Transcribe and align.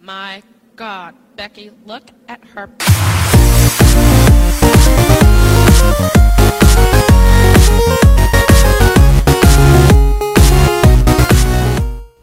My 0.00 0.42
God, 0.76 1.14
Becky, 1.36 1.70
look 1.86 2.02
at 2.28 2.40
her. 2.54 2.66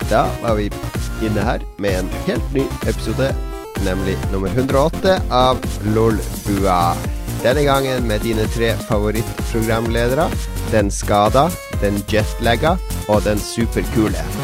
Da 0.10 0.26
var 0.42 0.56
vi 0.56 0.72
inne 1.22 1.42
her 1.42 1.60
med 1.78 2.00
en 2.00 2.10
helt 2.28 2.54
ny 2.54 2.64
episode, 2.88 3.36
nemlig 3.86 4.18
nummer 4.32 4.50
108 4.50 5.22
av 5.32 5.58
Lolbua. 5.96 6.96
Denne 7.44 7.64
gangen 7.64 8.08
med 8.08 8.20
dine 8.20 8.48
tre 8.48 8.74
favorittprogramledere. 8.90 10.30
Den 10.72 10.92
skada, 10.92 11.50
den 11.82 12.04
jetlagga 12.12 12.76
og 13.08 13.24
den 13.24 13.40
superkule. 13.40 14.39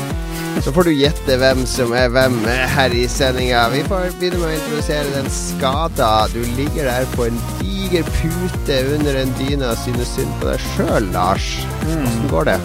Så 0.63 0.71
får 0.73 0.87
du 0.87 0.91
gjette 0.95 1.35
hvem 1.39 1.63
som 1.67 1.91
er 1.97 2.07
hvem 2.13 2.37
her 2.47 2.93
i 2.95 3.03
sendinga. 3.11 3.65
Vi 3.73 3.83
får 3.89 4.15
begynne 4.19 4.39
med 4.39 4.47
å 4.47 4.55
introdusere 4.55 5.11
den 5.13 5.27
skada. 5.33 6.11
Du 6.31 6.39
ligger 6.55 6.87
der 6.87 7.07
på 7.13 7.27
en 7.27 7.39
diger 7.59 8.07
pute 8.15 8.77
under 8.95 9.19
en 9.19 9.33
dyne 9.39 9.73
og 9.73 9.81
synes 9.83 10.15
synd 10.15 10.31
på 10.39 10.49
deg 10.49 10.63
sjøl, 10.71 11.09
Lars. 11.13 11.49
Åssen 11.83 12.31
går 12.31 12.49
det? 12.53 12.55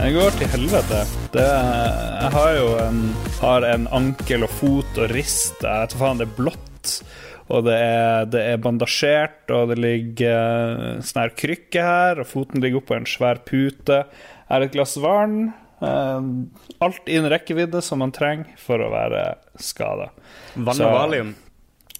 Det 0.00 0.10
går 0.16 0.36
til 0.40 0.52
helvete. 0.56 1.04
Det, 1.34 1.46
jeg 1.46 2.32
har 2.34 2.52
jo 2.56 2.68
en, 2.82 3.00
har 3.38 3.66
en 3.68 3.88
ankel 4.00 4.46
og 4.46 4.52
fot 4.58 5.00
og 5.00 5.10
rist. 5.14 5.62
Jeg 5.62 5.84
vet 5.84 5.96
faen, 6.02 6.20
det 6.20 6.28
er 6.28 6.36
blått. 6.38 6.94
Og 7.50 7.64
det 7.66 7.78
er, 7.82 8.28
det 8.30 8.44
er 8.52 8.62
bandasjert, 8.62 9.42
og 9.54 9.72
det 9.72 9.80
ligger 9.82 10.36
uh, 10.38 11.00
sånn 11.02 11.24
her 11.24 11.34
krykke 11.36 11.84
her, 11.84 12.22
og 12.22 12.28
foten 12.30 12.62
ligger 12.62 12.82
oppå 12.82 12.96
en 12.96 13.08
svær 13.10 13.42
pute. 13.46 14.04
Jeg 14.04 14.50
har 14.52 14.66
et 14.66 14.76
glass 14.76 14.96
vann. 15.02 15.50
Eh, 15.80 16.18
alt 16.86 17.08
innen 17.08 17.30
rekkevidde 17.32 17.82
som 17.84 18.02
man 18.04 18.12
trenger 18.16 18.52
for 18.60 18.82
å 18.82 18.90
være 18.92 19.24
skada. 19.60 20.10
Vann 20.54 20.84
og 20.86 20.96
valium. 20.96 21.32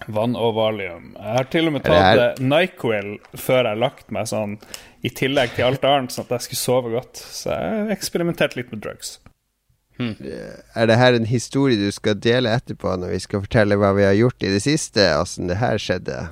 Vann 0.09 0.37
og 0.39 0.55
valium. 0.57 1.11
Jeg 1.17 1.37
har 1.37 1.51
til 1.53 1.69
og 1.69 1.77
med 1.77 1.85
tatt 1.85 2.23
eh, 2.23 2.45
Nyquil 2.45 3.17
før 3.35 3.65
jeg 3.65 3.73
har 3.75 3.83
lagt 3.83 4.15
meg 4.15 4.31
sånn, 4.31 4.57
i 5.05 5.13
tillegg 5.13 5.57
til 5.57 5.69
alt 5.69 5.85
annet, 5.89 6.13
sånn 6.15 6.29
at 6.29 6.39
jeg 6.39 6.49
skulle 6.49 6.63
sove 6.63 6.95
godt. 6.95 7.21
Så 7.21 7.53
jeg 7.53 7.75
har 7.75 7.93
eksperimentert 7.97 8.57
litt 8.57 8.73
med 8.73 8.85
drugs. 8.85 9.19
Er 10.01 10.87
det 10.89 10.97
her 10.97 11.13
en 11.13 11.29
historie 11.29 11.77
du 11.77 11.91
skal 11.93 12.17
dele 12.17 12.53
etterpå, 12.57 12.95
når 12.97 13.13
vi 13.13 13.21
skal 13.21 13.43
fortelle 13.45 13.77
hva 13.77 13.93
vi 13.97 14.07
har 14.07 14.17
gjort 14.17 14.47
i 14.47 14.53
det 14.55 14.63
siste? 14.65 15.05
Åssen 15.21 15.51
det 15.51 15.59
her 15.61 15.81
skjedde? 15.81 16.23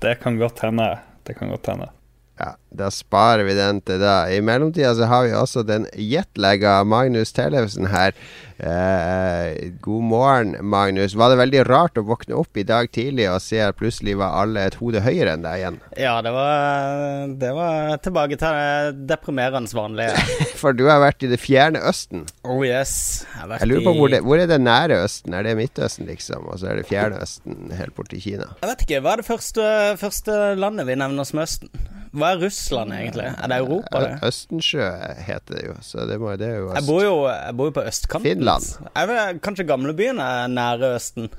Det 0.00 0.14
kan 0.22 0.38
godt 0.40 0.62
hende. 0.64 0.88
Det 1.28 1.36
kan 1.36 1.52
godt 1.52 1.68
hende. 1.68 1.90
Ja, 2.38 2.54
da 2.70 2.90
sparer 2.92 3.46
vi 3.48 3.54
den 3.56 3.80
til 3.80 4.00
da. 4.02 4.26
I 4.28 4.42
mellomtida 4.44 4.92
så 4.96 5.08
har 5.08 5.24
vi 5.26 5.32
også 5.36 5.64
den 5.66 5.86
jetlegga 5.96 6.82
Magnus 6.84 7.32
Tellefsen 7.32 7.88
her. 7.88 8.12
Eh, 8.58 9.70
god 9.80 10.02
morgen, 10.02 10.56
Magnus. 10.66 11.14
Var 11.14 11.30
det 11.30 11.38
veldig 11.38 11.62
rart 11.68 11.98
å 12.00 12.04
våkne 12.04 12.36
opp 12.40 12.58
i 12.58 12.64
dag 12.66 12.90
tidlig 12.92 13.28
og 13.30 13.40
se 13.42 13.60
at 13.62 13.78
plutselig 13.78 14.16
var 14.18 14.34
alle 14.40 14.64
et 14.66 14.78
hode 14.80 15.00
høyere 15.04 15.36
enn 15.36 15.44
deg 15.46 15.60
igjen? 15.62 15.78
Ja, 15.96 16.16
det 16.26 16.32
var, 16.34 17.28
det 17.40 17.52
var 17.56 18.00
tilbake 18.04 18.38
til 18.40 18.58
det 18.58 19.06
deprimerende 19.14 19.72
vanlige. 19.78 20.18
For 20.60 20.76
du 20.76 20.88
har 20.90 21.00
vært 21.04 21.22
i 21.24 21.30
det 21.30 21.38
fjerne 21.40 21.80
Østen. 21.88 22.26
Oh 22.44 22.64
yes. 22.66 23.24
Jeg, 23.36 23.52
Jeg 23.62 23.70
lurer 23.70 23.86
på 23.86 23.94
hvor, 24.00 24.12
det, 24.12 24.24
hvor 24.26 24.42
er 24.42 24.50
det 24.50 24.60
nære 24.64 25.00
Østen? 25.06 25.38
Er 25.38 25.46
det 25.46 25.54
Midtøsten, 25.58 26.08
liksom? 26.10 26.50
Og 26.50 26.60
så 26.60 26.72
er 26.72 26.82
det 26.82 26.88
fjerne 26.90 27.22
Østen 27.24 27.70
helt 27.78 27.94
borti 27.96 28.20
Kina? 28.20 28.50
Jeg 28.60 28.72
vet 28.74 28.84
ikke, 28.88 29.04
hva 29.06 29.14
er 29.14 29.22
det 29.22 29.28
første, 29.30 29.70
første 30.02 30.40
landet 30.58 30.90
vi 30.90 30.98
nevner 30.98 31.28
som 31.28 31.40
Østen? 31.46 31.70
Hva 32.18 32.32
er 32.32 32.40
Russland, 32.40 32.57
egentlig? 32.94 33.28
Er 33.30 33.52
det 33.52 33.58
Europa, 33.62 34.00
det? 34.04 34.14
Østensjø 34.28 34.88
heter 35.26 35.58
det 35.58 35.66
jo, 35.66 35.76
så 35.84 36.06
det, 36.08 36.18
må, 36.22 36.32
det 36.40 36.48
er 36.48 36.58
jo 36.62 36.72
Jeg 36.74 36.86
bor 36.88 37.02
jo, 37.04 37.14
jeg 37.30 37.58
bor 37.58 37.70
jo 37.70 37.76
på 37.78 37.84
østkanten. 37.90 38.30
Finland. 38.30 38.72
Jeg 38.88 39.12
vet, 39.12 39.44
kanskje 39.44 39.68
gamlebyen 39.68 40.24
er 40.24 40.50
nære 40.52 40.96
Østen. 40.96 41.30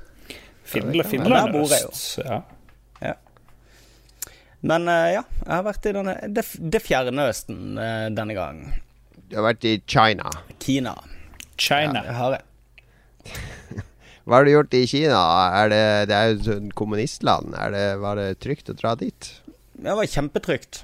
Finland, 0.69 1.09
Finland 1.09 1.55
er 1.55 1.61
øst. 1.65 2.19
Ja. 2.23 2.41
Men 4.59 4.87
eh, 4.91 5.13
ja, 5.15 5.23
jeg 5.45 5.53
har 5.53 5.65
vært 5.69 5.87
i 5.87 5.93
denne, 5.95 6.15
det, 6.35 6.43
det 6.59 6.81
fjerne 6.83 7.27
Østen 7.31 7.79
eh, 7.79 8.07
denne 8.11 8.35
gang. 8.35 8.63
Du 9.29 9.37
har 9.37 9.45
vært 9.51 9.65
i 9.67 9.77
China. 9.87 10.31
Kina. 10.59 10.95
China. 11.59 12.03
Det 12.03 12.15
har 12.17 12.35
jeg. 12.35 13.37
Hva 14.29 14.39
har 14.39 14.45
du 14.45 14.51
gjort 14.51 14.75
i 14.77 14.83
Kina? 14.89 15.21
Er 15.61 15.71
det, 15.71 15.83
det 16.11 16.17
er 16.17 16.27
jo 16.27 16.35
et 16.35 16.49
sånn 16.49 16.73
kommunistland. 16.77 17.55
Er 17.57 17.73
det, 17.73 17.85
var 18.03 18.19
det 18.19 18.27
trygt 18.43 18.69
å 18.69 18.75
dra 18.77 18.93
dit? 18.99 19.31
Det 19.79 19.95
var 19.95 20.11
kjempetrygt. 20.11 20.83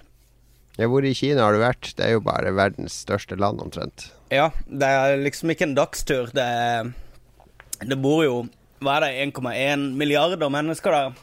Ja, 0.75 0.89
hvor 0.91 1.05
i 1.07 1.13
Kina 1.15 1.45
har 1.45 1.55
du 1.55 1.61
vært? 1.61 1.93
Det 1.95 2.03
er 2.03 2.17
jo 2.17 2.23
bare 2.25 2.51
verdens 2.55 2.97
største 3.05 3.37
land, 3.39 3.61
omtrent. 3.63 4.09
Ja, 4.33 4.49
det 4.67 4.89
er 4.89 5.21
liksom 5.21 5.53
ikke 5.53 5.69
en 5.69 5.77
dagstur. 5.77 6.31
Det, 6.35 6.47
det 7.85 7.97
bor 8.03 8.25
jo 8.25 8.35
Hva 8.83 8.97
er 8.97 9.05
det, 9.05 9.27
1,1 9.31 9.85
milliarder 9.95 10.51
mennesker 10.51 10.91
der. 10.91 11.19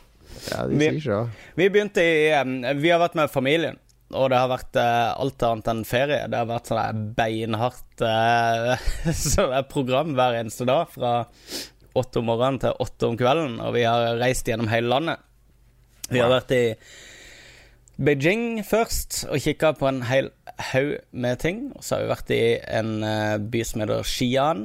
Ja, 0.49 0.63
de 0.67 0.79
sier 0.81 1.03
så. 1.05 1.19
Vi 1.59 1.69
begynte 1.69 2.01
i 2.01 2.31
Vi 2.81 2.91
har 2.91 3.03
vært 3.03 3.19
med 3.19 3.31
familien, 3.31 3.77
og 4.17 4.31
det 4.33 4.41
har 4.41 4.49
vært 4.51 4.79
eh, 4.81 5.11
alt 5.13 5.45
annet 5.47 5.69
enn 5.75 5.85
ferie. 5.87 6.25
Det 6.33 6.41
har 6.41 6.49
vært 6.49 6.73
sånn 6.73 7.05
beinhardt 7.19 8.07
sånn 9.27 9.55
program 9.69 10.17
hver 10.17 10.41
eneste 10.41 10.67
dag 10.69 10.89
fra 10.97 11.13
åtte 11.93 12.23
om 12.23 12.31
morgenen 12.31 12.63
til 12.63 12.81
åtte 12.81 13.11
om 13.11 13.21
kvelden, 13.21 13.61
og 13.61 13.77
vi 13.77 13.85
har 13.85 14.17
reist 14.17 14.49
gjennom 14.49 14.73
hele 14.73 14.89
landet. 14.89 15.21
Vi 16.09 16.21
har 16.21 16.33
vært 16.33 16.57
i 16.57 16.65
Beijing 18.01 18.63
først 18.65 19.27
og 19.29 19.39
kikka 19.45 19.73
på 19.77 19.89
en 19.91 20.03
hel 20.09 20.31
haug 20.73 20.95
med 21.13 21.37
ting. 21.43 21.73
Og 21.77 21.85
så 21.85 21.97
har 21.99 22.03
vi 22.07 22.13
vært 22.13 22.33
i 22.35 22.41
en 22.79 22.93
eh, 23.05 23.37
by 23.53 23.63
som 23.69 23.83
heter 23.85 24.03
Xi'an, 24.09 24.63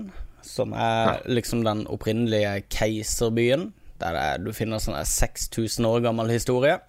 som 0.48 0.72
er 0.74 1.20
liksom 1.28 1.64
den 1.68 1.86
opprinnelige 1.92 2.64
keiserbyen. 2.72 3.74
Der 4.00 4.16
er- 4.16 4.38
du 4.38 4.52
finner 4.54 4.78
sånn 4.80 4.96
6000 5.06 5.86
år 5.86 6.02
gammel 6.06 6.30
historie. 6.32 6.80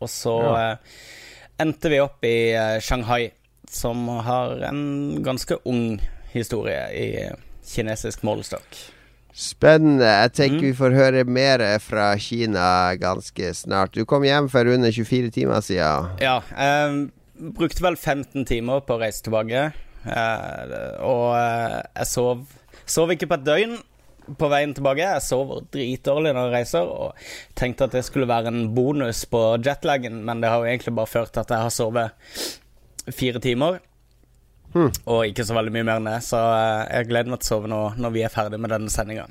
Og 0.00 0.08
så 0.08 0.40
Ja. 0.42 0.70
eh, 0.72 0.76
endte 1.60 1.90
vi 1.90 2.00
opp 2.00 2.24
i 2.24 2.52
eh, 2.54 2.80
Shanghai, 2.80 3.30
som 3.68 4.08
har 4.08 4.56
en 4.68 5.22
ganske 5.22 5.58
ung 5.66 6.00
historie 6.32 6.88
i 6.92 7.30
kinesisk 7.66 8.22
målestokk. 8.24 8.93
Spennende. 9.34 10.06
Jeg 10.06 10.32
tenker 10.32 10.60
Mm. 10.60 10.66
vi 10.68 10.72
får 10.78 10.94
høre 10.94 11.24
mer 11.26 11.58
fra 11.82 12.14
Kina 12.16 12.94
ganske 12.96 13.50
snart. 13.54 13.92
Du 13.92 14.04
kom 14.04 14.22
hjem 14.22 14.48
for 14.48 14.64
under 14.66 14.90
24 14.94 15.30
timer 15.30 15.60
siden. 15.60 16.10
Ja. 16.22 16.36
Eh, 16.56 17.08
brukte 17.52 17.82
vel 17.82 17.96
15 17.96 18.44
timer 18.46 18.80
på 18.86 18.94
å 18.94 19.00
reise 19.00 19.22
tilbake. 19.26 19.72
Eh, 20.06 21.00
og 21.02 21.34
eh, 21.36 21.82
jeg 21.96 22.06
sov 22.06 22.46
Sov 22.86 23.08
ikke 23.08 23.26
på 23.26 23.34
et 23.38 23.44
døgn 23.46 23.78
på 24.36 24.48
veien 24.52 24.74
tilbake. 24.76 24.98
Jeg 25.00 25.22
sover 25.24 25.62
dritdårlig 25.72 26.34
når 26.34 26.50
jeg 26.50 26.52
reiser, 26.52 26.82
og 26.84 27.14
tenkte 27.56 27.84
at 27.84 27.92
det 27.92 28.04
skulle 28.04 28.28
være 28.28 28.48
en 28.52 28.74
bonus 28.74 29.24
på 29.24 29.56
jetlagen, 29.64 30.22
men 30.22 30.42
det 30.42 30.50
har 30.50 30.58
jo 30.60 30.68
egentlig 30.68 30.94
bare 30.94 31.06
ført 31.08 31.32
til 31.32 31.40
at 31.40 31.48
jeg 31.48 31.58
har 31.64 31.70
sovet 31.72 32.10
fire 33.10 33.40
timer. 33.40 33.80
Og 35.06 35.26
ikke 35.28 35.46
så 35.46 35.56
veldig 35.56 35.72
mye 35.74 35.86
mer 35.86 36.00
enn 36.00 36.10
det, 36.10 36.18
så 36.26 36.40
eh, 36.50 36.84
jeg 36.98 37.10
gleder 37.12 37.30
meg 37.30 37.42
til 37.42 37.46
å 37.46 37.52
sove 37.52 37.70
nå 37.70 37.80
når 38.00 38.14
vi 38.16 38.24
er 38.26 38.32
ferdig 38.34 38.60
med 38.60 38.74
denne 38.74 38.92
sendinga. 38.92 39.28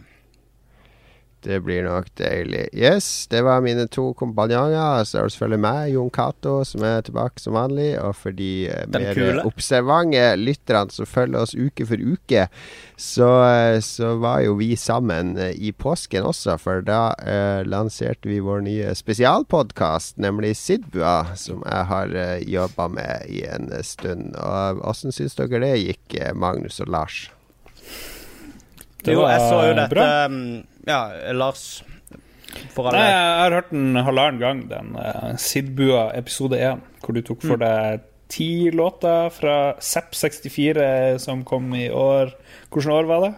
Det 1.43 1.59
blir 1.59 1.83
nok 1.83 2.07
deilig. 2.15 2.69
Yes, 2.71 3.27
det 3.31 3.41
var 3.43 3.63
mine 3.65 3.83
to 3.91 4.13
kompanjonger. 4.15 5.03
Så 5.03 5.19
er 5.19 5.27
det 5.27 5.33
selvfølgelig 5.35 5.63
meg, 5.65 5.89
Jon 5.91 6.11
Cato, 6.13 6.53
som 6.67 6.85
er 6.87 7.03
tilbake 7.03 7.43
som 7.43 7.57
vanlig. 7.57 7.89
Og 7.99 8.15
for 8.15 8.35
de 8.37 8.51
eh, 8.71 8.85
mer 8.93 9.41
observante 9.43 10.23
lytterne 10.39 10.93
som 10.95 11.09
følger 11.09 11.43
oss 11.43 11.55
uke 11.57 11.87
for 11.89 11.99
uke, 11.99 12.47
så, 12.95 13.29
eh, 13.49 13.77
så 13.83 14.13
var 14.23 14.45
jo 14.45 14.55
vi 14.61 14.71
sammen 14.79 15.35
eh, 15.37 15.51
i 15.59 15.73
påsken 15.75 16.23
også. 16.31 16.55
For 16.63 16.85
da 16.87 17.03
eh, 17.19 17.61
lanserte 17.67 18.31
vi 18.31 18.39
vår 18.43 18.63
nye 18.69 18.95
spesialpodkast, 18.95 20.15
nemlig 20.23 20.55
Sidbua, 20.61 21.35
som 21.35 21.63
jeg 21.67 21.91
har 21.91 22.15
eh, 22.15 22.39
jobba 22.47 22.87
med 22.95 23.27
i 23.27 23.43
en 23.51 23.67
stund. 23.83 24.31
Og 24.39 24.83
åssen 24.87 25.11
syns 25.11 25.35
dere 25.39 25.59
det 25.67 25.75
gikk, 25.83 26.21
Magnus 26.39 26.79
og 26.83 26.93
Lars? 26.95 27.25
Det 29.03 29.15
Jo, 29.15 29.25
jeg 29.27 29.43
så 29.43 29.59
jo 29.67 29.75
dette 29.77 29.89
bra. 29.95 30.07
um, 30.25 30.39
Ja, 30.87 30.99
Lars 31.35 31.83
For 32.75 32.87
alle 32.87 32.99
Nei, 32.99 33.11
jeg 33.11 33.37
har 33.41 33.55
hørt 33.57 33.71
den 33.73 34.01
halvannen 34.07 34.41
gang, 34.41 34.65
den 34.69 34.95
uh, 34.97 35.33
Sidbua 35.41 36.09
episode 36.17 36.59
1, 36.59 36.83
hvor 37.03 37.17
du 37.17 37.21
tok 37.25 37.41
for 37.43 37.61
deg 37.61 38.03
ti 38.33 38.71
låter 38.73 39.29
fra 39.29 39.55
Zapp 39.83 40.15
64 40.17 41.19
som 41.21 41.43
kom 41.45 41.67
i 41.77 41.89
år. 41.93 42.31
Hvilket 42.73 42.93
år 42.93 43.09
var 43.09 43.25
det? 43.27 43.33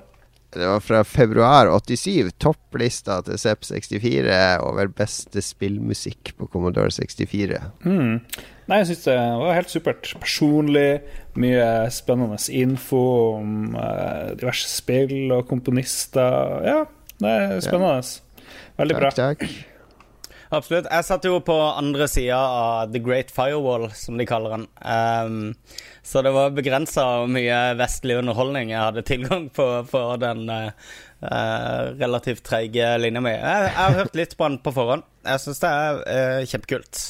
Det 0.56 0.68
var 0.70 0.80
fra 0.80 1.02
februar 1.04 1.68
87. 1.84 2.30
Topplista 2.40 3.18
til 3.28 3.36
Zepp64 3.42 4.38
over 4.64 4.88
beste 4.96 5.44
spillmusikk 5.44 6.32
på 6.38 6.48
Commodore 6.48 6.94
64. 6.96 7.60
Hmm. 7.84 8.22
Nei, 8.66 8.80
jeg 8.82 8.90
syns 8.90 9.06
det 9.06 9.16
var 9.42 9.58
helt 9.60 9.72
supert. 9.74 10.10
Personlig. 10.22 10.90
Mye 11.38 11.68
spennende 11.94 12.40
info 12.56 13.04
om 13.36 13.76
uh, 13.78 14.34
diverse 14.40 14.72
spill 14.72 15.34
og 15.36 15.46
komponister. 15.52 16.60
Ja, 16.66 16.82
det 17.22 17.38
er 17.46 17.64
spennende. 17.66 18.02
Veldig 18.80 19.00
bra. 19.00 19.14
Takk, 19.14 19.46
takk. 19.46 19.74
Absolutt. 20.54 20.88
Jeg 20.92 21.06
satt 21.08 21.26
jo 21.26 21.40
på 21.44 21.56
andre 21.56 22.08
sida 22.10 22.38
av 22.38 22.94
The 22.94 23.02
Great 23.04 23.32
Firewall, 23.34 23.90
som 23.98 24.20
de 24.20 24.28
kaller 24.30 24.56
den. 24.56 24.68
Um, 24.80 25.40
så 26.06 26.22
det 26.26 26.32
var 26.36 26.54
begrensa 26.56 27.06
hvor 27.20 27.32
mye 27.34 27.58
vestlig 27.80 28.20
underholdning 28.22 28.72
jeg 28.72 28.84
hadde 28.84 29.06
tilgang 29.08 29.50
på 29.56 29.68
for 29.90 30.22
den 30.22 30.46
uh, 30.50 30.72
relativt 32.00 32.46
treige 32.46 32.94
linja 33.02 33.24
mi. 33.26 33.34
Jeg, 33.34 33.68
jeg, 33.68 33.76
har 33.82 34.00
hørt 34.00 34.18
litt 34.22 34.38
på 34.38 34.50
den 34.50 34.60
på 34.64 34.76
forhånd. 34.76 35.06
Jeg 35.26 35.44
syns 35.44 35.64
det 35.64 35.76
er 35.76 36.02
uh, 36.06 36.42
kjempekult. 36.54 37.06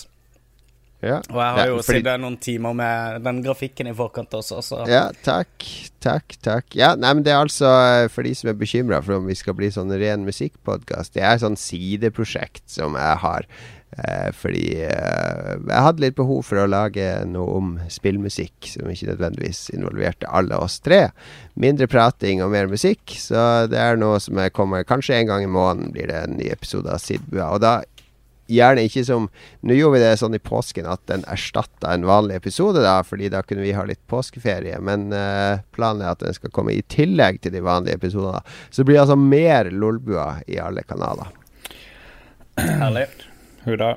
Ja. 1.03 1.19
Og 1.29 1.37
jeg 1.37 1.55
har 1.57 1.67
jo 1.69 1.75
ja, 1.75 1.83
fordi... 1.83 1.99
sittet 1.99 2.21
noen 2.23 2.37
timer 2.41 2.77
med 2.77 3.25
den 3.27 3.41
grafikken 3.45 3.89
i 3.91 3.95
forkant 3.95 4.33
også, 4.33 4.61
så 4.65 4.81
Ja, 4.89 5.07
takk. 5.25 5.67
Takk, 6.05 6.37
takk. 6.45 6.67
Ja, 6.77 6.93
nei, 6.97 7.15
men 7.17 7.25
det 7.25 7.33
er 7.33 7.43
altså 7.43 7.69
for 8.13 8.27
de 8.27 8.35
som 8.37 8.51
er 8.51 8.59
bekymra 8.59 9.01
for 9.05 9.19
om 9.19 9.29
vi 9.29 9.37
skal 9.37 9.57
bli 9.57 9.71
sånn 9.73 9.93
ren 9.97 10.25
musikkpodkast. 10.27 11.15
Det 11.15 11.23
er 11.23 11.35
et 11.35 11.45
sånn 11.45 11.57
sideprosjekt 11.59 12.67
som 12.71 12.97
jeg 12.99 13.23
har. 13.23 13.49
Eh, 13.95 14.31
fordi 14.35 14.63
eh, 14.83 15.51
jeg 15.55 15.83
hadde 15.85 16.03
litt 16.03 16.17
behov 16.17 16.41
for 16.43 16.59
å 16.59 16.67
lage 16.67 17.05
noe 17.31 17.59
om 17.59 17.69
spillmusikk 17.91 18.67
som 18.73 18.89
ikke 18.91 19.13
nødvendigvis 19.13 19.69
involverte 19.75 20.27
alle 20.27 20.57
oss 20.59 20.81
tre. 20.83 21.07
Mindre 21.55 21.87
prating 21.87 22.43
og 22.43 22.51
mer 22.51 22.67
musikk. 22.71 23.15
Så 23.15 23.39
det 23.71 23.79
er 23.79 23.99
noe 23.99 24.19
som 24.23 24.41
kommer 24.55 24.87
Kanskje 24.87 25.21
en 25.21 25.31
gang 25.31 25.45
i 25.45 25.51
måneden 25.51 25.93
blir 25.95 26.11
det 26.11 26.21
en 26.25 26.35
ny 26.39 26.49
episode 26.51 26.91
av 26.91 26.99
Sidbua. 27.03 27.53
Og 27.53 27.63
da 27.63 27.77
gjerne 28.51 28.85
ikke 28.85 29.03
som 29.07 29.27
Nå 29.65 29.75
gjorde 29.77 29.97
vi 29.97 30.03
det 30.03 30.15
sånn 30.21 30.37
i 30.37 30.41
påsken 30.43 30.87
at 30.89 31.01
den 31.09 31.23
erstatta 31.31 31.93
en 31.93 32.05
vanlig 32.07 32.39
episode, 32.39 32.83
da, 32.85 32.99
fordi 33.05 33.31
da 33.33 33.41
kunne 33.45 33.65
vi 33.65 33.75
ha 33.77 33.85
litt 33.87 34.01
påskeferie. 34.11 34.77
Men 34.85 35.07
uh, 35.13 35.61
planen 35.75 36.05
er 36.05 36.13
at 36.13 36.23
den 36.23 36.35
skal 36.37 36.53
komme 36.53 36.75
i 36.75 36.83
tillegg 36.91 37.41
til 37.43 37.55
de 37.55 37.63
vanlige 37.65 37.97
episodene. 37.99 38.43
Så 38.69 38.83
det 38.83 38.89
blir 38.91 39.01
altså 39.03 39.17
mer 39.19 39.71
Lolbua 39.73 40.41
i 40.47 40.59
alle 40.61 40.85
kanaler. 40.85 41.33
Herlig. 42.61 43.07
Hurra. 43.65 43.95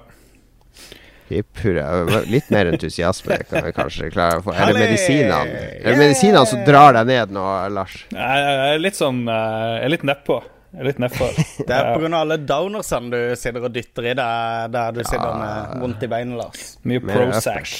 Hipp 1.28 1.58
hurra. 1.60 2.22
Litt 2.26 2.48
mer 2.50 2.70
entusiasme 2.72 3.36
kan 3.50 3.66
vi 3.66 3.72
kanskje 3.76 4.10
klare 4.12 4.40
å 4.40 4.44
få. 4.46 4.54
Er 4.56 4.72
det 4.72 4.80
medisinene 4.80 5.64
Er 5.76 5.90
det 5.92 5.98
medisinene 6.00 6.44
som 6.48 6.62
drar 6.64 6.96
deg 6.96 7.10
ned 7.10 7.34
nå, 7.36 7.44
Lars? 7.74 8.00
Jeg 8.14 8.54
er 8.72 8.80
litt 8.80 8.96
sånn 8.96 9.26
eh, 9.28 9.74
Jeg 9.76 9.84
er 9.90 9.92
litt 9.92 10.06
nedpå. 10.08 10.40
Jeg 10.72 10.82
er 10.82 10.88
litt 10.90 10.98
nedfor. 11.00 11.36
Det 11.68 11.74
er 11.74 11.92
pga. 11.96 12.10
alle 12.20 12.40
downersene 12.44 13.12
du 13.12 13.36
sitter 13.40 13.68
og 13.68 13.72
dytter 13.74 14.10
i 14.10 14.16
deg 14.18 14.74
der 14.74 14.96
du 14.96 15.04
sitter 15.04 15.38
med 15.40 15.78
vondt 15.84 16.04
i 16.04 16.10
beinet, 16.12 16.40
Lars. 16.40 16.74
Mye 16.84 17.04
Prozac. 17.04 17.78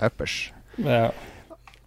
Uppers. 0.00 0.38
Ja. 0.80 1.10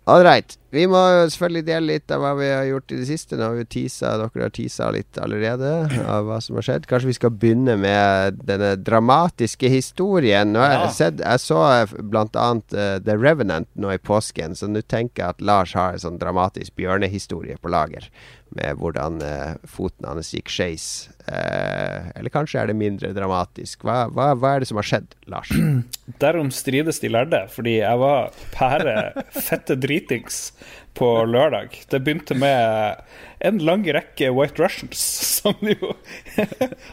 All 0.06 0.24
right. 0.24 0.57
Vi 0.74 0.83
må 0.89 1.00
selvfølgelig 1.31 1.63
dele 1.68 1.94
litt 1.94 2.12
av 2.12 2.19
hva 2.19 2.33
vi 2.36 2.48
har 2.50 2.65
gjort 2.68 2.92
i 2.92 2.98
det 3.00 3.06
siste. 3.07 3.38
Nå 3.39 3.45
har 3.45 3.56
vi 3.56 3.63
teasa, 3.71 4.18
Dere 4.19 4.42
har 4.42 4.51
teasa 4.51 4.89
litt 4.92 5.19
allerede 5.21 5.69
av 6.01 6.27
hva 6.27 6.39
som 6.44 6.57
har 6.59 6.66
skjedd. 6.68 6.88
Kanskje 6.89 7.12
vi 7.12 7.16
skal 7.16 7.31
begynne 7.39 7.77
med 7.80 8.42
denne 8.44 8.74
dramatiske 8.81 9.71
historien. 9.71 10.51
Nå 10.51 10.59
har 10.59 10.75
jeg, 10.75 10.92
sett, 10.98 11.24
jeg 11.24 11.44
så 11.45 11.62
bl.a. 11.95 12.25
Uh, 12.27 12.98
The 13.06 13.16
Revenant 13.16 13.69
nå 13.80 13.94
i 13.94 14.01
påsken, 14.01 14.57
så 14.59 14.68
nå 14.68 14.83
tenker 14.83 15.24
jeg 15.24 15.38
at 15.38 15.45
Lars 15.45 15.77
har 15.77 15.95
en 15.95 16.04
sånn 16.04 16.19
dramatisk 16.19 16.75
bjørnehistorie 16.81 17.62
på 17.62 17.71
lager 17.71 18.09
med 18.57 18.79
hvordan 18.79 19.21
eh, 19.25 19.55
foten 19.69 20.07
hans 20.09 20.33
gikk 20.35 20.51
skeis. 20.51 20.88
Eh, 21.27 22.11
eller 22.17 22.33
kanskje 22.33 22.61
er 22.61 22.69
det 22.69 22.77
mindre 22.77 23.13
dramatisk. 23.15 23.85
Hva, 23.88 24.05
hva, 24.11 24.33
hva, 24.35 24.55
er 24.55 24.63
det 24.63 24.69
som 24.71 24.79
har 24.81 24.89
skjedd, 24.89 25.17
Lars? 25.31 25.51
Derom 26.23 26.51
strides 26.53 27.01
de 27.03 27.11
lærde, 27.13 27.45
fordi 27.53 27.79
jeg 27.79 28.01
var 28.01 28.33
pære 28.55 28.95
fette 29.35 29.77
dritings 29.79 30.50
på 30.94 31.09
lørdag. 31.25 31.79
Det 31.89 32.01
begynte 32.03 32.35
med 32.38 33.00
en 33.44 33.57
lang 33.65 33.83
rekke 33.95 34.29
White 34.35 34.61
Russians, 34.61 34.99
som 35.39 35.57
jo 35.65 35.94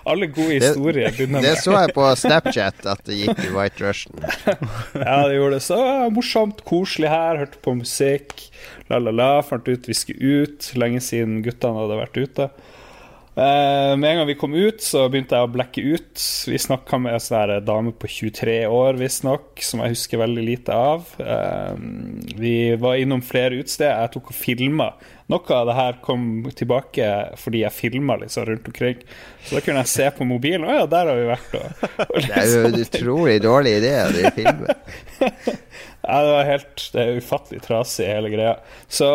Alle 0.08 0.30
gode 0.30 0.56
historier 0.58 1.12
begynner 1.14 1.40
med. 1.40 1.48
Det 1.50 1.60
så 1.62 1.76
jeg 1.76 1.94
på 1.96 2.06
Snapchat, 2.24 2.86
at 2.86 3.04
det 3.06 3.18
gikk 3.20 3.44
i 3.44 3.52
White 3.54 3.84
Russian. 3.84 4.18
ja, 4.94 5.18
det 5.28 5.36
gjorde 5.36 5.58
det. 5.58 5.64
Så 5.66 5.80
morsomt, 6.14 6.64
koselig 6.68 7.12
her, 7.12 7.44
hørte 7.44 7.60
på 7.62 7.76
musikk 7.82 8.48
la-la-la. 8.90 9.31
Fant 9.46 9.70
ut 9.70 9.88
vi 9.88 9.96
skulle 9.96 10.42
ut, 10.44 10.72
lenge 10.78 11.02
siden 11.04 11.40
guttene 11.46 11.81
hadde 11.81 12.02
vært 12.02 12.20
ute. 12.20 12.50
Uh, 13.40 13.96
med 13.96 14.10
en 14.10 14.16
gang 14.19 14.26
vi 14.26 14.34
kom 14.34 14.54
ut, 14.58 14.82
så 14.82 15.04
begynte 15.08 15.38
jeg 15.38 15.46
å 15.46 15.52
blekke 15.54 15.84
ut. 15.94 16.22
Vi 16.50 16.58
snakka 16.60 16.98
med 17.00 17.14
en 17.14 17.22
sånn 17.22 17.52
dame 17.64 17.94
på 17.94 18.10
23 18.10 18.56
år, 18.66 18.98
visstnok, 19.00 19.62
som 19.64 19.81
jeg 19.84 19.94
husker 19.94 20.20
veldig 20.20 20.44
lite 20.44 20.75
av. 20.75 21.06
Uh, 21.16 21.72
vi 22.37 22.75
var 22.81 22.98
innom 23.00 23.22
flere 23.25 23.62
utesteder. 23.62 23.94
Jeg 24.02 24.14
tok 24.16 24.34
og 24.34 24.37
filma. 24.37 24.90
Noe 25.31 25.54
av 25.54 25.69
det 25.69 25.76
her 25.78 25.98
kom 26.02 26.25
tilbake 26.58 27.06
fordi 27.38 27.62
jeg 27.62 27.76
filma 27.76 28.16
liksom 28.19 28.48
rundt 28.48 28.66
omkring. 28.66 29.04
Så 29.46 29.56
da 29.56 29.62
kunne 29.62 29.84
jeg 29.84 29.92
se 29.92 30.08
på 30.16 30.26
mobilen. 30.26 30.66
Å 30.66 30.81
ja, 30.81 30.88
der 30.90 31.12
har 31.12 31.20
vi 31.20 31.28
vært. 31.31 31.54
Og, 31.60 31.87
og 32.08 32.16
liksom. 32.19 32.34
Det 32.34 32.40
er 32.42 32.50
jo 32.50 32.64
en 32.66 32.81
utrolig 32.82 33.37
dårlig 33.44 33.76
idé 33.78 33.94
å 34.02 34.34
filme. 34.34 34.76
ja, 36.10 36.22
det 36.26 36.32
var 36.34 36.48
helt 36.48 36.86
Det 36.92 37.02
er 37.02 37.18
ufattelig 37.22 37.60
trasig, 37.64 38.06
hele 38.10 38.30
greia. 38.32 38.54
Så 38.90 39.10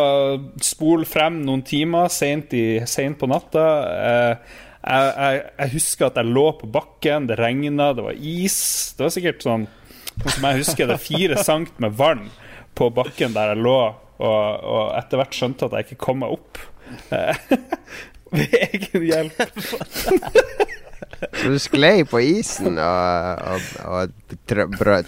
spol 0.63 1.03
frem 1.09 1.41
noen 1.43 1.63
timer 1.67 2.07
seint 2.13 2.53
på 3.19 3.29
natta. 3.31 3.65
Eh, 3.95 4.53
jeg, 4.85 5.11
jeg, 5.11 5.41
jeg, 5.57 5.73
husker 5.73 6.07
at 6.07 6.19
jeg 6.21 6.31
lå 6.37 6.45
på 6.59 6.69
bakken, 6.71 7.27
det 7.29 7.39
regna, 7.41 7.91
det 7.97 8.05
var 8.05 8.15
is. 8.15 8.59
Det 8.95 9.07
var 9.07 9.15
sikkert 9.15 9.45
sånn 9.45 9.67
som 10.23 10.47
jeg 10.47 10.61
husker 10.61 10.87
det, 10.87 10.99
fire 11.03 11.37
sankt 11.43 11.79
med 11.83 11.97
vann 11.99 12.29
på 12.75 12.87
bakken 12.95 13.35
der 13.35 13.51
jeg 13.51 13.63
lå 13.65 13.79
og, 14.15 14.63
og 14.63 14.83
etter 14.95 15.19
hvert 15.19 15.35
skjønte 15.35 15.67
at 15.67 15.75
jeg 15.75 15.89
ikke 15.89 16.03
kom 16.05 16.21
meg 16.23 16.35
opp. 16.37 16.61
Ved 18.35 18.55
egen 18.69 19.05
hjelp. 19.05 19.41
Så 21.35 21.47
du 21.51 21.59
sklei 21.61 22.03
på 22.07 22.21
isen 22.23 22.79
og, 22.81 23.43
og, 23.51 23.69
og 23.89 24.35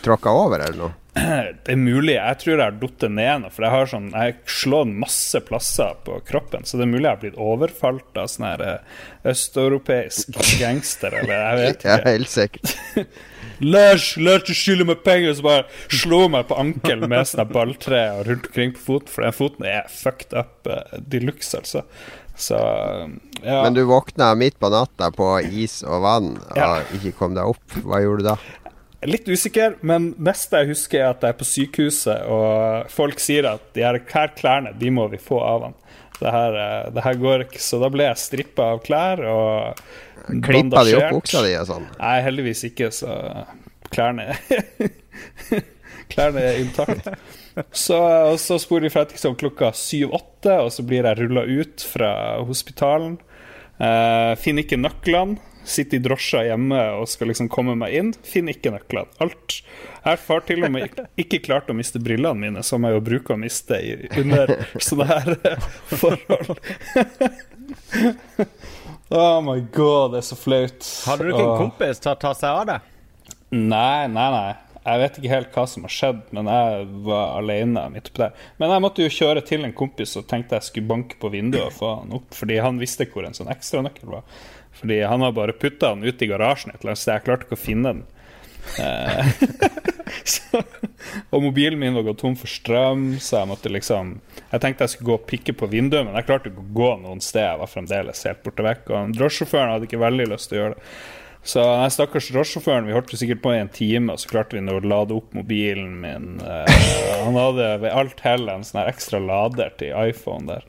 tråkka 0.03 0.33
over, 0.33 0.63
eller 0.63 0.79
noe? 0.87 0.93
Det 1.65 1.73
er 1.73 1.79
mulig. 1.79 2.15
Jeg 2.15 2.39
tror 2.41 2.53
jeg 2.53 2.63
har 2.63 2.77
falt 2.81 3.05
ned 3.13 3.47
for 3.53 3.65
jeg 3.65 3.73
har 3.73 3.89
sånn 3.91 4.09
Jeg 4.13 4.35
slått 4.57 4.91
masse 5.05 5.41
plasser 5.47 5.95
på 6.05 6.19
kroppen, 6.27 6.67
så 6.67 6.79
det 6.79 6.87
er 6.87 6.91
mulig 6.91 7.05
jeg 7.05 7.15
har 7.15 7.23
blitt 7.23 7.39
overfalt 7.47 8.19
av 8.19 8.29
sånn 8.31 8.47
her 8.49 8.65
eh, 8.65 8.99
østeuropeisk 9.31 10.37
gangster, 10.61 11.17
eller 11.21 11.35
jeg 11.35 11.63
vet 11.63 11.81
ikke. 11.81 11.95
Ja, 11.95 12.05
helt 12.07 12.33
sikkert. 12.33 12.77
Lars, 13.57 14.11
Lars, 14.21 14.43
du 14.45 14.53
skylder 14.53 14.85
meg 14.85 15.01
penger! 15.05 15.33
Så 15.33 15.45
bare 15.45 15.65
slå 15.89 16.27
meg 16.29 16.45
på 16.49 16.59
ankelen 16.61 17.09
med 17.09 17.25
sånn 17.25 17.49
balltre 17.49 18.03
og 18.19 18.27
rundt 18.29 18.51
omkring 18.51 18.75
på 18.75 18.83
foten, 18.83 19.13
for 19.15 19.25
den 19.25 19.35
foten 19.35 19.67
er 19.71 19.89
fucked 19.89 20.37
up 20.37 20.69
uh, 20.69 20.83
de 21.01 21.23
luxe, 21.25 21.57
altså. 21.57 21.81
Så, 22.37 22.57
ja. 23.41 23.63
Men 23.63 23.73
du 23.73 23.81
våkna 23.89 24.35
midt 24.37 24.59
på 24.61 24.69
natta 24.69 25.09
på 25.09 25.31
is 25.41 25.79
og 25.81 26.03
vann 26.05 26.35
og 26.37 26.59
ja. 26.59 26.67
ikke 26.93 27.15
kom 27.17 27.33
deg 27.33 27.49
opp. 27.49 27.79
Hva 27.81 28.03
gjorde 28.03 28.21
du 28.21 28.29
da? 28.29 28.35
Litt 29.05 29.27
usikker, 29.29 29.75
men 29.85 30.09
neste 30.17 30.63
jeg 30.63 30.71
husker, 30.71 31.03
er 31.03 31.11
at 31.11 31.21
jeg 31.21 31.35
er 31.35 31.37
på 31.37 31.45
sykehuset, 31.45 32.23
og 32.33 32.89
folk 32.89 33.21
sier 33.21 33.45
at 33.51 33.67
de 33.77 33.85
her 33.85 33.99
klærne 34.07 34.73
de 34.79 34.89
må 34.93 35.05
vi 35.11 35.19
få 35.21 35.37
av 35.45 35.67
han. 35.67 35.77
Det 36.17 36.33
her, 36.33 36.57
eh, 36.57 36.89
det 36.95 37.03
her 37.05 37.19
går 37.21 37.45
ikke. 37.45 37.61
Så 37.61 37.77
da 37.81 37.91
ble 37.93 38.07
jeg 38.07 38.21
strippa 38.23 38.71
av 38.73 38.81
klær 38.85 39.21
og 39.29 39.81
Klippa 40.27 40.83
de 40.83 40.95
opp 40.97 41.13
buksa 41.21 41.41
di 41.45 41.53
og 41.55 41.67
sånn? 41.69 41.85
Nei, 42.01 42.15
heldigvis 42.25 42.65
ikke, 42.67 42.89
så 42.91 43.13
klærne 43.93 44.33
Klærne 46.11 46.43
er 46.43 46.59
intakt. 46.61 47.07
Så, 47.75 47.97
så 48.39 48.57
sporer 48.61 48.87
vi 48.87 48.91
fra 48.93 49.05
liksom 49.07 49.35
klokka 49.39 49.71
syv-åtte, 49.75 50.53
og 50.63 50.69
så 50.71 50.85
blir 50.87 51.07
jeg 51.07 51.19
rulla 51.19 51.43
ut 51.47 51.83
fra 51.83 52.11
hospitalen. 52.47 53.17
Uh, 53.77 54.33
finner 54.39 54.63
ikke 54.63 54.79
nøklene. 54.79 55.39
Sitter 55.67 55.99
i 55.99 56.03
drosja 56.03 56.43
hjemme 56.47 56.79
og 57.01 57.09
skal 57.11 57.31
liksom 57.31 57.49
komme 57.51 57.75
meg 57.79 57.95
inn. 57.99 58.11
Finner 58.23 58.55
ikke 58.55 58.71
nøklene. 58.73 59.11
Alt. 59.23 59.59
Jeg 60.07 60.21
har 60.23 60.43
til 60.47 60.63
og 60.63 60.71
med 60.71 61.01
ikke 61.19 61.41
klart 61.43 61.67
å 61.67 61.75
miste 61.75 61.99
brillene 61.99 62.39
mine, 62.39 62.63
som 62.63 62.85
jeg 62.87 62.95
jo 62.95 63.01
bruker 63.03 63.35
å 63.35 63.41
miste 63.41 63.79
under 64.15 64.53
sånne 64.79 65.07
her 65.09 65.33
forhold. 65.91 66.61
oh 69.19 69.41
my 69.43 69.59
god, 69.75 70.15
det 70.15 70.21
er 70.21 70.29
så 70.29 70.39
flaut. 70.39 70.87
Hadde 71.09 71.27
du 71.27 71.33
ikke 71.33 71.43
en 71.43 71.65
kompis 71.65 71.99
til 72.03 72.13
å 72.13 72.21
ta 72.21 72.31
seg 72.37 72.61
av 72.61 72.71
det? 72.71 72.79
Nei, 73.51 74.07
nei, 74.11 74.29
nei. 74.31 74.55
Jeg 74.87 75.01
vet 75.01 75.17
ikke 75.19 75.31
helt 75.33 75.55
hva 75.55 75.63
som 75.67 75.83
har 75.83 75.91
skjedd, 75.91 76.19
men 76.35 76.47
jeg 76.47 76.83
var 77.07 77.33
alene 77.41 77.81
midt 77.91 78.07
oppi 78.07 78.21
der. 78.23 78.43
Men 78.61 78.71
jeg 78.71 78.83
måtte 78.85 79.03
jo 79.03 79.15
kjøre 79.17 79.43
til 79.47 79.67
en 79.67 79.75
kompis 79.75 80.15
og 80.19 80.29
tenkte 80.31 80.55
jeg 80.55 80.69
skulle 80.69 80.87
banke 80.87 81.17
på 81.19 81.31
vinduet 81.33 81.65
og 81.65 81.75
få 81.75 81.89
han 82.01 82.13
opp, 82.15 82.29
fordi 82.37 82.61
han 82.63 82.79
visste 82.79 83.09
hvor 83.11 83.27
en 83.27 83.35
sånn 83.35 83.51
ekstranøkkel 83.51 84.13
var. 84.13 84.23
Fordi 84.77 85.01
han 85.03 85.25
har 85.25 85.33
bare 85.35 85.57
putta 85.57 85.91
den 85.91 86.07
ut 86.07 86.21
i 86.21 86.29
garasjen 86.29 86.71
et 86.71 86.79
eller 86.79 86.93
annet 86.93 87.01
sted. 87.01 87.17
Jeg 87.17 87.25
klarte 87.25 87.47
ikke 87.47 87.57
å 87.57 87.65
finne 87.65 87.93
den. 87.93 88.05
Eh, 88.79 89.29
så, 90.33 90.63
og 91.29 91.43
mobilen 91.43 91.79
min 91.81 91.95
var 91.97 92.07
gått 92.07 92.21
tom 92.23 92.35
for 92.39 92.51
strøm, 92.51 93.09
så 93.23 93.41
jeg 93.41 93.49
måtte 93.51 93.71
liksom 93.71 94.17
Jeg 94.51 94.61
tenkte 94.63 94.83
jeg 94.83 94.93
skulle 94.93 95.09
gå 95.11 95.15
og 95.19 95.27
pikke 95.29 95.55
på 95.55 95.69
vinduet, 95.71 96.05
men 96.07 96.15
jeg 96.19 96.27
klarte 96.29 96.51
ikke 96.51 96.63
å 96.63 96.75
gå 96.79 96.91
noen 97.03 97.23
sted. 97.23 97.43
Jeg 97.43 97.61
var 97.63 97.71
fremdeles 97.71 98.25
helt 98.29 98.43
borte 98.45 98.63
vekk. 98.63 98.91
Og 98.93 99.15
drosjesjåføren 99.17 99.73
hadde 99.75 99.89
ikke 99.89 100.03
veldig 100.05 100.31
lyst 100.31 100.51
til 100.51 100.59
å 100.59 100.61
gjøre 100.61 100.77
det. 100.77 100.91
Så 101.47 101.63
den 101.63 101.91
stakkars 101.95 102.27
drosjesjåføren, 102.35 102.89
vi 102.89 102.95
holdt 102.95 103.13
sikkert 103.15 103.39
på 103.39 103.53
i 103.55 103.61
en 103.61 103.71
time, 103.71 104.11
og 104.11 104.19
så 104.19 104.27
klarte 104.33 104.57
vi 104.57 104.63
å 104.67 104.81
lade 104.83 105.15
opp 105.15 105.31
mobilen 105.37 105.93
min. 106.01 106.41
Uh, 106.43 106.67
han 107.23 107.39
hadde 107.39 107.69
ved 107.85 107.93
alt 107.95 108.23
hell 108.25 108.49
en 108.51 108.65
sånn 108.67 108.81
ekstra 108.83 109.21
lader 109.23 109.71
til 109.79 109.95
iPhone 109.95 110.43
der. 110.49 110.65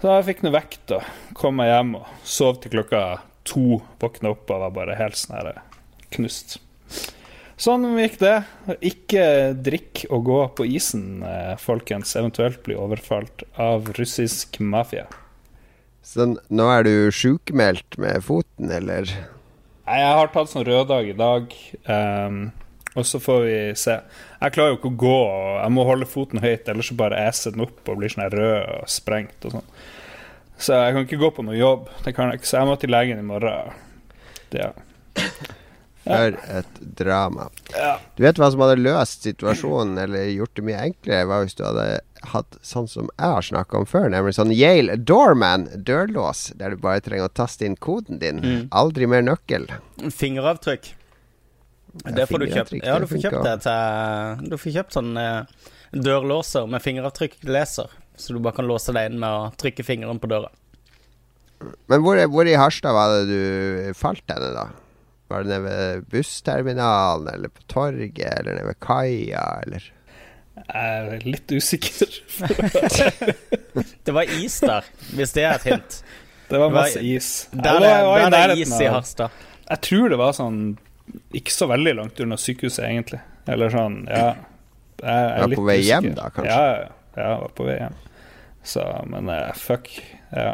Så 0.00 0.14
jeg 0.16 0.26
fikk 0.30 0.40
nå 0.46 0.54
vekt 0.54 0.94
og 0.96 1.04
kom 1.36 1.60
meg 1.60 1.68
hjem 1.68 1.90
og 2.00 2.08
sov 2.24 2.62
til 2.62 2.72
klokka 2.72 3.02
to. 3.44 3.82
Våkna 4.00 4.32
opp 4.32 4.48
og 4.48 4.64
var 4.64 4.72
bare 4.80 4.96
helt 4.96 5.20
sånn 5.20 5.36
her 5.36 5.60
knust. 6.16 6.56
Sånn 7.60 7.84
gikk 8.00 8.16
det. 8.22 8.38
Ikke 8.80 9.26
drikk 9.54 10.06
og 10.08 10.24
gå 10.26 10.40
på 10.56 10.66
isen, 10.72 11.20
eh, 11.22 11.52
folkens. 11.60 12.16
Eventuelt 12.16 12.64
bli 12.64 12.74
overfalt 12.80 13.44
av 13.60 13.92
russisk 14.00 14.56
mafia. 14.58 15.04
Så 16.02 16.26
nå 16.32 16.72
er 16.72 16.88
du 16.88 16.94
sjukmeldt 17.14 18.00
med 18.02 18.24
foten, 18.26 18.72
eller? 18.72 19.12
Nei, 19.82 19.98
jeg 19.98 20.18
har 20.18 20.28
tatt 20.30 20.50
sånn 20.52 20.66
røddag 20.66 21.08
i 21.10 21.14
dag, 21.18 21.54
um, 21.90 22.42
og 22.92 23.06
så 23.08 23.18
får 23.22 23.40
vi 23.42 23.56
se. 23.78 23.96
Jeg 24.38 24.54
klarer 24.54 24.74
jo 24.74 24.78
ikke 24.78 24.92
å 24.92 25.00
gå, 25.02 25.16
jeg 25.58 25.74
må 25.74 25.86
holde 25.88 26.06
foten 26.06 26.42
høyt, 26.42 26.68
ellers 26.70 26.92
så 26.92 26.98
bare 27.00 27.18
eser 27.26 27.54
den 27.54 27.64
opp 27.66 27.90
og 27.90 27.98
blir 27.98 28.12
sånn 28.12 28.28
rød 28.30 28.60
og 28.76 28.92
sprengt 28.92 29.48
og 29.48 29.56
sånn. 29.56 29.72
Så 30.62 30.78
jeg 30.78 30.94
kan 30.94 31.08
ikke 31.08 31.18
gå 31.18 31.32
på 31.34 31.42
noe 31.46 31.58
jobb, 31.58 31.88
det 32.04 32.14
kan 32.14 32.30
jeg 32.30 32.38
ikke, 32.38 32.50
så 32.52 32.60
jeg 32.60 32.70
må 32.70 32.76
til 32.78 32.94
legen 32.94 33.18
i 33.18 33.26
morgen. 33.26 33.74
Det, 34.52 34.68
For 36.02 36.34
et 36.50 36.78
drama. 36.98 37.48
Du 38.16 38.24
vet 38.24 38.38
hva 38.40 38.48
som 38.50 38.62
hadde 38.64 38.80
løst 38.82 39.26
situasjonen, 39.26 40.00
eller 40.02 40.32
gjort 40.32 40.56
det 40.58 40.64
mye 40.66 40.80
enklere, 40.88 41.28
var 41.30 41.44
hvis 41.44 41.54
du 41.58 41.62
hadde 41.62 41.84
hatt 42.32 42.58
sånn 42.66 42.88
som 42.90 43.10
jeg 43.10 43.34
har 43.36 43.46
snakka 43.46 43.82
om 43.82 43.86
før, 43.88 44.08
nemlig 44.10 44.34
sånn 44.36 44.54
Yale 44.54 44.96
Doorman 44.98 45.68
dørlås, 45.86 46.48
der 46.58 46.74
du 46.74 46.82
bare 46.82 47.02
trenger 47.04 47.30
å 47.30 47.34
taste 47.34 47.66
inn 47.66 47.78
koden 47.78 48.18
din. 48.22 48.42
Mm. 48.42 48.66
Aldri 48.82 49.08
mer 49.10 49.22
nøkkel. 49.26 49.68
Fingeravtrykk. 50.10 50.90
Det 51.92 52.26
får 52.26 52.40
du 52.40 52.46
kjøpt. 52.48 52.74
Ja, 52.80 52.98
du 52.98 53.06
får 53.06 53.22
kjøpt 53.26 53.44
det 53.44 53.56
til 53.66 54.46
Du 54.48 54.56
får 54.56 54.76
kjøpt 54.78 54.94
sånn 54.96 55.12
eh, 55.20 55.66
dørlåser 55.92 56.70
med 56.72 56.82
fingeravtrykkleser, 56.82 57.92
så 58.16 58.34
du 58.34 58.40
bare 58.40 58.56
kan 58.56 58.68
låse 58.68 58.94
deg 58.96 59.10
inn 59.10 59.20
med 59.20 59.28
å 59.28 59.50
trykke 59.60 59.84
fingeren 59.86 60.22
på 60.22 60.30
døra. 60.32 60.48
Men 61.92 62.02
hvor, 62.02 62.18
hvor 62.32 62.48
i 62.48 62.56
Harstad 62.58 62.96
var 62.96 63.12
det 63.12 63.26
du 63.28 63.92
falt 63.94 64.24
henne, 64.32 64.50
da? 64.56 64.64
Var 65.32 65.42
det 65.46 65.50
nede 65.54 65.64
ved 65.66 66.04
bussterminalen, 66.12 67.28
eller 67.34 67.48
på 67.56 67.64
torget, 67.72 68.20
eller 68.20 68.52
nede 68.58 68.68
ved 68.68 68.78
kaia, 68.84 69.46
eller? 69.64 69.90
Jeg 70.62 71.06
er 71.16 71.22
litt 71.24 71.52
usikker. 71.56 72.10
Det 74.04 74.12
var 74.12 74.28
is 74.36 74.58
der, 74.60 74.84
hvis 75.16 75.32
det 75.32 75.44
er 75.48 75.54
et 75.56 75.64
hint. 75.70 75.98
Det 76.50 76.58
var 76.60 76.70
masse 76.74 77.00
is. 77.00 77.28
Der, 77.52 77.78
var- 77.80 77.86
jeg 77.88 78.04
var 78.06 78.18
i 78.18 78.24
er, 78.26 78.30
der 78.34 78.52
er 78.52 78.60
is 78.60 78.72
i 78.80 78.88
Harstad. 78.92 79.30
Jeg 79.70 79.80
tror 79.88 80.12
det 80.12 80.18
var 80.20 80.34
sånn 80.36 80.58
ikke 81.36 81.52
så 81.54 81.66
veldig 81.70 81.94
langt 81.98 82.20
unna 82.20 82.36
sykehuset, 82.40 82.84
egentlig. 82.84 83.20
Eller 83.48 83.72
sånn, 83.72 84.02
ja. 84.10 84.32
Jeg, 84.32 84.36
jeg 85.02 85.30
er 85.32 85.46
Var 85.46 85.54
på 85.58 85.64
vei 85.66 85.78
hjem 85.82 86.10
da, 86.14 86.28
kanskje? 86.34 86.52
Ja, 86.52 86.66
ja, 86.84 86.90
jeg 87.16 87.40
var 87.42 87.54
på 87.58 87.66
vei 87.66 87.78
hjem. 87.80 87.96
Så, 88.74 88.84
men 89.10 89.32
eh, 89.34 89.48
fuck. 89.58 89.88
Ja. 90.36 90.52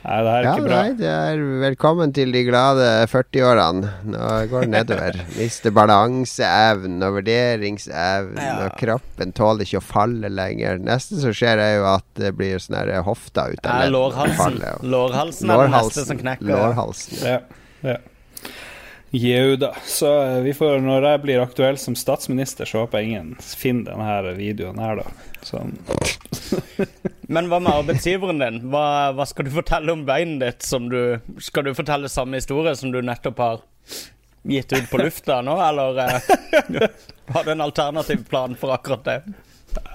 Nei, 0.00 0.16
det 0.24 0.30
er 0.32 0.44
Ja, 0.46 0.52
ikke 0.56 0.64
bra. 0.64 0.76
nei, 0.80 0.92
det 0.96 1.08
er 1.12 1.40
velkommen 1.60 2.12
til 2.16 2.30
de 2.32 2.40
glade 2.46 2.86
40-årene. 3.12 3.90
Nå 4.08 4.28
går 4.48 4.62
det 4.64 4.70
nedover. 4.72 5.18
Mister 5.36 5.74
balanseevnen 5.76 7.02
og 7.04 7.18
vurderingsevnen, 7.18 8.40
Ja. 8.40 8.54
og 8.64 8.78
kroppen 8.80 9.34
tåler 9.36 9.66
ikke 9.68 9.82
å 9.82 9.84
falle 9.84 10.30
lenger. 10.32 10.80
Neste 10.80 11.20
som 11.20 11.34
skjer, 11.36 11.60
er 11.60 11.74
jo 11.82 11.84
at 11.92 12.06
det 12.16 12.32
blir 12.38 12.56
sånn 12.64 12.78
her 12.80 13.02
hofta 13.04 13.50
ut 13.52 13.60
av 13.68 13.90
lårhalsen. 13.92 14.56
Lårhalsen 14.88 15.52
er 15.52 15.66
det 15.66 15.74
neste 15.76 16.06
som 16.08 16.22
knekker. 16.24 16.48
Lårhalsen. 16.48 17.20
Ja, 17.20 17.38
ja. 17.84 17.98
Jau 19.10 19.56
da. 19.58 19.72
Så 19.86 20.10
eh, 20.22 20.38
vi 20.44 20.54
får, 20.54 20.78
når 20.84 21.06
jeg 21.08 21.22
blir 21.24 21.42
aktuell 21.42 21.78
som 21.82 21.96
statsminister, 21.98 22.68
så 22.68 22.84
håper 22.84 23.02
jeg 23.02 23.10
ingen 23.10 23.32
finner 23.42 23.96
denne 23.98 24.36
videoen 24.38 24.78
her, 24.78 25.02
da. 25.02 25.34
Sånn. 25.46 25.74
Men 27.34 27.50
hva 27.50 27.58
med 27.62 27.72
arbeidsgiveren 27.72 28.42
din? 28.42 28.62
Hva, 28.70 29.10
hva 29.16 29.26
skal 29.26 29.48
du 29.48 29.52
fortelle 29.54 29.94
om 29.94 30.06
beinet 30.06 30.44
ditt? 30.44 30.66
Som 30.66 30.88
du, 30.92 31.18
skal 31.42 31.66
du 31.66 31.74
fortelle 31.74 32.10
samme 32.12 32.38
historie 32.38 32.74
som 32.78 32.94
du 32.94 33.00
nettopp 33.02 33.42
har 33.42 33.62
gitt 34.46 34.72
ut 34.72 34.86
på 34.90 35.02
lufta 35.02 35.40
nå, 35.44 35.58
eller 35.60 35.98
eh, 36.00 36.90
har 37.34 37.44
du 37.44 37.52
en 37.52 37.66
alternativ 37.66 38.22
plan 38.30 38.54
for 38.58 38.72
akkurat 38.74 39.04
det? 39.04 39.18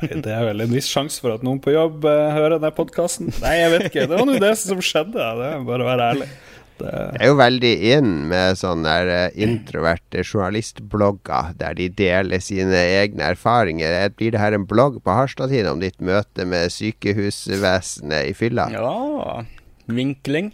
Det 0.02 0.32
er 0.32 0.44
vel 0.48 0.64
en 0.64 0.72
viss 0.72 0.88
sjanse 0.92 1.20
for 1.24 1.36
at 1.36 1.44
noen 1.44 1.62
på 1.64 1.74
jobb 1.74 2.06
eh, 2.08 2.36
hører 2.36 2.60
den 2.60 2.76
podkasten. 2.76 3.32
Nei, 3.44 3.56
jeg 3.62 3.72
vet 3.74 3.88
ikke. 3.90 4.06
Det 4.12 4.20
var 4.20 4.28
nå 4.28 4.36
det 4.44 4.54
som 4.60 4.84
skjedde. 4.84 5.32
Det 5.40 5.50
er 5.54 5.66
bare 5.68 5.86
å 5.86 5.90
være 5.90 6.12
ærlig. 6.14 6.30
Det, 6.76 6.92
Det 6.92 7.22
er 7.24 7.30
jo 7.30 7.38
veldig 7.40 7.72
inn 7.96 8.10
med 8.32 8.58
sånne 8.60 8.96
eh, 9.08 9.38
introverte 9.46 10.24
journalistblogger 10.26 11.54
der 11.60 11.78
de 11.78 11.88
deler 11.88 12.44
sine 12.44 12.82
egne 13.00 13.30
erfaringer. 13.32 13.96
Eh, 14.02 14.10
Blir 14.12 14.36
det 14.36 14.42
her 14.42 14.58
en 14.58 14.68
blogg 14.68 15.00
på 15.06 15.16
Harstad-tiden 15.16 15.72
om 15.72 15.84
ditt 15.84 16.02
møte 16.04 16.48
med 16.48 16.74
sykehusvesenet 16.76 18.32
i 18.32 18.36
fylla? 18.36 18.68
Ja 18.74 19.46
Vinkling. 19.86 20.52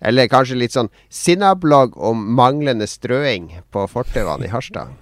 Eller 0.00 0.30
kanskje 0.32 0.56
litt 0.58 0.74
sånn 0.74 0.88
sinnablogg 1.12 1.96
om 1.96 2.22
manglende 2.36 2.88
strøing 2.88 3.50
på 3.72 3.84
fortauene 3.92 4.48
i 4.48 4.52
Harstad? 4.52 4.96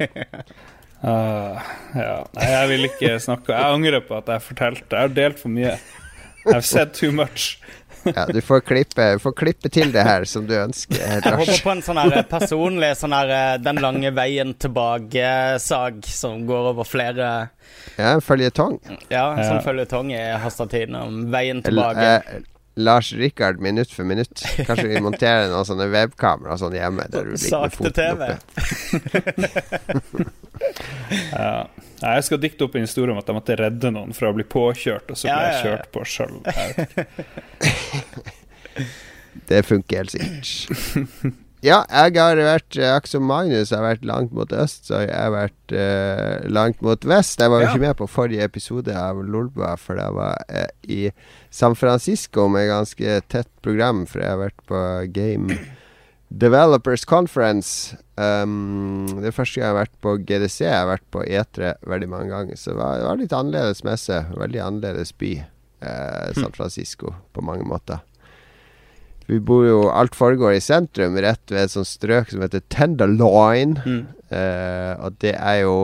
uh, 1.03 1.55
ja. 2.03 2.17
Nei, 2.35 2.49
jeg 2.51 2.71
vil 2.73 2.89
ikke 2.91 3.15
snakke 3.23 3.55
Jeg 3.55 3.79
angrer 3.79 4.03
på 4.05 4.19
at 4.19 4.31
jeg 4.35 4.47
fortalte. 4.51 4.91
Jeg 4.91 5.09
har 5.09 5.15
delt 5.15 5.43
for 5.43 5.55
mye. 5.55 5.79
I've 6.49 6.67
said 6.67 6.95
too 6.95 7.13
much. 7.13 7.59
Ja, 8.17 8.27
du 8.33 8.41
får 8.45 8.61
klippe, 8.67 9.07
får 9.23 9.33
klippe 9.39 9.71
til 9.73 9.93
det 9.95 10.03
her 10.07 10.25
som 10.29 10.47
du 10.49 10.55
ønsker. 10.59 10.97
Jeg 10.99 11.23
håper 11.23 11.63
på 11.65 11.73
en 11.75 11.83
sånn 11.83 12.01
her 12.03 12.23
personlig 12.31 12.93
sånn 13.01 13.13
her 13.17 13.33
eh, 13.35 13.57
Den 13.63 13.81
lange 13.83 14.11
veien 14.17 14.55
tilbake-sag 15.13 16.05
som 16.07 16.47
går 16.49 16.71
over 16.73 16.85
flere 16.89 17.29
Ja, 17.99 18.13
en 18.15 18.21
føljetong. 18.25 18.79
Ja, 19.11 19.33
en 19.33 19.39
Ja. 19.43 19.49
sånn 19.51 19.63
føljetong 19.65 20.13
i 20.15 20.23
hastetiden 20.43 20.95
om 20.97 21.27
veien 21.33 21.59
L- 21.59 21.63
tilbake. 21.71 22.07
eh, 22.15 22.41
Lars 22.79 23.11
Rikard 23.13 23.59
minutt 23.61 23.91
for 23.93 24.05
minutt. 24.07 24.45
Kanskje 24.69 24.87
vi 24.93 25.01
monterer 25.09 25.49
noen 25.51 25.67
sånne 25.67 25.89
webkamera 25.91 26.55
sånn 26.61 26.77
hjemme 26.79 27.09
der 27.11 27.33
du 27.33 27.37
Sakte 27.43 27.91
TV. 27.95 28.29
Ja. 31.09 31.69
Nei, 32.03 32.11
Jeg 32.19 32.25
skal 32.27 32.41
dikte 32.43 32.65
opp 32.67 32.75
en 32.77 32.83
historie 32.85 33.13
om 33.15 33.19
at 33.21 33.29
jeg 33.31 33.37
måtte 33.37 33.55
redde 33.59 33.91
noen 33.95 34.13
fra 34.15 34.29
å 34.31 34.35
bli 34.37 34.45
påkjørt, 34.47 35.11
og 35.15 35.19
så 35.19 35.25
ble 35.31 35.45
jeg 35.47 35.63
kjørt 35.65 35.89
på 35.95 36.01
sjøl. 36.07 36.37
Det 39.49 39.63
funker 39.67 39.97
helt 40.03 40.13
sikkert. 40.13 40.49
Ja, 41.65 41.81
jeg 41.91 42.15
har 42.15 42.39
vært 42.39 42.77
eh, 42.79 42.93
Akkurat 42.95 43.11
som 43.11 43.25
Magnus 43.27 43.73
har 43.75 43.83
vært 43.83 44.05
langt 44.07 44.31
mot 44.37 44.53
øst, 44.55 44.85
så 44.87 45.01
jeg 45.03 45.11
har 45.11 45.33
vært 45.35 45.73
uh, 45.75 46.45
langt 46.55 46.79
mot 46.87 47.03
vest. 47.11 47.41
Jeg 47.43 47.51
var 47.51 47.65
jo 47.65 47.67
Ja. 47.67 47.73
ikke 47.73 47.83
med 47.83 47.97
på 47.99 48.07
forrige 48.07 48.47
episode 48.47 48.95
av 48.95 49.19
Lolbua, 49.27 49.73
for 49.77 49.99
jeg 49.99 50.15
var 50.15 50.39
uh, 50.55 50.69
i 50.87 51.11
San 51.51 51.75
Francisco 51.75 52.47
med 52.49 52.69
ganske 52.71 53.17
tett 53.27 53.51
program, 53.67 54.05
for 54.07 54.23
jeg 54.23 54.31
har 54.31 54.39
vært 54.45 54.63
på 54.71 54.85
Game 55.17 55.59
Developers 56.31 57.05
Conference. 57.09 57.97
Um, 58.15 59.07
det 59.23 59.35
første 59.35 59.59
gang 59.59 59.65
jeg 59.67 59.73
har 59.75 59.81
vært 59.83 59.99
på 60.05 60.15
GDC. 60.29 60.59
Jeg 60.63 60.77
har 60.79 60.91
vært 60.93 61.07
på 61.11 61.25
E3 61.27 61.73
veldig 61.89 62.09
mange 62.13 62.31
ganger, 62.35 62.55
så 62.61 62.71
det 62.71 62.79
var, 62.79 62.99
det 63.01 63.09
var 63.09 63.23
litt 63.25 63.35
annerledes 63.35 63.83
messe. 63.87 64.21
Veldig 64.37 64.63
annerledes 64.63 65.11
by, 65.19 65.33
uh, 65.83 66.29
San 66.39 66.55
Francisco, 66.55 67.15
på 67.35 67.43
mange 67.43 67.67
måter. 67.67 68.05
Vi 69.29 69.39
bor 69.45 69.67
jo 69.67 69.81
Alt 69.93 70.17
foregår 70.17 70.57
i 70.57 70.65
sentrum, 70.65 71.19
rett 71.21 71.53
ved 71.53 71.67
et 71.67 71.75
sånt 71.75 71.91
strøk 71.91 72.33
som 72.33 72.45
heter 72.45 72.65
Tenderloin. 72.73 73.77
Mm. 73.85 74.05
Eh, 74.33 74.93
og 75.05 75.19
det 75.21 75.35
er 75.37 75.63
jo 75.63 75.75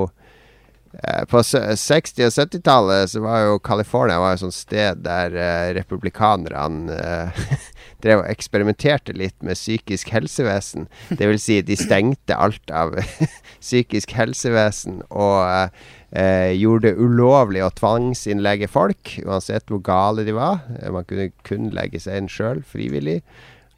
eh, 0.97 1.25
På 1.29 1.41
60- 1.41 2.27
og 2.27 2.33
70-tallet 2.33 3.13
så 3.13 3.23
var 3.25 3.47
jo 3.47 3.61
California 3.65 4.21
var 4.21 4.37
et 4.37 4.43
sånt 4.43 4.57
sted 4.57 5.01
der 5.05 5.37
eh, 5.37 5.73
republikanerne 5.77 6.97
eh, 6.97 7.45
drev 8.05 8.23
og 8.23 8.31
eksperimenterte 8.33 9.17
litt 9.17 9.37
med 9.45 9.61
psykisk 9.61 10.13
helsevesen. 10.13 10.89
Det 11.13 11.29
vil 11.29 11.41
si, 11.41 11.61
de 11.65 11.77
stengte 11.81 12.37
alt 12.37 12.73
av 12.73 12.97
psykisk 13.65 14.17
helsevesen 14.17 15.03
og 15.11 15.73
eh, 16.15 16.53
gjorde 16.57 16.93
det 16.93 17.01
ulovlig 17.03 17.65
å 17.67 17.73
tvangsinnlegge 17.75 18.69
folk, 18.71 19.17
uansett 19.27 19.69
hvor 19.71 19.83
gale 19.85 20.25
de 20.27 20.35
var. 20.37 20.63
Eh, 20.81 20.91
Man 20.95 21.07
kunne 21.09 21.31
kun 21.47 21.71
legge 21.75 22.01
seg 22.03 22.23
inn 22.23 22.31
sjøl, 22.31 22.63
frivillig. 22.67 23.21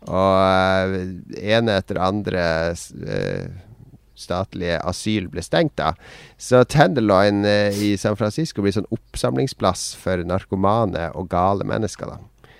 Og 0.07 0.37
eh, 0.39 0.99
ene 1.57 1.79
etter 1.81 1.99
andre 1.99 2.45
eh, 2.77 3.49
statlige 4.17 4.79
asyl 4.89 5.27
ble 5.33 5.43
stengt, 5.45 5.75
da. 5.81 5.91
Så 6.41 6.63
Tenderloin 6.73 7.43
eh, 7.49 7.75
i 7.85 7.91
San 8.01 8.17
Francisco 8.17 8.63
blir 8.65 8.73
sånn 8.77 8.89
oppsamlingsplass 8.95 9.91
for 10.01 10.23
narkomane 10.25 11.11
og 11.17 11.29
gale 11.33 11.67
mennesker, 11.69 12.15
da. 12.15 12.53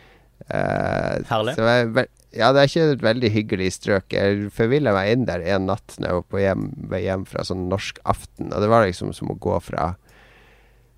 Eh, 0.47 1.23
Herlig. 1.31 1.55
Så 1.57 1.65
jeg, 1.71 2.09
ja, 2.37 2.53
det 2.53 2.63
er 2.63 2.71
ikke 2.71 2.89
et 2.95 3.05
veldig 3.05 3.31
hyggelig 3.35 3.71
strøk. 3.79 4.15
Jeg 4.15 4.51
forvilla 4.55 4.95
meg 4.97 5.13
inn 5.13 5.29
der 5.29 5.45
en 5.55 5.69
natt 5.71 5.97
når 5.99 6.09
jeg 6.09 6.19
var 6.19 6.27
på 6.33 6.43
hjem, 6.43 6.67
hjem 7.03 7.29
fra 7.29 7.45
sånn 7.49 7.69
norsk 7.71 8.01
aften, 8.05 8.53
og 8.53 8.63
det 8.63 8.71
var 8.73 8.87
liksom 8.87 9.15
som 9.17 9.33
å 9.33 9.39
gå 9.41 9.59
fra 9.65 9.95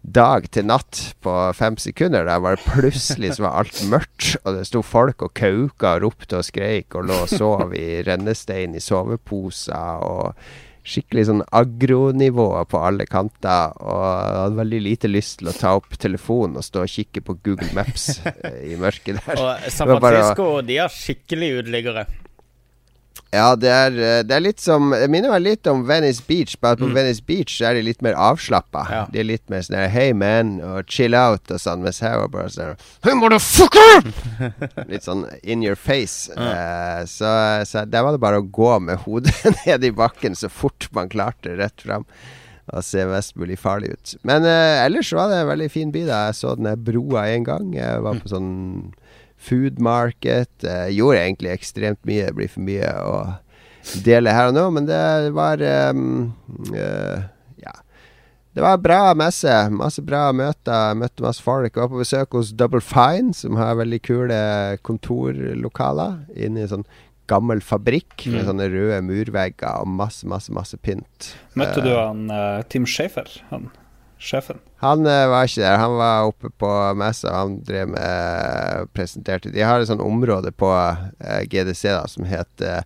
dag 0.03 0.47
til 0.55 0.69
natt 0.69 1.01
på 1.25 1.35
fem 1.59 1.77
sekunder. 1.81 2.27
Der 2.29 2.41
var 2.43 2.57
det 2.57 2.67
plutselig 2.67 3.35
så 3.37 3.49
var 3.49 3.59
alt 3.63 3.83
mørkt, 3.91 4.37
og 4.45 4.57
det 4.57 4.67
sto 4.69 4.83
folk 4.87 5.25
og 5.27 5.35
kauka 5.39 5.97
og 5.97 6.07
ropte 6.07 6.41
og 6.41 6.47
skreik 6.47 6.97
og 6.99 7.09
lå 7.11 7.21
og 7.25 7.33
sov 7.33 7.75
i 7.77 8.01
rennestein 8.07 8.77
i 8.79 8.83
soveposer 8.83 10.07
og 10.07 10.49
skikkelig 10.89 11.27
sånn 11.29 11.43
agronivå 11.55 12.47
på 12.73 12.81
alle 12.89 13.05
kanter. 13.09 13.75
Og 13.81 14.01
jeg 14.07 14.39
hadde 14.43 14.61
veldig 14.63 14.81
lite 14.87 15.11
lyst 15.13 15.39
til 15.43 15.51
å 15.53 15.57
ta 15.59 15.75
opp 15.79 15.99
telefonen 16.01 16.57
og 16.61 16.65
stå 16.67 16.85
og 16.87 16.93
kikke 16.95 17.23
på 17.27 17.37
Google 17.45 17.69
Maps 17.77 18.09
eh, 18.25 18.73
i 18.73 18.79
mørket 18.81 19.21
der. 19.21 19.37
Og 19.43 19.69
San 19.71 19.91
Francisco, 19.93 20.01
bare 20.49 20.63
å- 20.63 20.65
de 20.69 20.81
har 20.81 20.89
skikkelig 20.95 21.51
uteliggere. 21.63 22.07
Ja, 23.31 23.53
det 23.61 23.69
er, 23.69 23.93
eh, 23.93 24.23
det 24.25 24.33
er 24.33 24.41
litt 24.41 24.61
som 24.61 24.89
Det 24.95 25.09
minner 25.13 25.29
meg 25.35 25.43
litt 25.45 25.67
om 25.69 25.83
Venice 25.85 26.23
Beach, 26.25 26.55
bare 26.63 26.79
på 26.81 26.87
Mm. 26.89 26.95
Venice 26.97 27.21
Beach 27.27 27.61
er 27.61 27.75
de 27.75 27.83
litt 27.83 28.01
mer 28.01 28.15
avslappa. 28.17 28.87
Ja. 28.89 29.03
De 29.13 29.21
er 29.21 29.25
litt 29.29 29.51
mer 29.51 29.61
sånn 29.61 29.91
Hey 29.93 30.15
man, 30.17 30.61
og 30.65 30.87
chill 30.89 31.15
out 31.15 31.51
og 31.51 31.61
sånn, 31.61 31.83
mens 31.85 32.01
her 32.01 32.17
var 32.23 32.29
bare 32.33 32.49
sånn 32.49 32.77
Hey 33.05 33.13
motherfucker! 33.15 34.09
litt 34.89 35.05
sånn 35.05 35.27
in 35.43 35.63
your 35.63 35.77
face. 35.77 36.31
Eh, 36.33 37.05
så, 37.05 37.35
så 37.69 37.85
der 37.85 38.03
var 38.07 38.17
det 38.17 38.21
bare 38.25 38.41
å 38.41 38.49
gå 38.49 38.79
med 38.81 39.05
hodet 39.05 39.35
ned 39.67 39.85
i 39.85 39.91
bakken 39.93 40.35
så 40.35 40.49
fort 40.49 40.89
man 40.97 41.09
klarte, 41.13 41.53
rett 41.59 41.85
fram. 41.85 42.07
Og 42.73 42.85
se 42.85 43.05
mest 43.09 43.37
mulig 43.41 43.57
farlig 43.57 43.95
ut. 43.95 44.11
Men 44.29 44.45
uh, 44.45 44.85
ellers 44.85 45.09
var 45.17 45.31
det 45.31 45.39
en 45.41 45.49
veldig 45.49 45.71
fin 45.73 45.93
by. 45.93 46.03
da 46.05 46.19
Jeg 46.27 46.35
så 46.37 46.51
den 46.59 46.67
der 46.69 46.77
broa 46.77 47.23
en 47.33 47.45
gang. 47.47 47.71
Jeg 47.73 48.03
var 48.05 48.19
på 48.21 48.29
sånn 48.29 48.51
food 49.39 49.79
market. 49.81 50.51
Jeg 50.67 50.97
gjorde 50.99 51.23
egentlig 51.23 51.53
ekstremt 51.55 52.01
mye. 52.09 52.27
Det 52.29 52.35
blir 52.39 52.51
for 52.53 52.67
mye 52.67 52.93
å 53.07 53.19
dele 54.05 54.35
her 54.35 54.51
og 54.51 54.57
nå, 54.59 54.65
men 54.75 54.89
det 54.91 55.03
var 55.37 55.63
um, 55.95 56.33
uh, 56.75 57.23
Ja. 57.63 57.73
Det 58.59 58.65
var 58.65 58.81
bra 58.83 59.15
messe. 59.15 59.53
Masse 59.71 60.03
bra 60.03 60.27
møter. 60.35 60.95
Møtte 60.99 61.23
masse 61.23 61.45
folk. 61.45 61.71
Jeg 61.71 61.85
var 61.85 61.93
på 61.93 62.01
besøk 62.03 62.35
hos 62.35 62.51
Double 62.59 62.81
Fine, 62.83 63.31
som 63.37 63.55
har 63.61 63.77
veldig 63.79 64.01
kule 64.03 64.39
kontorlokaler 64.83 66.19
inne 66.35 66.65
i 66.65 66.71
sånn 66.71 66.87
gammel 67.29 67.61
fabrikk 67.61 68.25
med 68.33 68.41
Mm. 68.43 68.47
sånne 68.49 68.67
røde 68.73 69.03
murvegger 69.05 69.83
og 69.83 69.89
masse, 69.89 70.25
masse, 70.27 70.51
masse 70.51 70.77
pynt. 70.81 71.35
Møtte 71.55 71.79
Eh, 71.79 71.85
du 71.85 71.91
han 71.95 72.31
uh, 72.33 72.63
Tim 72.69 72.87
Schafer, 72.89 73.29
han 73.51 73.71
sjefen? 74.19 74.59
Han 74.83 75.07
uh, 75.07 75.27
var 75.31 75.47
ikke 75.49 75.63
der. 75.65 75.79
Han 75.81 75.95
var 75.99 76.29
oppe 76.29 76.51
på 76.59 76.69
messa. 76.99 77.33
Han 77.35 77.57
drev 77.67 77.89
med 77.91 78.91
presenterte 78.95 79.51
De 79.55 79.65
har 79.67 79.81
et 79.83 79.89
sånt 79.91 80.03
område 80.05 80.53
på 80.55 80.69
uh, 80.71 81.41
GDC 81.51 81.83
da 81.91 82.05
som 82.11 82.27
heter 82.29 82.85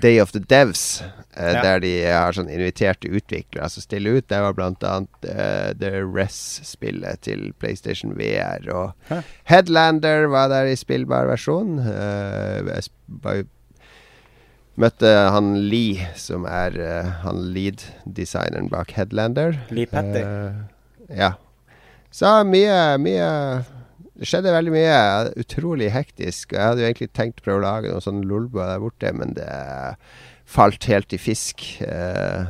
Day 0.00 0.20
of 0.22 0.32
the 0.32 0.40
Devs. 0.40 1.02
eh, 1.36 1.52
Ja. 1.52 1.62
Der 1.62 1.80
de 1.82 1.92
har 2.06 2.32
sånn 2.32 2.48
inviterte 2.48 3.08
utviklere 3.10 3.68
som 3.68 3.82
stiller 3.82 4.20
ut. 4.20 4.28
Der 4.30 4.44
var 4.46 4.54
blant 4.54 4.84
annet 4.86 5.26
eh, 5.28 5.72
The 5.80 6.04
Res-spillet 6.04 7.20
til 7.26 7.52
PlayStation 7.58 8.14
VR. 8.16 8.64
Og 8.72 8.92
Hæ. 9.10 9.22
Headlander 9.50 10.28
var 10.32 10.48
der 10.52 10.70
i 10.70 10.76
spillbar 10.78 11.26
versjon. 11.32 11.78
Eh, 11.80 12.70
jeg 12.70 13.44
Møtte 14.74 15.06
han 15.30 15.52
Lee, 15.70 16.02
som 16.18 16.46
er 16.50 16.74
eh, 16.82 17.10
han 17.22 17.44
lead-designeren 17.54 18.66
bak 18.72 18.90
Headlander. 18.96 19.60
Lee 19.70 19.86
Patty. 19.86 20.24
Eh, 21.08 21.18
ja. 21.18 21.32
Så 22.14 22.30
mye, 22.46 22.98
mye 23.02 23.30
Det 24.14 24.28
skjedde 24.30 24.52
veldig 24.54 24.74
mye. 24.74 24.98
Utrolig 25.42 25.88
hektisk. 25.90 26.52
Jeg 26.54 26.62
hadde 26.62 26.84
jo 26.84 26.90
egentlig 26.90 27.10
tenkt 27.16 27.42
å 27.42 27.48
prøve 27.48 27.62
å 27.62 27.64
lage 27.64 27.90
noen 27.90 28.04
sånn 28.04 28.22
lolbua 28.30 28.68
der 28.70 28.82
borte, 28.84 29.10
men 29.10 29.34
det 29.34 29.48
falt 30.46 30.86
helt 30.86 31.12
i 31.12 31.18
fisk. 31.18 31.64
Eh, 31.82 32.44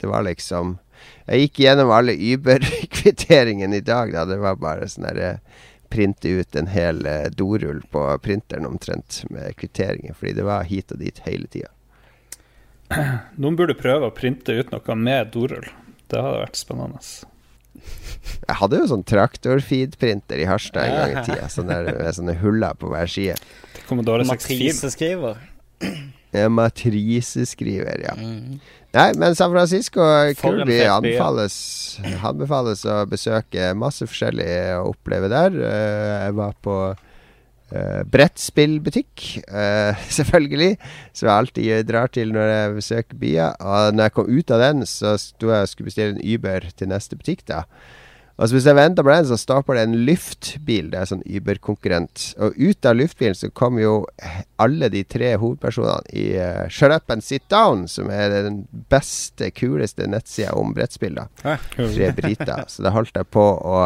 det 0.00 0.08
var 0.08 0.24
liksom 0.26 0.78
Jeg 1.26 1.44
gikk 1.44 1.60
gjennom 1.64 1.90
alle 1.94 2.14
Uber-kvitteringene 2.14 3.76
i 3.76 3.84
dag. 3.84 4.12
Da. 4.14 4.24
Det 4.24 4.38
var 4.40 4.58
bare 4.62 4.88
sånn 4.90 5.06
herre 5.10 5.36
Printe 5.92 6.28
ut 6.28 6.56
en 6.56 6.70
hel 6.72 7.04
eh, 7.06 7.28
dorull 7.36 7.82
på 7.92 8.02
printeren 8.24 8.64
omtrent 8.64 9.18
med 9.28 9.52
kvitteringer, 9.60 10.14
fordi 10.16 10.32
det 10.38 10.46
var 10.46 10.64
hit 10.64 10.94
og 10.94 11.02
dit 11.02 11.18
hele 11.26 11.50
tida. 11.52 11.68
Noen 13.36 13.58
burde 13.58 13.76
prøve 13.76 14.08
å 14.08 14.14
printe 14.16 14.56
ut 14.56 14.72
noe 14.72 14.96
med 14.96 15.34
dorull. 15.34 15.68
Det 16.08 16.16
hadde 16.16 16.40
vært 16.46 16.56
spennende. 16.60 17.02
Jeg 18.42 18.58
hadde 18.58 18.78
jo 18.80 18.88
sånn 18.90 19.04
traktorfeed-printer 19.06 20.42
i 20.42 20.46
Harstad 20.50 20.86
en 20.86 20.96
gang 20.98 21.12
i 21.14 21.24
tida, 21.26 21.48
sånne, 21.50 21.78
med 21.88 22.16
sånne 22.16 22.36
huller 22.42 22.78
på 22.78 22.90
hver 22.92 23.10
side. 23.10 23.38
Commodore 23.88 24.26
64. 24.26 24.72
Matriseskriver. 24.72 25.42
Ja, 26.32 26.48
Matriseskriver, 26.48 28.04
ja. 28.06 28.14
Mm. 28.16 28.60
Nei, 28.92 29.06
men 29.20 29.34
San 29.36 29.52
Francisco 29.52 30.00
For 30.36 30.58
kul 30.58 30.66
by. 30.68 30.78
Anbefales, 30.92 31.56
anbefales 32.24 32.84
å 32.88 33.02
besøke 33.08 33.72
masse 33.78 34.06
forskjellig 34.08 34.48
å 34.78 34.90
oppleve 34.92 35.30
der. 35.32 35.56
Eh, 35.56 36.12
jeg 36.26 36.36
var 36.38 36.56
på 36.64 36.76
uh, 37.72 38.02
brettspillbutikk, 38.12 39.24
uh, 39.48 40.04
selvfølgelig. 40.18 40.76
Som 41.12 41.28
jeg 41.28 41.34
alltid 41.34 41.88
drar 41.88 42.12
til 42.12 42.36
når 42.36 42.52
jeg 42.52 42.76
besøker 42.78 43.20
byer. 43.24 43.58
Og 43.60 43.96
når 43.96 44.08
jeg 44.08 44.16
kom 44.18 44.30
ut 44.30 44.54
av 44.54 44.62
den, 44.66 44.86
så 44.88 45.16
sto 45.20 45.50
jeg 45.52 45.66
og 45.66 45.72
skulle 45.72 45.90
bestille 45.90 46.16
en 46.16 46.22
Uber 46.22 46.70
til 46.76 46.92
neste 46.92 47.18
butikk. 47.18 47.46
da 47.48 47.64
og 48.42 48.48
så 48.48 48.56
Hvis 48.56 48.66
jeg 48.66 48.76
venter 48.76 49.04
på 49.04 49.12
den, 49.12 49.26
så 49.28 49.36
stopper 49.36 49.76
det 49.76 49.82
en 49.86 49.98
Lyft-bil. 50.06 50.88
Det 50.90 50.98
er 50.98 51.08
sånn 51.10 51.24
Uber-konkurrent. 51.28 52.24
Og 52.42 52.56
ut 52.56 52.88
av 52.88 52.96
Lyft-bilen 52.96 53.36
så 53.36 53.50
kom 53.54 53.76
jo 53.78 54.06
alle 54.62 54.88
de 54.90 55.02
tre 55.04 55.34
hovedpersonene 55.38 56.08
i 56.16 56.24
uh, 56.40 56.64
Shut 56.72 56.94
Up 56.94 57.12
and 57.12 57.22
Sit 57.22 57.44
Down, 57.52 57.84
som 57.92 58.10
er 58.10 58.32
den 58.48 58.62
beste, 58.90 59.52
kuleste 59.54 60.08
nettsida 60.10 60.56
om 60.58 60.72
brettspill. 60.74 61.20
da 61.20 61.58
Tre 61.76 62.10
briter. 62.16 62.64
Så 62.72 62.86
da 62.86 62.94
holdt 62.96 63.20
jeg 63.20 63.30
på 63.30 63.44
å 63.44 63.84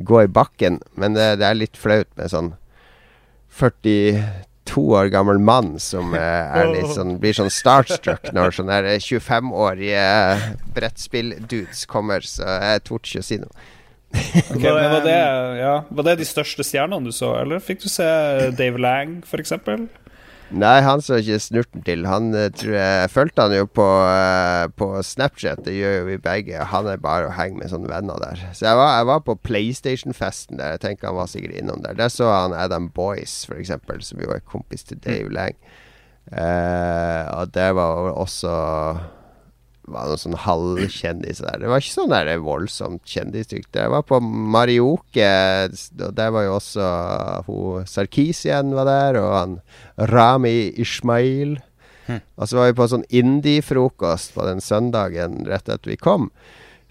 gå 0.00 0.24
i 0.24 0.32
bakken. 0.40 0.80
Men 0.96 1.18
det, 1.18 1.36
det 1.42 1.46
er 1.46 1.60
litt 1.60 1.78
flaut 1.78 2.10
med 2.16 2.32
sånn 2.32 2.54
42 3.52 4.84
år 4.96 5.10
gammel 5.12 5.38
mann 5.42 5.74
som 5.82 6.14
eh, 6.16 6.56
er 6.58 6.70
litt 6.72 6.92
sånn, 6.98 7.16
blir 7.22 7.36
sånn 7.36 7.52
starstruck 7.52 8.32
når 8.32 8.56
sånne 8.58 8.80
25-årige 8.96 10.06
brettspill-dudes 10.76 11.86
kommer, 11.90 12.24
så 12.26 12.58
jeg 12.62 12.84
torde 12.88 13.10
ikke 13.10 13.24
å 13.24 13.28
si 13.28 13.40
noe. 13.42 13.70
okay, 14.12 14.68
men 14.68 14.92
var 14.92 15.02
det, 15.08 15.18
ja, 15.60 15.74
var 15.88 16.08
det 16.08 16.18
de 16.20 16.28
største 16.28 16.66
stjernene 16.66 17.08
du 17.08 17.16
så, 17.16 17.34
eller 17.40 17.62
fikk 17.64 17.84
du 17.84 17.90
se 17.92 18.08
Dave 18.58 18.80
Lang, 18.80 19.20
f.eks.? 19.26 19.54
Nei, 20.52 20.82
han 20.84 21.00
så 21.00 21.16
ikke 21.20 21.38
snurten 21.40 21.84
til. 21.86 22.04
Han 22.08 22.34
eh, 22.36 22.50
tror 22.52 22.74
jeg, 22.76 23.10
fulgte 23.12 23.46
han 23.46 23.54
jo 23.56 23.68
på, 23.68 23.86
eh, 24.04 24.66
på 24.76 24.88
Snapchat, 25.06 25.62
det 25.64 25.78
gjør 25.78 25.94
jo 25.96 26.02
vi 26.10 26.18
begge. 26.20 26.66
Han 26.72 26.88
er 26.92 27.00
bare 27.00 27.30
å 27.30 27.34
henge 27.36 27.62
med 27.62 27.72
sånne 27.72 27.88
venner 27.88 28.20
der. 28.20 28.42
Så 28.52 28.66
jeg 28.66 28.78
var, 28.78 28.98
jeg 28.98 29.08
var 29.08 29.22
på 29.24 29.38
PlayStation-festen 29.48 30.60
der. 30.60 30.76
Jeg 30.76 30.84
tenker 30.84 31.08
han 31.08 31.20
var 31.22 31.32
sikkert 31.32 31.56
innom 31.56 31.80
der. 31.84 31.96
Der 31.96 32.12
så 32.12 32.28
han 32.34 32.56
Adam 32.56 32.90
Boyce, 32.92 33.46
for 33.48 33.60
eksempel, 33.62 34.04
som 34.04 34.20
jo 34.20 34.34
er 34.34 34.44
kompis 34.44 34.84
til 34.88 35.00
Dave 35.00 35.32
Lang. 35.32 35.56
Uh, 36.32 37.26
og 37.34 37.50
det 37.50 37.72
var 37.74 38.12
også 38.14 38.52
var 39.90 40.06
noen 40.06 40.20
sånn 40.20 40.38
halvkjendiser 40.38 41.48
der. 41.48 41.62
Det 41.62 41.70
var 41.72 41.82
ikke 41.82 41.94
sånn 41.96 42.12
der 42.12 42.30
voldsomt 42.42 43.02
kjendistygt. 43.08 43.74
Jeg 43.74 43.90
var 43.90 44.04
på 44.06 44.20
Marioke, 44.22 45.32
og 45.68 46.14
der 46.18 46.32
var 46.34 46.46
jo 46.46 46.56
også 46.58 46.88
hun 47.48 47.88
Sarkisian 47.90 48.74
var 48.76 48.86
der, 48.88 49.18
og 49.22 49.34
han 49.34 49.58
Rami 50.12 50.70
Ishmail. 50.82 51.58
Og 52.10 52.48
så 52.48 52.58
var 52.58 52.70
vi 52.70 52.78
på 52.78 52.88
sånn 52.90 53.06
indie-frokost 53.14 54.34
på 54.36 54.46
den 54.46 54.62
søndagen 54.62 55.42
rett 55.48 55.70
etter 55.70 55.94
vi 55.94 55.98
kom, 56.00 56.30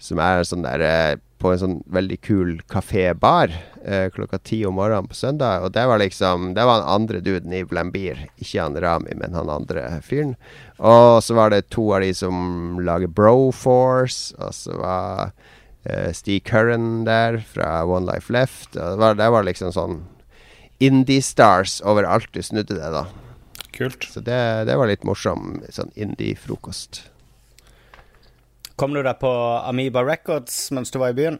som 0.02 0.20
er 0.22 0.44
sånn 0.48 0.64
der 0.66 0.82
eh, 0.86 1.20
på 1.42 1.50
en 1.52 1.60
sånn 1.60 1.78
veldig 1.90 2.18
kul 2.22 2.50
kafé-bar 2.70 3.50
eh, 3.82 4.06
klokka 4.14 4.38
ti 4.38 4.60
om 4.66 4.76
morgenen 4.78 5.10
på 5.10 5.18
søndag. 5.18 5.66
Og 5.66 5.72
det 5.74 5.84
var 5.90 5.98
liksom 5.98 6.52
Det 6.54 6.64
var 6.64 6.80
han 6.80 7.00
andre 7.02 7.20
duden 7.20 7.52
i 7.52 7.64
Blambir. 7.66 8.28
Ikke 8.38 8.62
han 8.62 8.78
Rami, 8.78 9.16
men 9.18 9.34
han 9.34 9.50
andre 9.50 9.84
fyren. 10.06 10.36
Og 10.78 11.22
så 11.24 11.34
var 11.38 11.50
det 11.50 11.68
to 11.74 11.88
av 11.94 12.04
de 12.06 12.12
som 12.14 12.78
lager 12.82 13.10
Broforce, 13.10 14.34
og 14.38 14.54
så 14.54 14.78
var 14.78 15.32
eh, 15.84 16.12
Steve 16.14 16.42
Curran 16.46 17.04
der 17.08 17.42
fra 17.42 17.82
One 17.84 18.06
Life 18.10 18.32
Left. 18.32 18.76
Og 18.76 18.96
det 18.96 19.02
var, 19.02 19.18
det 19.18 19.30
var 19.34 19.48
liksom 19.48 19.74
sånn 19.74 20.02
Indie-stars 20.82 21.78
overalt 21.86 22.32
du 22.34 22.42
snudde 22.42 22.74
det, 22.74 22.88
da. 22.90 23.06
Kult. 23.72 24.02
Så 24.10 24.20
det, 24.20 24.66
det 24.66 24.74
var 24.76 24.90
litt 24.90 25.06
morsom 25.06 25.60
sånn 25.70 25.92
indie-frokost. 25.94 27.04
Kom 28.82 28.96
du 28.96 28.98
deg 29.06 29.14
på 29.22 29.30
Amoeba 29.62 30.02
Records 30.02 30.56
mens 30.74 30.90
du 30.90 30.96
var 30.98 31.12
i 31.12 31.14
byen? 31.14 31.36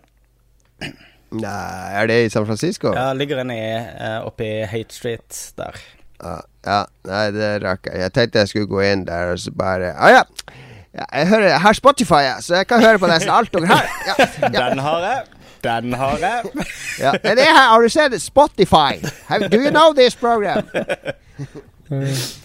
Nei, 1.34 1.88
er 1.98 2.06
det 2.06 2.18
i 2.22 2.28
San 2.30 2.44
Francisco? 2.46 2.92
Ja, 2.94 3.08
ligger 3.18 3.40
inne 3.42 3.56
i, 3.58 3.70
eh, 3.74 4.18
oppe 4.22 4.46
i 4.46 4.60
Hate 4.70 4.94
Street 4.94 5.38
der. 5.58 5.80
Ja, 6.22 6.36
ja, 6.68 6.76
nei, 7.08 7.24
det 7.34 7.48
rakk 7.64 7.88
jeg. 7.90 7.98
Jeg 8.04 8.14
tenkte 8.14 8.44
jeg 8.44 8.50
skulle 8.52 8.70
gå 8.70 8.84
inn 8.86 9.02
der 9.08 9.32
og 9.32 9.40
så 9.42 9.50
bare 9.58 9.90
Å 9.90 10.10
ja! 10.12 10.20
ja 10.94 11.06
jeg, 11.08 11.32
hører, 11.32 11.48
jeg 11.48 11.60
har 11.64 11.78
Spotify, 11.80 12.20
ja, 12.28 12.36
så 12.46 12.60
jeg 12.60 12.68
kan 12.70 12.84
høre 12.84 13.02
på 13.02 13.10
nesten 13.10 13.34
alt 13.34 13.50
dere 13.56 13.72
har. 13.72 13.90
Ja, 14.06 14.14
ja, 14.20 14.52
Den 14.60 14.84
har 14.86 15.08
jeg. 15.08 15.26
Den 15.66 15.98
har 15.98 16.22
jeg. 16.22 16.68
ja. 17.02 17.16
Men 17.24 17.40
det 17.40 17.48
her, 17.48 17.66
har 17.72 17.82
du 17.82 17.90
sett 17.90 18.14
Spotify? 18.22 19.02
Have, 19.26 19.50
do 19.50 19.58
you 19.58 19.74
know 19.74 19.90
this 19.98 20.14
program? 20.14 20.62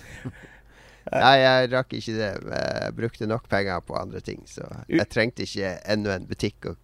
Nei, 1.14 1.36
jeg 1.42 1.72
rakk 1.72 1.94
ikke 1.98 2.16
det. 2.18 2.30
Jeg 2.52 2.94
brukte 2.98 3.28
nok 3.30 3.48
penger 3.52 3.80
på 3.88 3.96
andre 4.00 4.20
ting, 4.24 4.42
så 4.50 4.68
jeg 4.92 5.08
trengte 5.14 5.46
ikke 5.48 5.76
enda 5.88 6.16
en 6.18 6.28
butikk 6.30 6.70
å 6.72 6.76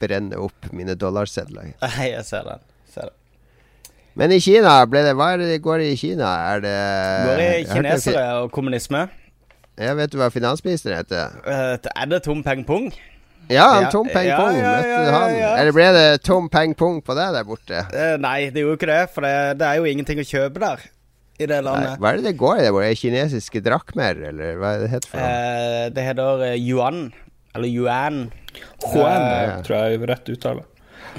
brenne 0.00 0.38
opp 0.40 0.70
mine 0.72 0.94
dollarsedler. 0.96 1.74
Nei, 1.82 2.10
jeg 2.14 2.24
ser 2.24 2.46
den. 2.48 2.62
Ser 2.92 3.10
den. 3.10 3.16
Men 4.18 4.32
i 4.34 4.40
Kina, 4.42 4.78
ble 4.90 5.04
det, 5.06 5.14
hva 5.16 5.30
det 5.38 5.46
det 5.52 5.60
går 5.62 5.84
i 5.84 5.92
i 5.92 5.96
Kina? 6.00 6.30
Er 6.54 6.64
det 6.64 6.76
Går 7.28 7.42
hørte- 7.44 7.74
kinesere 7.76 8.24
og 8.42 8.50
kommunisme. 8.52 9.06
Jeg 9.80 9.96
vet 9.96 10.12
du 10.12 10.18
hva 10.20 10.28
finansministeren 10.32 10.98
heter? 11.00 11.36
Uh, 11.46 11.76
er 11.94 12.10
det 12.10 12.22
Tom 12.26 12.42
Peng 12.44 12.64
Pung? 12.66 12.90
Ja, 13.50 13.66
han 13.80 13.90
Tom 13.90 14.06
Peng 14.06 14.28
Pung. 14.36 14.56
ja, 14.58 14.74
ja, 14.86 15.28
ja. 15.34 15.54
Eller 15.58 15.72
ble 15.74 15.86
det 15.96 16.22
Tom 16.26 16.48
Peng 16.52 16.74
Pung 16.78 17.00
på 17.02 17.16
deg 17.18 17.32
der 17.34 17.46
borte? 17.48 17.80
Eh, 17.90 18.16
nei, 18.20 18.50
det 18.54 18.62
gjorde 18.62 18.78
ikke 18.78 18.90
det, 18.90 19.00
for 19.14 19.26
det, 19.26 19.32
det 19.58 19.66
er 19.66 19.80
jo 19.80 19.88
ingenting 19.90 20.20
å 20.22 20.26
kjøpe 20.26 20.62
der. 20.62 20.84
I 21.40 21.48
det 21.50 21.60
Nei, 21.60 21.66
landet. 21.66 22.00
hva 22.02 22.12
er 22.12 22.20
det 22.20 22.26
det 22.30 22.36
går 22.40 22.58
i? 22.58 22.64
det? 22.64 22.70
Er 22.70 22.86
det 22.88 22.98
kinesiske 23.00 23.62
drakmer, 23.64 24.20
eller 24.30 24.58
hva 24.60 24.74
er 24.76 24.84
det 24.84 24.90
heter 24.94 25.12
for 25.12 25.22
noe? 25.22 25.30
Eh, 25.30 25.86
det 25.96 26.04
heter 26.06 26.44
eh, 26.50 26.58
yuan. 26.60 27.00
Eller 27.56 27.72
yuan. 27.72 28.20
Huan, 28.84 29.24
ja. 29.24 29.56
tror 29.66 29.76
jeg 29.78 29.98
er 30.00 30.06
rett 30.12 30.30
uttale. 30.34 30.66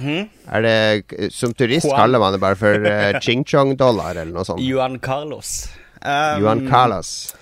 Er 0.02 0.64
det 0.64 1.32
Som 1.36 1.54
turist 1.58 1.86
Juan. 1.90 1.98
kaller 1.98 2.22
man 2.22 2.32
det 2.36 2.40
bare 2.40 2.56
for 2.56 2.86
uh, 2.88 3.20
ching 3.20 3.44
chong 3.44 3.76
dollar, 3.80 4.16
eller 4.16 4.32
noe 4.32 4.48
sånt? 4.48 4.62
Yuan 4.64 5.00
Carlos. 5.04 5.68
Um, 6.02 6.42
Yuan 6.46 6.64
Carlos. 6.70 7.34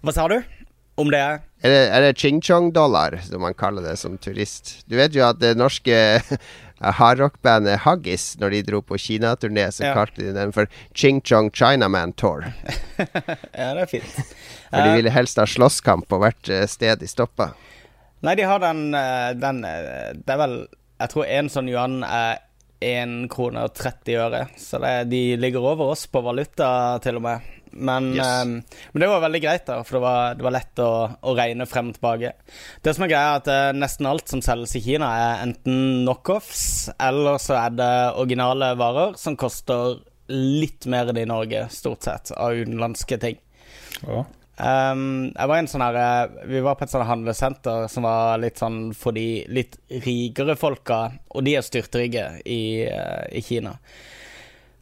Hva 0.00 0.14
sa 0.16 0.26
du 0.30 0.38
om 1.00 1.10
det? 1.12 1.20
Er 1.60 1.68
det, 1.74 1.80
er 1.92 2.00
det 2.06 2.14
ching 2.16 2.40
chong 2.40 2.70
dollar, 2.72 3.18
som 3.26 3.42
man 3.44 3.54
kaller 3.54 3.84
det 3.84 3.98
som 4.00 4.16
turist? 4.18 4.78
Du 4.88 4.96
vet 4.96 5.12
jo 5.16 5.26
at 5.28 5.40
det 5.42 5.52
norske 5.60 5.94
hardrockbandet 6.80 7.78
Haggis, 7.84 8.36
når 8.40 8.50
de 8.50 8.62
dro 8.62 8.80
på 8.82 8.96
Kina-turné, 8.98 9.66
så 9.72 9.84
Ja. 9.84 9.94
kalte 9.94 10.16
de 10.24 10.32
den 10.32 10.52
for 10.52 10.66
Ching 10.94 11.20
Chong 11.20 11.50
Chinaman 11.50 12.12
Tour. 12.16 12.44
Ja, 12.98 13.74
det 13.74 13.82
er 13.82 13.86
fint. 13.86 14.04
For 14.70 14.80
de 14.82 14.90
Eh, 14.90 14.96
ville 14.96 15.10
helst 15.10 15.36
ha 15.36 15.44
slåsskamp 15.44 16.06
på 16.08 16.18
hvert 16.22 16.48
eh, 16.48 16.66
sted 16.66 16.98
de 17.00 17.06
stoppa. 17.08 17.52
Nei, 18.22 18.34
de 18.36 18.42
har 18.42 18.58
den, 18.60 18.94
eh, 18.94 19.32
den 19.34 19.62
Det 19.62 20.28
er 20.28 20.36
vel 20.36 20.66
Jeg 21.00 21.08
tror 21.10 21.24
én 21.24 21.48
sånn 21.48 21.68
yuan 21.68 22.02
er 22.04 22.38
1 22.80 23.28
krone 23.32 23.62
og 23.64 23.74
30 23.74 24.16
øre. 24.20 24.42
Så 24.56 24.78
det, 24.80 25.08
de 25.10 25.36
ligger 25.36 25.60
over 25.60 25.90
oss 25.92 26.06
på 26.06 26.22
valuta, 26.22 26.98
til 27.02 27.16
og 27.16 27.22
med. 27.22 27.40
Men, 27.72 28.10
Yes. 28.16 28.26
eh, 28.26 28.44
men 28.92 29.00
det 29.04 29.08
var 29.08 29.20
veldig 29.24 29.42
greit, 29.42 29.66
da, 29.66 29.82
for 29.86 29.98
det 29.98 30.02
var, 30.04 30.34
det 30.34 30.46
var 30.46 30.54
lett 30.56 30.82
å, 30.82 30.90
å 31.22 31.34
regne 31.38 31.66
frem 31.70 31.90
og 31.92 31.98
tilbake. 31.98 32.32
Det 32.82 32.94
som 32.96 33.04
er 33.06 33.12
greia, 33.12 33.28
er 33.34 33.40
at 33.40 33.50
eh, 33.54 33.70
nesten 33.78 34.08
alt 34.10 34.28
som 34.28 34.42
selges 34.42 34.76
i 34.76 34.82
Kina, 34.84 35.10
er 35.14 35.44
enten 35.46 36.02
knockoffs, 36.04 36.90
eller 36.98 37.38
så 37.42 37.56
er 37.60 37.76
det 37.78 37.92
originale 38.16 38.72
varer 38.80 39.14
som 39.20 39.38
koster 39.40 40.00
litt 40.30 40.86
mer 40.90 41.08
enn 41.10 41.18
i 41.22 41.26
Norge, 41.26 41.64
stort 41.74 42.06
sett, 42.06 42.30
av 42.36 42.54
utenlandske 42.54 43.18
ting. 43.22 43.40
Ja. 44.06 44.24
Um, 44.60 45.30
jeg 45.32 45.48
var 45.48 45.56
en 45.56 45.68
sånn 45.72 45.80
her 45.80 45.96
eh, 45.96 46.32
Vi 46.50 46.60
var 46.60 46.74
på 46.76 46.84
et 46.84 46.90
sånt 46.92 47.06
handlesenter 47.08 47.86
som 47.88 48.04
var 48.04 48.36
litt 48.42 48.58
sånn 48.60 48.90
for 48.92 49.16
de 49.16 49.46
litt 49.48 49.78
rikere 50.04 50.52
folka, 50.60 50.98
og 51.32 51.46
de 51.46 51.54
er 51.56 51.64
styrtrygge 51.64 52.26
i, 52.44 52.84
eh, 52.84 53.22
i 53.32 53.40
Kina. 53.40 53.72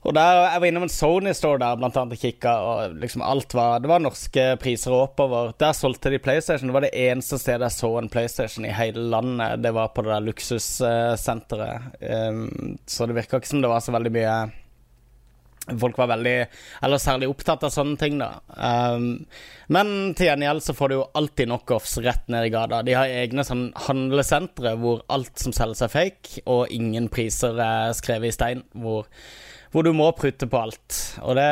Og 0.08 0.14
der, 0.16 0.38
Jeg 0.48 0.60
var 0.60 0.66
innom 0.70 0.86
en 0.86 0.92
Sony 0.92 1.32
Store 1.36 1.60
der 1.60 1.76
blant 1.76 1.96
annet 2.00 2.16
og 2.16 2.22
kikka, 2.22 2.52
og 2.64 2.94
liksom 3.02 3.22
alt 3.22 3.52
var 3.54 3.82
Det 3.84 3.90
var 3.90 4.00
norske 4.00 4.44
priser 4.60 4.94
oppover. 4.96 5.52
Der 5.60 5.74
solgte 5.76 6.10
de 6.10 6.18
PlayStation. 6.18 6.70
Det 6.70 6.74
var 6.74 6.86
det 6.86 6.94
eneste 6.96 7.38
stedet 7.38 7.66
jeg 7.66 7.76
så 7.76 7.90
en 7.98 8.08
PlayStation 8.08 8.64
i 8.64 8.72
hele 8.72 9.04
landet. 9.12 9.60
Det 9.62 9.74
var 9.76 9.92
på 9.92 10.06
det 10.06 10.14
der 10.14 10.24
luksussenteret. 10.24 11.92
Um, 12.00 12.78
så 12.86 13.06
det 13.06 13.18
virka 13.18 13.36
ikke 13.36 13.52
som 13.52 13.60
det 13.60 13.68
var 13.68 13.84
så 13.84 13.92
veldig 13.92 14.14
mye 14.16 14.38
Folk 15.68 15.98
var 15.98 16.08
veldig 16.08 16.46
Eller 16.82 17.00
særlig 17.02 17.28
opptatt 17.28 17.66
av 17.66 17.72
sånne 17.74 17.98
ting, 18.00 18.16
da. 18.16 18.38
Um, 18.56 19.26
men 19.68 20.14
til 20.16 20.30
gjengjeld 20.30 20.64
så 20.64 20.72
får 20.72 20.88
du 20.88 20.94
jo 20.94 21.08
alltid 21.18 21.50
knockoffs 21.50 21.98
rett 22.00 22.30
ned 22.32 22.46
i 22.46 22.52
gata. 22.54 22.80
De 22.86 22.94
har 22.96 23.12
egne 23.12 23.44
sånn 23.44 23.66
handlesentre 23.84 24.72
hvor 24.80 25.02
alt 25.12 25.36
som 25.36 25.52
selges 25.52 25.84
er 25.84 25.92
fake, 25.92 26.46
og 26.48 26.72
ingen 26.72 27.10
priser 27.12 27.60
er 27.60 27.92
skrevet 27.98 28.32
i 28.32 28.38
stein. 28.38 28.64
Hvor, 28.72 29.04
hvor 29.72 29.84
du 29.84 29.92
må 29.96 30.10
prutte 30.16 30.48
på 30.50 30.60
alt. 30.60 31.00
Og 31.22 31.36
det 31.38 31.50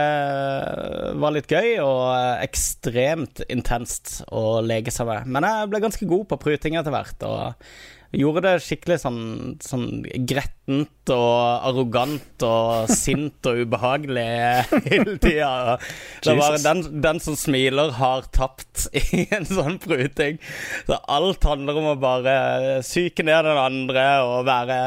var 1.20 1.34
litt 1.34 1.50
gøy 1.52 1.76
og 1.84 2.44
ekstremt 2.44 3.44
intenst 3.52 4.22
å 4.32 4.62
leke 4.64 4.94
seg 4.94 5.10
med. 5.10 5.28
Men 5.36 5.48
jeg 5.48 5.68
ble 5.72 5.84
ganske 5.84 6.08
god 6.08 6.26
på 6.30 6.40
pruting 6.46 6.78
etter 6.80 6.94
hvert. 6.94 7.28
Og 7.28 7.70
gjorde 8.16 8.42
det 8.44 8.52
skikkelig 8.64 8.98
sånn, 9.02 9.22
sånn 9.62 9.86
grettent 10.28 11.12
og 11.12 11.66
arrogant 11.68 12.44
og 12.46 12.90
sint 12.92 13.48
og 13.48 13.62
ubehagelig 13.64 14.26
hele 14.90 15.16
tida. 15.22 15.76
Det 16.24 16.36
var 16.38 16.58
den, 16.62 16.84
den 17.04 17.22
som 17.22 17.38
smiler, 17.38 17.92
har 17.98 18.28
tapt 18.34 18.86
i 18.96 19.26
en 19.36 19.48
sånn 19.48 19.80
pruting. 19.82 20.40
Så 20.86 21.00
alt 21.18 21.48
handler 21.48 21.82
om 21.82 21.90
å 21.92 21.98
bare 22.00 22.36
psyke 22.84 23.26
ned 23.26 23.48
den 23.48 23.64
andre 23.66 24.06
og 24.24 24.46
være 24.48 24.80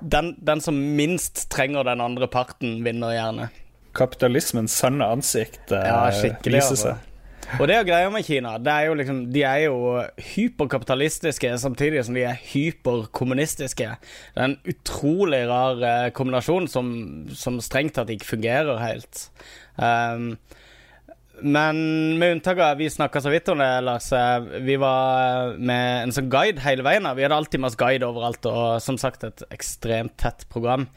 den, 0.00 0.34
den 0.40 0.60
som 0.64 0.78
minst 0.96 1.48
trenger 1.52 1.84
den 1.84 2.00
andre 2.00 2.28
parten, 2.30 2.80
vinner 2.84 3.14
gjerne. 3.14 3.50
Kapitalismens 3.96 4.74
sanne 4.78 5.06
ansikt 5.10 5.72
eh, 5.74 5.86
Ja, 5.86 6.02
viser 6.10 6.58
altså. 6.58 6.82
seg. 6.82 7.06
Og 7.58 7.66
det 7.66 7.74
er 7.74 7.86
greia 7.88 8.10
med 8.12 8.22
Kina. 8.22 8.52
Er 8.62 8.94
liksom, 8.94 9.24
de 9.34 9.42
er 9.42 9.64
jo 9.64 9.98
hyperkapitalistiske 10.34 11.50
samtidig 11.58 12.04
som 12.06 12.14
de 12.14 12.22
er 12.28 12.38
hyperkommunistiske. 12.52 13.88
Det 14.34 14.44
er 14.44 14.52
en 14.52 14.58
utrolig 14.70 15.42
rar 15.50 15.82
eh, 15.82 16.10
kombinasjon 16.14 16.68
som, 16.70 16.92
som 17.34 17.58
strengt 17.64 17.96
tatt 17.98 18.12
ikke 18.14 18.28
fungerer 18.36 18.78
helt. 18.84 19.26
Um, 19.80 20.36
men 21.42 21.80
med 22.20 22.36
unntak 22.36 22.60
av 22.64 22.78
Vi 22.80 22.90
snakka 22.90 23.20
så 23.24 23.32
vidt 23.32 23.48
om 23.52 23.58
det, 23.58 23.68
Lars. 23.86 24.10
Vi 24.64 24.76
var 24.80 25.56
med 25.58 26.06
en 26.06 26.14
sånn 26.14 26.30
guide 26.32 26.62
hele 26.64 26.86
veien. 26.86 27.08
Vi 27.16 27.26
hadde 27.26 27.36
alltid 27.36 27.64
oss 27.64 27.78
guide 27.80 28.06
overalt, 28.06 28.46
og 28.46 28.80
som 28.84 28.98
sagt 29.00 29.26
et 29.28 29.44
ekstremt 29.50 30.16
tett 30.20 30.46
program. 30.52 30.88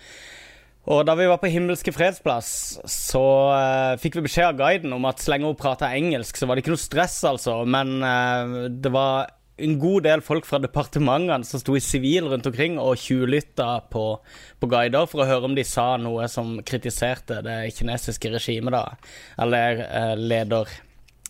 Og 0.84 1.06
da 1.08 1.16
vi 1.16 1.30
var 1.32 1.40
på 1.40 1.48
Himmelske 1.48 1.94
fredsplass, 1.96 2.48
så 2.92 3.24
uh, 3.56 3.94
fikk 4.02 4.18
vi 4.18 4.26
beskjed 4.26 4.50
av 4.50 4.58
guiden 4.60 4.96
om 4.96 5.06
at 5.08 5.22
så 5.24 5.32
lenge 5.32 5.48
hun 5.48 5.60
prata 5.60 5.94
engelsk, 5.96 6.36
så 6.36 6.48
var 6.48 6.60
det 6.60 6.66
ikke 6.66 6.74
noe 6.74 6.82
stress, 6.82 7.22
altså. 7.28 7.62
Men 7.64 7.96
uh, 8.04 8.68
det 8.68 8.92
var 8.92 9.32
en 9.58 9.76
god 9.80 10.06
del 10.08 10.24
folk 10.26 10.48
fra 10.50 10.60
departementene 10.62 11.46
som 11.46 11.62
sto 11.62 11.76
i 11.78 11.84
sivil 11.84 12.30
rundt 12.32 12.48
omkring 12.50 12.80
og 12.82 12.98
tjuvlytta 12.98 13.68
på, 13.94 14.06
på 14.60 14.70
guider 14.72 15.06
for 15.10 15.22
å 15.22 15.28
høre 15.30 15.50
om 15.50 15.58
de 15.58 15.66
sa 15.68 15.94
noe 16.02 16.26
som 16.32 16.56
kritiserte 16.66 17.44
det 17.46 17.60
kinesiske 17.78 18.34
regimet, 18.34 18.74
da. 18.74 19.14
Eller 19.44 19.86
eh, 19.86 20.16
leder 20.18 20.74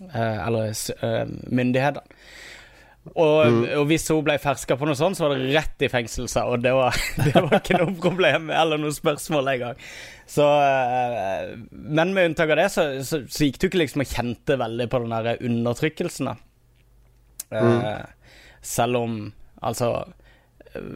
eh, 0.08 0.40
Eller 0.48 0.72
eh, 0.72 1.36
myndighetene. 1.52 2.24
Og, 3.04 3.66
og 3.76 3.90
hvis 3.90 4.06
hun 4.08 4.22
ble 4.24 4.38
ferska 4.40 4.78
på 4.80 4.88
noe 4.88 4.96
sånt, 4.96 5.18
så 5.18 5.26
var 5.26 5.36
det 5.36 5.52
rett 5.52 5.84
i 5.84 5.90
fengselse. 5.92 6.46
Og 6.48 6.64
det 6.64 6.72
var, 6.72 6.96
det 7.26 7.36
var 7.36 7.58
ikke 7.60 7.82
noe 7.82 7.98
problem 8.00 8.48
eller 8.56 8.80
noe 8.80 8.96
spørsmål 8.96 9.52
engang. 9.58 9.84
Så 10.32 10.48
eh, 10.48 11.52
Men 11.72 12.16
med 12.16 12.32
unntak 12.32 12.56
av 12.56 12.62
det, 12.62 12.70
så, 12.72 12.88
så, 13.04 13.26
så 13.28 13.50
gikk 13.50 13.60
du 13.60 13.68
ikke 13.68 13.84
liksom 13.84 14.06
og 14.06 14.16
kjente 14.16 14.60
veldig 14.64 14.88
på 14.88 15.04
den 15.04 15.16
der 15.18 15.44
undertrykkelsen, 15.44 16.32
da. 16.32 16.40
Eh, 17.60 18.42
selv 18.64 19.02
om 19.04 19.22
Altså 19.64 19.94
eh, 20.74 20.88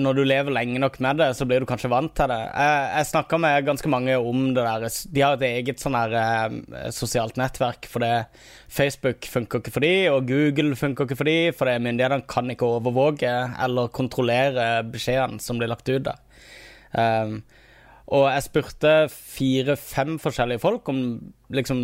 når 0.00 0.16
du 0.16 0.22
lever 0.24 0.52
lenge 0.52 0.80
nok 0.80 0.98
med 1.04 1.20
det, 1.20 1.26
så 1.36 1.44
blir 1.48 1.62
du 1.62 1.66
kanskje 1.68 1.90
vant 1.92 2.12
til 2.16 2.28
det. 2.30 2.38
Jeg, 2.48 2.80
jeg 2.94 3.08
snakka 3.10 3.38
med 3.40 3.66
ganske 3.66 3.90
mange 3.92 4.16
om 4.16 4.42
det 4.56 4.64
der. 4.64 4.86
De 5.12 5.22
har 5.24 5.36
et 5.36 5.44
eget 5.48 5.82
sånn 5.82 5.96
her 5.96 6.16
eh, 6.20 6.88
sosialt 6.94 7.36
nettverk, 7.40 7.88
for 7.90 8.04
Facebook 8.72 9.28
funker 9.28 9.62
ikke 9.62 9.74
for 9.74 9.84
de, 9.84 9.94
og 10.12 10.28
Google 10.28 10.76
funker 10.78 11.08
ikke 11.08 11.20
for 11.20 11.28
de, 11.28 11.38
for 11.56 11.72
myndighetene 11.84 12.28
kan 12.30 12.52
ikke 12.52 12.68
overvåke 12.78 13.32
eller 13.66 13.92
kontrollere 13.96 14.68
beskjedene 14.88 15.40
som 15.42 15.60
blir 15.60 15.72
lagt 15.72 15.88
ut 15.90 16.06
der. 16.08 16.20
Um, 16.90 17.40
og 18.10 18.24
jeg 18.26 18.42
spurte 18.42 18.92
fire-fem 19.14 20.16
forskjellige 20.22 20.60
folk 20.62 20.88
om 20.90 20.98
liksom 21.54 21.80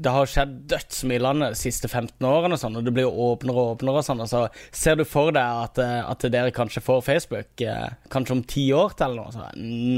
Det 0.00 0.12
har 0.12 0.28
skjedd 0.28 0.54
dødsmye 0.68 1.16
i 1.18 1.22
landet 1.24 1.54
de 1.54 1.60
siste 1.60 1.88
15 1.88 2.24
årene, 2.28 2.56
og 2.56 2.60
sånn, 2.62 2.76
og 2.80 2.84
det 2.84 2.92
blir 2.96 3.08
åpnere 3.08 3.56
og 3.56 3.74
åpnere. 3.74 4.00
og 4.00 4.04
sånn, 4.06 4.20
og 4.24 4.28
så 4.28 4.42
Ser 4.72 4.96
du 5.00 5.04
for 5.08 5.32
deg 5.32 5.42
at, 5.64 5.78
eh, 5.80 6.00
at 6.10 6.24
dere 6.32 6.52
kanskje 6.56 6.82
får 6.84 7.02
Facebook 7.06 7.60
eh, 7.64 7.90
kanskje 8.12 8.36
om 8.36 8.42
ti 8.44 8.66
år 8.76 8.94
til, 8.96 9.06
eller 9.10 9.28
noe? 9.28 9.32
Så, 9.32 9.50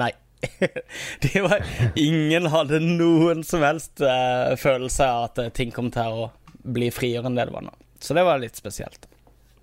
nei. 0.02 0.12
Det 1.22 1.42
var, 1.44 1.62
ingen 1.94 2.46
hadde 2.50 2.80
noen 2.82 3.44
som 3.46 3.62
helst 3.62 4.02
eh, 4.02 4.56
følelse 4.58 5.06
av 5.06 5.24
at 5.30 5.38
eh, 5.38 5.52
ting 5.54 5.70
kom 5.74 5.90
til 5.94 6.24
å 6.26 6.30
bli 6.62 6.90
friere 6.94 7.26
enn 7.26 7.38
det 7.38 7.46
det 7.50 7.54
var 7.54 7.66
nå. 7.66 7.74
Så 8.02 8.14
det 8.18 8.24
var 8.26 8.38
litt 8.42 8.58
spesielt. 8.58 9.06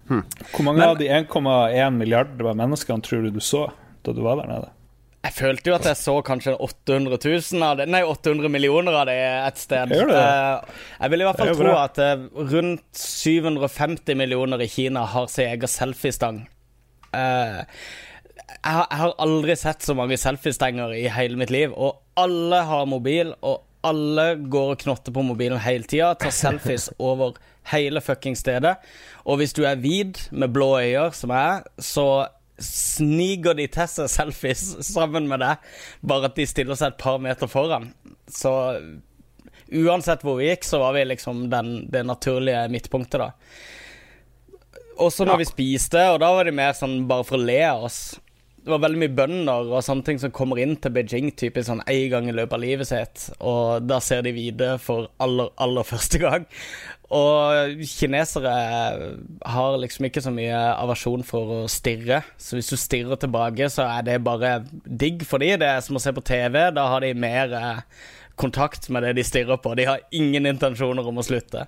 Hvor 0.10 0.64
mange 0.66 0.80
Men- 0.80 0.90
av 0.90 0.98
de 0.98 1.08
1,1 1.12 1.96
milliarder 2.00 2.54
menneskene 2.56 3.04
tror 3.06 3.24
du 3.28 3.32
du 3.36 3.40
så 3.44 3.68
da 4.04 4.12
du 4.16 4.22
var 4.26 4.40
der 4.40 4.48
nede? 4.50 4.70
Jeg 5.20 5.36
følte 5.36 5.72
jo 5.72 5.76
at 5.76 5.88
jeg 5.90 6.00
så 6.00 6.14
kanskje 6.24 6.54
800 6.64 7.18
000 7.20 7.64
av 7.66 7.80
det 7.82 7.90
Nei, 7.92 8.06
800 8.08 8.52
millioner 8.52 8.96
av 9.02 9.10
det 9.10 9.18
et 9.20 9.60
sted. 9.60 9.92
Gjør 9.92 10.14
det? 10.14 10.20
Eh, 10.20 10.78
jeg 11.02 11.14
vil 11.14 11.24
i 11.24 11.28
hvert 11.28 11.42
fall 11.42 11.58
tro 11.60 11.74
at 11.76 12.00
eh, 12.04 12.22
rundt 12.54 13.02
750 13.02 14.16
millioner 14.20 14.64
i 14.64 14.70
Kina 14.72 15.04
har 15.12 15.28
sin 15.32 15.52
egen 15.52 15.72
selfiestang. 15.72 16.46
Eh, 17.12 17.60
jeg, 18.48 18.72
har, 18.72 19.12
aldri 19.20 19.58
sett 19.60 19.84
så 19.84 19.96
mange 19.98 20.16
selfiestenger 20.20 20.96
i 20.96 21.10
hele 21.12 21.40
mitt 21.40 21.52
liv, 21.52 21.76
og 21.76 22.00
alle 22.20 22.64
har 22.72 22.88
mobil, 22.88 23.36
og 23.44 23.66
alle 23.88 24.32
går 24.52 24.74
og 24.74 24.82
knotter 24.86 25.16
på 25.16 25.24
mobilen 25.24 25.60
hele 25.64 25.88
tida, 25.88 26.14
tar 26.20 26.32
selfies 26.36 26.90
over 27.12 27.36
hele 27.74 28.00
fucking 28.04 28.40
stedet. 28.40 28.78
Og 29.28 29.40
hvis 29.44 29.56
du 29.56 29.66
er 29.68 29.80
hvit 29.84 30.30
med 30.32 30.56
blå 30.56 30.78
øyne, 30.80 31.12
som 31.16 31.36
jeg 31.36 31.60
er, 31.60 31.68
så 31.84 32.08
sniker 32.64 33.58
de 33.58 33.68
til 33.72 33.90
seg 33.90 34.10
selfies 34.12 34.64
sammen 34.86 35.28
med 35.30 35.44
deg, 35.44 35.68
bare 36.06 36.30
at 36.30 36.38
de 36.38 36.48
stiller 36.50 36.80
seg 36.80 36.94
et 36.94 37.02
par 37.02 37.20
meter 37.24 37.50
foran. 37.52 37.90
Så 38.30 38.54
uansett 39.70 40.24
hvor 40.26 40.40
vi 40.40 40.50
gikk, 40.50 40.66
så 40.68 40.82
var 40.82 40.96
vi 40.98 41.06
liksom 41.10 41.48
den, 41.52 41.76
det 41.92 42.06
naturlige 42.08 42.68
midtpunktet, 42.74 43.22
da. 43.22 43.32
Også 45.00 45.24
når 45.24 45.40
vi 45.40 45.48
spiste, 45.48 46.02
og 46.12 46.20
da 46.20 46.34
var 46.36 46.48
de 46.48 46.56
mer 46.56 46.74
sånn 46.76 47.06
bare 47.08 47.24
for 47.28 47.40
å 47.40 47.46
le 47.48 47.62
av 47.64 47.86
oss. 47.88 48.02
Det 48.70 48.76
var 48.76 48.84
veldig 48.84 49.00
mye 49.02 49.16
bønder 49.18 49.72
og 49.74 49.82
sånne 49.82 50.06
ting 50.06 50.20
som 50.22 50.34
kommer 50.36 50.60
inn 50.62 50.76
til 50.78 50.94
Beijing 50.94 51.32
typisk 51.34 51.72
sånn 51.72 51.82
én 51.90 52.12
gang 52.12 52.28
i 52.30 52.36
løpet 52.38 52.54
av 52.54 52.62
livet 52.62 52.90
sitt, 52.90 53.24
og 53.42 53.88
da 53.90 53.98
ser 54.04 54.22
de 54.26 54.34
hvite 54.36 54.76
for 54.84 55.08
aller, 55.24 55.50
aller 55.58 55.88
første 55.88 56.22
gang. 56.22 56.46
Og 57.18 57.82
kinesere 57.90 58.54
har 59.50 59.80
liksom 59.82 60.06
ikke 60.06 60.22
så 60.22 60.34
mye 60.36 60.60
aversjon 60.76 61.26
for 61.26 61.56
å 61.56 61.60
stirre, 61.72 62.22
så 62.38 62.60
hvis 62.60 62.70
du 62.70 62.78
stirrer 62.78 63.18
tilbake, 63.18 63.72
så 63.74 63.88
er 63.90 64.06
det 64.06 64.20
bare 64.28 64.60
digg 64.86 65.26
for 65.26 65.42
dem. 65.42 65.58
Det 65.64 65.72
er 65.74 65.82
som 65.82 65.98
å 65.98 66.04
se 66.04 66.14
på 66.14 66.26
TV, 66.30 66.68
da 66.76 66.86
har 66.94 67.02
de 67.02 67.16
mer 67.18 67.58
eh, 67.58 67.84
kontakt 68.38 68.92
med 68.94 69.08
det 69.08 69.18
de 69.18 69.26
stirrer 69.26 69.58
på. 69.58 69.74
De 69.74 69.90
har 69.90 70.06
ingen 70.14 70.46
intensjoner 70.54 71.10
om 71.10 71.18
å 71.18 71.26
slutte. 71.26 71.66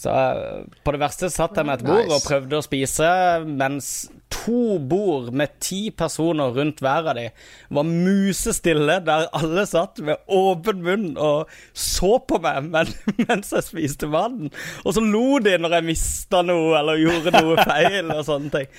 Så 0.00 0.12
eh, 0.14 0.64
på 0.84 0.94
det 0.94 1.02
verste 1.02 1.28
satt 1.32 1.58
jeg 1.58 1.68
med 1.68 1.80
et 1.80 1.86
bord 1.86 2.06
Nice. 2.06 2.16
og 2.16 2.26
prøvde 2.26 2.60
å 2.60 2.64
spise, 2.64 3.10
mens 3.44 3.90
to 4.30 4.78
bord 4.78 5.32
med 5.36 5.56
ti 5.60 5.90
personer 5.90 6.54
rundt 6.54 6.78
hver 6.80 7.10
av 7.10 7.18
de 7.18 7.26
var 7.74 7.86
musestille, 7.88 9.00
der 9.04 9.26
alle 9.36 9.64
satt 9.68 9.98
med 10.06 10.22
åpen 10.30 10.80
munn 10.86 11.08
og 11.20 11.50
så 11.76 12.14
på 12.24 12.38
meg 12.42 12.70
men, 12.70 12.92
mens 13.26 13.52
jeg 13.52 13.66
spiste 13.66 14.08
maten. 14.10 14.52
Og 14.84 14.96
så 14.96 15.04
lo 15.04 15.40
de 15.42 15.56
når 15.60 15.76
jeg 15.78 15.88
mista 15.90 16.40
noe 16.46 16.78
eller 16.78 17.00
gjorde 17.02 17.34
noe 17.36 17.58
feil 17.66 18.12
og 18.14 18.22
sånne 18.28 18.52
ting. 18.54 18.70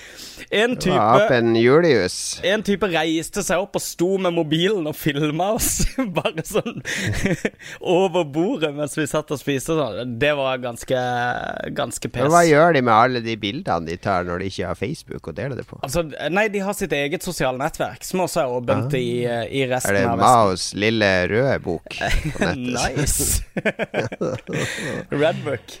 En 0.62 0.76
type 0.80 0.96
en 2.48 2.64
type 2.66 2.88
reiste 2.92 3.44
seg 3.44 3.62
opp 3.62 3.78
og 3.78 3.84
sto 3.84 4.10
med 4.22 4.34
mobilen 4.34 4.88
og 4.90 4.96
filma 4.98 5.52
oss. 5.56 5.84
Bare 6.16 6.44
sånn 6.46 6.80
over 7.98 8.26
bordet 8.28 8.72
mens 8.76 8.96
vi 8.98 9.06
satt 9.10 9.30
og 9.32 9.40
spiste. 9.40 9.76
Sånn. 9.78 10.16
Det 10.20 10.32
var 10.38 10.60
ganske, 10.62 11.02
ganske 11.76 12.08
pes. 12.08 12.22
Men 12.22 12.32
hva 12.34 12.42
gjør 12.46 12.76
de 12.76 12.82
med 12.86 12.94
alle 12.94 13.22
de 13.24 13.36
bildene 13.40 13.88
de 13.88 13.96
tar 14.00 14.26
når 14.28 14.42
de 14.42 14.50
ikke 14.52 14.66
har 14.70 14.78
Facebook 14.78 15.28
og 15.32 15.36
deler 15.38 15.56
det 15.58 15.66
på? 15.68 15.78
Altså, 15.82 16.04
nei, 16.32 16.46
de 16.52 16.64
har 16.64 16.76
sitt 16.78 16.92
eget 16.96 17.24
sosiale 17.26 17.58
nettverk, 17.60 18.02
som 18.06 18.24
også 18.26 18.44
er 18.44 18.56
åpent 18.58 18.98
i, 18.98 19.06
i 19.26 19.62
Er 19.64 19.72
resten 19.76 19.98
det 19.98 20.04
av 20.08 20.18
Vesten. 20.18 20.26
Maos 20.26 20.66
lille 20.78 21.12
røde 21.32 21.56
bok 21.64 21.96
på 22.00 22.50
nettet? 22.50 22.82
nice. 22.98 23.42
Redbook. 25.22 25.80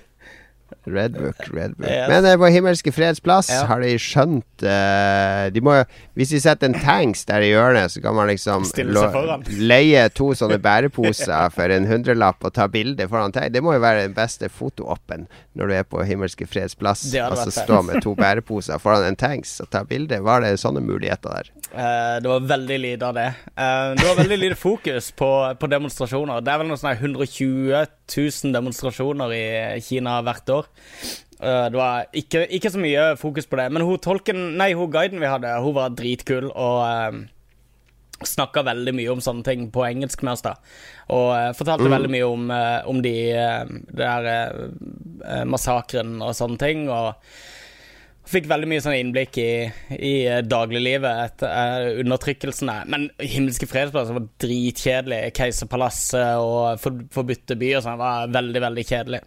Redbook, 0.86 1.38
Redbook. 1.52 1.88
Yes. 1.88 2.08
Men 2.10 2.26
eh, 2.26 2.36
på 2.40 2.50
Himmelske 2.52 2.92
freds 2.94 3.20
plass 3.22 3.50
Ja. 3.52 3.64
har 3.70 3.82
de 3.84 3.92
skjønt 4.00 4.64
eh, 4.66 5.50
De 5.54 5.62
må 5.64 5.76
Hvis 6.18 6.32
de 6.34 6.40
setter 6.42 6.70
en 6.70 6.76
tanks 6.78 7.24
der 7.28 7.44
i 7.44 7.52
hjørnet, 7.52 7.92
så 7.94 8.02
kan 8.04 8.16
man 8.16 8.30
liksom 8.30 8.66
leie 9.72 10.04
to 10.14 10.32
sånne 10.38 10.58
bæreposer 10.62 11.52
for 11.54 11.72
en 11.74 11.86
hundrelapp 11.88 12.44
og 12.44 12.54
ta 12.56 12.66
bilde 12.72 13.06
foran 13.08 13.32
tanks. 13.34 13.52
Det 13.54 13.62
må 13.64 13.76
jo 13.76 13.82
være 13.84 14.06
den 14.06 14.16
beste 14.16 14.50
fotooppen 14.52 15.26
når 15.58 15.68
du 15.68 15.74
er 15.76 15.86
på 15.88 16.02
Himmelske 16.06 16.46
freds 16.48 16.76
plass. 16.78 17.04
Altså 17.16 17.50
stå 17.54 17.82
med 17.86 18.02
to 18.04 18.14
bæreposer 18.18 18.80
foran 18.82 19.06
en 19.08 19.18
tanks 19.18 19.58
og 19.64 19.70
ta 19.72 19.84
bilde. 19.88 20.20
Var 20.24 20.44
det 20.44 20.54
sånne 20.62 20.82
muligheter 20.84 21.38
der? 21.38 21.50
Uh, 21.72 22.20
det 22.20 22.28
var 22.28 22.46
veldig 22.52 22.78
lite 22.82 23.08
av 23.08 23.16
det. 23.16 23.28
Uh, 23.56 23.92
det 23.96 24.04
var 24.04 24.18
veldig 24.20 24.38
lite 24.42 24.58
fokus 24.60 25.10
på, 25.16 25.30
på 25.60 25.70
demonstrasjoner. 25.72 26.44
Det 26.44 26.52
er 26.52 26.60
vel 26.62 26.68
noe 26.72 26.80
sånn 26.80 26.92
her 26.92 27.00
120 27.00 27.86
000 28.16 28.54
demonstrasjoner 28.54 29.34
i 29.36 29.44
Kina 29.84 30.20
hvert 30.24 30.52
år. 30.52 30.72
Eh, 31.42 31.66
det 31.74 31.78
var 31.78 32.06
ikke, 32.14 32.44
ikke 32.54 32.70
så 32.70 32.80
mye 32.80 33.06
fokus 33.18 33.48
på 33.50 33.58
det. 33.58 33.68
Men 33.74 33.84
hun 33.86 34.00
tolken, 34.02 34.52
nei, 34.60 34.72
hun 34.78 34.90
guiden 34.92 35.22
vi 35.22 35.30
hadde, 35.30 35.54
hun 35.64 35.74
var 35.74 35.94
dritkul 35.98 36.50
og 36.52 36.82
uh, 36.86 37.22
snakka 38.22 38.62
veldig 38.68 38.94
mye 38.94 39.10
om 39.10 39.22
sånne 39.24 39.42
ting 39.48 39.64
på 39.74 39.82
engelsk 39.88 40.22
med 40.22 40.36
oss, 40.36 40.44
da. 40.46 40.54
Og 41.10 41.30
uh, 41.34 41.48
fortalte 41.58 41.90
veldig 41.90 42.12
mye 42.14 42.28
om, 42.28 42.46
uh, 42.54 42.78
om 42.90 43.02
de 43.02 43.16
uh, 43.34 43.74
der 43.90 44.30
massakren 45.46 46.20
og 46.22 46.36
sånne 46.38 46.62
ting. 46.62 46.86
Og 46.90 47.16
Fikk 48.22 48.46
veldig 48.46 48.68
mye 48.70 48.82
sånn 48.84 48.94
innblikk 48.94 49.36
i, 49.42 49.50
i 49.98 50.12
eh, 50.30 50.44
dagliglivet 50.46 51.22
etter 51.24 51.50
uh, 51.50 52.00
undertrykkelsene. 52.04 52.76
Men 52.92 53.08
Himmelske 53.18 53.66
fredsplasser 53.66 54.14
var 54.14 54.28
dritkjedelig. 54.44 55.32
Keiserpalasset 55.34 56.38
og 56.38 56.78
for, 56.82 57.02
Forbudte 57.12 57.58
by 57.58 57.72
og 57.78 57.86
sånn 57.86 57.98
var 58.00 58.30
veldig, 58.32 58.62
veldig 58.68 58.84
kjedelig. 58.86 59.22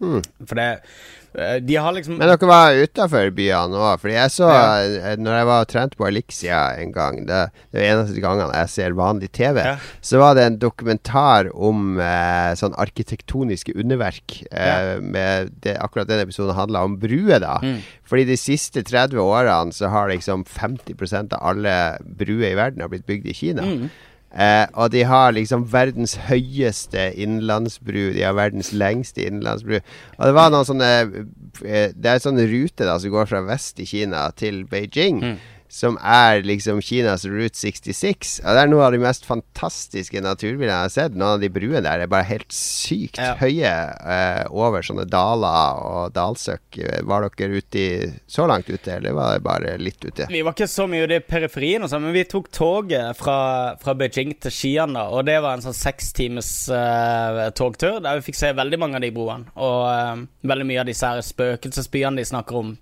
For 0.00 0.56
det 0.56 0.66
eh, 0.66 1.00
De 1.32 1.76
har 1.78 1.92
liksom 1.94 2.16
Men 2.18 2.26
dere 2.26 2.48
var 2.48 2.74
utafor 2.74 3.28
byene 3.36 3.78
òg. 3.78 4.00
Fordi 4.02 4.14
jeg 4.16 4.32
så 4.34 4.48
Ja. 4.50 5.12
eh, 5.12 5.16
Når 5.16 5.36
jeg 5.38 5.46
var 5.46 5.64
trent 5.70 5.96
på 5.96 6.06
Elixia 6.08 6.60
en 6.82 6.90
gang 6.92 7.20
Det, 7.26 7.50
det 7.72 7.80
er 7.84 7.92
eneste 7.94 8.20
gangene 8.20 8.52
jeg 8.56 8.68
ser 8.68 8.96
vanlig 8.98 9.30
TV. 9.32 9.62
Ja. 9.62 9.76
Så 10.02 10.18
var 10.18 10.34
det 10.34 10.44
en 10.48 10.58
dokumentar 10.58 11.50
om 11.54 12.00
eh, 12.00 12.50
sånn 12.58 12.74
arkitektoniske 12.74 13.76
underverk. 13.78 14.42
Eh, 14.50 14.98
med 15.00 15.52
det, 15.62 15.76
akkurat 15.78 16.08
den 16.10 16.20
episoden 16.26 16.54
handla 16.58 16.82
om 16.84 16.98
bruer, 16.98 17.38
da. 17.40 17.58
Mm. 17.62 17.78
Fordi 18.10 18.24
de 18.26 18.36
siste 18.36 18.82
30 18.82 19.14
årene 19.22 19.72
så 19.72 19.88
har 19.88 20.08
liksom 20.10 20.44
50% 20.44 21.32
av 21.38 21.46
alle 21.52 21.98
bruer 22.02 22.50
i 22.50 22.56
verden 22.58 22.80
har 22.82 22.88
blitt 22.90 23.06
bygd 23.06 23.26
i 23.30 23.34
Kina. 23.34 23.62
Mm. 23.62 23.90
Eh, 24.30 24.66
og 24.78 24.92
de 24.94 25.02
har 25.10 25.32
liksom 25.34 25.64
verdens 25.72 26.14
høyeste 26.28 27.08
innenlandsbru. 27.18 28.12
De 28.14 28.22
har 28.22 28.36
verdens 28.38 28.70
lengste 28.72 29.24
innenlandsbru. 29.26 29.80
Og 30.18 30.26
det 30.28 30.34
var 30.36 30.52
noen 30.54 30.68
sånne 30.68 30.90
eh, 31.00 31.90
Det 31.90 32.06
er 32.06 32.14
en 32.14 32.26
sånn 32.28 32.44
rute 32.52 32.86
da 32.86 32.98
som 33.02 33.10
går 33.10 33.30
fra 33.30 33.42
vest 33.48 33.82
i 33.82 33.88
Kina 33.90 34.28
til 34.38 34.62
Beijing. 34.70 35.24
Mm. 35.24 35.40
Som 35.70 35.94
er 36.02 36.40
liksom 36.42 36.80
Kinas 36.82 37.22
Route 37.30 37.54
66. 37.54 38.40
Og 38.42 38.56
det 38.56 38.62
er 38.64 38.70
noe 38.72 38.82
av 38.88 38.90
de 38.94 38.98
mest 38.98 39.22
fantastiske 39.28 40.18
naturbildene 40.24 40.72
jeg 40.74 40.86
har 40.88 40.92
sett. 40.94 41.14
Noen 41.14 41.36
av 41.36 41.44
de 41.44 41.50
bruene 41.54 41.82
der 41.84 42.02
er 42.02 42.10
bare 42.10 42.26
helt 42.26 42.50
sykt 42.50 43.20
Ja. 43.22 43.36
høye 43.38 43.70
eh, 43.70 44.44
over 44.50 44.82
sånne 44.82 45.04
daler 45.06 45.78
og 45.86 46.12
dalsøkk. 46.16 46.80
Var 47.06 47.28
dere 47.38 47.60
ute 47.62 47.78
i 47.78 48.08
så 48.26 48.48
langt 48.50 48.66
ute, 48.70 48.96
eller 48.96 49.14
var 49.14 49.36
det 49.38 49.44
bare 49.46 49.76
litt 49.78 50.02
ute? 50.04 50.26
Vi 50.30 50.42
var 50.42 50.56
ikke 50.56 50.66
så 50.70 50.88
mye 50.90 51.06
ute 51.06 51.20
i 51.20 51.24
periferien, 51.24 51.84
og 51.86 51.92
sånn, 51.92 52.02
men 52.02 52.16
vi 52.18 52.24
tok 52.26 52.50
toget 52.50 53.14
fra, 53.20 53.38
fra 53.80 53.94
Beijing 53.94 54.34
til 54.42 54.50
Xi'an. 54.50 54.94
da, 54.98 55.06
Og 55.14 55.24
det 55.30 55.38
var 55.44 55.54
en 55.54 55.62
sånn 55.68 55.76
seks 55.78 56.10
times 56.18 56.50
eh, 56.68 57.46
togtur 57.54 58.00
der 58.02 58.18
vi 58.18 58.26
fikk 58.32 58.40
se 58.42 58.52
veldig 58.58 58.78
mange 58.82 58.98
av 58.98 59.06
de 59.06 59.12
broene. 59.14 59.46
Og 59.54 59.86
eh, 59.86 60.26
veldig 60.50 60.66
mye 60.66 60.82
av 60.82 60.90
disse 60.90 61.06
her 61.06 61.22
spøkelsesbyene 61.22 62.16
de 62.18 62.26
snakker 62.26 62.58
om. 62.64 62.74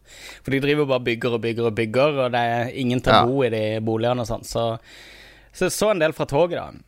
For 0.42 0.56
de 0.56 0.60
driver 0.64 0.88
bare 0.88 1.04
bygger 1.12 1.36
og 1.36 1.44
bygger 1.44 1.68
og 1.70 1.76
bygger, 1.78 2.22
og 2.24 2.32
det 2.32 2.44
er 2.56 2.74
ingen 2.80 3.02
til 3.04 3.14
å 3.14 3.24
bo 3.28 3.42
i 3.46 3.52
de 3.52 3.62
boligene 3.84 4.24
og 4.24 4.28
sånn. 4.30 4.46
Så, 4.46 4.64
så 5.52 5.68
jeg 5.68 5.74
så 5.74 5.92
en 5.92 6.02
del 6.02 6.14
fra 6.16 6.28
toget, 6.30 6.60
da. 6.60 6.84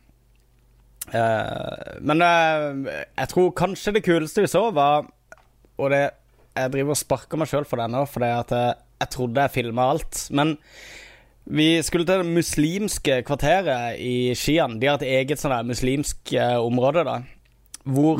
Uh, 1.11 1.97
men 2.07 2.21
uh, 2.23 2.87
jeg 3.17 3.29
tror 3.33 3.55
kanskje 3.57 3.95
det 3.97 4.03
kuleste 4.05 4.43
vi 4.45 4.47
så, 4.47 4.61
var 4.71 5.07
Og 5.81 5.89
det 5.89 6.03
Jeg 6.53 6.71
driver 6.71 6.93
og 6.93 6.99
sparker 6.99 7.41
meg 7.41 7.49
sjøl 7.49 7.65
for 7.67 7.81
det 7.81 7.87
nå, 7.91 8.03
fordi 8.07 8.29
at 8.35 8.53
jeg, 8.53 8.75
jeg 9.01 9.11
trodde 9.15 9.43
jeg 9.43 9.53
filma 9.55 9.87
alt. 9.91 10.21
Men 10.35 10.53
vi 11.51 11.67
skulle 11.83 12.05
til 12.05 12.21
det 12.21 12.35
muslimske 12.35 13.21
kvarteret 13.25 13.97
i 14.03 14.35
Skian. 14.37 14.77
De 14.79 14.87
har 14.91 14.99
et 14.99 15.21
eget 15.23 15.41
sånn 15.41 15.55
der 15.55 15.67
muslimsk 15.67 16.35
uh, 16.37 16.59
område, 16.61 17.05
da. 17.07 17.21
Hvor 17.87 18.19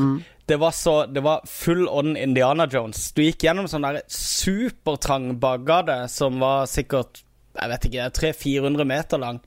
det 0.51 0.57
var 0.57 0.71
så 0.71 1.05
Det 1.05 1.21
var 1.21 1.45
full 1.47 1.87
on 1.87 2.17
Indiana 2.17 2.67
Jones. 2.71 3.11
Du 3.15 3.21
gikk 3.23 3.45
gjennom 3.45 3.69
sånn 3.71 3.85
der 3.85 4.01
supertrang 4.11 5.35
bakgate 5.39 6.07
som 6.11 6.41
var 6.41 6.65
sikkert 6.67 7.21
jeg 7.51 7.71
vet 7.71 7.87
ikke, 7.87 8.09
300-400 8.17 8.87
meter 8.87 9.21
lang. 9.21 9.39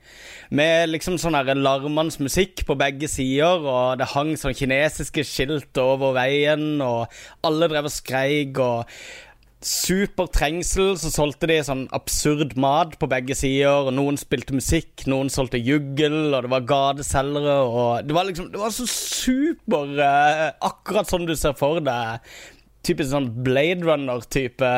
Med 0.55 0.91
liksom 0.93 1.17
sånn 1.21 1.37
larmende 1.37 2.25
musikk 2.25 2.65
på 2.69 2.77
begge 2.79 3.09
sider, 3.11 3.65
og 3.65 4.01
det 4.01 4.13
hang 4.13 4.35
sånn 4.39 4.57
kinesiske 4.57 5.25
skilt 5.27 5.81
over 5.81 6.17
veien, 6.17 6.83
og 6.85 7.07
alle 7.47 7.71
drev 7.73 7.89
og 7.89 7.95
skreik, 7.95 8.61
og 8.61 8.91
super 9.65 10.29
trengsel. 10.29 10.93
Så 11.01 11.11
solgte 11.15 11.49
de 11.49 11.59
sånn 11.65 11.87
absurd 11.97 12.55
mat 12.61 12.99
på 13.01 13.09
begge 13.11 13.37
sider, 13.39 13.89
og 13.89 13.95
noen 13.97 14.21
spilte 14.21 14.57
musikk, 14.57 15.07
noen 15.11 15.33
solgte 15.33 15.61
juggel, 15.63 16.35
og 16.35 16.45
det 16.45 16.53
var 16.53 16.69
gateselgere, 16.69 18.05
det 18.05 18.17
var 18.17 18.29
liksom 18.29 18.53
Det 18.53 18.61
var 18.61 18.75
så 18.75 18.87
super 18.91 19.97
eh, 19.97 20.51
Akkurat 20.61 21.09
sånn 21.09 21.27
du 21.29 21.35
ser 21.39 21.57
for 21.57 21.81
deg. 21.81 22.21
Typisk 22.85 23.15
sånn 23.15 23.33
Blade 23.45 23.81
Runner-type 23.89 24.69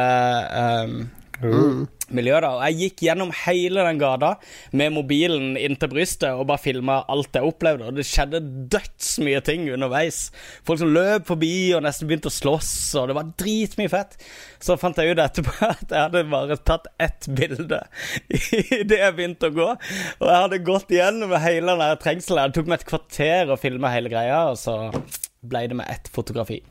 um, 1.43 1.87
miljø. 2.15 2.39
da 2.41 2.51
Og 2.57 2.63
Jeg 2.67 2.79
gikk 2.81 3.03
gjennom 3.07 3.33
hele 3.45 3.85
den 3.87 4.01
gata 4.01 4.35
med 4.77 4.95
mobilen 4.95 5.57
inntil 5.61 5.91
brystet 5.93 6.31
og 6.33 6.47
bare 6.51 6.63
filma 6.63 7.01
alt 7.13 7.37
jeg 7.37 7.47
opplevde. 7.47 7.89
Og 7.89 7.99
det 7.99 8.07
skjedde 8.09 8.43
dødsmye 8.73 9.43
ting 9.47 9.67
underveis. 9.73 10.31
Folk 10.67 10.83
som 10.83 10.93
løp 10.95 11.27
forbi 11.31 11.73
og 11.77 11.85
nesten 11.87 12.09
begynte 12.09 12.31
å 12.31 12.37
slåss, 12.37 12.73
og 13.01 13.11
det 13.11 13.19
var 13.19 13.33
dritmye 13.41 13.93
fett. 13.93 14.17
Så 14.63 14.79
fant 14.81 14.99
jeg 15.01 15.15
ut 15.15 15.23
etterpå 15.23 15.57
at 15.73 15.87
jeg 15.91 16.03
hadde 16.07 16.25
bare 16.33 16.61
tatt 16.63 16.89
ett 17.03 17.29
bilde 17.29 17.83
idet 18.81 19.03
jeg 19.03 19.17
begynte 19.19 19.51
å 19.51 19.57
gå. 19.57 19.69
Og 20.21 20.31
jeg 20.31 20.45
hadde 20.47 20.63
gått 20.67 20.95
gjennom 20.95 21.37
hele 21.43 21.77
den 21.83 22.01
trengselen. 22.03 22.53
Det 22.53 22.61
tok 22.61 22.71
meg 22.71 22.81
et 22.81 22.89
kvarter 22.93 23.53
å 23.53 23.61
filme 23.61 23.93
hele 23.93 24.13
greia, 24.13 24.47
og 24.53 24.61
så 24.61 24.79
ble 25.47 25.67
det 25.71 25.79
med 25.79 25.91
ett 25.93 26.09
fotografi. 26.13 26.63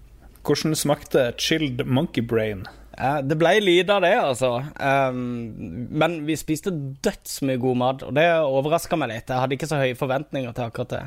Hvordan 0.46 0.76
smakte 0.78 1.32
chilled 1.42 1.86
monkey 1.90 2.22
brain? 2.22 2.68
Eh, 2.98 3.22
det 3.28 3.36
ble 3.40 3.58
lite 3.60 3.96
av 3.96 4.04
det, 4.06 4.14
altså. 4.16 4.52
Um, 4.80 5.88
men 6.00 6.22
vi 6.28 6.38
spiste 6.40 6.72
dødsmye 7.04 7.60
god 7.62 7.80
mat, 7.82 8.06
og 8.08 8.16
det 8.16 8.28
overraska 8.40 9.00
meg 9.00 9.12
litt. 9.12 9.32
Jeg 9.32 9.42
hadde 9.42 9.58
ikke 9.58 9.70
så 9.72 9.82
høye 9.82 9.98
forventninger 10.00 10.56
til 10.56 10.70
akkurat 10.70 10.94
det. 10.94 11.04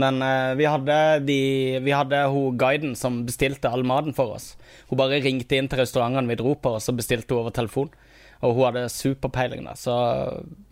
Men 0.00 0.20
uh, 0.24 0.56
vi 0.58 0.66
hadde, 0.70 0.98
de, 1.26 1.40
vi 1.84 1.94
hadde 1.94 2.24
hun 2.32 2.58
guiden 2.58 2.96
som 2.98 3.22
bestilte 3.28 3.70
all 3.70 3.86
maten 3.86 4.16
for 4.16 4.34
oss. 4.38 4.54
Hun 4.90 4.98
bare 4.98 5.22
ringte 5.22 5.58
inn 5.58 5.70
til 5.70 5.82
restaurantene 5.82 6.30
vi 6.30 6.38
dro 6.40 6.56
på, 6.58 6.74
og 6.78 6.82
så 6.82 6.94
bestilte 6.96 7.36
hun 7.36 7.44
over 7.44 7.54
telefon. 7.54 7.94
Og 8.40 8.56
hun 8.56 8.70
hadde 8.70 8.88
superpeiling, 8.90 9.66
da. 9.68 9.76
Så 9.78 9.94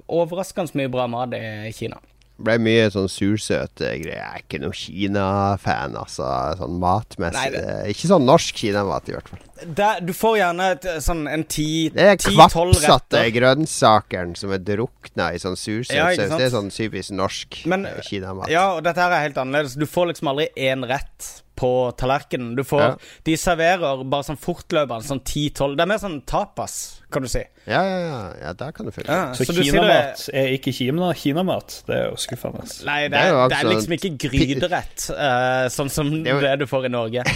overraskende 0.09 0.79
mye 0.81 0.91
bra 0.91 1.07
mat 1.11 1.35
i 1.37 1.75
Kina. 1.77 2.01
Ble 2.39 2.55
mye 2.63 2.85
sånn 2.95 3.09
sursøte 3.11 3.89
greier. 3.99 4.15
Jeg 4.15 4.23
er 4.23 4.43
ikke 4.45 4.61
noen 4.63 4.73
Kina-fan, 4.79 5.97
altså. 5.99 6.29
Sånn 6.61 6.77
matmessig. 6.79 7.33
Nei, 7.35 7.51
det- 7.51 7.89
Ikke 7.97 8.07
sånn 8.13 8.25
norsk 8.29 8.55
kinamat, 8.55 9.09
i 9.09 9.13
hvert 9.17 9.29
fall. 9.29 9.41
Der, 9.75 10.01
du 10.01 10.13
får 10.13 10.37
gjerne 10.39 10.71
et, 10.71 10.83
sånn 11.03 11.27
en 11.29 11.43
ti- 11.45 11.89
Det 11.91 11.99
er 12.01 12.17
ti-tolv 12.17 12.77
kvappsatte 12.77 13.19
retter. 13.19 13.31
grønnsakeren 13.41 14.37
som 14.37 14.53
er 14.53 14.59
drukna 14.59 15.33
i 15.35 15.39
sånn 15.43 15.57
sursøt 15.59 15.97
Ja, 15.97 16.07
saus. 16.15 16.31
Det 16.39 16.47
er 16.47 16.55
sånn 16.55 16.71
typisk 16.71 17.11
norsk 17.11 17.67
Men- 17.67 17.87
eh, 17.87 18.01
kinamat. 18.07 18.49
Ja, 18.49 18.77
og 18.77 18.85
dette 18.85 18.97
her 19.03 19.11
er 19.11 19.23
helt 19.27 19.35
annerledes. 19.37 19.75
Du 19.77 19.87
får 19.87 20.13
liksom 20.15 20.29
aldri 20.29 20.49
én 20.57 20.87
rett 20.87 21.43
på 21.59 21.71
tallerkenen. 21.99 22.55
Du 22.59 22.63
får 22.67 22.81
Ja. 22.85 22.91
De 23.27 23.35
serverer 23.37 24.05
bare 24.09 24.27
sånn 24.27 24.39
fortløpende, 24.39 25.03
sånn 25.05 25.23
ti-tolv 25.27 25.77
Det 25.77 25.85
er 25.85 25.91
mer 25.91 25.99
sånn 26.03 26.21
tapas, 26.25 27.01
kan 27.11 27.25
du 27.25 27.29
si. 27.29 27.43
Ja, 27.67 27.83
ja, 27.83 27.99
ja. 28.05 28.21
ja 28.47 28.53
der 28.55 28.73
kan 28.73 28.87
du 28.87 28.93
følge 28.95 29.11
Ja, 29.11 29.33
Så, 29.35 29.45
så 29.49 29.53
du 29.57 29.63
sier 29.63 29.73
det- 29.73 29.83
kinamat 29.83 30.29
er 30.33 30.53
ikke 30.57 30.73
Kina, 30.73 31.11
kinamat. 31.15 31.83
Det 31.87 31.97
er 31.97 32.09
jo 32.11 32.17
skuffende. 32.17 32.65
Nei, 32.87 33.01
det, 33.09 33.11
Det 33.13 33.21
er 33.21 33.29
jo 33.29 33.49
det 33.49 33.59
er 33.59 33.65
altså 33.65 33.75
liksom 33.75 33.99
ikke 33.99 34.13
gryterett, 34.29 35.11
uh, 35.11 35.67
sånn 35.69 35.91
som 35.91 36.15
er 36.27 36.41
det, 36.41 36.59
du 36.63 36.67
får 36.67 36.87
i 36.87 36.95
Norge. 36.95 37.25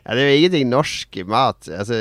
Ja, 0.00 0.14
det 0.16 0.22
er 0.24 0.30
jo 0.30 0.38
ingenting 0.40 0.70
norsk 0.70 1.16
mat. 1.28 1.68
Altså, 1.68 1.94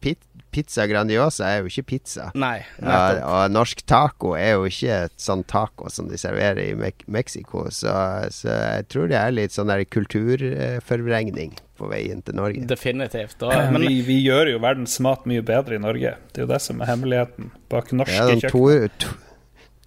pit, 0.00 0.20
pizza 0.50 0.84
Grandiosa 0.90 1.46
er 1.48 1.60
jo 1.62 1.70
ikke 1.70 1.84
pizza. 1.94 2.30
Nei, 2.34 2.58
Ja, 2.80 2.84
nettopp. 2.90 3.24
og 3.30 3.54
norsk 3.54 3.82
taco 3.86 4.32
er 4.36 4.52
jo 4.56 4.64
ikke 4.68 4.98
et 5.06 5.14
sånn 5.20 5.44
taco 5.48 5.88
som 5.90 6.08
de 6.10 6.18
serverer 6.20 6.60
i 6.70 6.74
Mek 6.78 7.04
Mexico, 7.06 7.66
så, 7.70 7.92
så 8.34 8.48
jeg 8.78 8.88
tror 8.92 9.08
det 9.12 9.18
er 9.20 9.32
litt 9.36 9.54
sånn 9.56 9.70
der 9.72 9.84
kulturforvrengning 9.84 11.54
på 11.80 11.88
veien 11.88 12.20
til 12.26 12.36
Norge. 12.36 12.66
Definitivt. 12.68 13.40
Og, 13.46 13.54
men 13.72 13.86
vi, 13.86 14.00
vi 14.04 14.18
gjør 14.26 14.50
jo 14.52 14.58
verdens 14.60 14.98
mat 15.00 15.24
mye 15.30 15.42
bedre 15.46 15.78
i 15.78 15.82
Norge. 15.82 16.14
Det 16.34 16.42
er 16.42 16.46
jo 16.46 16.50
det 16.52 16.60
som 16.60 16.80
er 16.84 16.90
hemmeligheten 16.92 17.50
bak 17.72 17.92
norske 17.96 18.16
Ja, 18.18 18.26
kjøkken. 18.34 18.50
Tor- 18.52 18.88
to- 19.06 19.18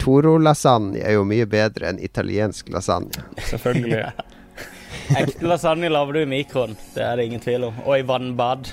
Toro-lasagne 0.03 0.99
er 1.05 1.13
jo 1.15 1.21
mye 1.23 1.45
bedre 1.47 1.87
enn 1.93 1.99
italiensk 2.03 2.67
lasagne. 2.73 3.21
Selvfølgelig. 3.47 4.09
ekte 5.21 5.47
lasagne 5.47 5.91
lager 5.93 6.17
du 6.17 6.23
i 6.23 6.27
mikroen. 6.27 6.73
Det 6.95 7.05
er 7.05 7.19
det 7.21 7.27
ingen 7.29 7.43
tvil 7.43 7.69
om. 7.69 7.77
Og 7.85 7.99
i 8.01 8.03
vannbad. 8.09 8.71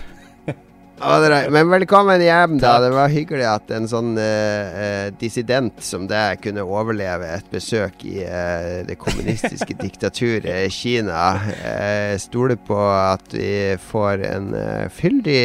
Men 1.01 1.71
velkommen 1.71 2.21
hjem, 2.21 2.59
da. 2.59 2.75
Det 2.81 2.91
var 2.93 3.09
hyggelig 3.09 3.47
at 3.49 3.71
en 3.73 3.87
sånn 3.89 4.19
eh, 4.21 5.09
dissident 5.17 5.81
som 5.81 6.05
deg 6.11 6.43
kunne 6.45 6.65
overleve 6.67 7.31
et 7.39 7.49
besøk 7.49 8.05
i 8.05 8.19
uh, 8.27 8.83
det 8.85 8.99
kommunistiske 9.01 9.79
diktaturet 9.81 10.67
i 10.67 10.69
Kina. 10.75 11.23
Uh, 11.63 12.19
stoler 12.21 12.61
på 12.61 12.77
at 12.77 13.33
vi 13.33 13.79
får 13.81 14.27
en 14.29 14.53
fyldig 14.93 15.41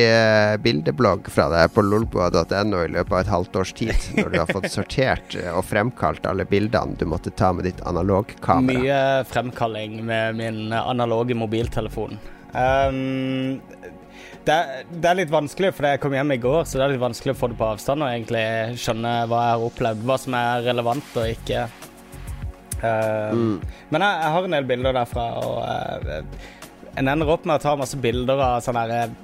bildeblogg 0.66 1.32
fra 1.32 1.48
deg 1.54 1.72
på 1.72 1.86
lolboa.no 1.88 2.84
i 2.84 2.92
løpet 2.98 3.16
av 3.16 3.20
et 3.22 3.34
halvt 3.38 3.60
års 3.64 3.74
tid, 3.80 4.12
når 4.20 4.32
du 4.34 4.40
har 4.42 4.52
fått 4.52 4.72
sortert 4.74 5.40
og 5.54 5.64
fremkalt 5.70 6.28
alle 6.28 6.48
bildene 6.50 7.00
du 7.00 7.08
måtte 7.08 7.32
ta 7.32 7.54
med 7.56 7.70
ditt 7.70 7.84
analogkamera. 7.88 8.84
Mye 8.84 9.02
fremkalling 9.32 10.02
med 10.04 10.40
min 10.42 10.64
analoge 10.76 11.38
mobiltelefon. 11.38 12.20
Um, 12.56 13.62
det, 14.46 14.86
det 14.90 15.10
er 15.10 15.18
litt 15.20 15.34
vanskelig, 15.34 15.72
for 15.76 15.88
jeg 15.90 16.02
kom 16.04 16.14
hjem 16.16 16.36
i 16.36 16.42
går, 16.42 16.64
så 16.68 16.78
det 16.78 16.86
er 16.86 16.94
litt 16.94 17.04
vanskelig 17.04 17.34
å 17.36 17.40
få 17.40 17.50
det 17.52 17.58
på 17.60 17.68
avstand 17.68 18.06
og 18.06 18.12
egentlig 18.12 18.46
skjønne 18.82 19.14
hva 19.30 19.42
jeg 19.42 19.56
har 19.56 19.66
opplevd, 19.70 20.06
hva 20.06 20.18
som 20.22 20.38
er 20.38 20.66
relevant 20.68 21.20
og 21.22 21.30
ikke. 21.32 21.66
Um, 22.86 23.62
Men 23.90 24.04
jeg, 24.04 24.18
jeg 24.22 24.34
har 24.36 24.48
en 24.48 24.58
del 24.58 24.68
bilder 24.70 24.98
derfra, 25.00 25.28
og 25.42 25.62
uh, 25.64 26.50
en 26.96 27.12
ender 27.12 27.32
opp 27.32 27.48
med 27.48 27.58
å 27.58 27.64
ta 27.64 27.78
masse 27.80 28.00
bilder 28.02 28.42
av 28.44 28.58
sånne 28.66 28.84
her, 28.92 29.16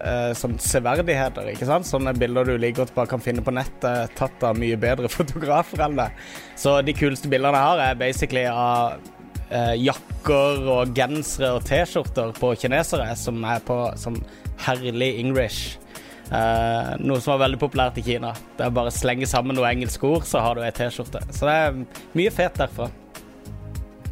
uh, 0.00 0.32
sånn 0.38 0.56
severdigheter, 0.62 1.52
ikke 1.52 1.68
sant? 1.68 1.86
Sånne 1.88 2.16
bilder 2.18 2.48
du 2.48 2.56
like 2.56 2.80
godt 2.80 2.94
bare 2.96 3.12
kan 3.12 3.22
finne 3.22 3.44
på 3.44 3.54
nettet, 3.54 4.16
tatt 4.18 4.48
av 4.48 4.58
mye 4.58 4.80
bedre 4.80 5.12
fotografer 5.18 5.86
enn 5.86 6.00
det. 6.00 6.10
Så 6.58 6.80
de 6.82 6.96
kuleste 6.96 7.30
bildene 7.30 7.54
jeg 7.60 7.70
har, 7.70 7.84
er 7.92 8.02
basically 8.02 8.48
av 8.50 8.98
eh, 9.50 9.74
jakker 9.80 10.68
og 10.72 10.92
gensere 10.96 11.54
og 11.56 11.64
T-skjorter 11.68 12.34
på 12.38 12.52
kinesere 12.60 13.12
som 13.18 13.40
er 13.46 13.64
på 13.64 13.78
som 14.00 14.18
herlig 14.66 15.18
English. 15.20 15.78
Eh, 16.28 16.94
noe 17.00 17.20
som 17.24 17.34
er 17.34 17.44
veldig 17.46 17.60
populært 17.60 17.98
i 18.00 18.04
Kina. 18.04 18.34
Det 18.58 18.66
er 18.66 18.72
bare 18.74 18.92
å 18.92 18.94
slenge 18.94 19.28
sammen 19.28 19.56
noen 19.56 19.70
engelske 19.70 20.04
ord, 20.08 20.26
så 20.28 20.42
har 20.44 20.58
du 20.58 20.64
ei 20.64 20.72
T-skjorte. 20.76 21.22
Så 21.32 21.48
det 21.48 21.54
er 21.64 21.78
mye 22.18 22.32
fet 22.34 22.58
derfra. 22.60 22.90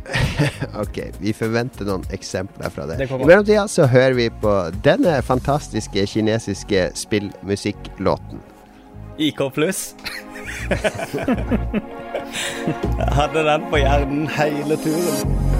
Ok, 0.78 1.00
vi 1.18 1.32
forventer 1.34 1.88
noen 1.88 2.04
eksempler 2.14 2.70
fra 2.70 2.86
det. 2.86 3.00
Det. 3.00 3.08
I 3.10 3.26
mellomtida 3.26 3.64
så 3.70 3.88
hører 3.90 4.14
vi 4.14 4.28
på 4.42 4.52
denne 4.84 5.16
fantastiske 5.26 6.06
kinesiske 6.12 6.90
spillmusikklåten. 6.94 8.38
IK 9.18 9.40
pluss. 9.56 9.94
Jeg 12.76 13.12
hadde 13.16 13.44
den 13.48 13.68
på 13.70 13.80
hjernen 13.80 14.26
hele 14.36 14.76
turen. 14.82 15.55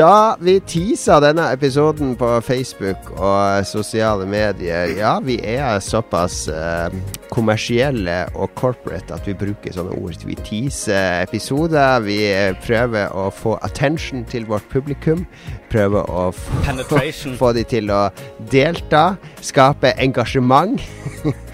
Da 0.00 0.34
vi 0.40 0.54
teasa 0.64 1.18
denne 1.20 1.50
episoden 1.52 2.14
på 2.16 2.28
Facebook 2.40 3.10
og 3.18 3.66
sosiale 3.68 4.24
medier 4.24 4.94
Ja, 4.96 5.18
vi 5.20 5.34
er 5.44 5.76
såpass 5.84 6.46
eh, 6.48 6.94
kommersielle 7.28 8.14
og 8.32 8.48
corporate 8.56 9.12
at 9.12 9.28
vi 9.28 9.34
bruker 9.36 9.74
sånne 9.76 9.98
ord. 10.00 10.24
Vi 10.24 10.38
teaser 10.40 11.26
episoder. 11.26 12.00
Vi 12.06 12.16
prøver 12.64 13.12
å 13.12 13.26
få 13.28 13.58
attention 13.60 14.24
til 14.24 14.48
vårt 14.48 14.64
publikum. 14.72 15.26
Prøver 15.68 16.08
å 16.08 16.30
få, 16.32 16.72
få 17.42 17.52
de 17.58 17.66
til 17.68 17.92
å 17.92 18.06
delta. 18.54 19.18
Skape 19.44 19.92
engasjement. 20.00 20.80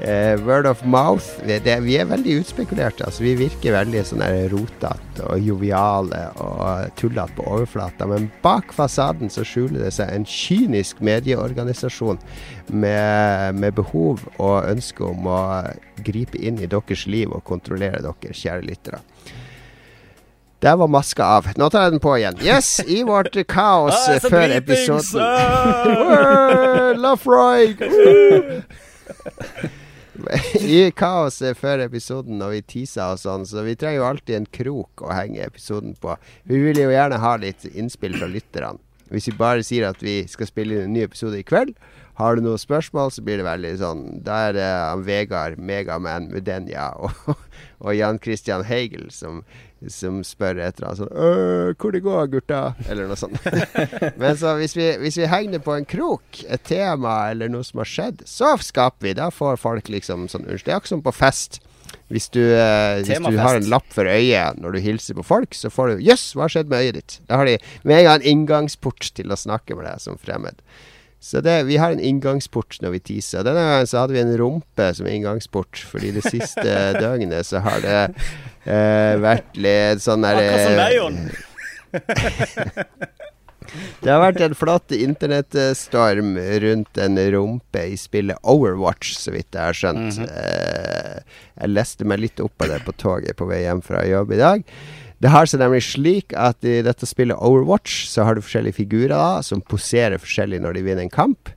Eh, 0.00 0.40
word 0.46 0.66
of 0.66 0.84
mouth. 0.84 1.24
Vi, 1.44 1.58
det, 1.60 1.74
vi 1.84 1.98
er 2.00 2.06
veldig 2.08 2.38
utspekulerte. 2.40 3.04
Altså, 3.04 3.20
vi 3.26 3.34
virker 3.36 3.74
veldig 3.74 4.00
sånn 4.08 4.22
rotete 4.48 5.26
og 5.28 5.42
joviale 5.44 6.22
og 6.40 6.94
tullete 6.96 7.36
på 7.36 7.44
overflata. 7.44 8.06
Men 8.08 8.30
bak 8.40 8.72
fasaden 8.72 9.28
så 9.32 9.44
skjuler 9.44 9.84
det 9.84 9.92
seg 9.98 10.08
en 10.14 10.24
kynisk 10.24 11.02
medieorganisasjon 11.04 12.16
med, 12.72 13.60
med 13.60 13.76
behov 13.76 14.24
og 14.38 14.70
ønske 14.70 15.04
om 15.04 15.28
å 15.28 15.40
gripe 16.00 16.40
inn 16.40 16.56
i 16.64 16.70
deres 16.70 17.04
liv 17.04 17.28
og 17.36 17.44
kontrollere 17.44 18.00
dere, 18.00 18.32
kjære 18.32 18.64
lyttere. 18.70 19.02
Der 20.64 20.76
var 20.80 20.88
maska 20.92 21.24
av. 21.24 21.46
Nå 21.60 21.68
tar 21.72 21.86
jeg 21.86 21.92
den 21.94 22.02
på 22.04 22.16
igjen. 22.16 22.40
Yes, 22.44 22.80
i 22.84 23.02
vårt 23.04 23.36
kaos 23.48 23.96
Ah, 24.08 24.16
før 24.20 24.56
episoden. 24.56 25.20
Ah! 25.20 26.96
I 30.60 30.90
kaoset 30.94 31.58
før 31.58 31.82
episoden 31.86 32.38
når 32.40 32.52
vi 32.54 32.60
teaser 32.74 33.14
og 33.14 33.22
sånn, 33.22 33.46
så 33.48 33.64
vi 33.66 33.76
trenger 33.78 34.00
jo 34.00 34.08
alltid 34.10 34.36
en 34.36 34.50
krok 34.54 35.02
å 35.02 35.14
henge 35.14 35.42
episoden 35.42 35.96
på. 36.00 36.14
Vi 36.48 36.60
vil 36.62 36.78
jo 36.78 36.92
gjerne 36.92 37.18
ha 37.22 37.32
litt 37.40 37.66
innspill 37.72 38.18
fra 38.18 38.30
lytterne. 38.30 38.78
Hvis 39.10 39.26
vi 39.26 39.34
bare 39.40 39.64
sier 39.66 39.88
at 39.88 40.02
vi 40.04 40.20
skal 40.30 40.46
spille 40.46 40.76
inn 40.76 40.86
en 40.86 40.92
ny 40.94 41.02
episode 41.02 41.40
i 41.40 41.46
kveld, 41.46 41.74
har 42.20 42.36
du 42.36 42.44
noen 42.44 42.60
spørsmål, 42.60 43.10
så 43.10 43.24
blir 43.24 43.40
det 43.40 43.46
veldig 43.46 43.70
sånn 43.80 44.00
Da 44.26 44.34
er 44.50 44.54
det 44.54 44.70
Vegard 45.06 45.56
Megaman 45.56 46.28
Mudenja 46.30 46.90
og, 47.00 47.16
og 47.84 47.96
Jan 47.96 48.20
Christian 48.22 48.66
Heigel 48.68 49.08
som, 49.14 49.40
som 49.88 50.20
spør 50.26 50.58
etter 50.60 50.84
altså, 50.90 51.06
sånn 51.06 51.16
«Øh, 51.16 51.72
'Hvor 51.72 51.94
det 51.94 52.02
går, 52.04 52.26
gutta?' 52.34 52.74
Eller 52.88 53.08
noe 53.08 53.16
sånt. 53.16 53.40
Men 54.20 54.36
så 54.36 54.56
hvis 54.60 54.76
vi, 54.76 54.90
hvis 55.00 55.16
vi 55.16 55.30
henger 55.30 55.56
det 55.56 55.62
på 55.64 55.76
en 55.76 55.88
krok, 55.88 56.42
et 56.44 56.62
tema 56.68 57.30
eller 57.30 57.48
noe 57.48 57.64
som 57.64 57.80
har 57.80 57.88
skjedd, 57.88 58.24
så 58.28 58.52
skaper 58.60 59.08
vi. 59.08 59.16
Da 59.16 59.30
får 59.32 59.60
folk 59.62 59.88
liksom 59.88 60.28
sånn 60.28 60.44
Unnskyld. 60.44 60.68
Det 60.68 60.74
er 60.74 60.80
akkurat 60.80 60.96
som 60.96 61.04
på 61.06 61.16
fest. 61.16 61.60
Hvis 62.10 62.28
du, 62.34 62.42
eh, 62.42 63.00
hvis 63.00 63.22
du 63.22 63.38
har 63.38 63.56
en 63.56 63.70
lapp 63.70 63.86
for 63.94 64.04
øyet 64.04 64.58
når 64.60 64.76
du 64.76 64.80
hilser 64.82 65.14
på 65.14 65.24
folk, 65.26 65.54
så 65.54 65.70
får 65.70 65.94
du 65.94 66.04
'Jøss, 66.04 66.34
hva 66.34 66.46
har 66.46 66.54
skjedd 66.56 66.68
med 66.68 66.84
øyet 66.84 66.98
ditt?' 66.98 67.20
Da 67.28 67.36
har 67.40 67.46
de 67.46 67.58
med 67.84 67.98
en 67.98 68.04
gang 68.04 68.20
en 68.20 68.30
inngangsport 68.32 69.12
til 69.14 69.30
å 69.30 69.38
snakke 69.38 69.76
med 69.76 69.86
deg 69.86 70.00
som 70.00 70.18
fremmed. 70.18 70.60
Så 71.20 71.42
det, 71.44 71.66
vi 71.68 71.76
har 71.76 71.92
en 71.92 72.00
inngangsport 72.00 72.78
når 72.80 72.90
vi 72.90 72.98
teaser. 72.98 73.44
Denne 73.44 73.60
gangen 73.60 73.86
så 73.86 74.00
hadde 74.00 74.16
vi 74.16 74.22
en 74.22 74.38
rumpe 74.40 74.86
som 74.96 75.06
inngangsport, 75.06 75.76
fordi 75.76 76.14
det 76.16 76.24
siste 76.24 76.76
døgnet 77.02 77.46
så 77.46 77.60
har 77.60 77.80
det 77.84 77.98
eh, 78.64 79.14
vært 79.22 79.50
litt 79.60 80.00
sånn 80.04 80.24
der 80.26 80.34
Akkurat 80.40 80.66
som 80.66 80.76
deg, 80.80 80.92
eh, 80.96 81.04
det 84.02 84.10
har 84.10 84.20
vært 84.22 84.40
en 84.44 84.54
flott 84.58 84.92
internettstorm 84.94 86.36
rundt 86.64 86.98
en 87.02 87.18
rumpe 87.34 87.82
i 87.92 87.96
spillet 87.98 88.38
Overwatch, 88.42 89.14
så 89.18 89.30
vidt 89.34 89.54
jeg 89.54 89.62
har 89.62 89.76
skjønt. 89.76 90.18
eh, 90.26 91.20
jeg 91.60 91.74
leste 91.74 92.06
meg 92.08 92.22
litt 92.24 92.40
opp 92.42 92.62
av 92.64 92.68
det 92.74 92.80
på 92.86 92.94
toget 92.98 93.36
på 93.38 93.48
vei 93.50 93.62
hjem 93.64 93.82
fra 93.84 94.04
jobb 94.06 94.32
i 94.34 94.40
dag. 94.40 94.64
Det 95.20 95.32
har 95.34 95.46
seg 95.50 95.60
nemlig 95.60 95.82
slik 95.84 96.32
at 96.32 96.64
i 96.64 96.78
dette 96.86 97.06
spillet 97.08 97.36
Overwatch 97.36 98.06
så 98.08 98.24
har 98.24 98.38
du 98.38 98.44
forskjellige 98.44 98.78
figurer 98.78 99.12
da, 99.12 99.42
som 99.44 99.60
poserer 99.60 100.22
forskjellig 100.22 100.62
når 100.64 100.78
de 100.78 100.84
vinner 100.86 101.04
en 101.04 101.12
kamp. 101.12 101.52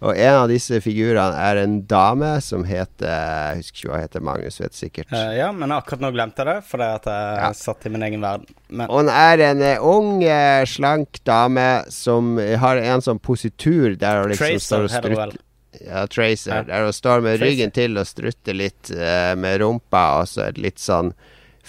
Og 0.00 0.16
en 0.16 0.34
av 0.38 0.46
disse 0.48 0.78
figurene 0.80 1.36
er 1.36 1.58
en 1.60 1.74
dame 1.84 2.30
som 2.40 2.62
heter 2.64 3.04
Jeg 3.10 3.58
husker 3.58 3.76
ikke 3.82 3.90
hva 3.90 3.98
hun 3.98 4.04
heter, 4.06 4.22
Magnus 4.24 4.56
vet 4.62 4.72
sikkert. 4.78 5.10
Uh, 5.12 5.34
ja, 5.36 5.50
men 5.52 5.74
akkurat 5.76 6.00
nå 6.00 6.08
glemte 6.14 6.40
jeg 6.40 6.48
det, 6.48 6.64
fordi 6.70 6.86
at 6.94 7.08
jeg 7.10 7.36
Ja. 7.42 7.50
satt 7.52 7.84
i 7.84 7.92
min 7.92 8.06
egen 8.08 8.20
verden. 8.24 8.46
Men 8.70 8.88
Hun 8.88 9.08
er 9.12 9.42
en 9.50 9.60
uh, 9.60 9.84
ung, 9.84 10.22
uh, 10.24 10.64
slank 10.64 11.20
dame 11.28 11.66
som 11.92 12.38
har 12.38 12.80
en 12.80 13.04
sånn 13.04 13.20
positur 13.20 13.94
der 14.00 14.22
hun 14.22 14.32
liksom 14.32 14.56
står 14.64 14.86
og 14.88 14.94
strutter 14.96 15.36
Ja, 15.84 16.06
Tracer. 16.06 16.54
Ja. 16.54 16.62
Der 16.72 16.84
hun 16.88 16.92
står 16.96 17.20
med 17.20 17.36
Tracer. 17.38 17.44
ryggen 17.50 17.70
til 17.76 17.98
og 18.00 18.06
strutter 18.08 18.56
litt 18.56 18.90
med 19.36 19.60
rumpa, 19.60 20.20
og 20.22 20.26
så 20.32 20.48
et 20.48 20.58
litt 20.58 20.80
sånn 20.82 21.12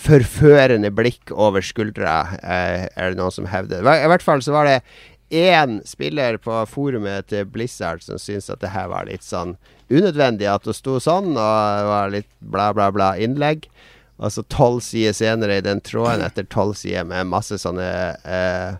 forførende 0.02 0.90
blikk 0.96 1.32
over 1.36 1.62
skuldra, 1.62 2.16
er 2.42 3.12
det 3.12 3.18
noen 3.20 3.34
som 3.36 3.46
hevder. 3.52 3.84
I 3.86 4.08
hvert 4.10 4.24
fall 4.26 4.42
så 4.42 4.54
var 4.56 4.66
det 4.66 4.78
én 5.32 5.80
spiller 5.88 6.38
på 6.44 6.60
forumet 6.68 7.30
til 7.32 7.48
Blizzard 7.48 8.04
som 8.04 8.20
syntes 8.20 8.52
at 8.52 8.62
det 8.62 8.74
her 8.74 8.90
var 8.92 9.08
litt 9.08 9.24
sånn 9.26 9.56
unødvendig 9.92 10.48
at 10.48 10.68
det 10.68 10.76
sto 10.78 11.00
sånn, 11.04 11.34
og 11.36 11.78
det 11.80 11.88
var 11.90 12.14
litt 12.14 12.30
bla, 12.40 12.72
bla, 12.76 12.92
bla 12.96 13.14
innlegg. 13.20 13.68
Og 14.22 14.30
så 14.36 14.44
tolv 14.54 14.84
sider 14.86 15.16
senere 15.18 15.58
i 15.58 15.66
den 15.66 15.82
tråden, 15.82 16.22
etter 16.24 16.46
tolv 16.46 16.76
sider 16.78 17.08
med 17.10 17.32
masse 17.32 17.58
sånne 17.58 17.88
eh, 18.22 18.76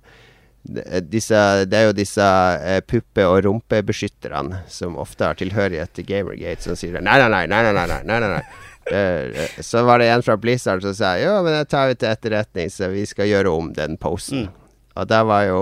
disse, 1.10 1.38
Det 1.66 1.78
er 1.78 1.88
jo 1.88 1.95
disse 1.97 2.26
eh, 2.62 2.82
puppe- 2.86 3.26
og 3.26 3.39
rumpebeskytterne 3.47 4.62
som 4.70 4.99
ofte 5.02 5.26
har 5.26 5.39
tilhørighet 5.39 5.95
til 5.97 6.06
Gamergate, 6.06 6.62
som 6.62 6.78
sier 6.78 7.02
nei, 7.02 7.18
nei, 7.18 7.30
nei, 7.32 7.47
nei, 7.49 7.74
nei, 7.74 7.88
nei, 7.89 8.20
nei, 8.20 8.36
nei. 8.38 8.43
Uh, 8.91 9.62
så 9.62 9.84
var 9.86 10.02
det 10.02 10.08
en 10.10 10.24
fra 10.26 10.34
Blizzard 10.41 10.82
som 10.82 10.93
sa 10.97 11.14
jo, 11.22 11.36
men 11.45 11.54
det 11.54 11.70
tar 11.70 11.91
vi 11.91 11.99
til 12.02 12.10
etterretning, 12.10 12.72
så 12.74 12.89
vi 12.91 13.06
skal 13.06 13.30
gjøre 13.30 13.54
om 13.54 13.70
den 13.78 13.93
posten. 14.02 14.47
Mm. 14.49 14.80
Og 14.97 15.08
det 15.08 15.22
var 15.30 15.43
jo 15.47 15.62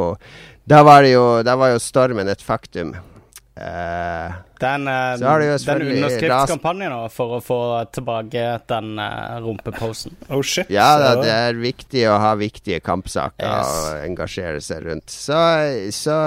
da 0.69 0.83
var 0.85 1.03
jo 1.03 1.41
Da 1.43 1.55
var 1.57 1.73
jo 1.73 1.79
stormen 1.81 2.29
et 2.29 2.41
faktum. 2.45 2.93
Eh, 3.57 4.33
Den, 4.59 4.87
eh, 4.87 5.15
Så 5.17 5.25
har 5.25 5.39
det 5.39 5.47
jo 5.47 5.57
den 5.65 5.85
underskriftskampanjen 5.95 6.95
for 7.13 7.37
å 7.37 7.41
få 7.43 7.59
tilbake 7.95 8.45
den 8.69 8.99
uh, 8.99 9.39
rumpeposen. 9.43 10.15
Oh 10.29 10.41
shit. 10.43 10.69
Ja 10.73 10.89
da, 10.99 11.13
det 11.21 11.31
er 11.31 11.59
viktig 11.59 12.03
å 12.11 12.17
ha 12.19 12.33
viktige 12.39 12.81
kampsaker 12.83 13.47
Yes. 13.49 13.69
og 13.69 14.03
engasjere 14.03 14.59
seg 14.63 14.83
rundt. 14.85 15.09
Så, 15.13 15.37
så 15.95 16.17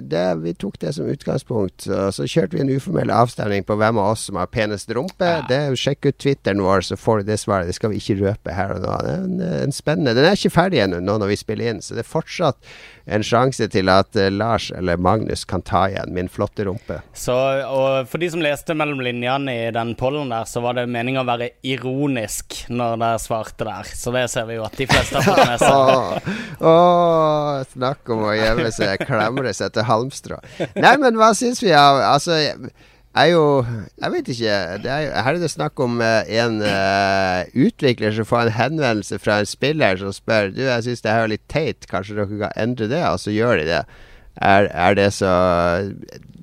det, 0.00 0.24
vi 0.44 0.54
tok 0.54 0.78
det 0.82 0.94
som 0.96 1.08
utgangspunkt. 1.10 1.88
Og 1.90 2.14
så 2.14 2.26
kjørte 2.28 2.56
vi 2.56 2.62
en 2.64 2.72
uformell 2.72 3.10
avstemning 3.12 3.66
på 3.66 3.76
hvem 3.80 3.98
av 3.98 4.12
oss 4.14 4.28
som 4.30 4.38
har 4.40 4.50
penest 4.52 4.90
rumpe. 4.94 5.26
Ja. 5.26 5.42
Det, 5.48 5.60
sjekk 5.80 6.06
ut 6.10 6.18
Twitteren 6.22 6.62
vår, 6.62 6.86
så 6.92 6.98
får 7.00 7.22
du 7.22 7.32
det 7.32 7.40
svaret. 7.42 7.66
Det 7.70 7.76
skal 7.78 7.92
vi 7.92 8.00
ikke 8.02 8.20
røpe 8.22 8.54
her 8.54 8.76
og 8.76 8.82
nå. 8.86 8.96
Det 9.02 9.12
er 9.12 9.26
en, 9.26 9.38
en 9.66 9.74
spennende 9.74 10.14
Den 10.16 10.28
er 10.28 10.38
ikke 10.38 10.54
ferdig 10.54 10.82
ennå 10.84 11.02
nå 11.02 11.18
når 11.22 11.32
vi 11.32 11.40
spiller 11.40 11.72
inn, 11.72 11.82
så 11.82 11.96
det 11.98 12.04
er 12.04 12.10
fortsatt 12.12 12.72
en 13.10 13.24
sjanse 13.26 13.66
til 13.72 13.90
at 13.90 14.14
eh, 14.14 14.30
Lars 14.30 14.68
eller 14.70 15.00
Magnus 15.02 15.42
kan 15.48 15.62
ta 15.66 15.88
igjen 15.90 16.12
min 16.14 16.28
flotte 16.30 16.62
rumpe. 16.68 17.00
Så, 17.18 17.34
og 17.72 18.08
for 18.10 18.20
de 18.20 18.28
som 18.32 18.42
leste 18.44 18.74
mellom 18.76 19.00
linjene 19.04 19.54
i 19.54 19.72
den 19.74 19.94
pollen 19.98 20.32
der, 20.32 20.44
så 20.48 20.60
var 20.64 20.76
det 20.76 20.84
meninga 20.92 21.22
å 21.22 21.28
være 21.28 21.48
ironisk 21.64 22.62
når 22.68 22.98
dere 23.00 23.22
svarte 23.22 23.66
der. 23.68 23.90
Så 23.96 24.12
det 24.14 24.26
ser 24.32 24.46
vi 24.50 24.58
jo 24.58 24.66
at 24.66 24.76
de 24.78 24.86
fleste 24.90 25.18
har 25.18 25.26
fått 25.26 25.50
med 25.50 25.62
seg. 25.64 26.30
Snakk 27.76 28.12
om 28.12 28.24
å 28.28 28.36
gjemme 28.36 28.70
seg, 28.74 29.04
klamre 29.08 29.54
seg 29.56 29.74
til 29.74 29.88
halmstrå. 29.88 30.40
Nei, 30.76 30.94
men 31.00 31.16
hva 31.20 31.32
syns 31.36 31.62
vi 31.64 31.72
av 31.76 32.00
Altså, 32.02 32.36
er 33.18 33.28
jo 33.32 33.42
Jeg 34.00 34.12
vet 34.14 34.30
ikke. 34.34 34.52
Er, 34.52 35.10
her 35.24 35.34
er 35.34 35.40
det 35.40 35.50
snakk 35.52 35.80
om 35.84 36.00
eh, 36.04 36.30
en 36.42 36.60
uh, 36.64 37.42
utvikler 37.52 38.14
som 38.16 38.28
får 38.28 38.46
en 38.46 38.56
henvendelse 38.56 39.18
fra 39.22 39.40
en 39.40 39.48
spiller 39.48 40.00
som 40.00 40.14
spør 40.16 40.52
Du, 40.54 40.62
jeg 40.64 40.86
syns 40.86 41.04
det 41.04 41.12
her 41.12 41.26
er 41.26 41.34
litt 41.34 41.44
teit, 41.52 41.88
kanskje 41.90 42.16
dere 42.18 42.40
kan 42.46 42.56
endre 42.56 42.88
det? 42.92 43.02
Og 43.10 43.20
så 43.22 43.34
gjør 43.34 43.60
de 43.60 43.68
det. 43.68 43.82
Er, 44.40 44.68
er 44.72 44.96
det 44.96 45.10
så 45.12 45.32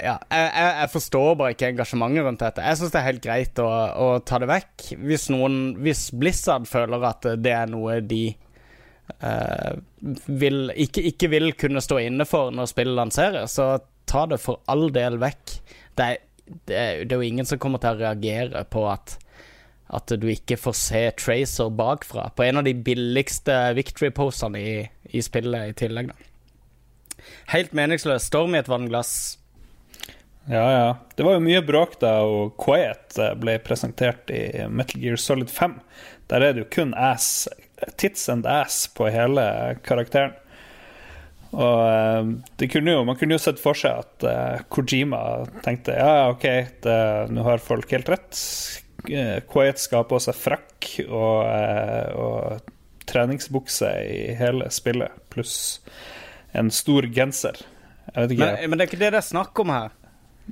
ja, 0.00 0.14
jeg, 0.30 0.50
jeg, 0.54 0.88
forstår 0.92 1.34
bare 1.36 1.52
ikke 1.52 1.68
engasjementet 1.72 2.24
rundt 2.24 2.42
dette. 2.44 2.64
Jeg 2.64 2.78
syns 2.78 2.94
det 2.94 3.00
er 3.00 3.08
helt 3.08 3.24
greit 3.24 3.60
å, 3.60 3.68
å, 3.68 4.06
ta 4.24 4.38
det 4.40 4.48
vekk. 4.48 4.84
Hvis 5.02 5.28
noen 5.34 5.58
Hvis 5.82 6.06
Blizzard 6.16 6.68
føler 6.70 7.04
at 7.10 7.26
det 7.42 7.52
er 7.52 7.68
noe 7.68 7.98
de 8.00 8.30
vil, 10.26 10.58
ikke, 10.76 11.02
ikke, 11.12 11.30
vil 11.32 11.52
kunne 11.58 11.82
stå 11.82 12.00
inne 12.04 12.26
for 12.28 12.52
når 12.54 12.70
spillet 12.70 12.98
lanseres, 12.98 13.56
så 13.58 13.78
ta 14.08 14.26
det 14.30 14.40
for 14.42 14.62
all 14.70 14.88
del 14.94 15.18
vekk. 15.20 15.54
Det 15.98 16.04
er, 16.04 16.20
det 16.68 16.76
er, 16.76 17.00
det 17.04 17.16
er 17.16 17.22
jo 17.22 17.30
ingen 17.32 17.48
som 17.48 17.60
kommer 17.60 17.82
til 17.82 17.96
å 17.96 18.02
reagere 18.02 18.64
på 18.70 18.84
at 18.90 19.18
at 19.88 20.12
du 20.20 20.26
ikke 20.28 20.58
får 20.60 20.74
se 20.76 21.02
Tracer 21.16 21.70
bakfra, 21.72 22.28
på 22.36 22.44
en 22.44 22.60
av 22.60 22.66
de 22.66 22.74
billigste 22.74 23.54
victory-posene 23.78 24.60
i, 24.60 24.74
i, 25.08 25.22
spillet 25.24 25.70
i 25.70 25.76
tillegg. 25.80 26.10
Da. 26.12 27.22
Helt 27.54 27.72
meningsløst. 27.76 28.28
Storm 28.28 28.54
i 28.54 28.60
et 28.60 28.68
vannglass. 28.68 29.12
Ja, 30.48 30.66
ja. 30.72 30.90
Det 31.16 31.24
var 31.24 31.36
jo 31.36 31.44
mye 31.44 31.64
bråk 31.64 31.98
da 32.00 32.18
og 32.24 32.56
Quiet 32.60 33.16
eh, 33.20 33.34
ble 33.40 33.58
presentert 33.64 34.30
i 34.32 34.42
Metal 34.68 35.00
Gear 35.00 35.20
Solid 35.20 35.50
5. 35.52 35.78
Der 36.28 36.44
er 36.44 36.54
det 36.54 36.64
jo 36.64 36.70
kun 36.72 36.94
ass, 36.96 37.48
tits 38.00 38.28
and 38.32 38.46
ass 38.48 38.86
på 38.94 39.08
hele 39.12 39.44
karakteren. 39.86 40.36
Og 41.48 41.80
uh, 41.80 42.66
kunne 42.68 42.92
jo, 42.92 43.04
man 43.08 43.16
kunne 43.16 43.38
jo 43.38 43.40
sett 43.40 43.60
for 43.62 43.78
seg 43.78 44.02
at 44.02 44.26
uh, 44.28 44.66
Kojima 44.68 45.22
tenkte 45.64 45.94
ja, 45.96 46.28
OK, 46.34 46.44
nå 47.32 47.46
har 47.46 47.64
folk 47.64 47.94
helt 47.96 48.10
rett 48.12 48.36
Eh, 49.06 49.40
Quiet 49.52 49.78
skal 49.78 50.02
ha 50.02 50.08
på 50.08 50.18
seg 50.22 50.36
frakk 50.36 50.88
og, 51.06 51.46
eh, 51.46 52.18
og, 52.18 52.74
treningsbukse 53.08 53.88
i 54.04 54.34
hele 54.36 54.66
spillet, 54.68 55.14
pluss 55.32 55.78
en 56.52 56.68
stor 56.68 57.06
genser. 57.08 57.56
Men, 58.12 58.34
men, 58.36 58.74
det 58.76 58.82
er 58.82 58.90
ikke 58.90 59.00
det 59.00 59.12
det 59.14 59.20
er 59.22 59.24
snakk 59.24 59.56
om 59.62 59.72
her. 59.72 59.94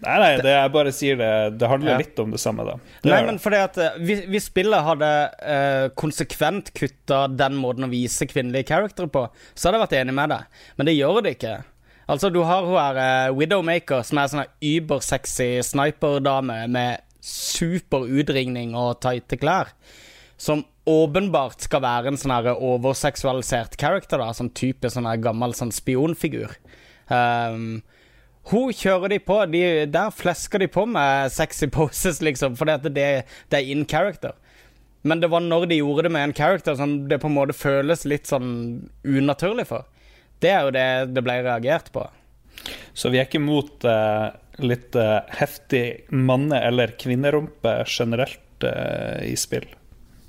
Nei, 0.03 0.16
nei, 0.20 0.32
det 0.44 0.53
jeg 0.53 0.72
bare 0.74 0.90
sier 0.92 1.16
det 1.16 1.28
Det 1.61 1.68
handler 1.70 1.94
ja. 1.94 2.01
litt 2.03 2.18
om 2.20 2.34
det 2.34 2.40
samme, 2.42 2.66
da. 2.68 2.74
Det 3.01 3.12
nei, 3.12 3.20
men 3.24 3.38
fordi 3.40 3.61
at 3.64 3.78
eh, 3.80 3.94
Hvis, 4.05 4.26
hvis 4.28 4.49
spillet 4.51 4.84
hadde 4.84 5.09
uh, 5.40 5.86
konsekvent 5.97 6.68
kutta 6.76 7.22
den 7.32 7.57
måten 7.61 7.86
å 7.86 7.92
vise 7.92 8.28
kvinnelige 8.28 8.68
karakterer 8.74 9.09
på, 9.12 9.24
så 9.55 9.68
hadde 9.68 9.80
jeg 9.80 9.86
vært 9.86 9.97
enig 10.03 10.16
med 10.18 10.34
deg, 10.34 10.62
men 10.76 10.90
det 10.90 10.97
gjør 10.99 11.22
det 11.24 11.34
ikke. 11.38 11.57
Altså, 12.07 12.30
du 12.30 12.42
har 12.47 12.68
hun 12.68 12.78
her 12.78 13.01
uh, 13.01 13.34
Widowmaker, 13.34 14.05
som 14.07 14.20
er 14.20 14.30
sånn 14.30 14.44
übersexy 14.62 15.49
sniperdame 15.66 16.61
med 16.70 17.03
super 17.26 18.07
utringning 18.07 18.76
og 18.78 19.01
tighte 19.03 19.38
klær. 19.40 19.72
Som 20.38 20.62
åpenbart 20.86 21.64
skal 21.66 21.82
være 21.82 22.12
en 22.12 22.20
sånn 22.20 22.34
her 22.36 22.53
overseksualisert 22.55 23.74
character, 23.80 24.22
da, 24.22 24.30
sånn 24.36 24.53
type 24.55 24.90
sånn 24.92 25.09
her 25.09 25.18
gammel 25.24 25.57
sånn 25.57 25.74
spionfigur. 25.74 26.55
Um, 27.11 27.80
hun 28.51 28.72
kjører 28.74 29.11
de 29.11 29.18
på. 29.22 29.38
De, 29.51 29.62
der 29.90 30.12
flesker 30.14 30.62
de 30.62 30.68
på 30.70 30.86
med 30.86 31.32
sexy 31.34 31.68
poses, 31.72 32.20
liksom, 32.22 32.57
fordi 32.59 32.76
at 32.76 32.88
det, 32.94 33.09
det 33.51 33.59
er 33.59 33.72
in 33.72 33.86
character. 33.88 34.36
Men 35.07 35.22
det 35.22 35.30
var 35.30 35.44
når 35.44 35.68
de 35.70 35.80
gjorde 35.80 36.07
det 36.07 36.14
med 36.14 36.28
en 36.28 36.34
character 36.34 36.74
som 36.78 36.97
det 37.09 37.20
på 37.22 37.30
en 37.30 37.36
måte 37.36 37.55
føles 37.55 38.05
litt 38.09 38.26
sånn 38.30 38.49
unaturlig 39.07 39.68
for. 39.68 39.86
Det 40.42 40.51
er 40.53 40.66
jo 40.66 40.72
det 40.74 40.86
det 41.14 41.22
ble 41.24 41.40
reagert 41.47 41.92
på. 41.94 42.05
Så 42.97 43.12
vi 43.12 43.20
er 43.20 43.28
ikke 43.28 43.42
mot 43.42 43.86
uh, 43.86 44.32
litt 44.59 44.97
uh, 44.99 45.20
heftig 45.38 46.09
manne- 46.11 46.62
eller 46.64 46.97
kvinnerumpe 46.99 47.78
generelt 47.86 48.66
uh, 48.66 49.22
i 49.22 49.36
spill, 49.38 49.68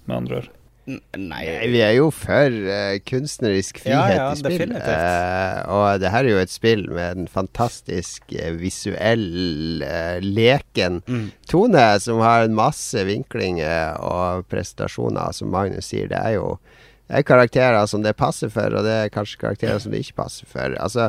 med 0.05 0.17
andre 0.21 0.41
ord? 0.41 0.51
Nei, 0.87 1.43
vi 1.67 1.81
er 1.83 1.97
jo 1.97 2.07
for 2.15 2.47
uh, 2.47 2.95
kunstnerisk 3.03 3.81
frihet 3.83 4.13
ja, 4.15 4.21
ja, 4.21 4.27
i 4.31 4.39
spill. 4.39 4.71
Uh, 4.71 5.57
og 5.75 5.99
det 5.99 6.11
her 6.13 6.23
er 6.23 6.31
jo 6.31 6.39
et 6.39 6.53
spill 6.53 6.85
med 6.87 7.23
en 7.23 7.27
fantastisk 7.31 8.31
uh, 8.31 8.53
visuell, 8.61 9.25
leken 10.23 11.01
mm. 11.03 11.25
tone, 11.51 11.85
som 12.03 12.23
har 12.23 12.45
en 12.45 12.55
masse 12.55 13.03
vinklinger 13.09 13.99
og 13.99 14.47
prestasjoner, 14.51 15.35
som 15.35 15.51
Magnus 15.51 15.91
sier. 15.91 16.07
Det 16.11 16.23
er 16.23 16.37
jo 16.37 16.55
det 17.07 17.21
er 17.21 17.23
karakterer 17.23 17.85
som 17.87 18.03
det 18.03 18.17
passer 18.19 18.51
for, 18.51 18.73
og 18.75 18.83
det 18.83 18.93
er 18.93 19.11
kanskje 19.13 19.39
karakterer 19.39 19.79
som 19.79 19.93
det 19.93 20.01
ikke 20.03 20.17
passer 20.19 20.49
for. 20.51 20.75
Altså, 20.75 21.07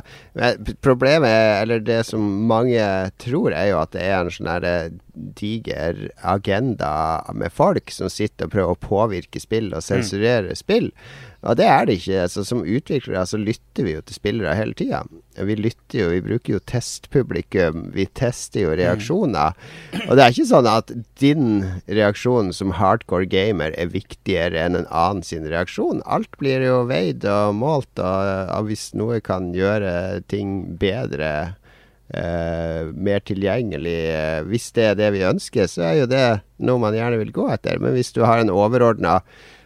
problemet, 0.84 1.26
er, 1.26 1.62
eller 1.64 1.82
det 1.82 2.04
som 2.06 2.22
mange 2.46 2.84
tror, 3.18 3.50
er 3.50 3.72
jo 3.72 3.80
at 3.82 3.96
det 3.96 4.04
er 4.06 4.20
en 4.20 4.30
sånn 4.30 4.68
eh, 4.68 4.92
diger 5.38 6.04
agenda 6.22 6.92
med 7.34 7.50
folk 7.50 7.90
som 7.90 8.12
sitter 8.12 8.46
og 8.46 8.54
prøver 8.54 8.76
å 8.76 8.82
påvirke 8.88 9.42
spill 9.42 9.72
og 9.74 9.82
sensurere 9.82 10.54
mm. 10.54 10.60
spill. 10.60 10.92
Og 11.46 11.54
det 11.58 11.66
er 11.70 11.86
det 11.86 11.98
ikke. 12.00 12.22
Altså, 12.24 12.42
som 12.46 12.64
utviklere 12.66 13.22
så 13.30 13.38
lytter 13.38 13.86
vi 13.86 13.94
jo 13.94 14.02
til 14.02 14.16
spillere 14.16 14.56
hele 14.58 14.74
tida. 14.78 15.04
Vi 15.38 15.54
lytter 15.54 16.00
jo, 16.00 16.08
vi 16.10 16.22
bruker 16.24 16.56
jo 16.56 16.62
testpublikum, 16.66 17.84
vi 17.94 18.08
tester 18.18 18.64
jo 18.64 18.72
reaksjoner. 18.78 19.54
Og 20.08 20.16
det 20.18 20.24
er 20.24 20.34
ikke 20.34 20.48
sånn 20.50 20.70
at 20.70 20.90
din 21.22 21.62
reaksjon 21.86 22.50
som 22.56 22.74
hardcore 22.80 23.28
gamer 23.30 23.76
er 23.78 23.92
viktigere 23.92 24.64
enn 24.64 24.80
en 24.80 24.90
annen 24.90 25.22
sin 25.26 25.46
reaksjon. 25.46 26.02
Alt 26.10 26.34
blir 26.42 26.64
jo 26.66 26.82
veid 26.90 27.22
og 27.30 27.54
målt, 27.60 27.92
og, 28.02 28.50
og 28.56 28.72
hvis 28.72 28.90
noe 28.98 29.22
kan 29.22 29.52
gjøre 29.54 30.24
ting 30.32 30.74
bedre 30.80 31.30
eh, 32.14 32.90
mer 32.94 33.22
tilgjengelig. 33.22 34.00
Uh, 34.10 34.40
hvis 34.50 34.72
det 34.74 34.90
er 34.90 34.98
det 34.98 35.12
vi 35.14 35.26
ønsker, 35.28 35.70
så 35.70 35.86
er 35.90 35.94
jo 36.00 36.10
det 36.10 36.26
noe 36.66 36.82
man 36.82 36.96
gjerne 36.96 37.20
vil 37.22 37.30
gå 37.36 37.46
etter. 37.54 37.78
Men 37.82 37.94
hvis 37.94 38.10
du 38.16 38.24
har 38.26 38.42
en 38.42 38.52
overordna 38.52 39.20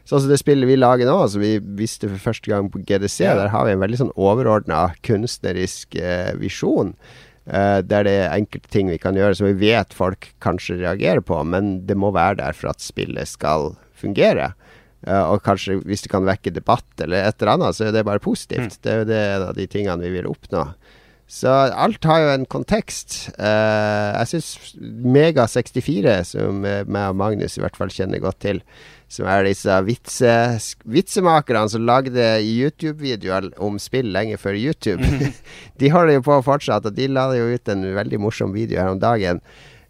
Sånn 0.08 0.24
som 0.24 0.30
det 0.32 0.40
spillet 0.40 0.66
vi 0.66 0.78
lager 0.78 1.06
nå, 1.06 1.16
som 1.30 1.42
vi 1.42 1.56
viste 1.78 2.08
for 2.10 2.22
første 2.30 2.50
gang 2.50 2.70
på 2.72 2.80
GDC, 2.82 3.20
ja. 3.22 3.36
der 3.38 3.52
har 3.52 3.68
vi 3.68 3.76
en 3.76 3.82
veldig 3.82 4.00
sånn 4.00 4.16
overordna 4.18 4.88
kunstnerisk 5.06 5.94
eh, 6.00 6.32
visjon. 6.40 6.96
Uh, 7.42 7.82
der 7.82 8.06
det 8.06 8.12
er 8.20 8.36
enkelte 8.36 8.70
ting 8.70 8.86
vi 8.86 9.00
kan 9.02 9.16
gjøre 9.18 9.34
som 9.34 9.48
vi 9.48 9.56
vet 9.64 9.94
folk 9.98 10.28
kanskje 10.44 10.76
reagerer 10.78 11.24
på, 11.26 11.40
men 11.42 11.80
det 11.88 11.96
må 11.98 12.12
være 12.14 12.38
der 12.38 12.54
for 12.54 12.70
at 12.70 12.82
spillet 12.82 13.30
skal 13.30 13.72
fungere. 13.98 14.52
Uh, 15.02 15.32
og 15.32 15.42
kanskje 15.42 15.80
hvis 15.82 16.04
det 16.04 16.12
kan 16.12 16.26
vekke 16.26 16.54
debatt 16.54 17.02
eller 17.02 17.26
et 17.26 17.42
eller 17.42 17.56
annet, 17.56 17.78
så 17.78 17.88
er 17.88 17.96
det 17.96 18.04
bare 18.06 18.22
positivt. 18.22 18.78
Mm. 18.78 18.82
Det 18.82 18.92
er 18.92 19.00
jo 19.00 19.08
det 19.10 19.22
en 19.22 19.46
av 19.48 19.56
de 19.58 19.66
tingene 19.70 20.04
vi 20.04 20.14
vil 20.18 20.30
oppnå. 20.30 20.68
Så 21.32 21.48
alt 21.48 22.04
har 22.04 22.20
jo 22.20 22.32
en 22.34 22.42
kontekst. 22.44 23.14
Uh, 23.38 24.12
jeg 24.20 24.28
syns 24.34 24.74
Mega64, 24.76 26.16
som 26.28 26.60
meg 26.60 27.06
og 27.08 27.16
Magnus 27.16 27.56
i 27.56 27.62
hvert 27.64 27.78
fall 27.78 27.92
kjenner 27.94 28.20
godt 28.20 28.42
til, 28.44 28.60
som 29.12 29.28
er 29.28 29.46
disse 29.48 29.78
vitse, 29.86 30.34
vitsemakerne 30.84 31.72
som 31.72 31.88
lagde 31.88 32.26
YouTube-videoer 32.44 33.48
om 33.64 33.80
spill 33.80 34.12
lenge 34.12 34.36
før 34.40 34.60
YouTube. 34.60 35.08
de 35.80 35.92
holder 35.92 36.18
jo 36.18 36.26
på 36.28 36.40
fortsatt, 36.44 36.88
og 36.88 37.00
de 37.00 37.08
la 37.08 37.30
jo 37.38 37.48
ut 37.54 37.72
en 37.72 37.88
veldig 37.96 38.20
morsom 38.20 38.52
video 38.52 38.82
her 38.82 38.92
om 38.92 39.00
dagen 39.00 39.40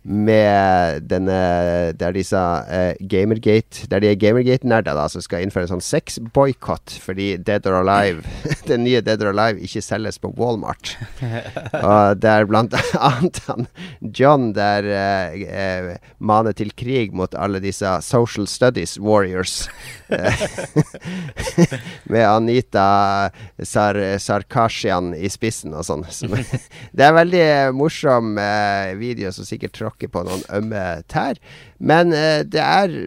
med 0.02 1.04
denne 1.06 1.92
Der 1.94 2.14
de 2.14 2.24
sa 2.26 2.64
uh, 2.66 2.94
Gamergate 2.98 3.86
Der 3.90 4.02
de 4.02 4.10
er 4.10 4.18
Gamergate-nerder 4.18 4.96
da 4.98 5.06
som 5.10 5.22
skal 5.22 5.44
innføre 5.44 5.68
en 5.68 5.76
sånn 5.76 5.84
sexboikott 5.84 6.96
fordi 7.02 7.36
Dead 7.38 7.66
or 7.70 7.78
Alive 7.82 8.26
den 8.70 8.82
nye 8.86 9.02
Dead 9.04 9.22
or 9.22 9.30
Alive 9.30 9.62
ikke 9.62 9.82
selges 9.84 10.18
på 10.22 10.32
Walmart. 10.38 10.96
og 11.86 12.18
der 12.22 12.46
blant 12.50 12.74
annet 12.98 13.38
han 13.46 13.68
John 14.02 14.50
der 14.56 14.88
uh, 14.90 15.38
uh, 15.38 15.92
maner 16.18 16.56
til 16.56 16.72
krig 16.74 17.14
mot 17.14 17.34
alle 17.38 17.62
disse 17.62 17.86
social 18.02 18.48
studies 18.50 18.98
warriors. 18.98 19.68
med 22.10 22.24
Anita 22.26 23.30
Sar 23.62 23.96
Sarkashian 24.20 25.12
i 25.16 25.30
spissen 25.32 25.72
og 25.76 25.86
sånn. 25.86 26.04
det 26.92 27.06
er 27.06 27.08
en 27.08 27.16
veldig 27.16 27.46
morsom 27.76 28.34
video 29.00 29.32
som 29.32 29.46
sikkert 29.48 29.76
tråkker 29.78 29.91
tråkke 29.92 30.10
på 30.12 30.24
noen 30.26 30.44
ømme 30.50 31.02
tær. 31.08 31.38
Men 31.78 32.12
eh, 32.12 32.42
det 32.44 32.60
er 32.60 32.98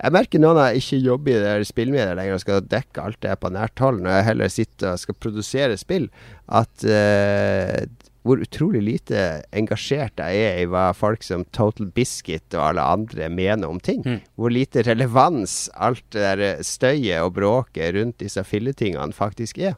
jeg 0.00 0.14
merker 0.14 0.40
noen 0.40 0.56
av 0.56 0.76
ikke 0.78 0.96
jobber 0.96 1.34
i 1.34 1.40
det 1.60 1.66
spillmediet 1.68 2.16
lenger 2.16 2.38
og 2.38 2.40
skal 2.40 2.62
dekke 2.64 3.02
alt 3.02 3.18
det 3.20 3.34
på 3.40 3.50
nært 3.52 3.80
hold, 3.82 3.98
når 4.00 4.14
jeg 4.14 4.28
heller 4.30 4.48
sitter 4.48 4.94
og 4.94 5.00
skal 5.02 5.18
produsere 5.20 5.76
spill, 5.76 6.06
at 6.48 6.84
uh, 6.88 7.84
hvor 8.24 8.40
utrolig 8.40 8.80
lite 8.80 9.42
engasjert 9.52 10.16
jeg 10.20 10.40
er 10.46 10.62
i 10.62 10.70
hva 10.72 10.86
folk 10.96 11.20
som 11.26 11.44
Total 11.52 11.90
Biscuit 11.92 12.56
og 12.56 12.64
alle 12.70 12.86
andre 12.96 13.28
mener 13.28 13.68
om 13.68 13.80
ting. 13.80 14.00
Mm. 14.06 14.22
Hvor 14.40 14.52
lite 14.52 14.86
relevans 14.88 15.66
alt 15.76 16.06
det 16.16 16.24
der 16.40 16.64
støyet 16.64 17.20
og 17.20 17.34
bråket 17.36 17.92
rundt 17.96 18.20
disse 18.24 18.44
filletingene 18.44 19.16
faktisk 19.16 19.60
er. 19.60 19.76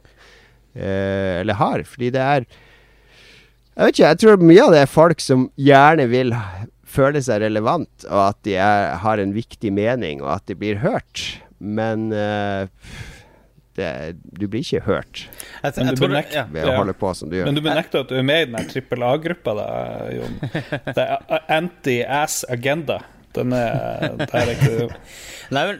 Eh, 0.73 1.39
eller 1.41 1.59
har. 1.59 1.83
Fordi 1.87 2.11
det 2.15 2.23
er 2.23 2.47
jeg 3.73 3.87
vet 3.87 3.95
ikke, 3.95 4.09
jeg 4.09 4.21
tror 4.21 4.45
mye 4.45 4.65
av 4.67 4.75
det 4.75 4.83
er 4.83 4.91
folk 4.91 5.23
som 5.23 5.47
gjerne 5.57 6.05
vil 6.11 6.35
føle 6.93 7.21
seg 7.25 7.41
relevant, 7.41 8.05
og 8.09 8.19
at 8.27 8.43
de 8.45 8.57
er, 8.61 8.91
har 9.01 9.21
en 9.21 9.33
viktig 9.33 9.71
mening, 9.73 10.21
og 10.21 10.35
at 10.35 10.45
de 10.49 10.57
blir 10.59 10.77
hørt. 10.83 11.23
Men 11.57 12.11
uh, 12.13 12.69
det, 13.77 13.89
du 14.21 14.45
blir 14.51 14.61
ikke 14.61 14.83
hørt 14.85 15.23
jeg, 15.23 15.71
jeg, 15.71 15.85
jeg 15.87 15.97
benekt, 16.01 16.35
ja. 16.35 16.43
ved 16.51 16.67
å 16.69 16.75
holde 16.75 16.93
på 16.97 17.13
som 17.17 17.31
du 17.31 17.39
gjør. 17.39 17.47
Men 17.49 17.57
du 17.57 17.63
benekter 17.65 18.03
at 18.03 18.11
du 18.11 18.17
er 18.19 18.27
med 18.27 18.45
i 18.45 18.51
den 18.51 18.69
trippel 18.69 19.05
A-gruppa, 19.07 19.55
da, 19.57 19.67
Jon. 20.13 20.37
Det 20.91 21.07
er 21.07 21.47
anti-ass 21.57 22.43
agenda. 22.53 22.99
Den 23.33 23.55
er 23.57 24.13
Der 24.19 24.35
er 24.43 24.51
ikke 24.53 24.89
Nei, 25.55 25.63
men 25.71 25.79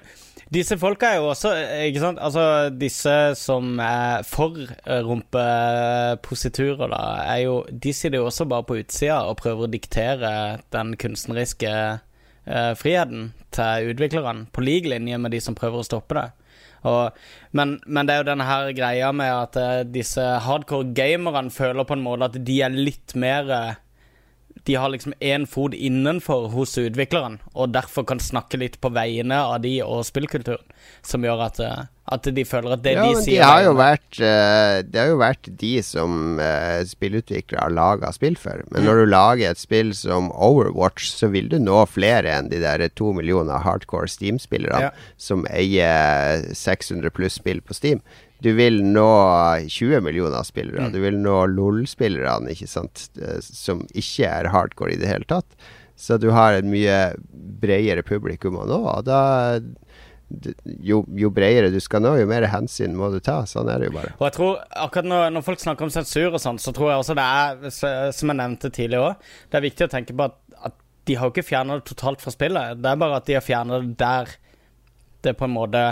Disse 0.53 0.75
folka 0.77 1.09
er 1.09 1.21
jo 1.21 1.29
også 1.31 1.51
ikke 1.87 2.01
sant? 2.03 2.19
Altså, 2.21 2.43
disse 2.77 3.13
som 3.39 3.77
er 3.81 4.25
for 4.27 4.59
eh, 4.59 4.99
rumpepositurer, 5.05 6.91
da, 6.91 7.01
er 7.23 7.39
jo 7.45 7.55
De 7.71 7.93
sitter 7.95 8.19
jo 8.19 8.27
også 8.27 8.45
bare 8.51 8.67
på 8.67 8.77
utsida 8.81 9.23
og 9.29 9.39
prøver 9.39 9.65
å 9.65 9.71
diktere 9.71 10.33
den 10.75 10.93
kunstneriske 10.99 11.73
eh, 11.73 12.73
friheten 12.77 13.31
til 13.55 13.93
utviklerne, 13.93 14.47
på 14.53 14.65
lik 14.65 14.89
linje 14.91 15.17
med 15.21 15.33
de 15.33 15.41
som 15.41 15.57
prøver 15.57 15.81
å 15.81 15.87
stoppe 15.87 16.19
det. 16.19 16.27
Og, 16.83 17.15
men, 17.55 17.77
men, 17.87 18.05
det 18.05 18.13
er 18.13 18.21
jo 18.21 18.29
denne 18.33 18.47
her 18.47 18.73
greia 18.75 19.13
med 19.15 19.31
at 19.31 19.59
eh, 19.59 19.85
disse 19.87 20.23
hardcore 20.43 20.91
gamerne 20.97 21.53
føler 21.53 21.87
på 21.87 21.97
en 21.97 22.03
måte 22.05 22.29
at 22.29 22.37
de 22.45 22.59
er 22.65 22.75
litt 22.75 23.15
mer 23.19 23.47
uh, 23.47 23.77
de 24.63 24.75
har 24.75 24.89
liksom 24.89 25.13
én 25.19 25.45
fot 25.47 25.73
innenfor 25.73 26.47
hos 26.53 26.77
utvikleren, 26.77 27.39
og 27.53 27.73
derfor 27.75 28.05
kan 28.07 28.21
snakke 28.23 28.59
litt 28.61 28.79
på 28.81 28.93
vegne 28.95 29.41
av 29.43 29.59
de 29.63 29.75
og 29.83 30.05
spillkulturen, 30.07 30.63
som 31.03 31.25
gjør 31.25 31.43
at, 31.49 31.59
eh, 31.59 31.81
at 32.15 32.29
de 32.35 32.45
føler 32.47 32.75
at 32.75 32.83
det 32.85 32.93
ja, 32.95 33.03
de 33.03 33.23
sier 33.25 33.41
de 33.41 33.47
har 33.47 33.63
jo 33.63 33.73
vært, 33.79 34.09
uh, 34.19 34.79
Det 34.87 34.99
har 34.99 35.11
jo 35.11 35.19
vært 35.19 35.49
de 35.59 35.73
som 35.83 36.39
uh, 36.39 36.79
spillutviklere 36.87 37.63
har 37.63 37.75
laga 37.75 38.11
spill 38.15 38.35
for. 38.39 38.63
Men 38.71 38.83
mm. 38.83 38.87
når 38.87 38.99
du 38.99 39.11
lager 39.11 39.51
et 39.51 39.59
spill 39.61 39.93
som 39.95 40.31
Overwatch, 40.31 41.11
så 41.11 41.31
vil 41.31 41.47
du 41.51 41.59
nå 41.63 41.83
flere 41.91 42.31
enn 42.37 42.51
de 42.51 42.59
der 42.63 42.83
to 42.95 43.13
millioner 43.15 43.63
hardcore 43.63 44.11
Steam-spillerne 44.11 44.89
ja. 44.89 44.91
som 45.17 45.47
eier 45.51 46.43
600 46.55 47.11
pluss 47.15 47.39
spill 47.39 47.63
på 47.63 47.75
Steam 47.75 48.03
du 48.43 48.51
vil 48.57 48.81
nå 48.83 49.09
20 49.71 50.03
millioner 50.03 50.43
spillere. 50.43 50.89
Mm. 50.89 50.91
Du 50.95 50.99
vil 51.03 51.19
nå 51.21 51.37
LOL-spillerne, 51.53 52.51
ikke 52.51 52.67
sant, 52.67 53.07
eh, 53.21 53.39
som 53.43 53.85
ikke 53.95 54.27
er 54.27 54.51
hardcore 54.51 54.97
i 54.97 54.99
det 54.99 55.09
hele 55.09 55.27
tatt. 55.29 55.57
Så 55.95 56.17
du 56.19 56.29
har 56.35 56.57
et 56.57 56.67
mye 56.67 57.13
bredere 57.61 58.03
publikum 58.03 58.57
å 58.59 58.67
nå. 58.67 58.81
Og 58.97 59.05
da 59.07 59.21
jo, 60.81 61.03
jo 61.19 61.29
bredere 61.33 61.69
du 61.71 61.79
skal 61.83 62.03
nå, 62.03 62.15
jo 62.17 62.27
mer 62.29 62.47
hensyn 62.51 62.95
må 62.97 63.11
du 63.13 63.19
ta. 63.23 63.43
Sånn 63.49 63.69
er 63.71 63.81
det 63.81 63.91
jo 63.91 63.97
bare. 63.97 64.13
Og 64.17 64.27
jeg 64.27 64.35
tror 64.37 64.61
akkurat 64.85 65.09
når, 65.09 65.25
når 65.35 65.45
folk 65.47 65.63
snakker 65.63 65.87
om 65.87 65.93
sensur 65.93 66.31
og 66.33 66.41
sånn, 66.41 66.59
så 66.61 66.73
tror 66.75 66.91
jeg 66.91 67.03
også 67.03 67.17
det 67.19 67.27
er, 67.39 67.67
som 68.17 68.33
jeg 68.33 68.39
nevnte 68.39 68.73
tidligere 68.73 69.11
òg, 69.13 69.27
det 69.51 69.59
er 69.59 69.67
viktig 69.69 69.87
å 69.87 69.93
tenke 69.93 70.17
på 70.17 70.27
at, 70.27 70.39
at 70.69 70.79
de 71.07 71.19
har 71.19 71.29
jo 71.29 71.35
ikke 71.35 71.47
fjerna 71.53 71.79
det 71.79 71.87
totalt 71.91 72.23
fra 72.23 72.33
spillet. 72.33 72.81
Det 72.81 72.91
er 72.91 73.03
bare 73.05 73.19
at 73.21 73.29
de 73.29 73.37
har 73.37 73.45
fjerna 73.45 73.79
det 73.83 73.99
der 74.01 74.39
det 75.23 75.37
på 75.39 75.47
en 75.47 75.55
måte 75.55 75.83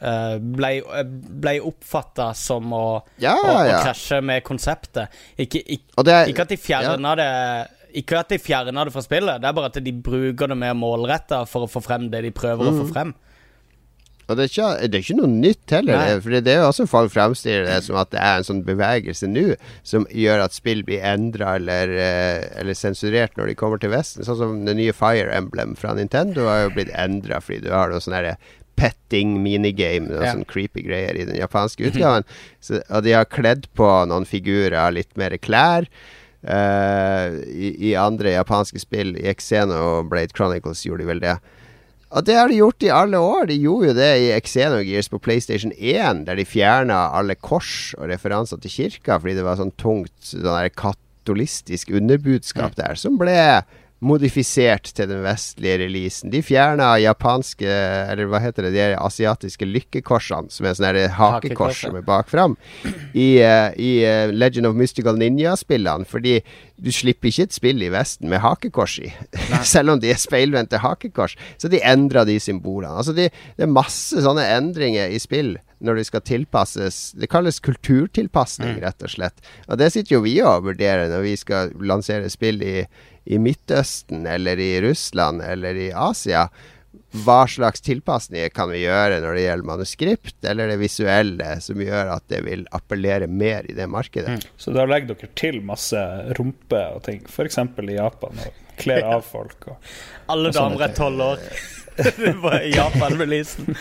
ble, 0.00 0.72
eh, 0.80 1.04
ble 1.44 1.56
oppfatta 1.68 2.30
som 2.36 2.72
å, 2.72 2.84
ja, 3.20 3.34
å, 3.36 3.52
å 3.52 3.64
ja. 3.68 3.80
krasje 3.84 4.20
med 4.24 4.44
konseptet. 4.46 5.12
Ikke, 5.36 5.60
ikke, 5.60 6.06
er, 6.06 6.30
ikke 6.32 6.46
at 6.46 6.54
de 6.54 6.60
fjerna 6.60 7.14
ja. 7.14 7.16
det 7.20 7.98
Ikke 8.00 8.20
at 8.20 8.30
de 8.32 8.38
fjerna 8.38 8.86
det 8.86 8.94
fra 8.94 9.02
spillet, 9.04 9.42
det 9.42 9.48
er 9.48 9.56
bare 9.56 9.72
at 9.72 9.80
de 9.82 9.92
bruker 9.92 10.50
det 10.52 10.58
mer 10.58 10.76
målretta 10.78 11.42
for 11.50 11.66
å 11.66 11.70
få 11.70 11.82
frem 11.84 12.08
det 12.12 12.22
de 12.26 12.32
prøver 12.34 12.64
mm. 12.64 12.70
å 12.70 12.78
få 12.78 12.86
mm. 12.86 12.94
frem. 12.94 13.12
Og 14.30 14.36
det 14.38 14.44
er, 14.44 14.50
ikke, 14.52 14.66
det 14.86 14.94
er 14.94 15.02
ikke 15.02 15.18
noe 15.18 15.30
nytt 15.30 15.72
heller. 15.74 16.20
For 16.22 16.34
det 16.36 16.52
er 16.52 16.60
jo 16.60 16.68
også 16.68 16.84
folk 16.86 17.10
fremstiller 17.10 17.64
det 17.66 17.80
som 17.82 17.96
at 17.98 18.12
det 18.12 18.20
er 18.22 18.38
en 18.38 18.46
sånn 18.46 18.60
bevegelse 18.66 19.26
nå 19.26 19.42
som 19.82 20.06
gjør 20.14 20.44
at 20.44 20.54
spill 20.54 20.84
blir 20.86 21.02
endra 21.02 21.56
eller, 21.58 21.90
eh, 21.98 22.44
eller 22.60 22.78
sensurert 22.78 23.34
når 23.34 23.50
de 23.50 23.56
kommer 23.58 23.82
til 23.82 23.90
Vesten. 23.90 24.22
Sånn 24.26 24.38
som 24.38 24.54
det 24.68 24.76
nye 24.78 24.94
Fire 24.94 25.34
Emblem 25.34 25.74
fra 25.78 25.96
Nintendo 25.98 26.46
har 26.46 26.68
jo 26.68 26.74
blitt 26.78 26.94
endra 26.94 27.42
fordi 27.42 27.64
du 27.66 27.72
har 27.74 27.90
noe 27.90 28.04
sånn 28.04 28.20
petting 28.80 29.36
minigame 29.44 30.08
og 30.14 30.24
ja. 30.24 30.32
sånn 30.34 30.48
creepy 30.48 30.86
greier 30.86 31.18
i 31.18 31.26
den 31.28 31.38
japanske 31.38 31.84
utgaven. 31.90 32.26
Så, 32.64 32.80
og 32.88 33.04
de 33.06 33.14
har 33.18 33.28
kledd 33.30 33.68
på 33.78 33.88
noen 34.10 34.28
figurer 34.28 34.96
litt 34.96 35.12
mer 35.20 35.36
klær. 35.42 35.88
Uh, 36.40 37.36
i, 37.52 37.74
i, 37.90 37.96
andre 38.00 38.32
japanske 38.32 38.80
spill, 38.80 39.12
i 39.20 39.26
Exeno 39.28 39.76
og 39.76 40.06
Blade 40.08 40.32
Chronicles, 40.32 40.86
gjorde 40.86 41.04
de 41.04 41.10
vel 41.10 41.20
det. 41.20 41.34
Og 42.10 42.24
det 42.26 42.34
har 42.38 42.48
de 42.50 42.56
gjort 42.58 42.82
i 42.82 42.90
alle 42.90 43.20
år. 43.22 43.44
De 43.50 43.58
gjorde 43.60 43.90
jo 43.90 43.98
det 43.98 44.08
i 44.18 44.30
Xenogears 44.42 45.10
på 45.12 45.20
PlayStation 45.22 45.74
1, 45.76 46.24
der 46.26 46.40
de 46.40 46.46
fjerna 46.48 47.04
alle 47.14 47.36
kors 47.38 47.92
og 47.98 48.08
referanser 48.10 48.58
til 48.62 48.72
kirka 48.72 49.20
fordi 49.20 49.36
det 49.38 49.44
var 49.46 49.60
sånn 49.60 49.76
tungt 49.78 50.32
sånn 50.32 50.72
katolistisk 50.74 51.92
underbudskap 51.94 52.74
der, 52.80 52.98
som 52.98 53.20
ble 53.20 53.36
modifisert 54.00 54.92
til 54.96 55.08
den 55.10 55.20
vestlige 55.24 55.76
releasen. 55.82 56.32
De 56.32 56.40
fjerna 56.44 56.94
japanske, 57.02 57.68
eller 57.68 58.30
hva 58.30 58.40
heter 58.40 58.66
det, 58.66 58.72
de 58.76 58.86
asiatiske 58.96 59.68
lykkekorsene, 59.68 60.48
som 60.52 60.66
er 60.66 60.78
sånne 60.78 61.08
hakekors 61.18 61.82
som 61.84 61.98
er 62.00 62.06
bak 62.06 62.30
fram, 62.32 62.56
i, 63.12 63.42
uh, 63.44 63.68
i 63.76 63.92
uh, 64.06 64.32
Legend 64.32 64.70
of 64.70 64.78
Mystical 64.78 65.20
Ninja-spillene. 65.20 66.08
Fordi 66.08 66.38
du 66.80 66.90
slipper 66.94 67.30
ikke 67.30 67.46
et 67.48 67.56
spill 67.56 67.82
i 67.84 67.90
Vesten 67.92 68.30
med 68.32 68.42
hakekors 68.44 68.98
i, 69.02 69.10
selv 69.74 69.94
om 69.94 70.02
de 70.02 70.12
er 70.12 70.20
speilvendte 70.20 70.80
hakekors. 70.82 71.36
Så 71.60 71.70
de 71.72 71.82
endra 71.84 72.24
de 72.28 72.38
symbolene. 72.42 72.94
Altså 72.96 73.14
de, 73.16 73.28
det 73.56 73.66
er 73.66 73.72
masse 73.72 74.24
sånne 74.24 74.46
endringer 74.56 75.12
i 75.12 75.20
spill 75.22 75.56
når 75.80 76.00
de 76.00 76.06
skal 76.08 76.24
tilpasses. 76.28 76.98
Det 77.16 77.30
kalles 77.32 77.62
kulturtilpasning, 77.64 78.76
mm. 78.76 78.82
rett 78.84 79.06
og 79.06 79.14
slett. 79.14 79.46
Og 79.68 79.80
det 79.80 79.92
sitter 79.94 80.18
jo 80.18 80.24
vi 80.26 80.34
og 80.44 80.66
vurderer 80.68 81.08
når 81.12 81.24
vi 81.24 81.36
skal 81.40 81.72
lansere 81.80 82.28
spill 82.32 82.60
i 82.64 82.76
i 83.30 83.38
Midtøsten 83.38 84.26
eller 84.26 84.58
i 84.58 84.72
Russland 84.82 85.42
eller 85.44 85.76
i 85.76 85.90
Asia. 85.92 86.48
Hva 87.24 87.44
slags 87.50 87.82
tilpasninger 87.86 88.50
kan 88.54 88.70
vi 88.70 88.84
gjøre 88.84 89.20
når 89.22 89.36
det 89.36 89.42
gjelder 89.44 89.66
manuskript 89.66 90.46
eller 90.46 90.70
det 90.70 90.78
visuelle, 90.80 91.48
som 91.62 91.82
gjør 91.82 92.12
at 92.16 92.26
det 92.30 92.40
vil 92.46 92.64
appellere 92.74 93.26
mer 93.30 93.66
i 93.70 93.74
det 93.78 93.86
markedet? 93.90 94.38
Mm. 94.38 94.56
Så 94.58 94.74
da 94.74 94.86
legger 94.86 95.14
dere 95.14 95.30
til 95.38 95.60
masse 95.66 96.02
rumpe 96.38 96.82
og 96.94 97.02
ting, 97.06 97.22
f.eks. 97.30 97.58
i 97.58 97.96
Japan, 97.96 98.42
og 98.42 98.78
kler 98.80 99.06
av 99.16 99.26
folk 99.26 99.70
og 99.70 99.92
Alle 100.30 100.54
damer 100.54 100.86
er 100.86 100.94
tolv 100.94 101.26
år. 101.32 101.50
det 102.22 102.36
var 102.42 102.62
Japan-releasen. 102.66 103.74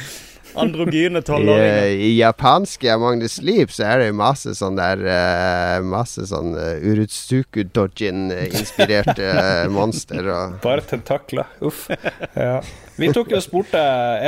Androgyne 0.63 1.21
tolvåringer. 1.25 1.85
I, 1.93 2.09
I 2.09 2.11
japansk 2.19 2.83
Among 2.93 3.23
the 3.23 3.29
Sleep 3.31 3.71
så 3.75 3.87
er 3.87 4.03
det 4.03 4.09
masse 4.17 4.53
sånn 4.57 4.79
der 4.79 5.03
uh, 5.05 5.77
Masse 5.85 6.27
sånn 6.29 6.53
uh, 6.57 6.75
Urutsuku 6.83 7.65
Dojin-inspirerte 7.75 9.31
uh, 9.31 9.65
monster. 9.77 10.21
Og 10.27 10.59
Bare 10.65 10.85
tentakler. 10.85 11.49
Uff. 11.65 11.87
Ja. 12.35 12.59
Vi 12.99 13.13
tok 13.15 13.31
jo 13.31 13.39
og 13.39 13.45
spurte 13.45 13.79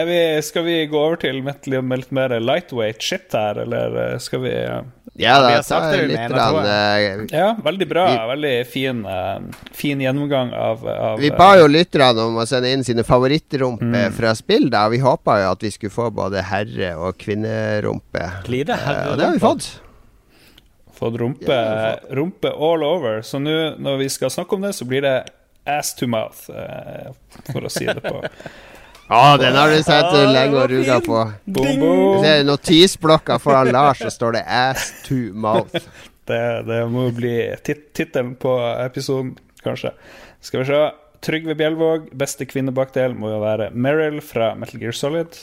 vi, 0.07 0.19
Skal 0.47 0.63
vi 0.63 0.77
gå 0.87 0.99
over 0.99 1.19
til 1.19 1.41
litt 1.43 2.15
mer 2.15 2.37
lightweight 2.39 3.03
shit 3.03 3.35
her, 3.35 3.59
eller 3.65 4.17
skal 4.23 4.45
vi 4.45 4.55
ja, 5.13 5.41
da, 5.41 5.57
Vi 5.57 5.63
ta 5.67 5.91
litt 5.91 6.19
mener, 6.19 6.35
rann, 6.35 6.55
uh, 6.65 7.37
Ja, 7.37 7.57
veldig 7.63 7.87
bra. 7.87 8.05
Vi, 8.11 8.27
veldig 8.27 8.67
fin, 8.67 9.05
uh, 9.05 9.41
fin 9.71 10.01
gjennomgang 10.01 10.53
av, 10.53 10.87
av 10.87 11.19
Vi 11.19 11.31
ba 11.35 11.49
jo 11.59 11.67
lytterne 11.67 12.29
om 12.29 12.39
å 12.39 12.45
sende 12.47 12.71
inn 12.71 12.85
sine 12.87 13.03
favorittrumper 13.03 13.91
mm. 13.91 14.15
fra 14.15 14.31
spill. 14.39 14.69
da 14.71 14.85
Vi 14.91 15.01
håpa 15.03 15.41
jo 15.43 15.51
at 15.51 15.67
vi 15.67 15.73
skulle 15.75 15.91
få 15.93 16.07
både 16.21 16.45
herre- 16.47 16.95
og 17.01 17.17
kvinnerumpe. 17.21 18.27
Lite 18.51 18.77
herre 18.79 19.05
uh, 19.07 19.11
og 19.11 19.19
det 19.19 19.27
har 19.27 19.37
vi 19.37 19.43
fått. 19.43 19.69
Fått 21.01 21.17
rumpe, 21.17 21.49
ja, 21.49 21.95
rumpe 22.13 22.51
all 22.53 22.85
over. 22.85 23.23
Så 23.25 23.41
nå 23.41 23.57
når 23.81 24.03
vi 24.03 24.09
skal 24.13 24.33
snakke 24.33 24.57
om 24.57 24.67
det, 24.67 24.75
så 24.77 24.85
blir 24.85 25.01
det 25.05 25.15
ass 25.65 25.95
to 25.97 26.09
mouth, 26.09 26.49
for 27.49 27.65
å 27.65 27.69
si 27.73 27.85
det 27.89 28.01
på 28.01 28.21
Ja, 29.11 29.37
den 29.37 29.55
har 29.59 29.67
du 29.67 29.81
sett 29.83 30.07
ah, 30.07 30.21
lenge 30.31 30.55
og 30.55 30.69
ruga 30.71 31.01
på. 31.03 31.17
Boom, 31.43 31.81
boom. 31.81 32.27
Notisblokka 32.47 33.41
foran 33.43 33.67
Lars, 33.75 33.99
så 33.99 34.11
står 34.13 34.37
det 34.37 34.43
'ass 34.47 34.85
to 35.03 35.17
mouth'. 35.35 35.83
det, 36.31 36.43
det 36.63 36.77
må 36.87 37.09
bli 37.11 37.33
tit 37.59 37.89
tittelen 37.91 38.37
på 38.39 38.53
episoden, 38.79 39.33
kanskje. 39.65 39.91
Skal 40.39 40.63
vi 40.63 40.69
se. 40.69 40.79
Trygve 41.21 41.57
Bjelvåg, 41.59 42.07
beste 42.17 42.47
kvinnebakdel 42.47 43.13
må 43.13 43.33
jo 43.33 43.41
være 43.43 43.67
Meryl 43.75 44.21
fra 44.23 44.53
Metal 44.55 44.79
Gear 44.79 44.95
Solid. 44.95 45.35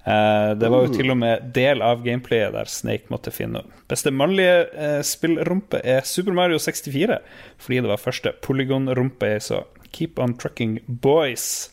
Uh, 0.00 0.56
det 0.56 0.70
var 0.72 0.86
jo 0.86 0.94
til 0.94 1.12
og 1.12 1.18
med 1.20 1.50
del 1.52 1.82
av 1.84 2.00
gameplayet 2.04 2.54
der 2.54 2.70
Snake 2.72 3.12
måtte 3.12 3.28
finne 3.34 3.60
Beste 3.90 4.08
mannlige 4.08 4.62
uh, 4.72 5.02
spillrumpe 5.04 5.82
er 5.84 6.06
Super 6.08 6.32
Mario 6.32 6.56
64, 6.56 7.18
fordi 7.60 7.82
det 7.84 7.90
var 7.90 8.00
første 8.00 8.32
polygon-rumpe 8.40 9.28
jeg 9.34 9.44
så. 9.44 9.60
Keep 9.92 10.22
on 10.22 10.32
trucking 10.40 10.78
boys 10.88 11.68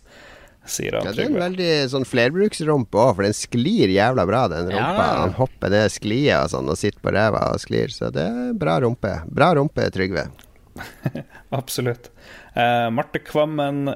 sier 0.67 0.97
han. 0.97 1.07
Ja, 1.07 1.13
det 1.15 1.23
er 1.23 1.31
en 1.31 1.39
veldig 1.39 1.69
sånn 1.93 2.07
flerbruksrumpe 2.07 2.99
òg, 2.99 3.13
for 3.17 3.27
den 3.27 3.37
sklir 3.37 3.93
jævla 3.93 4.25
bra, 4.27 4.43
den 4.51 4.71
rumpa. 4.73 5.05
Ja, 5.07 5.21
han 5.23 5.35
hopper 5.37 5.73
ned 5.73 5.93
sklia 5.93 6.43
og 6.43 6.51
sånn 6.53 6.71
og 6.71 6.79
sitter 6.79 6.99
på 7.03 7.13
ræva 7.15 7.45
og 7.53 7.63
sklir, 7.63 7.93
så 7.93 8.11
det 8.13 8.27
er 8.27 8.53
bra 8.59 8.77
rumpe. 8.83 9.13
Bra 9.31 9.53
rumpe, 9.57 9.87
Trygve. 9.93 10.27
Absolutt. 11.59 12.11
Eh, 12.57 12.89
Marte 12.89 13.19
Kvammen, 13.19 13.91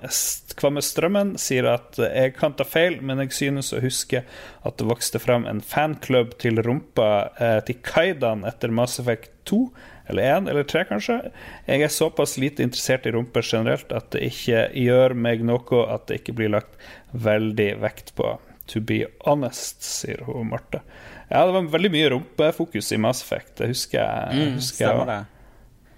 Kvamme 0.56 0.82
Strømmen 0.86 1.32
sier 1.42 1.66
at 1.72 1.98
jeg 1.98 2.36
kan 2.38 2.54
ta 2.54 2.66
feil, 2.68 3.00
men 3.02 3.24
jeg 3.24 3.34
synes 3.34 3.72
å 3.74 3.80
huske 3.82 4.22
at 4.68 4.78
det 4.78 4.86
vokste 4.86 5.22
fram 5.24 5.48
en 5.50 5.64
fanklubb 5.66 6.36
til 6.42 6.62
rumpa 6.62 7.08
uh, 7.40 7.58
til 7.66 7.80
Kaidan 7.82 8.46
etter 8.46 8.70
Mass 8.70 9.00
Effect 9.02 9.34
2 9.50 9.64
eller 10.12 10.36
én 10.36 10.52
eller 10.52 10.68
tre, 10.68 10.84
kanskje. 10.86 11.18
Jeg 11.66 11.88
er 11.88 11.94
såpass 11.96 12.36
lite 12.42 12.62
interessert 12.68 13.08
i 13.10 13.16
rumper 13.16 13.46
generelt 13.48 13.94
at 13.96 14.12
det 14.14 14.28
ikke 14.30 14.68
gjør 14.78 15.18
meg 15.18 15.42
noe 15.48 15.84
at 15.90 16.06
det 16.12 16.22
ikke 16.22 16.38
blir 16.38 16.54
lagt 16.54 16.78
veldig 17.18 17.72
vekt 17.82 18.14
på. 18.20 18.36
To 18.76 18.84
be 18.86 19.06
honest, 19.26 19.82
sier 19.88 20.22
hun 20.28 20.52
Marte. 20.52 20.84
Ja, 21.32 21.48
det 21.48 21.56
var 21.56 21.74
veldig 21.80 21.96
mye 21.96 22.14
rumpefokus 22.14 22.92
i 22.94 23.02
Mass 23.02 23.24
Effect. 23.26 23.56
Det 23.64 23.72
husker 23.72 24.04
jeg. 24.04 24.36
Mm, 24.36 24.58
husker 24.60 24.86
jeg. 24.86 25.08
Det 25.10 25.41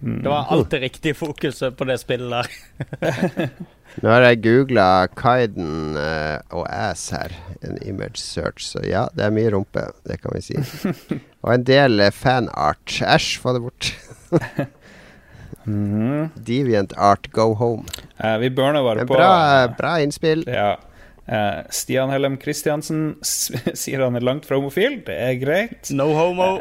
var 0.04 0.50
alltid 0.52 0.80
riktig 0.84 1.16
fokuset 1.16 1.78
på 1.78 1.88
det 1.88 1.98
spillet 2.02 2.32
der. 2.32 3.50
Nå 4.02 4.10
har 4.10 4.24
jeg 4.26 4.42
googla 4.42 4.86
Kaiden 5.14 5.98
eh, 6.02 6.40
og 6.52 6.66
ass 6.66 7.12
her, 7.14 7.34
en 7.62 7.78
image 7.86 8.18
search, 8.18 8.66
så 8.72 8.82
ja, 8.88 9.06
det 9.14 9.28
er 9.28 9.36
mye 9.36 9.52
rumpe, 9.54 9.86
det 10.10 10.18
kan 10.24 10.34
vi 10.34 10.42
si. 10.42 10.58
og 11.46 11.52
en 11.54 11.68
del 11.68 12.02
eh, 12.02 12.14
fanart. 12.14 12.98
Æsj, 13.06 13.36
få 13.44 13.58
det 13.58 13.68
bort. 13.68 13.92
Mhm. 15.64 16.34
Deviant 16.44 16.92
art, 17.00 17.30
go 17.32 17.54
home. 17.56 17.86
Eh, 18.20 18.38
vi 18.42 18.50
burner 18.52 18.84
bare 18.84 19.06
på 19.08 19.16
bra, 19.16 19.64
eh, 19.64 19.70
bra 19.78 19.94
innspill. 20.04 20.44
Ja. 20.48 20.74
Uh, 21.24 21.64
Stian 21.72 22.12
Hellem 22.12 22.36
Kristiansen 22.36 23.14
sier 23.24 24.02
han 24.04 24.18
er 24.20 24.26
langt 24.28 24.44
fra 24.44 24.58
homofil. 24.60 25.00
Det 25.08 25.16
er 25.16 25.38
greit. 25.40 25.88
No 25.96 26.10
homo. 26.18 26.58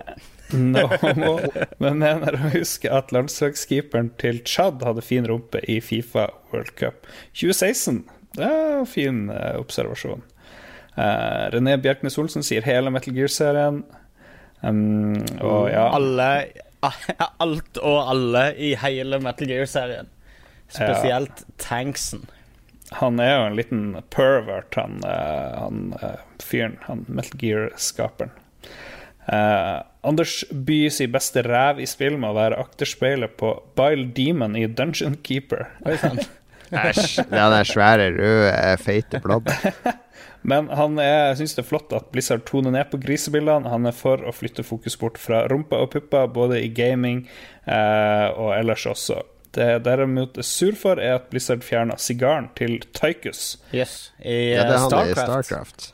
No. 0.52 1.38
Men 1.82 2.00
mener 2.02 2.36
å 2.36 2.50
huske 2.52 2.90
at 2.92 3.12
landslagskeeperen 3.14 4.12
til 4.20 4.42
Tsjad 4.46 4.82
hadde 4.86 5.04
fin 5.04 5.26
rumpe 5.28 5.62
i 5.70 5.78
Fifa 5.84 6.28
World 6.52 6.74
Cup 6.78 7.06
2016. 7.32 8.02
Det 8.36 8.48
er 8.48 8.78
en 8.80 8.88
fin 8.88 9.24
eh, 9.32 9.56
observasjon. 9.60 10.24
Uh, 10.92 11.48
René 11.52 11.78
Bjerknes 11.80 12.18
Olsen 12.20 12.44
sier 12.44 12.64
hele 12.66 12.92
Metal 12.92 13.14
Gear-serien. 13.16 13.80
Um, 14.62 15.16
og 15.40 15.72
ja 15.72 15.88
Alle 15.96 16.26
Alt 17.42 17.80
og 17.80 17.96
alle 18.12 18.44
i 18.60 18.74
hele 18.78 19.20
Metal 19.22 19.48
Gear-serien. 19.48 20.10
Spesielt 20.72 21.44
tanksen. 21.60 22.26
Han 22.98 23.20
er 23.20 23.32
jo 23.32 23.44
en 23.46 23.56
liten 23.56 23.82
pervert, 24.12 24.74
han, 24.76 25.00
eh, 25.08 25.58
han 25.58 25.94
fyren. 26.42 26.76
Han 26.88 27.04
Metal 27.08 27.38
Gear-skaperen. 27.40 28.32
Eh, 29.26 29.78
Anders 30.02 30.40
By 30.50 30.88
sier 30.90 31.10
beste 31.14 31.44
ræv 31.46 31.78
i 31.82 31.86
spill 31.86 32.16
må 32.18 32.32
være 32.34 32.58
akterspeilet 32.58 33.36
på 33.38 33.54
Bile 33.78 34.08
Demon 34.16 34.56
i 34.58 34.66
Dungeon 34.66 35.18
Keeper. 35.22 35.68
Æsj. 35.86 36.24
Æsj. 36.88 37.20
Den 37.30 37.64
svære, 37.68 38.08
røde, 38.16 38.50
eh, 38.50 38.78
feite 38.80 39.20
blobben. 39.22 39.54
Men 40.50 40.66
han 40.74 40.98
er, 40.98 41.36
syns 41.38 41.54
det 41.54 41.62
er 41.62 41.68
flott 41.68 41.92
at 41.94 42.08
Blizzard 42.10 42.42
toner 42.48 42.74
ned 42.74 42.90
på 42.90 42.98
grisebildene. 43.04 43.70
Han 43.70 43.86
er 43.86 43.94
for 43.94 44.24
å 44.26 44.34
flytte 44.34 44.64
fokus 44.66 44.98
bort 44.98 45.20
fra 45.22 45.44
rumpa 45.50 45.78
og 45.84 45.92
puppa, 45.94 46.24
både 46.26 46.58
i 46.64 46.72
gaming 46.74 47.22
eh, 47.62 48.26
og 48.34 48.50
ellers 48.56 48.88
også. 48.90 49.20
Det 49.54 49.68
jeg 49.68 49.84
derimot 49.84 50.38
er 50.40 50.48
sur 50.48 50.74
for, 50.80 50.98
er 50.98 51.20
at 51.20 51.28
Blizzard 51.30 51.62
fjerna 51.62 51.94
sigaren 52.00 52.48
til 52.58 52.80
Tychus. 52.96 53.60
Yes. 53.70 54.10
I 54.18 54.56
Ja, 54.56 54.64
det 54.66 54.74
eh, 54.74 54.80
er 54.80 54.86
han 54.88 55.12
i 55.12 55.18
Starcraft. 55.20 55.92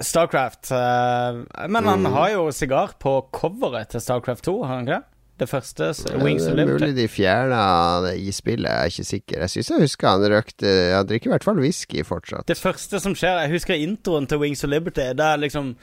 Starcraft. 0.00 0.70
Eh, 0.72 1.66
men 1.68 1.84
han 1.84 2.02
Mm. 2.02 2.12
har 2.12 2.30
jo 2.30 2.50
sigar 2.52 2.94
på 2.98 3.14
coveret 3.32 3.88
til 3.90 4.00
Starcraft 4.00 4.44
2, 4.44 4.62
har 4.64 4.74
han 4.76 4.86
ikke 4.86 4.98
det? 5.00 5.04
Det 5.40 5.48
første, 5.48 5.86
Wings 6.20 6.44
of 6.44 6.52
er 6.52 6.56
Liberty. 6.56 6.84
mulig 6.84 6.94
de 6.96 7.08
fjerna 7.08 8.02
det 8.04 8.18
i 8.20 8.30
spillet, 8.30 8.68
jeg 8.68 8.76
er 8.76 8.90
ikke 8.92 9.04
sikker. 9.08 9.38
Jeg 9.40 9.48
syns 9.48 9.70
jeg 9.70 9.80
husker 9.80 10.08
han 10.08 10.20
røkte 10.30 10.94
Han 10.94 11.06
drikker 11.06 11.26
i 11.26 11.32
hvert 11.32 11.44
fall 11.44 11.56
whisky 11.62 12.02
fortsatt. 12.04 12.44
Det 12.46 12.58
første 12.58 13.00
som 13.00 13.14
skjer 13.14 13.40
Jeg 13.46 13.50
husker 13.54 13.74
introen 13.74 14.26
til 14.28 14.38
Wings 14.38 14.62
of 14.64 14.68
Liberty. 14.70 15.00
Det 15.16 15.20
er 15.24 15.38
liksom 15.40 15.76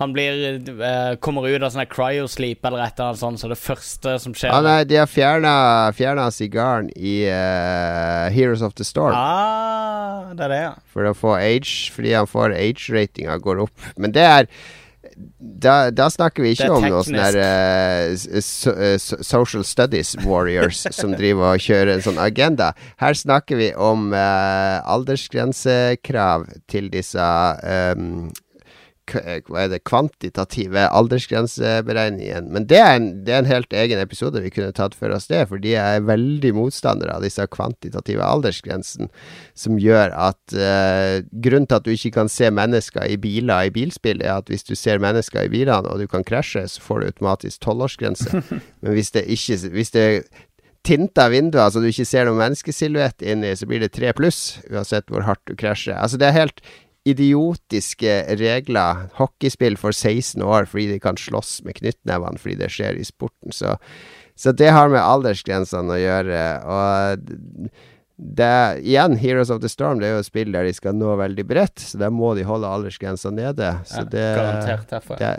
Han 0.00 0.12
blir 0.12 0.58
eh, 0.68 1.14
kommer 1.22 1.46
ut 1.46 1.62
av 1.62 1.70
sånn 1.70 1.86
cryosleep 1.86 2.66
eller 2.66 2.82
et 2.82 2.98
eller 2.98 3.12
annet 3.12 3.20
sånt, 3.20 3.40
så 3.42 3.50
det 3.50 3.58
første 3.60 4.16
som 4.18 4.34
skjer 4.34 4.50
Ah, 4.50 4.62
nei, 4.64 4.80
de 4.90 4.98
har 4.98 5.10
fjerna 5.10 6.28
sigaren 6.34 6.88
i 6.98 7.20
uh, 7.30 8.26
Heroes 8.34 8.64
of 8.66 8.74
the 8.74 8.86
Storm. 8.86 9.14
Ah, 9.14 10.32
det 10.34 10.48
er 10.48 10.54
det, 10.54 10.62
ja. 10.64 10.72
For 10.90 11.06
å 11.06 11.14
få 11.14 11.36
age 11.38 11.92
Fordi 11.94 12.16
han 12.16 12.26
får 12.30 12.56
age-ratinga 12.58 13.38
går 13.42 13.62
opp. 13.68 13.92
Men 13.94 14.14
det 14.16 14.26
er 14.26 14.50
da, 15.38 15.90
da 15.94 16.08
snakker 16.10 16.42
vi 16.42 16.54
ikke 16.54 16.70
om 16.74 16.84
noe 16.88 17.02
sånne 17.06 17.26
uh, 17.38 18.40
so, 18.42 18.72
uh, 18.74 18.96
social 18.98 19.62
studies 19.66 20.14
warriors 20.24 20.84
som 20.98 21.14
driver 21.14 21.54
og 21.54 21.62
kjører 21.62 21.94
en 21.94 22.04
sånn 22.04 22.18
agenda. 22.18 22.72
Her 23.02 23.14
snakker 23.18 23.60
vi 23.60 23.70
om 23.78 24.08
uh, 24.14 24.82
aldersgrensekrav 24.90 26.48
til 26.70 26.90
disse 26.90 27.28
um, 27.94 28.32
hva 29.12 29.64
er 29.64 29.70
det, 29.72 29.80
kvantitative 29.88 30.86
aldersgrenseberegningene. 30.88 32.48
Men 32.54 32.68
det 32.70 32.78
er, 32.80 32.94
en, 32.96 33.08
det 33.26 33.34
er 33.34 33.42
en 33.42 33.50
helt 33.50 33.74
egen 33.76 34.00
episode 34.00 34.42
vi 34.44 34.52
kunne 34.54 34.74
tatt 34.76 34.96
for 34.98 35.12
oss 35.14 35.28
det, 35.30 35.44
fordi 35.50 35.74
jeg 35.74 35.98
er 35.98 36.06
veldig 36.08 36.54
motstander 36.56 37.12
av 37.12 37.24
disse 37.24 37.44
kvantitative 37.52 38.24
aldersgrensene, 38.24 39.10
som 39.58 39.80
gjør 39.80 40.14
at 40.30 40.56
eh, 40.56 41.20
Grunnen 41.44 41.68
til 41.68 41.76
at 41.76 41.84
du 41.86 41.92
ikke 41.92 42.14
kan 42.14 42.30
se 42.32 42.48
mennesker 42.54 43.06
i 43.10 43.18
biler 43.20 43.68
i 43.68 43.74
bilspill, 43.74 44.22
er 44.24 44.38
at 44.38 44.50
hvis 44.50 44.66
du 44.66 44.74
ser 44.78 45.02
mennesker 45.02 45.46
i 45.46 45.52
bilene 45.52 45.90
og 45.90 46.00
du 46.00 46.08
kan 46.10 46.24
krasje, 46.26 46.64
så 46.70 46.82
får 46.82 47.00
du 47.00 47.10
automatisk 47.12 47.62
tolvårsgrense. 47.64 48.42
Men 48.82 48.96
hvis 48.96 49.12
det 49.14 49.26
ikke 49.30 49.56
Hvis 49.74 49.90
det 49.94 50.06
tinta 50.84 51.28
vinduer 51.32 51.72
så 51.72 51.80
du 51.80 51.88
ikke 51.88 52.06
ser 52.06 52.28
noen 52.28 52.40
menneskesilhuett 52.42 53.24
inni, 53.24 53.54
så 53.56 53.68
blir 53.68 53.80
det 53.82 53.94
tre 53.96 54.12
pluss, 54.16 54.58
uansett 54.68 55.08
hvor 55.12 55.24
hardt 55.24 55.42
du 55.48 55.56
krasjer. 55.56 55.96
Altså, 55.96 56.20
det 56.20 56.28
er 56.28 56.36
helt 56.36 56.60
idiotiske 57.04 58.12
regler. 58.40 59.08
Hockeyspill 59.18 59.76
for 59.80 59.92
16 59.92 60.42
år 60.42 60.68
fordi 60.70 60.94
de 60.94 61.00
kan 61.02 61.18
slåss 61.20 61.58
med 61.66 61.76
knyttnevene 61.80 62.40
fordi 62.40 62.58
det 62.62 62.70
skjer 62.72 63.00
i 63.00 63.04
sporten. 63.06 63.52
Så, 63.52 63.76
så 64.36 64.54
det 64.56 64.72
har 64.72 64.92
med 64.92 65.04
aldersgrensene 65.04 65.96
å 65.96 66.00
gjøre. 66.00 66.44
Og 66.64 67.68
det 68.16 68.54
igjen, 68.86 69.18
Heroes 69.20 69.50
of 69.50 69.60
the 69.60 69.68
Storm 69.68 70.00
det 70.00 70.08
er 70.08 70.16
jo 70.16 70.22
et 70.24 70.30
spill 70.30 70.54
der 70.54 70.68
de 70.68 70.72
skal 70.76 70.96
nå 70.96 71.16
veldig 71.18 71.44
bredt, 71.50 71.82
så 71.82 72.00
da 72.00 72.10
må 72.14 72.32
de 72.38 72.46
holde 72.46 72.70
aldersgrensa 72.70 73.32
nede. 73.34 73.74
Så 73.90 74.06
det, 74.08 74.24
ja, 74.38 74.54
det, 75.18 75.34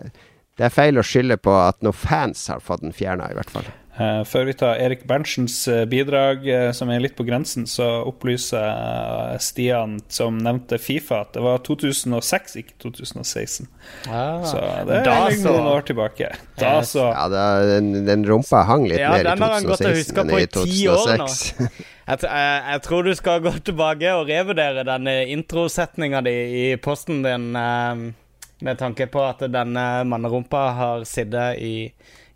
det 0.59 0.67
er 0.67 0.75
feil 0.75 0.99
å 0.99 1.05
skylde 1.05 1.39
på 1.41 1.55
at 1.55 1.81
noen 1.85 1.97
fans 1.97 2.45
har 2.51 2.61
fått 2.63 2.83
den 2.85 2.95
fjerna, 2.95 3.31
i 3.31 3.37
hvert 3.39 3.51
fall. 3.53 3.67
Eh, 3.95 4.21
før 4.27 4.49
vi 4.49 4.53
tar 4.59 4.75
Erik 4.83 5.05
Berntsen 5.07 5.47
bidrag, 5.87 6.43
eh, 6.51 6.71
som 6.75 6.89
er 6.91 6.99
litt 6.99 7.15
på 7.15 7.23
grensen, 7.23 7.63
så 7.69 7.85
opplyser 8.03 8.65
eh, 8.65 9.37
Stian, 9.39 10.01
som 10.11 10.35
nevnte 10.43 10.75
Fifa, 10.83 11.21
at 11.23 11.31
det 11.37 11.43
var 11.45 11.61
2006, 11.63 12.57
ikke 12.59 12.75
2016. 12.83 13.69
Ah. 14.09 14.43
Så 14.43 14.59
det 14.89 14.99
er 14.99 15.37
så. 15.37 15.47
noen 15.47 15.69
år 15.71 15.87
tilbake. 15.87 16.33
Da 16.59 16.73
Yes. 16.75 16.91
så. 16.91 17.05
Ja, 17.07 17.29
den, 17.29 18.05
den 18.07 18.25
rumpa 18.27 18.65
hang 18.67 18.87
litt 18.89 18.99
Ja, 18.99 19.13
mer 19.13 19.23
i 19.23 19.27
den 19.29 19.43
har 19.45 19.53
han 19.53 19.69
gått 19.69 19.79
og 19.79 19.87
2016 19.87 20.19
enn 20.25 20.33
i 20.35 20.41
i 20.43 20.49
ti 20.51 20.87
år 20.91 21.15
nå. 21.21 21.29
2006. 21.29 21.83
Jeg, 22.05 22.19
jeg, 22.21 22.57
jeg 22.69 22.81
tror 22.85 23.01
du 23.01 23.15
skal 23.17 23.39
gå 23.41 23.51
tilbake 23.65 24.11
og 24.13 24.27
revurdere 24.29 24.83
denne 24.85 25.13
introsetninga 25.33 26.19
di 26.21 26.33
i 26.59 26.65
posten 26.77 27.23
din, 27.25 27.47
eh, 27.57 28.03
med 28.61 28.77
tanke 28.77 29.07
på 29.09 29.23
at 29.25 29.41
denne 29.49 29.85
mannerumpa 30.05 30.67
har 30.77 31.07
sittet 31.09 31.57
i 31.65 31.73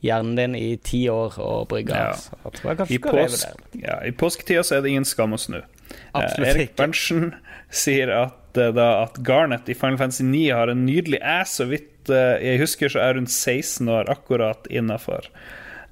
hjernen 0.05 0.35
din 0.39 0.55
i 0.55 0.77
ti 0.83 1.01
år 1.11 1.35
og 1.43 1.67
brygge. 1.71 1.95
Ja. 1.97 2.13
Så 2.15 2.35
jeg 2.43 2.53
tror 2.59 2.69
jeg 2.71 2.77
kanskje 2.79 2.95
I, 2.95 2.99
påsk, 3.03 3.63
ja, 3.83 3.97
I 4.07 4.11
påsketida 4.15 4.63
så 4.63 4.77
er 4.77 4.85
det 4.85 4.93
ingen 4.93 5.07
skam 5.07 5.35
å 5.35 5.39
snu. 5.41 5.57
Eh, 5.59 5.95
Absolutt 6.13 6.51
Erik 6.53 6.69
ikke. 6.71 6.77
Berntsen 6.83 7.33
sier 7.83 8.13
at, 8.15 8.57
eh, 8.57 8.71
da, 8.77 8.87
at 9.03 9.19
Garnet 9.27 9.69
i 9.69 9.75
Final 9.77 9.99
Fantasy 10.01 10.23
9 10.27 10.45
har 10.55 10.71
en 10.71 10.85
nydelig 10.87 11.19
ass. 11.25 11.57
Så 11.59 11.67
vidt 11.71 12.09
eh, 12.13 12.37
jeg 12.45 12.61
husker, 12.63 12.93
så 12.93 13.03
er 13.09 13.19
hun 13.19 13.27
16 13.27 13.89
år, 13.91 14.09
akkurat 14.13 14.69
innafor. 14.71 15.27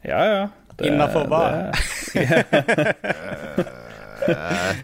Ja, 0.07 0.23
ja. 0.31 0.45
Innafor 0.85 1.25
hva? 1.31 1.43
det- 2.13 2.95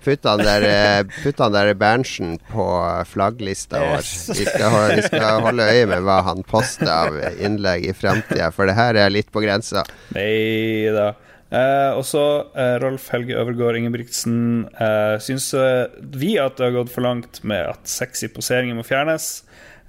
Putt 0.06 0.28
han 0.30 0.44
der, 0.44 0.66
eh, 0.68 1.04
putt 1.24 1.42
han 1.44 1.56
der 1.56 1.74
Berntsen 1.80 2.38
på 2.52 2.66
flagglista 3.10 3.82
vår. 3.84 4.08
Vi 4.38 4.48
skal, 4.48 4.78
vi 4.96 5.04
skal 5.08 5.44
holde 5.46 5.68
øye 5.70 5.90
med 5.90 6.06
hva 6.08 6.22
han 6.30 6.46
poster 6.48 6.92
av 6.92 7.20
innlegg 7.38 7.90
i 7.90 7.94
framtida, 7.98 8.52
for 8.56 8.70
det 8.70 8.78
her 8.80 9.00
er 9.00 9.14
litt 9.14 9.32
på 9.34 9.44
grensa. 9.44 9.86
Nei 10.16 10.90
da. 10.94 11.14
Eh, 11.54 11.92
og 11.94 12.02
så 12.10 12.24
eh, 12.58 12.76
Rolf 12.82 13.12
Helge 13.14 13.38
Øvergård 13.38 13.78
Ingebrigtsen. 13.78 14.38
Eh, 14.74 15.18
syns 15.22 15.52
eh, 15.54 15.86
vi 16.02 16.34
at 16.42 16.58
det 16.58 16.70
har 16.70 16.78
gått 16.80 16.94
for 16.94 17.06
langt 17.06 17.44
med 17.46 17.76
at 17.76 17.90
sexy 17.90 18.32
poseringer 18.34 18.80
må 18.80 18.86
fjernes? 18.88 19.44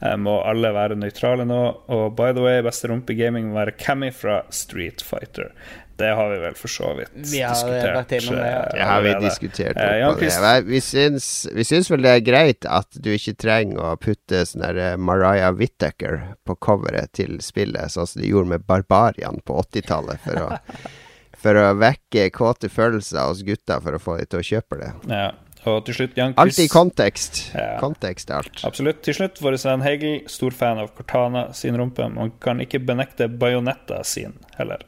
Eh, 0.05 0.17
må 0.21 0.37
alle 0.45 0.75
være 0.77 0.99
nøytrale 1.01 1.47
nå? 1.49 1.63
Og 1.95 2.05
by 2.19 2.35
the 2.37 2.45
way, 2.45 2.61
beste 2.65 2.91
rumpe 2.93 3.17
gaming 3.17 3.49
må 3.49 3.63
være 3.63 3.79
Cammy 3.81 4.13
fra 4.13 4.43
Street 4.53 5.01
Fighter. 5.05 5.55
Det 5.97 6.11
har 6.19 6.31
vi 6.33 6.39
vel 6.43 6.57
for 6.59 6.73
så 6.73 6.89
vidt 6.99 7.13
Vi 7.31 7.41
har 7.45 7.55
diskutert. 7.55 8.09
det, 8.31 8.41
ja. 8.41 8.63
eh, 8.65 8.73
Det 8.75 8.89
har 8.89 9.03
vi 9.05 9.15
diskutert. 9.23 9.77
Eh, 9.77 10.61
Vi 10.67 10.81
syns, 10.81 11.29
vi 11.55 11.65
syns 11.65 11.91
vel 11.91 12.03
det 12.03 12.17
er 12.17 12.25
greit 12.27 12.67
at 12.67 12.99
du 12.99 13.13
ikke 13.15 13.37
trenger 13.39 13.79
å 13.93 13.95
putte 13.97 14.43
sånn 14.49 14.65
eh, 14.75 14.97
Mariah 14.97 15.55
Whittaker 15.55 16.35
på 16.45 16.57
coveret 16.57 17.13
til 17.15 17.39
spillet, 17.45 17.95
sånn 17.95 18.07
som 18.11 18.23
de 18.23 18.29
gjorde 18.33 18.57
med 18.57 18.67
Barbarian 18.67 19.39
på 19.45 19.61
80-tallet, 19.63 20.21
for 20.25 20.59
For 21.45 21.59
å 21.61 21.75
vekke 21.77 22.31
kåte 22.33 22.71
følelser 22.73 23.27
hos 23.29 23.43
gutta 23.45 23.77
for 23.85 23.93
å 23.93 24.01
få 24.01 24.15
dem 24.17 24.31
til 24.33 24.41
å 24.41 24.47
kjøpe 24.49 24.79
det. 24.81 24.93
Ja. 25.13 25.27
Og 25.69 25.85
til 25.87 25.97
slutt, 25.97 26.17
Jan 26.17 26.35
Alt 26.41 26.59
i 26.61 26.67
kontekst. 26.69 27.41
Ja. 27.57 27.79
Kontekst 27.81 28.29
er 28.31 28.43
alt. 28.43 28.63
Absolutt. 28.69 29.01
Til 29.05 29.17
slutt, 29.17 29.41
vår 29.45 29.57
venn 29.63 29.85
Hegel, 29.85 30.17
stor 30.29 30.57
fan 30.57 30.81
av 30.81 30.91
Cortana 30.97 31.47
sin 31.57 31.77
rumpe. 31.81 32.05
Man 32.13 32.35
kan 32.41 32.61
ikke 32.65 32.81
benekte 32.85 33.31
Bajonetta 33.33 34.03
sin 34.05 34.37
heller. 34.59 34.85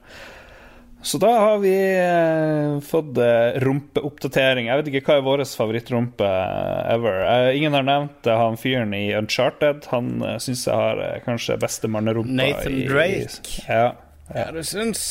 Så 1.07 1.19
da 1.23 1.29
har 1.39 1.59
vi 1.63 1.71
eh, 1.79 2.81
fått 2.83 3.19
eh, 3.23 3.61
rumpeoppdatering. 3.63 4.67
Jeg 4.67 4.81
vet 4.81 4.89
ikke 4.91 5.05
hva 5.07 5.19
er 5.21 5.27
vår 5.27 5.43
favorittrumpe 5.47 6.27
eh, 6.27 6.95
ever. 6.97 7.21
Ingen 7.55 7.77
har 7.79 7.87
nevnt 7.87 8.27
han 8.27 8.59
fyren 8.59 8.95
i 8.99 9.05
Uncharted. 9.15 9.87
Han 9.93 10.11
syns 10.43 10.65
jeg 10.67 10.75
har 10.75 11.21
kanskje 11.27 11.59
beste 11.63 11.91
mannerumpa 11.93 12.35
Nathan 12.41 12.75
i- 12.81 12.89
Drake. 12.91 13.63
Ja. 13.69 13.93
Ja, 14.35 14.49
du 14.57 14.63
syns 14.67 15.05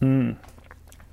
Mm. 0.00 0.36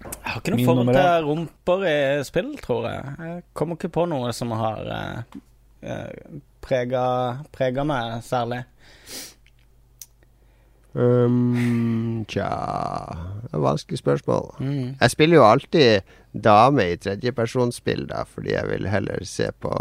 Jeg 0.06 0.30
har 0.30 0.38
ikke 0.44 0.52
noe 0.54 0.66
forhold 0.68 0.90
til 0.94 1.24
rumper 1.26 1.86
i 1.90 1.96
spill, 2.28 2.52
tror 2.62 2.84
jeg. 2.86 3.14
Jeg 3.26 3.44
kommer 3.58 3.80
ikke 3.80 3.90
på 3.96 4.04
noe 4.12 4.30
som 4.38 4.52
har 4.54 4.84
uh, 4.86 6.36
prega, 6.62 7.06
prega 7.56 7.86
meg 7.90 8.20
særlig. 8.28 8.60
Um, 10.96 12.24
tja 12.32 12.48
Det 12.48 13.50
er 13.52 13.58
et 13.58 13.64
vanskelig 13.66 14.00
spørsmål. 14.00 14.46
Mm. 14.64 14.94
Jeg 15.02 15.12
spiller 15.12 15.42
jo 15.42 15.48
alltid 15.48 16.14
dame 16.32 16.86
i 16.94 17.00
tredjepersonsspill, 17.00 18.06
da, 18.12 18.24
fordi 18.28 18.54
jeg 18.54 18.70
vil 18.70 18.88
heller 18.88 19.26
se 19.28 19.50
på, 19.60 19.74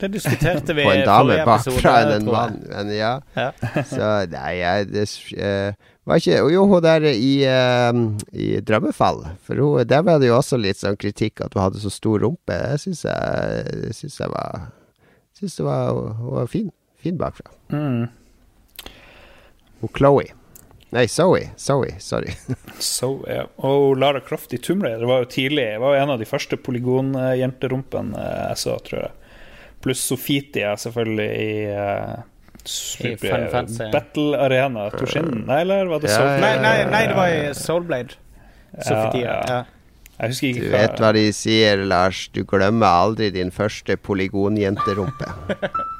Det 0.00 0.08
diskuterte 0.12 0.74
vi 0.76 0.84
på 0.88 0.94
en 0.94 1.04
dame 1.04 1.36
bakfra 1.44 1.94
enn 2.04 2.14
en 2.16 2.30
mann. 2.32 2.58
Men 2.70 2.92
ja. 2.96 3.12
Ja. 3.36 3.50
Så 3.92 4.08
nei, 4.32 4.54
jeg 4.62 4.88
det, 4.94 5.04
uh, 5.36 5.92
var 6.08 6.22
ikke 6.22 6.40
Jo, 6.54 6.64
hun 6.70 6.82
der 6.86 7.08
i, 7.10 7.34
uh, 7.44 8.00
i 8.32 8.48
Drømmefall. 8.64 9.24
For 9.44 9.60
hun, 9.60 9.84
der 9.88 10.06
var 10.06 10.22
det 10.22 10.30
jo 10.30 10.38
også 10.38 10.60
litt 10.60 10.80
sånn 10.80 10.96
kritikk 10.96 11.44
at 11.44 11.56
hun 11.56 11.66
hadde 11.66 11.84
så 11.84 11.92
stor 11.92 12.24
rumpe. 12.24 12.56
Det 12.56 12.80
syns 12.86 13.04
jeg, 13.04 13.92
synes 14.00 14.20
jeg 14.24 14.32
var 14.32 14.68
Syns 15.38 15.54
det 15.54 15.68
var 15.68 15.92
Hun 16.18 16.32
var 16.34 16.48
fin. 16.50 16.72
Fin 16.98 17.18
bakfra. 17.18 17.52
Mm. 17.70 18.08
Og 19.82 19.92
Chloé. 19.94 20.37
Nei, 20.90 21.04
Zoe. 21.06 21.50
Zoe, 21.60 21.94
sorry. 22.00 22.32
Så, 22.80 23.10
ja. 23.28 23.44
Og 23.68 23.98
Lara 24.00 24.22
Croft 24.24 24.54
i 24.56 24.60
Tomb 24.62 24.82
Raider 24.86 25.04
var 25.08 25.24
jo 25.24 25.28
tidlig 25.34 25.66
Det 25.74 25.80
var 25.82 25.96
jo 25.96 26.02
en 26.02 26.12
av 26.14 26.22
de 26.22 26.28
første 26.28 26.56
polygonjenterumpene 26.56 28.22
jeg 28.24 28.60
så, 28.62 28.76
tror 28.86 29.02
jeg. 29.02 29.34
Pluss 29.84 30.00
Sofitia, 30.08 30.72
selvfølgelig, 30.80 31.28
i 31.38 31.50
uh, 31.70 32.14
I 33.06 33.12
Final 33.20 33.68
Battle 33.92 34.40
Arena 34.42 34.88
Toshin. 34.90 35.44
Nei, 35.46 35.60
eller 35.62 35.92
var 35.92 36.02
det 36.02 36.10
Ja, 36.10 36.24
ja, 36.24 36.38
Nei, 36.42 36.54
nei, 36.64 36.76
nei, 36.90 37.02
det 37.06 37.18
var 37.18 37.34
i 37.34 37.44
Soulblade. 37.54 38.16
Sofitia. 38.78 39.26
ja. 39.28 39.42
Ja. 39.52 39.60
Jeg 40.18 40.32
husker 40.32 40.48
Du 40.50 40.58
ikke 40.64 40.72
vet 40.72 40.98
hva 40.98 41.12
de 41.14 41.20
sier, 41.30 41.84
Lars. 41.86 42.24
Du 42.34 42.40
glemmer 42.48 42.90
aldri 43.04 43.28
din 43.30 43.52
første 43.54 43.94
polygonjenterumpe. 44.02 45.30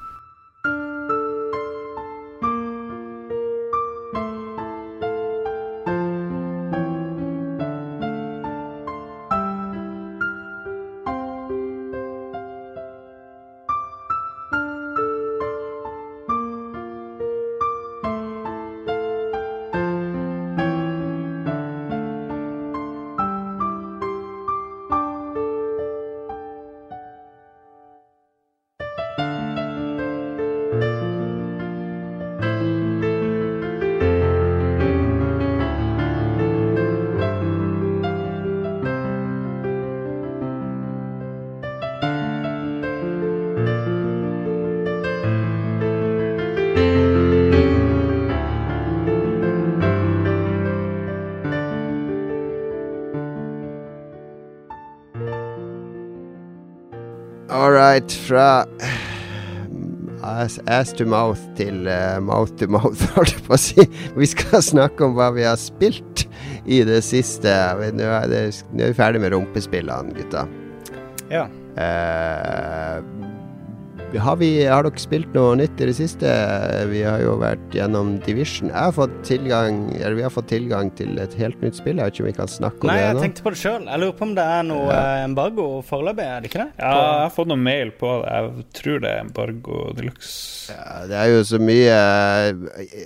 Right. 58.09 58.21
Fra 58.29 58.65
ass, 60.23 60.59
ass 60.67 60.93
to 60.97 61.05
mouth 61.05 61.41
til 61.57 61.87
uh, 61.89 62.19
mouth 62.25 62.55
to 62.57 62.67
mouth, 62.71 63.03
holdt 63.17 63.35
jeg 63.35 63.45
på 63.47 63.55
å 63.57 63.61
si. 63.61 63.85
Vi 64.17 64.29
skal 64.29 64.63
snakke 64.65 65.05
om 65.05 65.17
hva 65.19 65.31
vi 65.37 65.45
har 65.45 65.59
spilt 65.61 66.25
i 66.69 66.81
det 66.89 67.03
siste. 67.05 67.53
Nå 67.97 68.09
er, 68.09 68.29
det, 68.31 68.43
nå 68.73 68.87
er 68.87 68.93
vi 68.95 68.99
ferdig 68.99 69.21
med 69.25 69.35
rumpespillene, 69.37 70.15
gutta. 70.17 70.47
ja. 71.33 71.47
Eh, 71.79 72.97
har, 74.17 74.37
vi, 74.41 74.49
har 74.65 74.87
dere 74.87 75.01
spilt 75.03 75.35
noe 75.37 75.53
nytt 75.61 75.81
i 75.83 75.89
det 75.91 75.95
siste? 75.99 76.31
Vi 76.89 77.03
har 77.05 77.21
jo 77.21 77.35
vært 77.43 77.75
gjennom 77.77 78.15
Division. 78.25 78.71
Jeg 78.71 78.79
har 78.79 78.95
fått 78.97 79.13
tilgang 79.29 79.83
Eller 79.99 80.17
vi 80.17 80.25
har 80.25 80.33
fått 80.33 80.49
tilgang 80.49 80.89
til 80.97 81.19
et 81.21 81.35
helt 81.37 81.61
nytt 81.61 81.77
spill. 81.77 82.01
Jeg 82.01 82.09
vet 82.09 82.17
ikke 82.17 82.25
om 82.25 82.31
vi 82.31 82.37
kan 82.39 82.51
snakke 82.53 82.87
om 82.87 82.91
Nei, 82.93 82.97
det 83.03 83.09
jeg 83.09 83.21
tenkte 83.27 83.45
på 83.45 83.53
det 83.53 83.61
sjøl. 83.61 83.85
Jeg 83.85 84.03
lurer 84.03 84.17
på 84.17 84.27
om 84.29 84.35
det 84.39 84.47
er 84.57 84.65
noe 84.71 84.89
ja. 84.89 85.03
embargo 85.27 85.69
foreløpig, 85.85 86.25
er 86.25 86.41
det 86.41 86.51
ikke 86.51 86.63
det? 86.63 86.71
Ja, 86.81 86.95
jeg 86.95 87.23
har 87.27 87.35
fått 87.37 87.53
noen 87.53 87.65
mail 87.69 87.93
på 88.01 88.15
det. 88.23 88.33
Jeg 88.39 88.67
tror 88.81 89.05
det 89.05 89.13
er 89.13 89.25
Embargo 89.27 89.85
de 89.99 90.09
luxe. 90.09 90.73
Ja, 90.73 91.05
det 91.09 91.17
er 91.17 91.31
jo 91.33 91.45
så 91.49 91.61
mye 91.61 91.95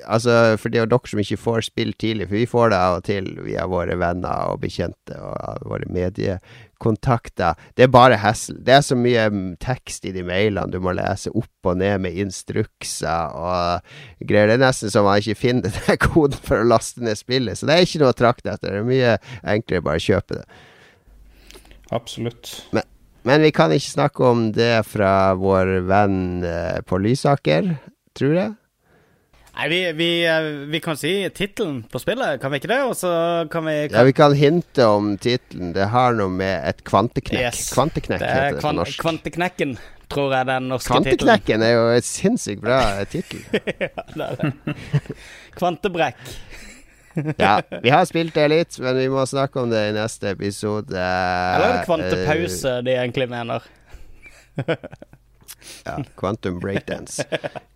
Altså, 0.02 0.34
for 0.58 0.70
det 0.70 0.82
er 0.82 0.90
dere 0.90 1.10
som 1.10 1.22
ikke 1.22 1.40
får 1.40 1.66
spill 1.72 1.94
tidlig, 1.98 2.30
for 2.30 2.38
vi 2.38 2.48
får 2.50 2.72
det 2.72 2.82
av 2.82 3.00
og 3.00 3.06
til 3.10 3.32
via 3.42 3.66
våre 3.70 3.98
venner 3.98 4.52
og 4.52 4.62
bekjente 4.62 5.18
og 5.18 5.66
våre 5.66 5.88
mediekontakter. 6.82 7.54
Det 7.74 7.84
er 7.84 7.88
bare 7.88 8.16
hassle. 8.16 8.58
Det 8.60 8.72
er 8.72 8.82
så 8.82 8.96
mye 8.96 9.28
mm, 9.30 9.56
tekst 9.60 10.04
i 10.04 10.12
de 10.12 10.22
mailene 10.22 10.70
du 10.70 10.80
må 10.80 10.92
lese 10.92 11.30
opp 11.30 11.66
og 11.66 11.78
ned 11.78 12.00
med 12.00 12.16
instrukser 12.18 13.32
og 13.34 13.80
greier. 14.20 14.48
Det 14.48 14.58
er 14.58 14.64
nesten 14.66 14.90
som 14.90 15.04
man 15.04 15.20
ikke 15.20 15.38
finner 15.38 15.70
den 15.70 15.98
koden 15.98 16.38
for 16.42 16.60
å 16.60 16.68
laste 16.68 17.02
ned 17.02 17.16
spillet, 17.16 17.58
så 17.58 17.66
det 17.66 17.74
er 17.74 17.86
ikke 17.86 18.02
noe 18.02 18.12
å 18.12 18.18
trakte 18.18 18.52
etter. 18.52 18.72
Det 18.72 18.80
er 18.80 18.88
mye 18.88 19.18
enklere 19.42 19.82
bare 19.82 20.00
å 20.00 20.06
kjøpe 20.06 20.40
det. 20.40 20.46
Absolutt. 21.92 22.64
Men 23.22 23.44
vi 23.44 23.52
kan 23.54 23.70
ikke 23.70 23.92
snakke 23.92 24.24
om 24.26 24.48
det 24.52 24.82
fra 24.88 25.34
vår 25.38 25.82
venn 25.86 26.42
eh, 26.42 26.80
på 26.82 26.98
Lysaker, 26.98 27.76
tror 28.18 28.34
jeg. 28.34 28.54
Nei, 29.52 29.68
vi, 29.68 29.92
vi, 29.92 30.08
eh, 30.24 30.42
vi 30.72 30.80
kan 30.80 30.96
si 30.96 31.10
tittelen 31.34 31.82
på 31.92 32.00
spillet, 32.00 32.40
kan 32.40 32.52
vi 32.52 32.60
ikke 32.60 32.70
det? 32.70 32.78
Og 32.88 32.94
så 32.96 33.10
kan 33.52 33.66
vi 33.68 33.74
Ja, 33.92 34.02
vi 34.08 34.14
kan 34.16 34.32
hinte 34.34 34.86
om 34.88 35.10
tittelen. 35.20 35.74
Det 35.76 35.90
har 35.92 36.16
noe 36.16 36.32
med 36.32 36.64
et 36.70 36.80
kvanteknekk 36.88 37.36
Yes. 37.40 37.66
Kvanteknekk 37.74 38.22
Det 38.22 38.30
heter 38.30 38.46
er 38.46 38.56
det 38.56 38.64
på 38.64 38.72
norsk. 38.78 38.96
Kvanteknekken, 39.02 39.76
tror 40.08 40.32
jeg 40.38 40.48
den 40.48 40.70
norske 40.72 40.88
tittelen. 40.88 41.04
Kvanteknekken 41.20 41.66
er 41.68 41.74
jo 41.76 41.84
et 41.98 42.08
sinnssykt 42.08 42.64
bra 42.64 42.80
tittel. 43.12 43.44
ja, 43.84 43.92
det 44.16 44.30
er 44.30 44.40
det. 44.40 44.76
Kvantebrekk. 45.60 46.26
Ja, 47.36 47.58
vi 47.82 47.92
har 47.92 48.06
spilt 48.08 48.32
det 48.34 48.48
litt, 48.48 48.78
men 48.80 48.96
vi 48.96 49.08
må 49.12 49.26
snakke 49.28 49.60
om 49.60 49.68
det 49.68 49.82
i 49.90 49.96
neste 49.98 50.32
episode. 50.32 50.96
Eller 50.96 51.66
er 51.66 51.74
det 51.76 51.88
kvantepause 51.90 52.78
de 52.88 52.96
egentlig 52.96 53.28
mener? 53.28 53.68
Ja, 55.86 55.98
Quantum 56.18 56.60
breakdance, 56.62 57.24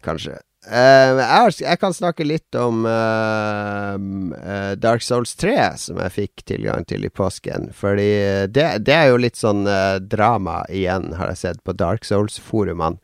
kanskje. 0.07 0.39
Uh, 0.67 1.21
jeg, 1.21 1.53
jeg 1.63 1.79
kan 1.79 1.95
snakke 1.95 2.25
litt 2.27 2.57
om 2.59 2.83
uh, 2.91 3.95
uh, 3.95 4.73
Dark 4.83 5.05
Souls 5.07 5.37
3, 5.39 5.55
som 5.79 6.01
jeg 6.03 6.15
fikk 6.17 6.43
tilgang 6.51 6.87
til 6.91 7.07
i 7.07 7.13
påsken. 7.13 7.71
Fordi 7.77 8.11
det, 8.51 8.67
det 8.87 8.97
er 8.97 9.13
jo 9.13 9.23
litt 9.23 9.39
sånn 9.39 9.63
drama 10.11 10.65
igjen, 10.67 11.13
har 11.21 11.31
jeg 11.35 11.43
sett 11.45 11.63
på 11.63 11.77
Dark 11.79 12.07
Souls-forumene. 12.09 12.99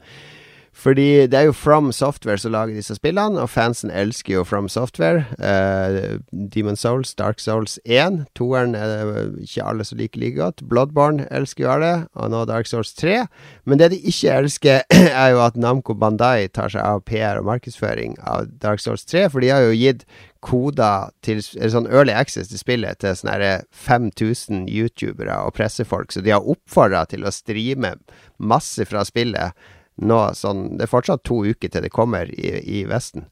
Fordi 0.73 1.27
det 1.29 1.35
er 1.35 1.43
jo 1.51 1.53
From 1.53 1.93
Software 1.93 2.39
som 2.41 2.53
lager 2.55 2.75
disse 2.75 2.95
spillene, 2.97 3.41
og 3.41 3.51
fansen 3.53 3.91
elsker 3.91 4.35
jo 4.39 4.45
From 4.45 4.69
Software. 4.73 5.27
Uh, 5.37 6.19
Demon 6.55 6.77
Souls, 6.77 7.15
Dark 7.15 7.41
Souls 7.41 7.79
1. 7.85 8.25
Toeren 8.35 8.75
er 8.75 8.89
det 8.89 9.27
ikke 9.45 9.67
alle 9.69 9.85
som 9.85 10.01
liker 10.01 10.21
like 10.21 10.41
godt. 10.41 10.65
Bloodborne 10.69 11.27
elsker 11.31 11.67
jo 11.67 11.71
alle, 11.75 11.93
og 12.15 12.33
nå 12.33 12.45
Dark 12.49 12.67
Souls 12.67 12.95
3. 12.97 13.27
Men 13.65 13.79
det 13.79 13.91
de 13.93 14.01
ikke 14.01 14.33
elsker, 14.41 14.83
er 15.23 15.29
jo 15.35 15.43
at 15.45 15.61
Namco 15.61 15.95
Bandai 15.95 16.49
tar 16.49 16.73
seg 16.73 16.81
av 16.81 17.05
PR 17.05 17.43
og 17.43 17.51
markedsføring 17.53 18.17
av 18.25 18.49
Dark 18.65 18.81
Souls 18.81 19.05
3, 19.05 19.29
for 19.29 19.45
de 19.45 19.53
har 19.53 19.67
jo 19.67 19.77
gitt 19.77 20.07
koder 20.43 21.13
til 21.23 21.39
eller 21.55 21.71
sånn 21.71 21.87
early 21.87 22.15
access 22.19 22.51
til 22.51 22.59
spillet 22.59 22.99
til 22.99 23.15
sånne 23.15 23.37
her 23.39 23.63
5000 23.85 24.65
youtubere 24.67 25.37
og 25.45 25.55
pressefolk, 25.55 26.11
så 26.11 26.25
de 26.25 26.35
har 26.35 26.43
oppfordra 26.43 27.05
til 27.07 27.23
å 27.23 27.31
streame 27.31 27.95
masse 28.43 28.89
fra 28.91 29.05
spillet 29.07 29.55
nå 30.01 30.21
sånn 30.37 30.79
Det 30.79 30.87
er 30.87 30.91
fortsatt 30.91 31.25
to 31.29 31.43
uker 31.45 31.69
til 31.69 31.85
det 31.85 31.93
kommer 31.93 32.31
i, 32.33 32.55
i 32.81 32.85
Vesten. 32.89 33.27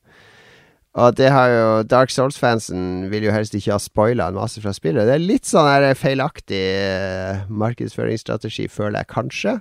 Og 0.99 1.15
det 1.15 1.29
har 1.31 1.53
jo 1.53 1.67
Dark 1.87 2.11
Souls-fansen 2.11 3.07
vil 3.13 3.29
jo 3.29 3.35
helst 3.35 3.55
ikke 3.55 3.77
ha 3.77 3.79
spoila 3.83 4.27
en 4.31 4.39
masse 4.41 4.59
fra 4.63 4.73
spillet. 4.75 5.07
Det 5.07 5.15
er 5.15 5.23
litt 5.23 5.47
sånn 5.47 5.69
her 5.69 5.87
feilaktig 5.95 6.59
eh, 6.59 7.45
markedsføringsstrategi, 7.47 8.67
føler 8.69 8.99
jeg 8.99 9.13
kanskje. 9.15 9.55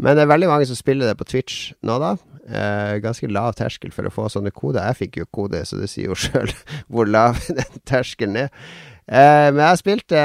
Men 0.00 0.16
det 0.16 0.24
er 0.24 0.32
veldig 0.32 0.48
mange 0.48 0.68
som 0.70 0.78
spiller 0.78 1.10
det 1.10 1.18
på 1.20 1.28
Twitch 1.28 1.74
nå, 1.84 1.98
da. 2.00 2.14
Eh, 2.42 2.96
ganske 3.04 3.28
lav 3.28 3.52
terskel 3.58 3.92
for 3.94 4.08
å 4.08 4.14
få 4.14 4.30
sånne 4.32 4.50
koder. 4.56 4.88
Jeg 4.88 5.00
fikk 5.02 5.20
jo 5.20 5.28
kode, 5.36 5.60
så 5.68 5.76
det 5.78 5.90
sier 5.92 6.08
jo 6.08 6.16
sjøl 6.18 6.48
hvor 6.92 7.10
lav 7.10 7.42
den 7.52 7.84
terskelen 7.88 8.40
er. 8.46 8.50
Eh, 9.10 9.48
men 9.50 9.60
jeg 9.64 9.80
spilte 9.80 10.18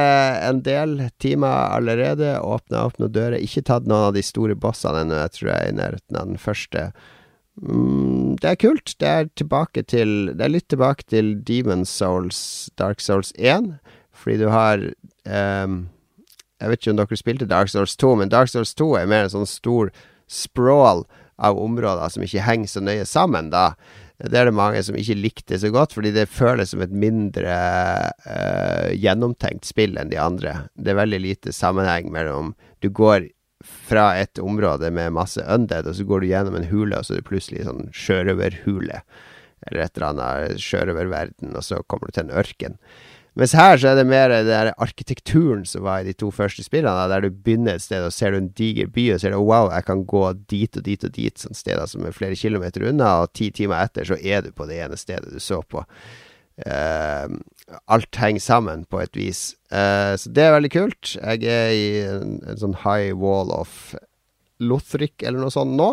en 0.46 0.62
del 0.66 1.00
timer 1.22 1.74
allerede. 1.74 2.38
Åpna 2.44 2.86
opp 2.88 3.00
noen 3.02 3.14
dører. 3.14 3.42
Ikke 3.42 3.66
tatt 3.66 3.88
noen 3.90 4.12
av 4.12 4.18
de 4.18 4.24
store 4.26 4.58
bossene 4.60 5.04
ennå. 5.06 5.18
Jeg 5.24 5.36
tror 5.38 5.52
jeg 5.52 5.58
er 5.58 5.74
i 5.74 5.78
nærheten 5.80 6.20
av 6.20 6.32
den 6.32 6.42
første. 6.42 6.88
Mm, 7.58 8.38
det 8.42 8.52
er 8.52 8.62
kult. 8.62 8.94
Det 9.02 9.08
er 9.10 9.30
tilbake 9.36 9.84
til 9.90 10.34
Det 10.38 10.46
er 10.46 10.54
litt 10.54 10.70
tilbake 10.70 11.08
til 11.10 11.36
Demon 11.42 11.86
Souls, 11.86 12.70
Dark 12.78 13.02
Souls 13.02 13.34
1. 13.38 13.80
Fordi 14.14 14.38
du 14.38 14.50
har 14.50 14.78
eh, 15.26 15.68
Jeg 16.58 16.70
vet 16.70 16.82
ikke 16.82 16.92
om 16.92 17.02
dere 17.02 17.18
spilte 17.18 17.50
Dark 17.50 17.70
Souls 17.70 17.96
2, 17.98 18.16
men 18.16 18.30
Dark 18.30 18.50
Souls 18.50 18.74
2 18.74 18.94
er 18.98 19.10
mer 19.10 19.26
en 19.26 19.34
sånn 19.34 19.50
stor 19.50 19.92
sprawl 20.28 21.06
av 21.38 21.58
områder 21.62 22.10
som 22.10 22.24
ikke 22.26 22.42
henger 22.42 22.72
så 22.72 22.82
nøye 22.82 23.06
sammen, 23.06 23.52
da. 23.54 23.76
Det 24.18 24.34
er 24.34 24.48
det 24.50 24.58
mange 24.58 24.82
som 24.82 24.96
ikke 24.98 25.18
likte 25.20 25.60
så 25.62 25.70
godt, 25.70 25.94
fordi 25.94 26.10
det 26.16 26.26
føles 26.34 26.72
som 26.74 26.82
et 26.82 26.94
mindre 26.94 27.58
uh, 28.26 28.90
gjennomtenkt 28.98 29.68
spill 29.70 30.00
enn 30.02 30.10
de 30.10 30.18
andre. 30.18 30.56
Det 30.74 30.94
er 30.94 31.02
veldig 31.04 31.20
lite 31.22 31.54
sammenheng 31.54 32.10
mellom 32.14 32.56
Du 32.82 32.90
går 32.90 33.30
fra 33.66 34.12
et 34.18 34.40
område 34.42 34.90
med 34.94 35.14
masse 35.14 35.42
undead, 35.42 35.88
og 35.90 35.98
så 35.98 36.06
går 36.06 36.22
du 36.22 36.30
gjennom 36.32 36.58
en 36.58 36.70
hule, 36.70 36.98
og 36.98 37.06
så 37.06 37.14
er 37.14 37.22
det 37.22 37.30
plutselig 37.30 37.66
sånn 37.68 37.90
sjørøverhule. 37.94 39.04
Eller 39.68 39.84
et 39.84 39.98
eller 39.98 40.10
annet 40.12 40.62
sjørøververden, 40.62 41.54
og 41.58 41.66
så 41.66 41.82
kommer 41.86 42.10
du 42.10 42.18
til 42.18 42.28
en 42.28 42.38
ørken. 42.42 42.78
Mens 43.38 43.54
her 43.54 43.78
så 43.78 43.92
er 43.92 44.00
det 44.00 44.08
mer 44.10 44.32
den 44.34 44.72
arkitekturen 44.82 45.62
som 45.70 45.84
var 45.86 46.02
i 46.02 46.08
de 46.08 46.16
to 46.18 46.32
første 46.34 46.64
spillene, 46.66 47.06
der 47.12 47.22
du 47.22 47.30
begynner 47.30 47.78
et 47.78 47.84
sted 47.86 48.02
og 48.02 48.14
ser 48.16 48.34
du 48.34 48.40
en 48.40 48.50
diger 48.58 48.90
by, 48.90 49.12
og 49.14 49.22
ser 49.22 49.36
du 49.36 49.38
wow, 49.38 49.70
jeg 49.70 49.86
kan 49.86 50.02
gå 50.10 50.24
dit 50.50 50.80
og 50.80 50.86
dit 50.88 51.06
og 51.06 51.14
dit, 51.14 51.38
sånne 51.38 51.60
steder 51.60 51.92
som 51.92 52.08
er 52.08 52.16
flere 52.18 52.38
kilometer 52.40 52.88
unna, 52.90 53.12
og 53.22 53.36
ti 53.38 53.52
timer 53.54 53.84
etter 53.84 54.10
så 54.10 54.18
er 54.18 54.42
du 54.48 54.50
på 54.58 54.66
det 54.70 54.80
ene 54.88 54.98
stedet 54.98 55.30
du 55.30 55.38
så 55.44 55.62
på. 55.62 55.84
Uh, 56.66 57.30
alt 57.86 58.18
henger 58.18 58.42
sammen 58.42 58.88
på 58.90 59.04
et 59.04 59.20
vis. 59.20 59.52
Uh, 59.70 60.18
så 60.18 60.32
det 60.34 60.48
er 60.48 60.56
veldig 60.56 60.74
kult. 60.74 61.14
Jeg 61.20 61.46
er 61.46 61.76
i 61.76 61.86
en, 62.08 62.40
en 62.42 62.58
sånn 62.58 62.74
high 62.88 63.14
wall 63.14 63.54
of 63.54 63.94
Lothric 64.58 65.22
eller 65.22 65.44
noe 65.44 65.54
sånt 65.54 65.78
nå. 65.78 65.92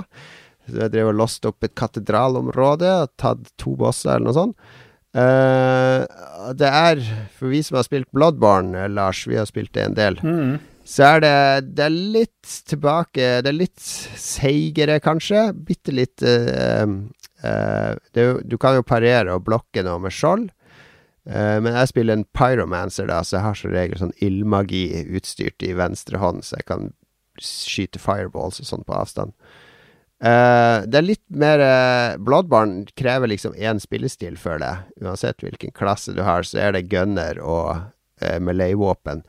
Så 0.64 0.80
jeg 0.86 0.95
drev 0.95 1.11
og 1.11 1.18
låste 1.20 1.51
opp 1.51 1.66
et 1.66 1.76
katedralområde 1.76 2.88
og 3.03 3.12
tatt 3.20 3.53
to 3.61 3.74
bosser 3.76 4.14
eller 4.14 4.30
noe 4.30 4.38
sånt. 4.38 4.72
Uh, 5.14 6.02
det 6.58 6.66
er, 6.68 7.02
for 7.38 7.52
vi 7.52 7.60
som 7.62 7.78
har 7.78 7.86
spilt 7.86 8.10
Bloodborne, 8.14 8.88
Lars, 8.90 9.20
vi 9.30 9.36
har 9.38 9.46
spilt 9.46 9.72
det 9.76 9.84
en 9.86 9.94
del, 9.94 10.18
Mm. 10.24 10.56
så 10.84 11.04
er 11.14 11.20
det, 11.22 11.34
det 11.76 11.84
er 11.86 11.94
litt 11.94 12.54
tilbake 12.68 13.28
Det 13.42 13.48
er 13.52 13.56
litt 13.56 13.78
seigere, 13.80 14.98
kanskje. 15.00 15.52
Bitte 15.54 15.94
litt 15.94 16.22
uh, 16.26 16.84
uh, 17.44 17.94
det, 18.12 18.26
Du 18.50 18.58
kan 18.58 18.74
jo 18.74 18.82
parere 18.82 19.32
og 19.36 19.46
blokke 19.46 19.84
noe 19.86 20.02
med 20.02 20.12
skjold. 20.12 20.50
Uh, 21.24 21.56
men 21.62 21.72
jeg 21.72 21.88
spiller 21.94 22.18
en 22.18 22.26
pyromancer, 22.36 23.06
da, 23.08 23.22
så 23.24 23.38
jeg 23.38 23.46
har 23.46 23.54
som 23.62 23.72
regel 23.72 24.02
sånn 24.02 24.16
ildmagi 24.20 25.06
utstyrt 25.16 25.62
i 25.64 25.72
venstre 25.78 26.18
hånd, 26.20 26.42
så 26.44 26.58
jeg 26.58 26.66
kan 26.68 26.90
skyte 27.40 27.98
fireballs 27.98 28.60
og 28.60 28.66
sånn 28.68 28.84
på 28.86 28.94
avstand. 28.98 29.32
Uh, 30.25 30.87
det 30.89 30.97
er 30.97 31.05
litt 31.05 31.25
mer 31.37 31.61
uh, 31.61 32.16
Bloodborne 32.25 32.87
krever 32.97 33.29
liksom 33.29 33.57
én 33.61 33.81
spillestil, 33.83 34.39
føler 34.41 34.64
jeg. 34.64 35.05
Uansett 35.05 35.45
hvilken 35.45 35.75
klasse 35.77 36.14
du 36.16 36.22
har, 36.25 36.47
så 36.49 36.62
er 36.64 36.72
det 36.72 36.87
gunner 36.89 37.41
og 37.45 37.83
uh, 38.25 38.39
melee-våpen. 38.41 39.20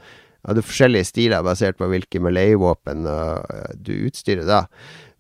Det 0.46 0.62
er 0.62 0.68
forskjellige 0.68 1.10
stiler 1.10 1.44
basert 1.44 1.80
på 1.80 1.90
hvilke 1.90 2.20
melee-våpen 2.22 3.08
du 3.82 3.92
utstyrer 4.06 4.46
da. 4.46 4.60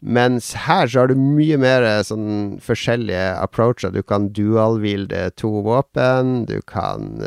Mens 0.06 0.52
her 0.68 0.86
så 0.86 1.02
har 1.02 1.10
du 1.10 1.18
mye 1.18 1.58
mer 1.58 1.82
sånn 2.06 2.60
forskjellige 2.62 3.32
approacher. 3.42 3.90
Du 3.90 4.06
kan 4.06 4.28
dual-wielde 4.38 5.32
to 5.34 5.50
våpen. 5.66 6.44
Du 6.46 6.60
kan 6.70 7.18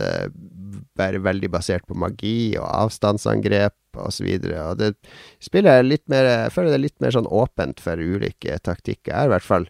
være 0.94 1.24
veldig 1.26 1.50
basert 1.50 1.90
på 1.90 1.98
magi 1.98 2.54
og 2.54 2.70
avstandsangrep 2.70 3.74
osv. 4.06 4.28
Så 4.42 4.58
og 4.64 4.80
det 4.80 4.92
spillet 5.44 5.72
er 5.72 5.86
litt 5.86 6.04
mer 6.10 6.28
Jeg 6.28 6.52
føler 6.54 6.72
det 6.72 6.78
er 6.78 6.86
litt 6.86 7.00
mer 7.04 7.16
sånn 7.16 7.30
åpent 7.30 7.82
for 7.82 8.00
ulike 8.00 8.58
taktikker. 8.64 9.12
Jeg 9.12 9.18
har 9.18 9.30
i 9.30 9.34
hvert 9.36 9.46
fall 9.46 9.68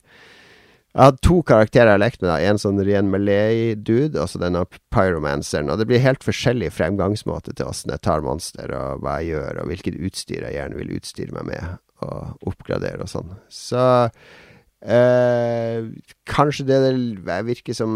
Jeg 0.95 1.03
hadde 1.05 1.23
to 1.23 1.39
karakterer 1.47 1.93
jeg 1.93 1.97
har 1.97 2.03
lekt 2.05 2.23
med. 2.23 2.31
da 2.31 2.39
En 2.41 2.61
sånn 2.61 2.83
ren 2.87 3.13
Malay-dude, 3.13 4.19
og 4.19 4.33
så 4.33 4.41
denne 4.43 4.65
pyromanceren. 4.95 5.71
Og 5.71 5.79
det 5.79 5.89
blir 5.91 6.05
helt 6.05 6.27
forskjellig 6.27 6.73
fremgangsmåte 6.75 7.55
til 7.55 7.71
åssen 7.71 7.95
jeg 7.95 8.05
tar 8.07 8.25
monster, 8.27 8.73
og 8.75 9.05
hva 9.05 9.21
jeg 9.21 9.37
gjør, 9.37 9.63
og 9.63 9.73
hvilket 9.73 10.01
utstyr 10.09 10.49
jeg 10.49 10.59
gjerne 10.59 10.81
vil 10.81 10.97
utstyre 10.99 11.39
meg 11.39 11.51
med, 11.53 11.79
og 12.03 12.51
oppgradere 12.51 13.05
og 13.05 13.13
sånn. 13.13 13.35
Så 13.53 13.87
Uh, 14.79 15.91
kanskje 16.31 16.63
det, 16.69 16.77
det 17.27 17.39
virker 17.49 17.75
som 17.75 17.95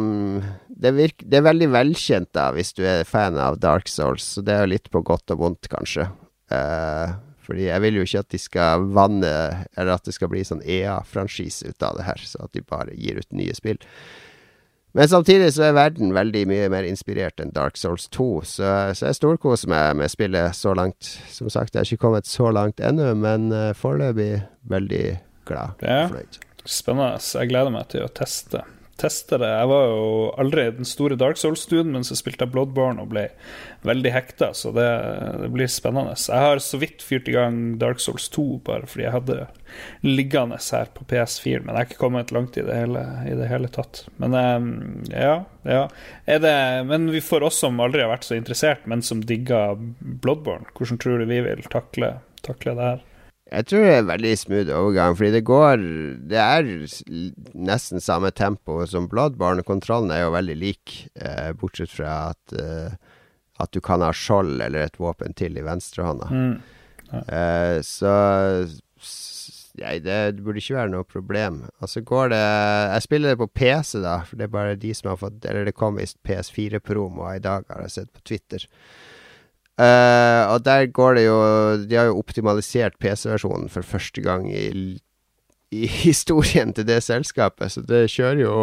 det, 0.67 0.91
virker, 0.97 1.29
det, 1.31 1.39
er 1.39 1.45
veldig 1.47 1.69
velkjent, 1.71 2.33
da, 2.35 2.49
hvis 2.57 2.75
du 2.75 2.83
er 2.83 3.07
fan 3.07 3.39
av 3.39 3.61
Dark 3.63 3.87
Souls. 3.91 4.27
Så 4.35 4.43
det 4.43 4.57
er 4.57 4.71
litt 4.71 4.91
på 4.91 5.05
godt 5.07 5.31
og 5.31 5.45
vondt, 5.45 5.71
kanskje. 5.71 6.09
Eh, 6.53 7.15
fordi 7.43 7.67
jeg 7.67 7.83
vil 7.83 7.99
jo 7.99 8.05
ikke 8.07 8.23
at 8.23 8.33
de 8.33 8.39
skal 8.39 8.85
vanne 8.95 9.31
Eller 9.75 9.97
at 9.97 10.05
det 10.07 10.15
skal 10.15 10.31
bli 10.31 10.45
sånn 10.47 10.63
EA-franchise 10.63 11.73
ut 11.73 11.87
av 11.87 11.99
det 11.99 12.07
her, 12.07 12.21
så 12.23 12.45
at 12.47 12.53
de 12.55 12.63
bare 12.63 12.95
gir 12.95 13.19
ut 13.19 13.35
nye 13.35 13.55
spill. 13.57 13.81
Men 14.93 15.09
samtidig 15.09 15.55
så 15.57 15.71
er 15.71 15.77
verden 15.77 16.13
veldig 16.13 16.43
mye 16.51 16.69
mer 16.73 16.85
inspirert 16.85 17.41
enn 17.41 17.53
Dark 17.57 17.79
Souls 17.81 18.11
2, 18.13 18.27
så, 18.45 18.73
så 18.93 19.09
jeg 19.09 19.17
storkoser 19.17 19.71
meg 19.73 19.97
med 19.97 20.13
spillet 20.13 20.53
så 20.57 20.75
langt. 20.77 21.15
Som 21.33 21.49
sagt, 21.49 21.73
jeg 21.73 21.81
har 21.81 21.89
ikke 21.89 22.05
kommet 22.05 22.29
så 22.29 22.51
langt 22.53 22.81
ennå, 22.85 23.15
men 23.17 23.49
uh, 23.57 23.71
foreløpig 23.73 24.43
veldig 24.69 25.07
glad. 25.49 25.81
Ja. 25.81 26.05
Fornøyd. 26.13 26.37
Spennende. 26.69 27.25
Jeg 27.25 27.51
gleder 27.51 27.73
meg 27.73 27.89
til 27.95 28.05
å 28.05 28.13
teste. 28.13 28.67
Teste 29.03 29.39
det. 29.43 29.51
Jeg 29.51 29.69
var 29.71 29.89
jo 29.91 30.07
aldri 30.41 30.65
den 30.79 30.89
store 30.89 31.19
Dark 31.21 31.41
Souls-studien, 31.41 31.93
men 31.95 32.07
så 32.07 32.17
spilte 32.19 32.47
jeg 32.47 32.55
Bloodborne 32.55 33.03
og 33.03 33.11
ble 33.13 33.27
veldig 33.87 34.13
hekta, 34.15 34.53
så 34.55 34.71
det, 34.75 34.87
det, 35.43 35.51
blir 35.55 35.71
spennende. 35.71 36.15
Jeg 36.17 36.47
har 36.47 36.63
så 36.63 36.81
vidt 36.81 37.03
fyrt 37.05 37.29
i 37.31 37.35
gang 37.35 37.59
Dark 37.83 38.03
Souls 38.03 38.29
2, 38.33 38.47
bare 38.67 38.89
fordi 38.89 39.07
jeg 39.07 39.17
hadde 39.17 39.39
liggende 40.07 40.61
her 40.63 40.91
på 40.95 41.07
PS4, 41.11 41.63
men 41.63 41.73
jeg 41.73 41.81
har 41.81 41.91
ikke 41.91 42.03
kommet 42.05 42.35
langt 42.35 42.59
i 42.61 42.67
det 42.67 42.79
hele, 42.79 43.05
i 43.29 43.37
det 43.39 43.51
hele 43.51 43.71
tatt. 43.73 44.05
Men 44.23 44.37
ja, 45.11 45.37
ja. 45.67 45.85
Det, 46.27 46.57
men 46.89 47.11
vi 47.13 47.23
får 47.25 47.49
oss 47.49 47.63
som 47.65 47.81
aldri 47.83 48.05
har 48.05 48.13
vært 48.13 48.29
så 48.29 48.39
interessert, 48.39 48.87
men 48.91 49.05
som 49.05 49.25
digger 49.27 49.79
Bloodborne, 50.01 50.71
hvordan 50.77 51.01
tror 51.03 51.23
du 51.23 51.31
vi 51.31 51.43
vil 51.45 51.65
takle, 51.73 52.17
takle 52.47 52.77
det 52.79 52.93
her? 52.93 53.09
Jeg 53.53 53.67
tror 53.69 53.83
det 53.85 53.95
er 53.95 54.07
veldig 54.09 54.33
smooth 54.41 54.71
overgang, 54.73 55.17
fordi 55.19 55.33
det 55.35 55.45
går 55.45 55.83
Det 56.31 56.39
er 56.41 56.69
nesten 57.53 58.01
samme 58.01 58.31
tempo 58.33 58.79
som 58.89 59.09
Bloodborne. 59.11 59.65
Kontrollen 59.67 60.13
er 60.15 60.25
jo 60.25 60.33
veldig 60.33 60.57
lik, 60.57 60.95
eh, 61.21 61.53
bortsett 61.53 61.93
fra 61.93 62.33
at, 62.33 62.55
eh, 62.57 62.95
at 63.61 63.71
du 63.73 63.81
kan 63.81 64.01
ha 64.01 64.11
skjold 64.13 64.61
eller 64.61 64.87
et 64.87 64.97
våpen 64.97 65.37
til 65.37 65.59
i 65.59 65.67
venstrehånda. 65.67 66.31
Mm. 66.33 66.63
Ja. 67.13 67.21
Eh, 67.29 67.79
så 67.83 68.15
Nei, 69.81 69.99
det 70.05 70.43
burde 70.45 70.61
ikke 70.61 70.77
være 70.77 70.93
noe 70.93 71.05
problem. 71.09 71.63
Og 71.81 71.89
så 71.89 72.03
går 72.05 72.29
det 72.35 72.41
Jeg 72.93 73.03
spiller 73.07 73.33
det 73.33 73.39
på 73.41 73.49
PC, 73.49 74.03
da, 74.05 74.19
for 74.29 74.37
det 74.37 74.45
er 74.45 74.53
bare 74.53 74.77
de 74.77 74.93
som 74.95 75.09
har 75.09 75.17
fått 75.17 75.47
Eller 75.49 75.65
det 75.65 75.75
kom 75.75 75.97
visst 75.97 76.19
PS4-promo 76.29 77.25
i 77.33 77.41
dag, 77.41 77.65
har 77.69 77.81
jeg 77.87 77.95
sett 77.97 78.13
på 78.13 78.21
Twitter. 78.29 78.67
Uh, 79.81 80.53
og 80.53 80.65
der 80.67 80.85
går 80.93 81.15
det 81.17 81.23
jo 81.25 81.37
De 81.89 81.97
har 81.97 82.11
jo 82.11 82.19
optimalisert 82.21 82.99
PC-versjonen 83.01 83.71
for 83.73 83.81
første 83.83 84.21
gang 84.21 84.45
i, 84.53 84.99
i, 85.73 85.87
historien 86.05 86.75
til 86.77 86.87
det 86.87 87.01
selskapet. 87.03 87.73
Så 87.73 87.85
det 87.89 88.05
kjører 88.13 88.45
jo 88.45 88.57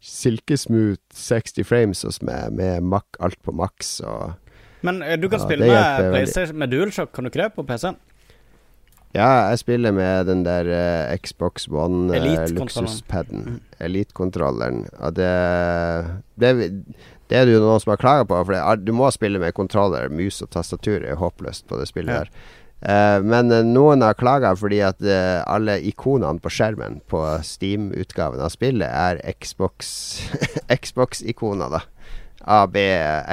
silkesmooth 0.00 1.02
60 1.12 1.68
frames 1.68 2.02
hos 2.02 2.22
meg, 2.24 2.56
med 2.56 2.80
mak, 2.80 3.20
alt 3.20 3.38
på 3.44 3.52
maks 3.52 3.98
og 4.00 4.32
Men 4.84 5.02
uh, 5.02 5.14
du 5.20 5.28
kan 5.28 5.40
ja, 5.40 5.44
spille 5.44 5.68
med 5.68 6.10
PlayStation 6.10 6.58
med 6.58 6.72
DualShock, 6.72 7.12
kan 7.12 7.24
du 7.24 7.32
ikke 7.32 7.44
det, 7.44 7.52
på 7.56 7.64
PC-en? 7.68 8.00
Ja, 9.14 9.46
jeg 9.46 9.58
spiller 9.62 9.92
med 9.94 10.26
den 10.26 10.42
der 10.44 10.66
uh, 10.66 11.16
Xbox 11.16 11.68
One 11.70 12.18
luksuspaden. 12.50 13.44
Mm. 13.46 13.60
Elite-kontrolleren. 13.80 14.88
Og 14.98 15.16
det, 15.16 15.30
det 16.40 16.84
det 17.30 17.38
er 17.38 17.46
det 17.46 17.56
jo 17.56 17.62
noen 17.64 17.80
som 17.80 17.94
har 17.94 18.02
klaga 18.02 18.26
på, 18.28 18.42
for 18.44 18.56
er, 18.58 18.82
du 18.82 18.92
må 18.96 19.08
spille 19.14 19.40
med 19.40 19.56
kontroller. 19.56 20.12
Mus 20.12 20.42
og 20.44 20.52
tastatur 20.52 21.00
er 21.00 21.20
håpløst 21.20 21.66
på 21.70 21.80
det 21.80 21.88
spillet 21.90 22.12
ja. 22.12 22.24
her. 22.24 22.52
Uh, 22.84 23.24
men 23.24 23.48
uh, 23.48 23.62
noen 23.64 24.04
har 24.04 24.16
klaga 24.20 24.50
fordi 24.60 24.82
at 24.84 24.98
uh, 25.00 25.40
alle 25.48 25.78
ikonene 25.88 26.42
på 26.44 26.52
skjermen 26.52 26.98
på 27.08 27.22
Steam-utgaven 27.46 28.42
av 28.44 28.52
spillet 28.52 28.90
er 28.90 29.22
Xbox-ikoner, 29.40 30.76
Xbox 30.76 31.24
da. 31.78 31.82
A, 32.44 32.66
B, 32.68 32.76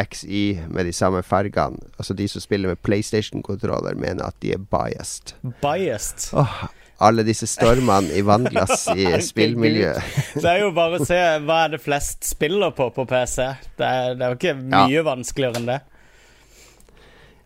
X, 0.08 0.24
Y 0.24 0.62
med 0.72 0.86
de 0.88 0.94
samme 0.96 1.20
fargene. 1.24 1.84
Altså 2.00 2.16
de 2.16 2.28
som 2.32 2.42
spiller 2.42 2.72
med 2.72 2.80
PlayStation-kontroller, 2.80 3.98
mener 4.00 4.24
at 4.24 4.38
de 4.39 4.54
er 4.56 4.62
biased. 4.72 5.36
Biased? 5.60 6.32
Oh, 6.32 6.64
alle 7.02 7.26
disse 7.28 7.49
stormene 7.49 8.14
i 8.16 8.24
vannglass 8.26 8.88
i 8.95 9.08
spillmiljøet. 9.32 10.18
det 10.38 10.47
er 10.47 10.66
jo 10.66 10.74
bare 10.76 10.99
å 10.99 11.08
se 11.08 11.22
hva 11.45 11.64
er 11.66 11.76
det 11.76 11.82
flest 11.84 12.28
spiller 12.28 12.76
på 12.78 12.91
på 12.95 13.08
PC. 13.10 13.47
Det 13.80 13.88
er, 13.88 14.14
det 14.18 14.26
er 14.26 14.36
jo 14.36 14.39
ikke 14.39 14.60
mye 14.62 14.99
ja. 14.99 15.08
vanskeligere 15.08 15.62
enn 15.62 15.72
det. 15.72 15.80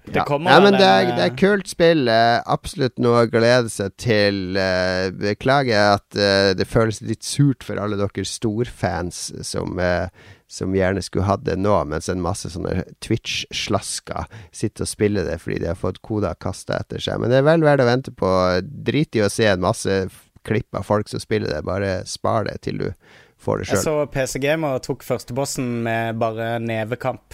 Det 0.05 0.21
ja. 0.21 0.37
Nei, 0.37 0.57
men 0.61 0.75
det 0.77 0.85
er, 0.85 1.07
det 1.17 1.23
er 1.23 1.37
kult 1.39 1.69
spill. 1.69 2.09
Absolutt 2.09 2.99
noe 3.01 3.23
å 3.23 3.29
glede 3.31 3.71
seg 3.73 3.95
til. 3.97 4.53
Uh, 4.53 5.09
beklager 5.17 5.95
at 5.95 6.05
uh, 6.19 6.51
det 6.57 6.67
føles 6.69 7.01
litt 7.01 7.25
surt 7.25 7.65
for 7.65 7.81
alle 7.81 7.97
dere 7.97 8.27
storfans 8.29 9.31
som 9.47 9.79
som 10.47 10.75
gjerne 10.77 11.01
skulle 11.01 11.25
hatt 11.25 11.45
det 11.45 11.57
nå, 11.57 11.73
mens 11.89 12.09
en 12.11 12.21
masse 12.21 12.51
sånne 12.53 12.83
Twitch-slasker 13.03 14.29
sitter 14.53 14.85
og 14.85 14.91
spiller 14.91 15.25
det 15.27 15.39
fordi 15.41 15.63
de 15.63 15.71
har 15.71 15.79
fått 15.79 16.03
koder 16.05 16.37
kasta 16.41 16.79
etter 16.83 17.01
seg. 17.01 17.19
Men 17.21 17.33
det 17.33 17.41
er 17.41 17.47
vel 17.47 17.65
verdt 17.65 17.85
å 17.85 17.89
vente 17.89 18.13
på. 18.13 18.31
Drit 18.85 19.17
i 19.17 19.25
å 19.25 19.31
se 19.31 19.49
en 19.49 19.65
masse 19.65 20.05
klipp 20.45 20.77
av 20.77 20.85
folk 20.85 21.09
som 21.09 21.21
spiller 21.21 21.49
det, 21.49 21.63
bare 21.65 22.03
spar 22.09 22.45
det 22.45 22.59
til 22.67 22.83
du 22.83 22.89
får 23.41 23.61
det 23.61 23.69
sjøl. 23.69 23.79
Jeg 23.79 23.85
så 23.87 23.95
PC 24.13 24.41
Gamer 24.43 24.79
tok 24.85 25.05
førstebossen 25.05 25.71
med 25.85 26.21
bare 26.21 26.55
nevekamp. 26.61 27.33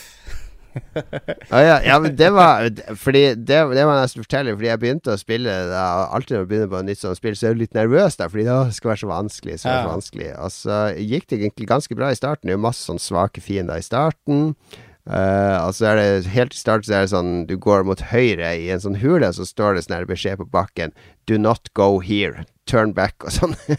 Ah, 1.52 1.62
ja, 1.62 1.78
ja, 1.84 1.96
men 2.00 2.16
det 2.16 2.30
var 2.34 2.68
Fordi 3.00 3.22
det, 3.36 3.58
det 3.76 3.86
var 3.88 3.98
nesten 4.02 4.24
fortelle, 4.24 4.54
fordi 4.56 4.70
jeg 4.70 4.82
begynte 4.82 5.16
å 5.16 5.20
spille 5.20 5.56
da, 5.72 5.86
Alltid 6.16 6.36
når 6.38 6.44
jeg 6.44 6.50
begynner 6.52 6.72
på 6.72 6.80
et 6.82 6.88
nytt 6.92 7.02
sånt 7.02 7.20
spill, 7.20 7.36
så 7.38 7.50
er 7.50 7.58
du 7.58 7.64
litt 7.64 7.76
nervøs, 7.78 8.16
da, 8.20 8.28
fordi 8.32 8.46
det 8.48 8.60
skal 8.78 8.94
være 8.94 9.02
så 9.04 9.10
vanskelig. 9.12 9.58
Så, 9.64 9.68
Ja. 9.72 9.82
så 9.84 9.92
vanskelig. 9.96 10.30
Og 10.38 10.54
så 10.56 10.78
gikk 11.00 11.28
det 11.32 11.42
egentlig 11.42 11.68
ganske 11.72 11.98
bra 11.98 12.12
i 12.12 12.20
starten. 12.20 12.48
Det 12.48 12.56
er 12.56 12.60
jo 12.60 12.66
masse 12.70 12.86
sånn 12.88 13.02
svake 13.02 13.44
fiender 13.44 13.82
i 13.82 13.86
starten. 13.86 14.54
Uh, 15.02 15.58
og 15.66 15.72
så 15.74 15.88
er 15.92 15.98
det 15.98 16.30
helt 16.30 16.54
i 16.54 16.60
starten 16.60 16.86
så 16.86 16.94
er 17.00 17.08
det 17.08 17.10
sånn 17.10 17.32
Du 17.50 17.56
går 17.58 17.82
mot 17.88 18.04
høyre 18.12 18.52
i 18.54 18.68
en 18.70 18.84
sånn 18.84 19.00
hule, 19.02 19.32
så 19.34 19.48
står 19.50 19.74
det 19.74 19.82
sånn 19.88 19.96
her 19.98 20.06
beskjed 20.06 20.38
på 20.38 20.46
bakken 20.54 20.94
Do 21.26 21.40
not 21.42 21.72
go 21.74 21.98
here. 22.00 22.46
Turn 22.70 22.94
back, 22.94 23.18
og 23.26 23.34
sånn. 23.34 23.56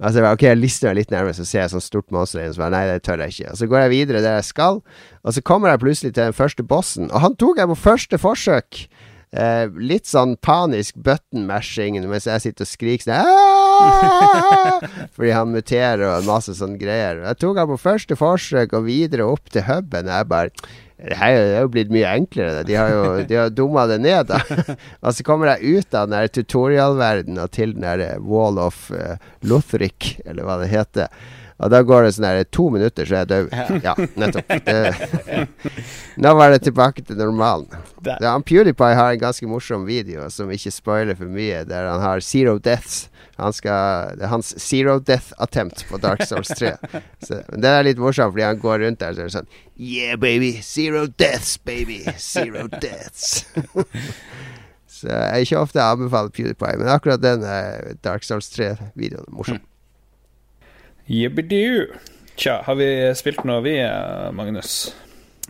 Altså, 0.00 0.16
jeg 0.18 0.24
bare, 0.24 0.38
ok, 0.38 0.44
jeg 0.48 0.60
lister 0.60 0.88
meg 0.88 0.96
litt 1.02 1.10
nærmere, 1.12 1.36
så 1.36 1.44
ser 1.44 1.60
jeg 1.60 1.72
sånn 1.74 1.84
stort 1.84 2.08
monster 2.14 2.40
inne, 2.40 2.54
så 2.56 2.62
bare, 2.62 2.72
nei, 2.72 2.86
det 2.88 3.02
tør 3.04 3.20
jeg 3.26 3.34
ikke. 3.36 3.52
Og 3.52 3.60
så 3.60 3.68
går 3.68 3.82
jeg 3.82 3.92
videre 3.92 4.24
der 4.24 4.38
jeg 4.38 4.48
skal, 4.48 4.80
og 5.20 5.36
så 5.36 5.44
kommer 5.44 5.72
jeg 5.74 5.82
plutselig 5.84 6.14
til 6.16 6.30
den 6.30 6.36
første 6.36 6.64
bossen, 6.64 7.10
og 7.12 7.24
han 7.26 7.36
tok 7.40 7.60
jeg 7.60 7.68
på 7.68 7.80
første 7.82 8.20
forsøk. 8.22 8.84
Eh, 9.30 9.68
litt 9.78 10.08
sånn 10.10 10.32
panisk 10.42 10.96
button-mashing 11.06 12.00
mens 12.10 12.24
jeg 12.26 12.42
sitter 12.42 12.66
og 12.66 12.70
skriker 12.72 13.04
sånn 13.06 14.88
Fordi 15.14 15.30
han 15.30 15.52
muterer 15.54 16.02
og 16.08 16.26
masse 16.26 16.56
sånne 16.58 16.80
greier. 16.80 17.20
Jeg 17.28 17.38
tok 17.38 17.60
han 17.62 17.70
på 17.70 17.78
første 17.78 18.18
forsøk 18.18 18.74
og 18.74 18.88
videre 18.88 19.28
opp 19.30 19.46
til 19.54 19.62
huben. 19.68 20.10
og 20.10 20.16
Jeg 20.16 20.30
bare 20.32 20.50
det 21.00 21.16
her 21.16 21.38
er 21.38 21.62
jo 21.64 21.70
blitt 21.72 21.92
mye 21.92 22.08
enklere. 22.18 22.64
De 22.68 22.76
har 22.76 22.92
jo 22.92 23.04
de 23.28 23.44
dumma 23.56 23.86
det 23.90 24.00
ned, 24.04 24.28
da. 24.28 24.40
og 25.04 25.16
så 25.16 25.24
kommer 25.26 25.54
jeg 25.54 25.80
ut 25.80 25.96
av 25.96 26.08
den 26.08 26.16
der 26.18 26.32
tutorialverdenen 26.34 27.40
og 27.44 27.52
til 27.56 27.74
den 27.76 27.86
der 27.86 28.20
Wall 28.20 28.60
of 28.60 28.88
uh, 28.92 29.16
Lothric, 29.46 30.16
eller 30.26 30.46
hva 30.46 30.60
det 30.60 30.70
heter. 30.72 31.08
Og 31.60 31.68
da 31.72 31.82
går 31.84 32.06
det 32.06 32.14
sånn 32.16 32.24
her 32.24 32.42
to 32.48 32.68
minutter, 32.72 33.04
så 33.04 33.18
er 33.18 33.24
jeg 33.24 33.30
død. 33.30 33.82
Ja, 33.84 33.94
nettopp. 34.20 34.52
Det, 34.64 35.48
nå 36.24 36.34
var 36.38 36.54
det 36.54 36.62
tilbake 36.64 37.04
til 37.04 37.20
normalen. 37.20 37.68
Ja, 38.06 38.32
PewDiePie 38.40 38.96
har 38.96 39.12
en 39.12 39.20
ganske 39.20 39.48
morsom 39.50 39.84
video 39.88 40.24
som 40.32 40.52
ikke 40.52 40.72
spoiler 40.72 41.18
for 41.18 41.28
mye, 41.28 41.64
der 41.68 41.90
han 41.90 42.00
har 42.00 42.24
zero 42.24 42.56
deaths. 42.62 43.08
Han 43.40 43.54
skal, 43.56 44.16
det 44.20 44.26
er 44.26 44.32
hans 44.32 44.52
zero 44.60 44.98
death 45.00 45.32
attempt 45.40 45.86
på 45.88 46.00
Dark 46.00 46.24
Souls 46.28 46.50
3. 46.56 46.74
Så, 47.26 47.40
det 47.56 47.70
er 47.70 47.86
litt 47.86 48.00
morsomt, 48.00 48.34
fordi 48.34 48.44
han 48.44 48.60
går 48.60 48.82
rundt 48.84 49.00
der 49.00 49.16
så 49.16 49.24
er 49.24 49.30
det 49.30 49.36
sånn 49.38 49.50
Yeah, 49.80 50.18
baby. 50.20 50.52
Zero 50.64 51.06
deaths, 51.08 51.56
baby. 51.56 52.02
Zero 52.20 52.66
deaths. 52.68 53.46
så 54.84 55.08
jeg 55.08 55.24
er 55.24 55.46
ikke 55.46 55.62
ofte 55.62 55.80
anbefaler 55.80 56.32
PewDiePie, 56.36 56.76
men 56.82 56.92
akkurat 56.92 57.22
den 57.24 57.46
eh, 57.48 57.94
Dark 58.04 58.28
Souls 58.28 58.52
3-videoen 58.52 59.24
er 59.24 59.36
morsom. 59.38 59.62
Jibbidu. 61.10 61.86
Tja, 62.40 62.60
har 62.64 62.74
vi 62.78 62.86
spilt 63.18 63.42
noe, 63.48 63.60
vi, 63.66 63.74
eh, 63.82 64.30
Magnus? 64.32 64.94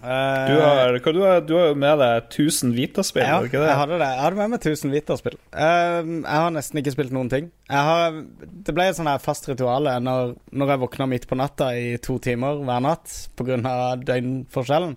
Eh, 0.01 0.47
Du 0.49 0.57
har, 0.57 0.97
du 1.13 1.21
har, 1.21 1.41
du 1.45 1.53
har 1.59 1.75
med 1.77 1.99
deg 2.01 2.23
1000 2.33 2.73
Vita-spill, 2.73 3.21
Ja, 3.29 3.43
ikke 3.45 3.61
det? 3.61 3.67
jeg 3.69 3.77
hadde 3.77 3.99
det. 4.01 4.09
Jeg 4.09 4.23
hadde 4.25 4.37
med 4.39 4.49
meg 4.55 4.61
1000 4.65 4.89
Vita-spill. 4.95 5.37
jeg 5.53 6.25
har 6.25 6.49
nesten 6.55 6.79
ikke 6.81 6.95
spilt 6.97 7.13
noen 7.13 7.29
ting. 7.29 7.51
Har, 7.69 8.17
det 8.41 8.73
ble 8.75 8.87
et 8.89 8.97
sånn 8.97 9.13
fast 9.21 9.45
ritual 9.51 9.85
når, 10.01 10.33
når 10.57 10.67
jeg 10.73 10.81
våkna 10.87 11.05
midt 11.13 11.29
på 11.29 11.37
natta 11.37 11.69
i 11.77 11.99
to 12.01 12.17
timer 12.19 12.57
hver 12.65 12.81
natt 12.81 13.29
pga. 13.37 13.61
døgnforskjellen. 14.01 14.97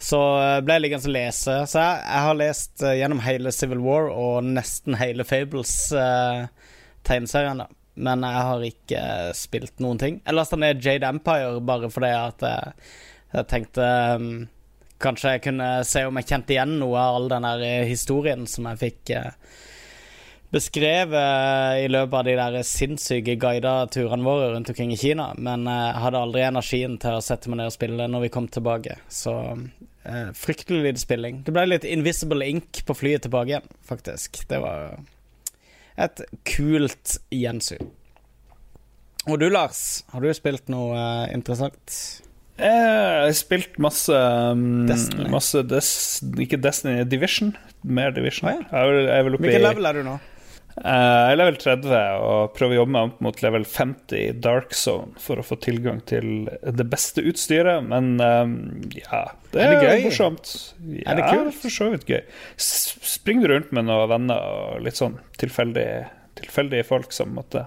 Så 0.00 0.16
eh, 0.40 0.60
ble 0.64 0.72
jeg 0.78 0.82
liggende 0.86 1.04
og 1.10 1.14
lese. 1.18 1.58
Så 1.68 1.76
jeg, 1.84 2.00
jeg 2.08 2.20
har 2.24 2.34
lest 2.40 2.80
eh, 2.82 2.96
gjennom 3.02 3.20
hele 3.20 3.52
Civil 3.52 3.80
War 3.84 4.08
og 4.08 4.40
nesten 4.48 4.96
hele 4.96 5.24
Fables-tegneserien. 5.28 7.60
da 7.60 7.66
Men 7.94 8.24
jeg 8.26 8.46
har 8.50 8.64
ikke 8.68 9.00
eh, 9.00 9.32
spilt 9.36 9.82
noen 9.82 9.98
ting. 10.00 10.20
Jeg 10.24 10.36
lasta 10.36 10.58
ned 10.60 10.84
Jade 10.84 11.08
Empire 11.10 11.58
bare 11.66 11.90
fordi 11.92 12.12
at 12.14 12.46
jeg, 12.46 12.72
jeg 13.34 13.50
tenkte 13.50 13.90
um, 14.16 14.32
Kanskje 15.00 15.30
jeg 15.32 15.40
kunne 15.46 15.66
se 15.88 16.02
om 16.04 16.18
jeg 16.20 16.26
kjente 16.28 16.52
igjen 16.52 16.74
noe 16.76 17.00
av 17.00 17.14
all 17.16 17.28
den 17.32 17.46
der 17.48 17.62
eh, 17.64 17.88
historien 17.88 18.42
som 18.50 18.66
jeg 18.68 18.80
fikk 18.82 19.12
uh, 19.16 19.30
beskrevet 20.50 21.78
i 21.80 21.86
løpet 21.88 22.16
av 22.18 22.26
de 22.26 22.34
der 22.38 22.58
sinnssyke 22.66 23.36
guida 23.40 23.86
turene 23.92 24.26
våre 24.26 24.50
rundt 24.52 24.68
omkring 24.72 24.92
i 24.92 24.98
Kina. 24.98 25.30
Men 25.38 25.66
eh, 25.66 25.86
jeg 25.92 26.02
hadde 26.04 26.24
aldri 26.24 26.42
energien 26.46 26.98
til 27.00 27.18
å 27.18 27.22
sette 27.24 27.50
meg 27.50 27.60
ned 27.60 27.70
og 27.70 27.76
spille 27.76 28.08
når 28.10 28.26
vi 28.26 28.32
kom 28.34 28.48
tilbake. 28.50 28.98
Så 29.08 29.36
uh, 29.54 30.28
fryktelig 30.36 30.82
lite 30.88 31.04
spilling. 31.04 31.40
Det 31.46 31.54
ble 31.54 31.68
litt 31.70 31.86
Invisible 31.88 32.50
Ink 32.50 32.82
på 32.86 32.98
flyet 32.98 33.26
tilbake 33.26 33.54
igjen, 33.54 33.72
faktisk. 33.86 34.42
Det 34.50 34.60
var 34.62 34.98
et 36.00 36.22
kult 36.48 37.18
gjensyn. 37.34 37.90
Og 39.28 39.36
du, 39.42 39.46
Lars, 39.52 40.02
har 40.14 40.24
du 40.24 40.30
spilt 40.34 40.70
noe 40.72 40.96
eh, 40.96 41.34
interessant? 41.36 41.96
Jeg 42.60 43.24
har 43.24 43.30
spilt 43.36 43.78
masse 43.80 44.12
um, 44.12 44.86
Destiny. 44.88 45.28
Masse 45.32 45.62
Des, 45.64 45.90
Ikke 46.44 46.58
Destiny, 46.60 47.04
Division. 47.08 47.54
Mer 47.84 48.12
Division. 48.16 48.50
Å 48.50 48.52
ja. 48.52 48.64
Jeg 48.68 48.80
er 48.80 48.90
vel- 48.92 49.06
jeg 49.08 49.18
er 49.18 49.24
vel 49.28 49.36
Hvilken 49.40 49.64
level 49.64 49.88
er 49.88 49.96
du 50.00 50.02
nå? 50.08 50.16
Eh, 50.80 51.20
Jeg 51.28 51.32
er 51.34 51.38
level 51.40 51.56
30 51.60 51.90
og 52.24 52.54
prøver 52.56 52.72
å 52.74 52.78
jobbe 52.80 52.94
meg 52.94 53.10
opp 53.10 53.20
mot 53.26 53.42
level 53.44 53.64
50 53.68 54.16
i 54.16 54.30
Dark 54.32 54.72
Zone 54.76 55.12
for 55.20 55.40
å 55.40 55.44
få 55.44 55.58
tilgang 55.60 56.00
til 56.08 56.46
det 56.64 56.86
beste 56.88 57.20
utstyret, 57.28 57.84
men 57.84 58.14
eh, 58.20 59.00
ja 59.02 59.22
Det 59.52 59.60
Er 59.66 59.74
er, 59.76 59.80
det 59.98 60.04
morsomt. 60.08 60.52
Ja, 60.88 61.10
Er 61.12 61.20
det 61.20 61.28
kult? 61.28 61.54
for 61.60 61.76
så 61.76 61.90
vidt 61.92 62.06
gøy. 62.08 62.22
Springer 62.56 63.48
du 63.48 63.54
rundt 63.58 63.72
med 63.76 63.88
noen 63.90 64.08
venner 64.14 64.40
og 64.54 64.84
litt 64.86 64.96
sånn 65.00 65.18
tilfeldige, 65.40 66.06
tilfeldige 66.40 66.86
folk 66.88 67.12
som 67.12 67.34
måtte 67.36 67.66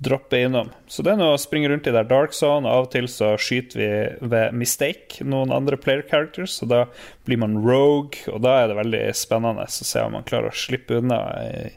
droppe 0.00 0.38
innom. 0.40 0.70
Så 0.88 1.02
det 1.04 1.12
er 1.12 1.18
noe 1.20 1.34
å 1.36 1.40
springe 1.40 1.68
rundt 1.68 1.84
i 1.86 1.92
der 1.92 2.06
dark 2.08 2.32
zone, 2.32 2.64
og 2.64 2.72
av 2.72 2.86
og 2.86 2.92
til 2.94 3.04
så 3.12 3.34
skyter 3.36 3.76
vi 3.82 3.88
ved 4.32 4.54
mistake 4.56 5.20
noen 5.28 5.52
andre 5.52 5.76
player 5.76 6.00
characters, 6.08 6.54
og 6.64 6.70
da 6.72 6.78
blir 7.30 7.40
man 7.40 7.56
rogue, 7.62 8.26
og 8.32 8.42
da 8.44 8.56
er 8.58 8.70
det 8.70 8.78
veldig 8.80 9.02
spennende 9.16 9.64
å 9.64 9.70
se 9.70 10.02
om 10.02 10.16
man 10.18 10.26
klarer 10.26 10.50
å 10.50 10.60
slippe 10.66 10.98
unna 10.98 11.20
i, 11.46 11.70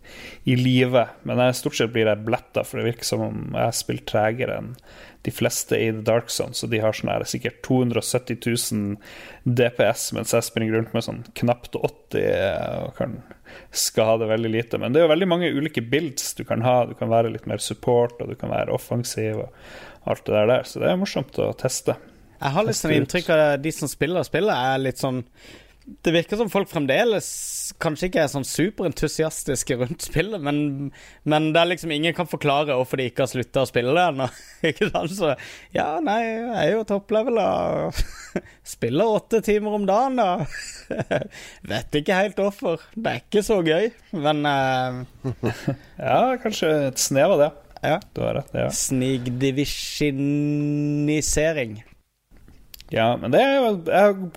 i 0.49 0.57
live. 0.59 1.05
Men 1.27 1.41
jeg, 1.45 1.59
stort 1.61 1.77
sett 1.77 1.93
blir 1.93 2.09
jeg 2.09 2.25
bletta, 2.25 2.65
for 2.65 2.81
det 2.81 2.89
virker 2.89 3.07
som 3.07 3.25
om 3.27 3.57
jeg 3.57 3.79
spilt 3.79 4.07
tregere 4.09 4.59
enn 4.59 4.73
de 5.23 5.31
fleste 5.31 5.77
i 5.79 5.87
The 5.93 6.01
Dark 6.03 6.27
Zone, 6.33 6.51
så 6.57 6.67
de 6.67 6.81
har 6.83 6.95
sånn 6.95 7.11
her 7.13 7.23
sikkert 7.29 7.61
270 7.63 8.41
000 8.43 8.97
DPS, 9.47 10.09
mens 10.17 10.33
jeg 10.35 10.43
springer 10.49 10.75
rundt 10.75 10.91
med 10.95 11.05
sånn 11.05 11.21
knapt 11.39 11.77
80 11.79 12.83
og 12.83 12.91
kan 12.97 13.15
skade 13.71 14.27
veldig 14.27 14.51
lite. 14.51 14.81
Men 14.81 14.91
det 14.91 14.99
er 14.99 15.07
jo 15.07 15.13
veldig 15.13 15.29
mange 15.31 15.53
ulike 15.55 15.85
builds 15.85 16.33
du 16.35 16.43
kan 16.49 16.65
ha. 16.67 16.81
Du 16.89 16.97
kan 16.99 17.11
være 17.13 17.31
litt 17.31 17.47
mer 17.47 17.63
support, 17.63 18.19
og 18.19 18.33
du 18.33 18.35
kan 18.39 18.51
være 18.51 18.75
offensiv 18.75 19.45
og 19.45 20.09
alt 20.11 20.25
det 20.27 20.35
der 20.35 20.51
der. 20.51 20.67
Så 20.67 20.83
det 20.83 20.91
er 20.91 20.99
morsomt 20.99 21.39
å 21.39 21.53
teste. 21.55 21.95
Jeg 22.43 22.51
har 22.57 22.63
litt 22.67 22.75
sånn 22.79 22.97
inntrykk 22.97 23.27
av 23.31 23.37
at 23.53 23.63
de 23.63 23.71
som 23.71 23.87
spiller 23.91 24.23
spillet, 24.27 24.51
er 24.51 24.81
litt 24.83 24.99
sånn 24.99 25.21
Det 26.03 26.11
virker 26.15 26.37
som 26.39 26.49
folk 26.51 26.69
fremdeles 26.71 27.27
kanskje 27.83 28.07
ikke 28.09 28.21
er 28.23 28.27
sånn 28.31 28.45
superentusiastiske 28.47 29.75
rundt 29.79 30.01
spillet, 30.05 30.41
men, 30.43 30.57
men 31.27 31.41
det 31.55 31.61
er 31.61 31.69
liksom 31.71 31.91
ingen 31.95 32.13
kan 32.15 32.27
forklare 32.29 32.75
hvorfor 32.77 32.97
de 32.99 33.05
ikke 33.09 33.23
har 33.25 33.31
slutta 33.31 33.63
å 33.63 33.69
spille 33.69 33.91
det 33.95 34.03
ennå. 34.11 34.27
Ikke 34.69 34.87
sant? 34.91 35.11
Så 35.15 35.27
ja, 35.75 35.87
nei, 36.03 36.21
jeg 36.23 36.57
er 36.61 36.69
jo 36.73 36.83
topplevel 36.87 37.35
og 37.41 37.93
spiller 38.75 39.05
åtte 39.19 39.37
timer 39.45 39.71
om 39.79 39.85
dagen, 39.89 40.13
da. 40.19 40.29
Vet 41.71 41.91
ikke 41.99 42.19
helt 42.19 42.37
hvorfor. 42.39 42.75
Det 42.95 43.09
er 43.09 43.17
ikke 43.23 43.41
så 43.45 43.57
gøy, 43.65 43.85
men 44.15 44.37
uh... 44.47 44.51
Ja, 45.97 46.37
kanskje 46.43 46.67
et 46.91 46.99
snev 47.03 47.29
av 47.35 47.39
det. 47.43 47.51
ja. 47.93 47.97
Du 48.15 48.19
har 48.23 48.33
rett. 48.39 48.51
ja 48.55 48.69
Snigdivisjonisering. 48.83 51.71
Ja, 52.93 53.15
men 53.17 53.33
det 53.33 53.39
er 53.41 53.63
Jeg, 53.89 54.27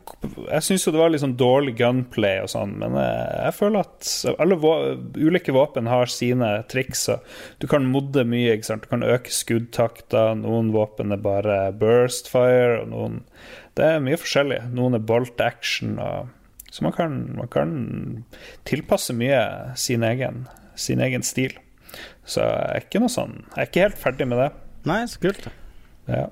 jeg 0.47 0.65
syns 0.65 0.87
jo 0.87 0.93
det 0.95 1.01
var 1.01 1.11
litt 1.13 1.21
sånn 1.21 1.37
dårlig 1.37 1.75
gunplay 1.77 2.39
og 2.41 2.49
sånn, 2.49 2.73
men 2.81 2.95
jeg, 2.97 3.27
jeg 3.45 3.57
føler 3.59 3.85
at 3.85 4.13
alle 4.41 4.57
vå, 4.63 4.73
ulike 5.19 5.53
våpen 5.53 5.91
har 5.91 6.09
sine 6.09 6.49
triks. 6.73 7.05
Og 7.13 7.37
du 7.61 7.69
kan 7.69 7.89
modde 7.93 8.25
mye. 8.25 8.55
ikke 8.55 8.71
sant? 8.71 8.87
Du 8.87 8.95
kan 8.95 9.05
øke 9.05 9.35
skuddtakta. 9.35 10.31
Noen 10.41 10.73
våpen 10.73 11.13
er 11.13 11.21
bare 11.21 11.59
burst 11.77 12.33
fire, 12.33 12.81
og 12.81 12.95
noen 12.95 13.21
Det 13.77 13.85
er 13.85 14.01
mye 14.01 14.17
forskjellig. 14.17 14.63
Noen 14.73 14.97
er 14.97 15.05
bolt 15.05 15.45
action. 15.45 15.99
Og, 16.01 16.33
så 16.73 16.87
man 16.87 16.97
kan, 16.97 17.21
man 17.37 17.53
kan 17.53 17.77
tilpasse 18.69 19.13
mye 19.17 19.45
sin 19.77 20.07
egen, 20.07 20.47
sin 20.81 21.05
egen 21.05 21.27
stil. 21.29 21.61
Så 22.25 22.41
jeg 22.41 22.73
er 22.73 22.89
ikke 22.89 23.01
noe 23.01 23.13
sånn 23.13 23.37
Jeg 23.53 23.61
er 23.61 23.69
ikke 23.71 23.85
helt 23.85 24.01
ferdig 24.01 24.27
med 24.33 24.43
det. 24.43 24.51
Nei, 24.89 25.03
så 25.13 25.21
kult. 25.23 25.49
Ja. 26.09 26.27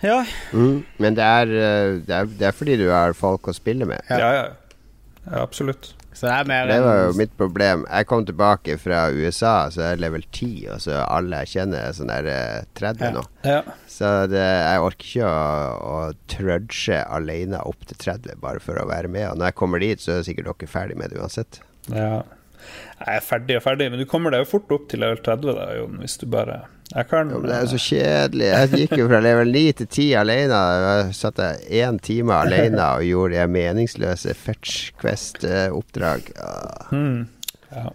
Ja. 0.00 0.24
Mm. 0.52 0.82
Men 1.02 1.16
det 1.18 1.24
er, 1.24 1.54
eh, 1.54 1.94
det, 2.06 2.16
er, 2.16 2.28
det 2.40 2.50
er 2.50 2.56
fordi 2.56 2.76
du 2.80 2.88
har 2.92 3.16
folk 3.16 3.50
å 3.50 3.56
spille 3.56 3.88
med. 3.88 4.00
Ja, 4.08 4.18
ja, 4.20 4.44
ja. 4.44 5.40
absolutt. 5.42 5.94
Så 6.12 6.26
det 6.26 6.32
er 6.34 6.48
mer 6.50 6.66
Det 6.66 6.78
var 6.82 6.96
jo 7.04 7.12
mitt 7.16 7.36
problem. 7.38 7.84
Jeg 7.86 8.06
kom 8.10 8.24
tilbake 8.26 8.74
fra 8.82 9.04
USA, 9.14 9.70
så 9.70 9.84
jeg 9.84 9.96
er 9.96 10.00
level 10.02 10.24
10, 10.26 10.48
og 10.74 10.80
så 10.82 10.98
alle 11.04 11.38
jeg 11.44 11.52
kjenner 11.54 11.86
er 11.86 11.94
sånn 11.96 12.10
der 12.10 12.28
eh, 12.32 12.64
30 12.80 13.04
Ja. 13.06 13.12
nå. 13.14 13.22
Ja. 13.46 13.60
Så 13.88 14.10
det, 14.32 14.42
jeg 14.42 14.82
orker 14.88 15.06
ikke 15.12 15.30
å, 15.30 15.38
å 15.92 16.00
trudge 16.32 16.98
alene 17.06 17.62
opp 17.62 17.86
til 17.88 18.00
30 18.02 18.42
bare 18.42 18.60
for 18.64 18.80
å 18.82 18.88
være 18.90 19.12
med. 19.12 19.28
Og 19.30 19.38
når 19.40 19.52
jeg 19.52 19.58
kommer 19.62 19.84
dit, 19.84 20.02
så 20.02 20.16
er 20.18 20.26
sikkert 20.26 20.50
dere 20.50 20.72
ferdig 20.74 20.98
med 21.00 21.14
det 21.14 21.22
uansett. 21.22 21.62
Ja. 21.94 22.20
jeg 23.06 23.14
er 23.16 23.24
ferdig 23.24 23.60
og 23.60 23.64
ferdig. 23.68 23.88
Men 23.94 24.02
du 24.02 24.08
kommer 24.10 24.34
deg 24.34 24.44
jo 24.44 24.50
fort 24.56 24.76
opp 24.76 24.90
til 24.90 25.04
level 25.04 25.22
30, 25.24 25.56
da, 25.56 25.70
Jon, 25.78 26.00
hvis 26.02 26.18
du 26.20 26.26
bare 26.32 26.64
kan 27.10 27.30
Jo, 27.30 27.38
det 27.44 27.54
er 27.54 27.64
jo 27.64 27.70
så 27.70 27.80
kjedelig. 27.84 28.46
Jeg 28.50 28.70
gikk 28.82 28.96
jo 28.98 29.06
fra 29.10 29.20
level 29.22 29.52
9 29.54 29.64
til 29.78 29.88
10 29.88 30.06
alene. 30.24 30.60
Jeg 30.82 31.16
satt 31.20 31.38
én 31.40 32.00
time 32.02 32.34
alene 32.34 32.82
og 32.96 33.06
gjorde 33.06 33.38
de 33.38 33.46
meningsløse 33.54 34.34
Fetch 34.34 34.90
Quest-oppdrag. 35.00 36.32
Hmm. 36.90 37.28
Ja. 37.70 37.90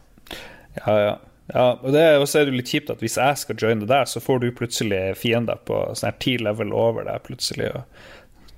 ja, 0.81 0.99
ja. 1.09 1.15
Ja, 1.53 1.75
og 1.77 1.91
det 1.93 2.01
er 2.01 2.15
også 2.17 2.39
er 2.39 2.47
det 2.47 2.57
litt 2.57 2.71
kjipt 2.73 2.89
at 2.89 3.01
hvis 3.03 3.19
jeg 3.21 3.37
skal 3.37 3.59
joine 3.61 3.85
der, 3.85 4.07
så 4.09 4.21
får 4.23 4.41
du 4.41 4.47
plutselig 4.55 5.01
fiender 5.19 5.59
på 5.67 5.77
sånn 5.93 6.09
her 6.09 6.15
ti 6.23 6.39
level 6.41 6.73
over 6.73 7.05
deg 7.05 7.21
plutselig. 7.27 7.69
Og 7.77 7.83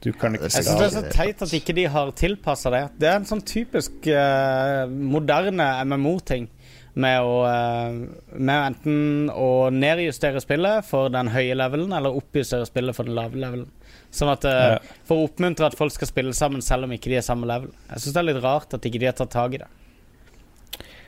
du 0.05 0.13
kan 0.15 0.37
ikke 0.37 0.47
Jeg 0.47 0.63
syns 0.63 0.79
det 0.79 0.85
er 0.85 0.93
så 0.93 1.03
teit 1.11 1.43
at 1.43 1.55
ikke 1.57 1.75
de 1.75 1.87
har 1.91 2.13
tilpassa 2.15 2.71
det. 2.71 2.83
Det 3.01 3.09
er 3.09 3.19
en 3.19 3.27
sånn 3.27 3.43
typisk 3.43 4.07
uh, 4.07 4.85
moderne 4.87 5.67
MMO-ting. 5.89 6.47
Med 6.97 7.21
å, 7.21 7.33
med 8.33 8.53
å 8.57 8.67
enten 8.71 9.27
å 9.29 9.49
nedjustere 9.69 10.41
spillet 10.41 10.85
for 10.87 11.11
den 11.13 11.29
høye 11.29 11.53
levelen, 11.57 11.91
eller 11.93 12.15
oppjustere 12.17 12.65
spillet 12.65 12.97
for 12.97 13.05
den 13.05 13.17
lave 13.17 13.37
levelen. 13.37 13.67
Sånn 14.13 14.31
at 14.31 14.45
eh, 14.49 14.61
Ja. 14.77 14.77
For 15.07 15.19
å 15.19 15.27
oppmuntre 15.27 15.67
at 15.67 15.77
folk 15.77 15.93
skal 15.93 16.09
spille 16.09 16.33
sammen 16.33 16.63
selv 16.65 16.87
om 16.87 16.95
ikke 16.95 17.11
de 17.11 17.19
er 17.19 17.25
samme 17.25 17.45
level. 17.49 17.69
Jeg 17.91 18.01
syns 18.03 18.15
det 18.15 18.21
er 18.23 18.29
litt 18.31 18.41
rart 18.43 18.73
at 18.73 18.87
ikke 18.89 19.01
de 19.03 19.09
har 19.11 19.17
tatt 19.19 19.33
tak 19.35 19.57
i 19.57 19.61
det. 19.61 19.69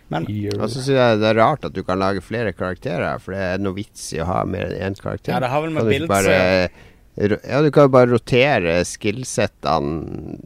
Men 0.10 0.26
Og 0.26 0.66
så 0.66 0.80
syns 0.80 0.92
jeg 0.96 1.20
det 1.22 1.28
er 1.30 1.38
rart 1.38 1.66
at 1.68 1.74
du 1.76 1.84
kan 1.86 2.00
lage 2.02 2.24
flere 2.26 2.54
karakterer, 2.58 3.22
for 3.22 3.36
det 3.36 3.42
er 3.46 3.62
noe 3.62 3.78
vits 3.78 4.08
i 4.16 4.22
å 4.24 4.30
ha 4.30 4.40
mer 4.50 4.72
enn 4.72 4.90
én 4.90 4.98
karakter. 4.98 5.36
Ja, 5.36 5.42
det 5.44 5.52
har 5.54 5.66
vel 5.66 5.74
med 5.76 5.86
å 5.86 6.10
bare 6.10 6.38
Ja, 7.20 7.62
du 7.62 7.70
kan 7.76 7.90
jo 7.90 7.94
bare 7.94 8.10
rotere 8.10 8.80
skillsettene 8.88 10.38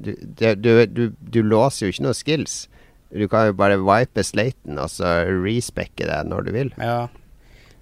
du, 0.00 0.14
du, 0.56 0.86
du, 0.88 1.02
du 1.12 1.40
låser 1.44 1.86
jo 1.86 1.92
ikke 1.92 2.06
noe 2.06 2.16
skills. 2.16 2.62
Du 3.10 3.26
kan 3.30 3.48
jo 3.48 3.56
bare 3.58 3.80
wipe 3.82 4.22
slaten 4.26 4.78
og 4.78 4.90
så 4.92 5.20
respekke 5.28 6.06
det 6.06 6.20
når 6.30 6.46
du 6.46 6.54
vil. 6.54 6.76
ja. 6.78 7.08
Så 7.10 7.20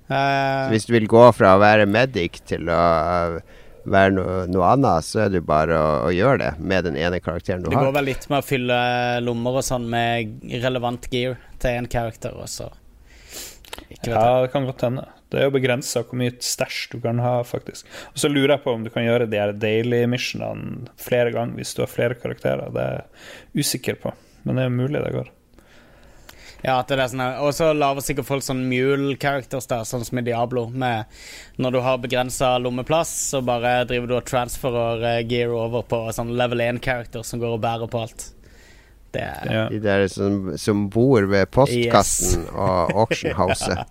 Eh, 0.08 0.70
hvis 0.72 0.86
du 0.88 0.94
vil 0.94 1.08
gå 1.10 1.22
fra 1.36 1.52
å 1.54 1.60
være 1.60 1.84
medic 1.88 2.40
til 2.48 2.70
å 2.72 2.76
uh, 2.80 3.56
være 3.88 4.14
noe, 4.16 4.36
noe 4.48 4.70
annet, 4.72 5.04
så 5.04 5.26
er 5.26 5.34
det 5.34 5.42
bare 5.44 5.76
å, 5.76 5.90
å 6.08 6.12
gjøre 6.14 6.38
det 6.40 6.52
med 6.64 6.88
den 6.88 6.96
ene 6.96 7.20
karakteren 7.20 7.60
du 7.64 7.68
det 7.68 7.76
går 7.76 7.92
vel 7.92 8.08
litt 8.08 8.24
med 8.32 8.40
å 8.40 8.46
fylle 8.46 8.78
lommer 9.24 9.60
og 9.60 9.66
sånn 9.66 9.84
med 9.92 10.46
relevant 10.64 11.10
gear 11.12 11.36
til 11.60 11.76
en 11.76 11.88
karakter, 11.92 12.36
og 12.40 12.48
så 12.48 12.70
Ikke 13.88 14.08
vet 14.08 14.14
Ja, 14.14 14.40
det 14.42 14.52
kan 14.54 14.68
godt 14.68 14.86
hende. 14.86 15.04
Det 15.28 15.42
er 15.42 15.50
jo 15.50 15.54
begrensa 15.58 16.00
hvor 16.08 16.16
mye 16.22 16.32
stæsj 16.40 16.78
du 16.94 16.96
kan 17.04 17.20
ha, 17.20 17.34
faktisk. 17.44 17.84
Og 18.14 18.22
så 18.22 18.30
lurer 18.32 18.54
jeg 18.54 18.64
på 18.64 18.72
om 18.78 18.86
du 18.86 18.88
kan 18.94 19.04
gjøre 19.04 19.28
de 19.28 19.42
her 19.42 19.52
daily 19.52 20.06
missionene 20.08 20.88
flere 20.96 21.34
ganger 21.36 21.60
hvis 21.60 21.74
du 21.76 21.84
har 21.84 21.92
flere 21.92 22.16
karakterer. 22.16 22.72
Det 22.72 22.86
er 22.86 22.96
jeg 22.96 23.66
usikker 23.66 24.00
på, 24.00 24.14
men 24.48 24.56
det 24.56 24.64
er 24.64 24.72
mulig 24.72 25.02
det 25.04 25.12
går. 25.12 25.28
Ja, 26.64 26.80
at 26.80 26.88
det 26.90 26.96
er 26.98 27.10
sånn 27.12 27.20
Og 27.44 27.52
så 27.54 27.68
lager 27.76 28.02
sikkert 28.02 28.26
folk 28.26 28.42
sånn 28.42 28.64
mule 28.66 29.14
characters 29.20 29.68
der, 29.70 29.84
sånn 29.86 30.02
som 30.06 30.18
i 30.18 30.24
Diablo. 30.26 30.64
Med 30.74 31.06
når 31.62 31.76
du 31.76 31.78
har 31.84 32.00
begrensa 32.02 32.56
lommeplass, 32.58 33.12
så 33.30 33.42
bare 33.46 33.84
driver 33.86 34.10
du 34.10 34.16
og 34.16 34.26
transferer 34.26 35.04
eh, 35.06 35.20
gear 35.28 35.54
over 35.54 35.86
på 35.86 36.00
sånn 36.16 36.34
level 36.38 36.64
1-character 36.64 37.22
som 37.22 37.38
går 37.42 37.54
og 37.58 37.62
bærer 37.62 37.92
på 37.92 38.02
alt. 38.02 38.26
Det 39.14 39.22
er 39.24 39.52
Ja. 39.52 39.68
De 39.70 39.78
der 39.80 40.06
som, 40.12 40.56
som 40.58 40.88
bor 40.92 41.24
ved 41.30 41.46
postkassen 41.54 42.44
og 42.50 42.90
auctionhouset. 43.04 43.86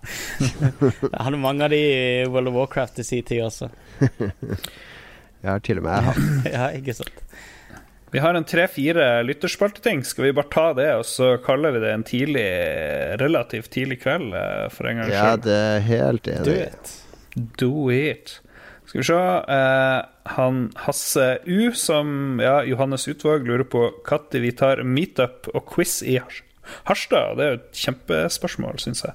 Jeg 1.08 1.22
hadde 1.24 1.40
mange 1.40 1.64
av 1.64 1.72
de 1.72 1.80
i 1.80 2.26
World 2.28 2.52
of 2.52 2.58
Warcraft 2.60 3.00
i 3.00 3.06
sin 3.08 3.24
tid 3.26 3.42
også. 3.48 3.70
ja, 5.46 5.56
til 5.58 5.80
og 5.80 5.88
med 5.88 5.96
jeg 5.96 6.04
har. 6.04 6.20
ja, 6.56 6.68
ikke 6.78 6.94
sant. 7.00 7.24
Vi 8.12 8.18
har 8.24 8.34
en 8.34 8.44
tre-fire 8.48 9.22
lytterspalteting. 9.26 10.04
Skal 10.04 10.24
vi 10.24 10.32
bare 10.32 10.48
ta 10.52 10.66
det, 10.76 10.88
og 10.96 11.04
så 11.04 11.34
kaller 11.44 11.74
vi 11.76 11.82
det 11.82 11.90
en 11.92 12.04
tidlig, 12.08 12.46
relativt 13.20 13.70
tidlig 13.74 14.00
kveld, 14.02 14.32
eh, 14.34 14.68
for 14.72 14.88
en 14.88 15.02
gangs 15.02 15.12
Ja, 15.12 15.24
skyld? 15.34 15.42
det 15.44 15.56
er 15.58 15.80
helt 15.88 16.30
enig. 16.32 16.44
Do 16.44 16.54
it. 16.62 16.94
Do 17.60 17.72
it. 17.92 18.38
Skal 18.88 19.00
vi 19.02 19.04
se. 19.10 19.18
Eh, 19.58 20.02
han 20.38 20.62
Hasse 20.86 21.26
U, 21.46 21.72
som 21.76 22.38
ja, 22.40 22.62
Johannes 22.64 23.04
Utvåg, 23.08 23.44
lurer 23.46 23.64
på 23.68 23.90
når 24.08 24.40
vi 24.40 24.52
tar 24.56 24.82
meetup 24.84 25.48
og 25.54 25.66
quiz 25.74 26.02
i 26.02 26.18
Harstad. 26.88 27.36
Det 27.36 27.44
er 27.44 27.50
jo 27.54 27.60
et 27.60 27.72
kjempespørsmål, 27.84 28.80
syns 28.80 29.04
jeg. 29.04 29.12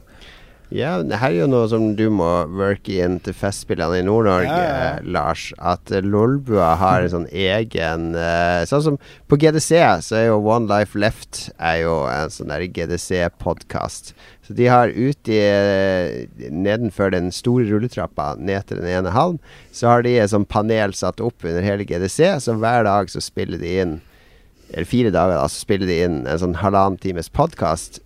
Ja, 0.74 0.96
det 1.06 1.20
her 1.22 1.30
er 1.30 1.44
jo 1.44 1.48
noe 1.52 1.68
som 1.70 1.92
du 1.94 2.08
må 2.10 2.28
worke 2.50 2.96
inn 3.06 3.20
til 3.22 3.36
Festspillene 3.38 4.00
i 4.02 4.06
Nord-Norge, 4.08 4.50
Ja, 4.50 4.70
ja. 4.74 4.94
Lars. 5.06 5.44
At 5.62 5.92
eh, 5.94 6.02
Lolbua 6.02 6.72
har 6.82 7.04
en 7.04 7.12
sånn 7.12 7.28
egen 7.30 8.16
uh, 8.18 8.66
Sånn 8.66 8.82
som 8.82 8.96
på 9.30 9.38
GDC, 9.38 9.70
så 10.02 10.18
er 10.18 10.24
jo 10.32 10.40
One 10.42 10.66
Life 10.72 10.98
Left 10.98 11.52
Er 11.60 11.84
jo 11.84 11.94
en 12.10 12.34
sånn 12.34 12.50
der 12.50 12.66
GDC-podkast. 12.74 14.16
Så 14.48 14.56
de 14.58 14.66
har 14.72 14.90
ute 14.90 15.36
i 15.36 15.42
eh, 15.46 16.50
Nedenfor 16.50 17.14
den 17.14 17.30
store 17.36 17.68
rulletrappa 17.70 18.32
ned 18.42 18.66
til 18.66 18.82
den 18.82 18.90
ene 18.90 19.14
hallen, 19.14 19.38
så 19.70 19.92
har 19.92 20.08
de 20.08 20.16
et 20.18 20.34
sånn 20.34 20.48
panel 20.50 20.96
satt 20.98 21.22
opp 21.22 21.46
under 21.46 21.62
hele 21.62 21.86
GDC, 21.86 22.40
så 22.42 22.58
hver 22.58 22.88
dag 22.90 23.14
så 23.14 23.22
spiller 23.22 23.62
de 23.62 23.76
inn 23.84 23.94
Eller 24.74 24.90
fire 24.90 25.14
dager, 25.14 25.38
da, 25.38 25.46
så 25.46 25.68
spiller 25.68 25.86
de 25.86 26.00
inn 26.08 26.24
en 26.26 26.42
sånn 26.42 26.58
halvannen 26.64 26.98
times 26.98 27.30
podkast 27.30 28.02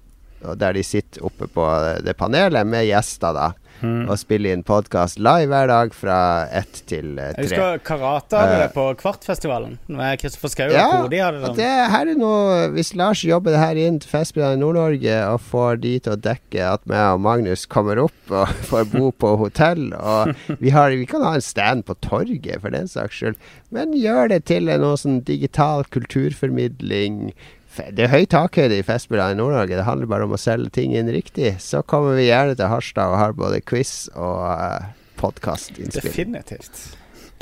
og 0.45 0.57
der 0.61 0.73
de 0.77 0.83
sitter 0.85 1.23
oppe 1.25 1.47
på 1.49 1.69
det 2.05 2.17
panelet 2.19 2.67
med 2.67 2.85
gjester, 2.89 3.33
da. 3.33 3.53
Og 3.77 4.15
spiller 4.17 4.55
inn 4.55 4.63
podkast 4.65 5.19
live 5.21 5.51
hver 5.51 5.67
dag 5.69 5.91
fra 5.93 6.15
ett 6.49 6.79
til 6.89 7.11
tre. 7.13 7.27
Jeg 7.37 7.43
husker 7.45 7.81
Karate 7.85 8.39
Eh. 8.41 8.53
det 8.63 8.71
på 8.73 8.85
Kvartfestivalen. 8.97 9.75
Med 9.93 10.17
Kristoffer 10.17 10.49
Schou 10.49 10.71
Ja, 10.73 11.03
og 11.03 11.11
de 11.11 11.19
hadde 11.21 11.43
sånn. 11.45 11.55
det 11.59 11.91
her 11.93 12.07
er 12.09 12.15
noe 12.17 12.71
Hvis 12.73 12.95
Lars 12.97 13.21
jobber 13.21 13.51
det 13.53 13.59
her 13.61 13.75
inn 13.77 13.99
til 14.01 14.09
Festspillene 14.09 14.57
i 14.57 14.61
Nord-Norge 14.63 15.19
og 15.29 15.37
får 15.45 15.77
de 15.83 15.91
til 15.99 16.15
å 16.15 16.17
dekke 16.25 16.65
at 16.73 16.87
meg 16.89 17.03
og 17.13 17.21
Magnus 17.21 17.67
kommer 17.69 18.01
opp 18.01 18.33
og 18.33 18.47
får 18.71 18.89
bo 18.95 19.11
på 19.11 19.35
hotell 19.43 19.93
og 19.93 20.33
vi, 20.57 20.71
har, 20.73 20.89
vi 20.97 21.05
kan 21.05 21.21
ha 21.21 21.35
en 21.37 21.45
stand 21.45 21.85
på 21.85 21.93
torget, 22.01 22.57
for 22.61 22.73
den 22.73 22.87
saks 22.89 23.13
skyld, 23.21 23.37
men 23.69 23.93
gjør 23.93 24.29
det 24.33 24.45
til 24.49 24.69
en 24.73 24.81
noe 24.81 24.97
sånn 24.97 25.21
digital 25.23 25.85
kulturformidling. 25.93 27.33
Det 27.77 28.05
er 28.05 28.13
høy 28.13 28.25
takhøyde 28.29 28.79
i 28.79 28.85
Festspillene 28.85 29.35
i 29.35 29.39
Nord-Norge. 29.39 29.77
Det 29.77 29.87
handler 29.87 30.09
bare 30.11 30.27
om 30.27 30.35
å 30.35 30.41
selge 30.41 30.73
ting 30.79 30.95
inn 30.97 31.11
riktig. 31.13 31.55
Så 31.63 31.83
kommer 31.85 32.17
vi 32.17 32.27
gjerne 32.29 32.57
til 32.57 32.71
Harstad 32.71 33.13
og 33.13 33.21
har 33.21 33.37
både 33.37 33.61
quiz 33.65 34.07
og 34.15 34.41
uh, 34.47 34.89
podkastinnspill. 35.21 36.09
Definitivt. 36.09 36.83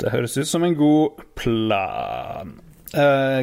Det 0.00 0.12
høres 0.12 0.36
ut 0.36 0.48
som 0.48 0.64
en 0.66 0.76
god 0.76 1.24
plan. 1.38 2.56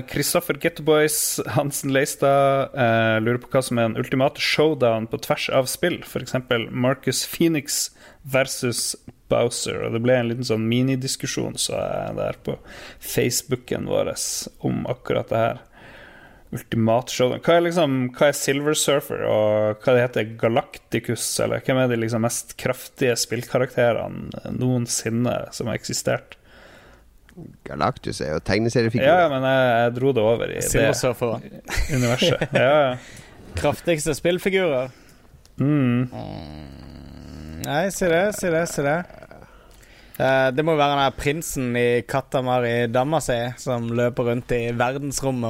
Kristoffer 0.10 0.58
Gettoboys 0.58 1.42
Hansen 1.54 1.92
Leistad 1.94 2.72
uh, 2.74 3.20
lurer 3.22 3.42
på 3.44 3.52
hva 3.52 3.62
som 3.66 3.78
er 3.78 3.90
en 3.90 3.98
ultimate 4.00 4.42
showdown 4.42 5.06
på 5.12 5.20
tvers 5.26 5.50
av 5.54 5.68
spill. 5.70 6.00
F.eks. 6.06 6.38
Marcus 6.72 7.26
Phoenix 7.30 7.92
versus 8.24 8.96
Bowser. 9.34 9.84
Og 9.84 9.94
det 9.96 10.02
ble 10.06 10.16
en 10.18 10.32
liten 10.32 10.48
sånn 10.48 10.66
minidiskusjon 10.70 11.60
så 11.60 11.78
jeg 11.78 12.18
der 12.22 12.40
på 12.46 12.58
Facebooken 13.04 13.90
vår 13.92 14.14
om 14.66 14.88
akkurat 14.90 15.30
det 15.34 15.44
her. 15.44 15.62
Ultimate 16.54 17.10
showdown. 17.10 17.42
Hva 17.42 17.56
er 17.58 17.64
liksom 17.66 17.94
Hva 18.14 18.28
er 18.30 18.38
Silver 18.38 18.76
Surfer, 18.78 19.24
og 19.26 19.82
hva 19.82 19.96
det 19.96 20.04
heter 20.04 20.28
Galacticus, 20.38 21.26
eller 21.42 21.64
hvem 21.66 21.80
er 21.82 21.90
de 21.90 21.98
liksom 22.04 22.22
mest 22.26 22.54
kraftige 22.62 23.16
spillkarakterene 23.18 24.54
noensinne 24.54 25.34
som 25.56 25.72
har 25.72 25.80
eksistert? 25.80 26.38
Galactus 27.66 28.20
er 28.22 28.36
jo 28.36 28.42
tegneseriefigur. 28.46 29.08
Ja, 29.08 29.26
men 29.32 29.42
jeg, 29.48 29.70
jeg 29.82 29.94
dro 29.98 30.12
det 30.14 30.22
over 30.22 30.52
i 30.54 30.62
Silver 30.62 30.92
det 30.92 31.00
Surfer. 31.00 31.48
universet. 31.96 32.44
Ja, 32.54 32.70
ja. 32.70 32.96
Kraftigste 33.58 34.14
spillfigurer. 34.18 34.94
Mm. 35.62 36.10
Nei, 37.64 37.84
si 37.94 38.06
det, 38.10 38.22
si 38.38 38.50
det, 38.54 38.64
si 38.70 38.86
det. 38.86 39.00
Eh, 40.20 40.48
det 40.54 40.62
må 40.66 40.76
være 40.78 40.94
den 40.94 41.02
der 41.04 41.16
prinsen 41.18 41.72
i 41.80 41.88
Katamari 42.06 42.86
Damasi 42.94 43.40
som 43.58 43.88
løper 43.98 44.28
rundt 44.30 44.52
i 44.54 44.68
verdensrommet 44.78 45.50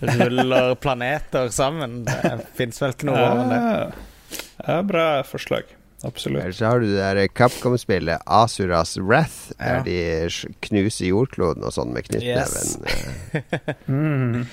og 0.00 0.10
ruller 0.22 0.74
planeter 0.84 1.50
sammen. 1.52 2.02
Det 2.08 2.38
fins 2.56 2.80
vel 2.80 2.94
ikke 2.96 3.10
noe 3.10 3.20
over 3.20 3.42
enn 3.44 3.52
det. 3.52 3.62
Ja. 3.62 4.44
ja, 4.70 4.78
bra 4.88 5.08
forslag. 5.28 5.68
Absolutt. 6.04 6.42
Eller 6.42 6.52
så 6.56 6.66
har 6.68 6.80
du 6.82 6.88
det 6.90 7.00
der 7.00 7.28
Capcom-spillet 7.32 8.24
Asuras 8.28 8.96
Wrath, 9.00 9.52
der 9.56 9.78
Ja. 9.78 9.84
de 9.86 10.48
knuser 10.66 11.06
jordkloden 11.08 11.64
og 11.64 11.72
sånn 11.72 11.94
med 11.96 12.04
knyttneven. 12.08 12.84
Yes. 12.84 13.40
Mm. 13.88 14.44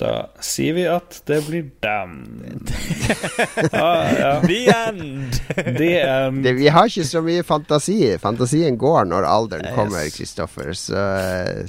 Da 0.00 0.10
sier 0.42 0.74
vi 0.74 0.84
at 0.90 1.20
det 1.28 1.38
blir 1.46 1.68
damned. 1.84 2.72
ah, 3.72 4.08
ja. 4.10 4.32
The 4.42 4.58
end! 4.74 5.36
The 5.54 5.90
end. 6.00 6.42
Det, 6.42 6.52
vi 6.58 6.72
har 6.74 6.90
ikke 6.90 7.06
så 7.06 7.22
mye 7.22 7.44
fantasi. 7.46 7.98
Fantasien 8.22 8.78
går 8.80 9.06
når 9.12 9.28
alderen 9.28 9.70
kommer, 9.76 10.08
Kristoffer. 10.14 10.72
Så, 10.78 11.04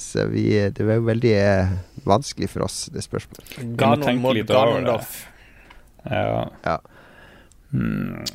så 0.01 0.25
vi, 0.31 0.47
det 0.73 0.87
var 0.89 1.05
veldig 1.05 1.35
eh, 1.37 1.77
vanskelig 2.09 2.49
for 2.55 2.65
oss, 2.65 2.87
det 2.93 3.05
spørsmålet. 3.05 3.61
Ganondorf. 3.77 5.21
Ja. 6.09 6.49
Ja. 6.65 6.79
Hmm. 7.71 8.25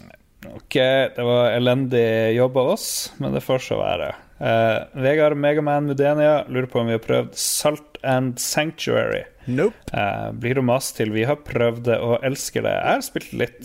Ok, 0.55 0.75
det 1.17 1.23
var 1.25 1.51
elendig 1.53 2.35
jobb 2.39 2.57
av 2.57 2.75
oss, 2.79 2.89
men 3.19 3.35
det 3.35 3.43
får 3.45 3.67
så 3.67 3.83
være. 3.83 4.15
Uh, 4.41 4.87
Vegard 5.05 5.37
Megaman 5.37 5.85
Mudenia 5.91 6.45
lurer 6.49 6.69
på 6.73 6.81
om 6.81 6.89
vi 6.89 6.95
har 6.97 7.03
prøvd 7.05 7.35
Salt 7.37 7.99
and 8.03 8.39
Sanctuary. 8.41 9.27
Nope. 9.51 9.77
Uh, 9.93 10.31
blir 10.41 10.61
å 10.61 10.65
mase 10.65 10.95
til 10.97 11.13
vi 11.13 11.27
har 11.29 11.37
prøvd 11.45 11.83
det 11.91 11.99
og 12.01 12.25
elsker 12.25 12.65
det. 12.65 12.73
Jeg 12.79 12.97
har 12.97 13.05
spilt 13.05 13.35
litt. 13.37 13.61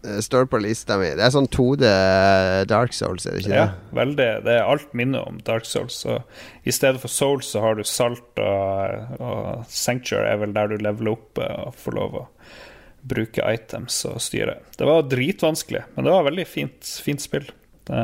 Det 0.00 0.22
står 0.24 0.46
på 0.48 0.56
lista 0.64 0.96
mi. 0.96 1.10
Det 1.12 1.20
er 1.26 1.32
sånn 1.34 1.50
2D 1.52 1.84
Dark 2.70 2.94
Souls, 2.96 3.26
er 3.28 3.34
det 3.36 3.42
ikke 3.42 3.52
Ja, 3.58 3.66
det? 3.68 3.96
veldig. 3.98 4.28
Det 4.46 4.54
er 4.56 4.64
alt 4.64 4.94
minner 4.96 5.26
om 5.28 5.36
Dark 5.44 5.68
Souls. 5.68 5.98
Så 6.06 6.22
I 6.64 6.72
stedet 6.72 7.02
for 7.02 7.12
Souls 7.12 7.50
så 7.52 7.60
har 7.60 7.76
du 7.76 7.84
Salt, 7.84 8.24
og, 8.40 9.20
og 9.20 9.66
Sanctuary 9.68 10.30
er 10.32 10.40
vel 10.40 10.56
der 10.56 10.72
du 10.72 10.78
leveler 10.80 11.12
opp 11.18 11.36
eh, 11.44 11.52
og 11.66 11.76
får 11.76 11.98
lov 11.98 12.16
å 12.22 12.24
bruke 13.12 13.44
items 13.52 14.00
og 14.08 14.16
styre. 14.24 14.56
Det 14.80 14.88
var 14.88 15.04
dritvanskelig, 15.12 15.84
men 15.94 16.08
det 16.08 16.16
var 16.16 16.24
veldig 16.30 16.48
fint, 16.48 16.94
fint 17.04 17.20
spill. 17.20 17.52
Det, 17.88 18.00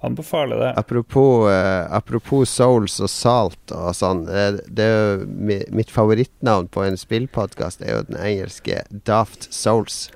anbefaler 0.00 0.60
det. 0.62 0.72
Apropos, 0.80 1.50
eh, 1.50 1.86
apropos 1.94 2.50
Souls 2.50 2.98
og 3.00 3.10
Salt 3.10 3.74
og 3.74 3.94
sånn. 3.98 4.24
eh, 4.30 4.60
det 4.68 4.84
er 4.84 4.98
jo 4.98 5.26
mi, 5.26 5.60
mitt 5.74 5.90
favorittnavn 5.90 6.70
på 6.74 6.84
en 6.86 6.98
spillpodkast 7.00 7.82
er 7.82 7.96
jo 7.96 8.02
den 8.10 8.20
engelske 8.20 8.82
Daft 9.08 9.48
Souls. 9.54 10.06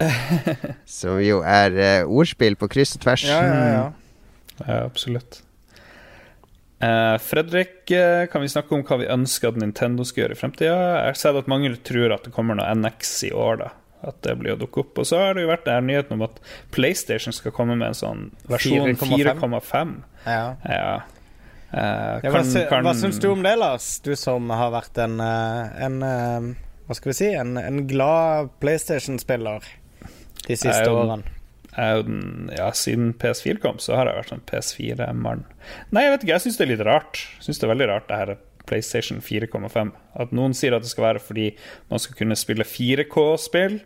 som 0.99 1.19
jo 1.23 1.43
er 1.43 1.79
eh, 1.79 2.05
ordspill 2.07 2.59
på 2.61 2.71
kryss 2.73 2.97
og 2.99 3.07
tvers. 3.07 3.27
Ja, 3.29 3.43
ja, 3.43 3.65
ja. 3.73 3.89
Ja, 4.63 4.85
absolutt. 4.85 5.43
Eh, 6.83 7.19
Fredrik, 7.19 7.91
eh, 7.91 8.27
kan 8.27 8.43
vi 8.43 8.49
snakke 8.49 8.75
om 8.75 8.83
hva 8.87 8.99
vi 8.99 9.11
ønsker 9.11 9.53
at 9.53 9.59
Nintendo 9.61 10.07
skal 10.07 10.25
gjøre 10.25 10.35
i 10.37 10.41
fremtida? 10.41 10.73
Jeg 10.75 11.13
har 11.13 11.19
sett 11.21 11.39
at 11.39 11.51
mange 11.51 11.71
tror 11.87 12.15
at 12.15 12.27
det 12.27 12.35
kommer 12.35 12.59
noe 12.59 12.75
NX 12.75 13.13
i 13.31 13.33
år, 13.35 13.61
da. 13.63 13.69
At 14.03 14.21
det 14.27 14.33
blir 14.41 14.57
å 14.57 14.59
dukke 14.59 14.81
opp. 14.83 14.99
Og 14.99 15.07
så 15.07 15.19
har 15.21 15.35
det 15.35 15.45
jo 15.45 15.49
vært 15.53 15.65
der 15.69 15.81
nyheten 15.81 16.17
om 16.17 16.23
at 16.27 16.41
PlayStation 16.75 17.33
skal 17.33 17.53
komme 17.55 17.77
med 17.79 17.93
en 17.93 17.95
sånn 17.99 18.23
versjon 18.51 18.97
4,5. 18.99 19.37
4,5. 19.39 19.93
ja. 20.27 20.57
Ja. 20.67 20.95
Eh, 21.73 22.21
Ja, 22.25 22.31
hva, 22.31 22.43
kan- 22.69 22.85
hva 22.85 22.93
syns 22.99 23.19
du 23.23 23.31
om 23.31 23.43
det, 23.43 23.55
Lars? 23.59 24.01
Du 24.05 24.15
som 24.17 24.51
har 24.51 24.71
vært 24.75 24.99
en, 24.99 25.21
eh, 25.21 25.85
en 25.87 26.03
eh, 26.03 26.55
Hva 26.89 26.95
skal 26.99 27.11
vi 27.13 27.15
si? 27.15 27.29
En, 27.33 27.57
en 27.57 27.87
glad 27.87 28.51
PlayStation-spiller 28.61 29.63
de 30.49 30.57
siste 30.57 30.85
jo- 30.85 30.99
årene. 30.99 31.23
Den, 31.75 32.51
ja, 32.55 32.67
Siden 32.77 33.15
PS4 33.15 33.59
kom, 33.63 33.79
så 33.79 33.95
har 33.97 34.05
jeg 34.11 34.17
vært 34.19 34.29
sånn 34.35 34.43
PS4-mann. 34.51 35.45
Nei, 35.91 36.03
jeg 36.03 36.11
vet 36.13 36.25
ikke, 36.27 36.33
jeg 36.35 36.41
syns 36.45 36.59
det 36.59 36.67
er 36.67 36.73
litt 36.77 36.85
rart. 36.85 37.23
Jeg 37.39 37.47
synes 37.47 37.61
det 37.63 37.65
er 37.69 37.73
veldig 37.75 37.89
rart, 37.89 38.09
det 38.11 38.19
her 38.19 38.33
PlayStation 38.69 39.21
4,5. 39.25 39.93
At 40.23 40.35
noen 40.37 40.57
sier 40.57 40.77
at 40.77 40.85
det 40.85 40.93
skal 40.93 41.09
være 41.11 41.23
fordi 41.23 41.53
man 41.91 42.03
skal 42.03 42.19
kunne 42.19 42.39
spille 42.39 42.67
4K-spill. 42.69 43.81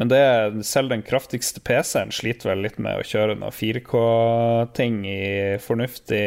Men 0.00 0.08
det, 0.08 0.64
selv 0.64 0.88
den 0.88 1.02
kraftigste 1.04 1.60
PC-en 1.60 2.14
sliter 2.16 2.52
vel 2.52 2.64
litt 2.64 2.78
med 2.80 2.96
å 2.96 3.04
kjøre 3.04 3.36
noe 3.36 3.52
4K-ting 3.52 5.02
i 5.04 5.26
fornuftig 5.60 6.22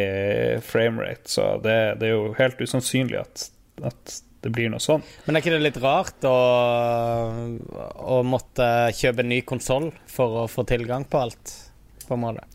framerate, 0.66 1.26
så 1.34 1.56
det, 1.64 1.80
det 2.02 2.12
er 2.12 2.14
jo 2.14 2.36
helt 2.38 2.62
usannsynlig 2.62 3.24
at, 3.24 3.48
at 3.90 4.20
det 4.46 4.54
blir 4.54 4.70
noe 4.70 4.84
sånn. 4.84 5.02
Men 5.26 5.40
er 5.40 5.42
ikke 5.42 5.56
det 5.56 5.64
litt 5.66 5.82
rart 5.82 6.28
å, 6.30 6.38
å 8.06 8.20
måtte 8.28 8.70
kjøpe 8.94 9.26
en 9.26 9.34
ny 9.34 9.42
konsoll 9.50 9.90
for 10.14 10.44
å 10.44 10.50
få 10.52 10.68
tilgang 10.70 11.08
på 11.10 11.26
alt, 11.26 11.56
på 12.06 12.14
en 12.14 12.22
måte? 12.28 12.46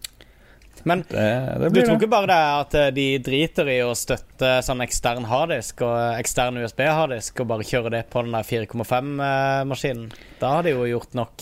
Men 0.88 1.04
Det, 1.08 1.28
det 1.60 1.70
du 1.74 1.80
tror 1.82 1.96
ikke 1.98 2.12
bare 2.12 2.30
det 2.30 2.40
er 2.40 2.64
at 2.64 2.76
eh, 2.80 2.90
de 2.96 3.06
driter 3.24 3.70
i 3.72 3.78
å 3.84 3.92
støtte 3.98 4.56
sånn 4.64 4.84
ekstern 4.84 5.28
harddisk 5.30 5.84
og 5.86 5.96
ekstern 6.16 6.60
USB-harddisk 6.62 7.42
og 7.42 7.50
bare 7.52 7.68
kjøre 7.68 7.94
det 7.98 8.04
på 8.12 8.24
den 8.24 8.36
der 8.36 8.48
4,5-maskinen? 8.48 10.06
Da 10.40 10.46
har 10.56 10.62
de 10.66 10.76
jo 10.76 10.88
gjort 10.88 11.16
nok. 11.18 11.34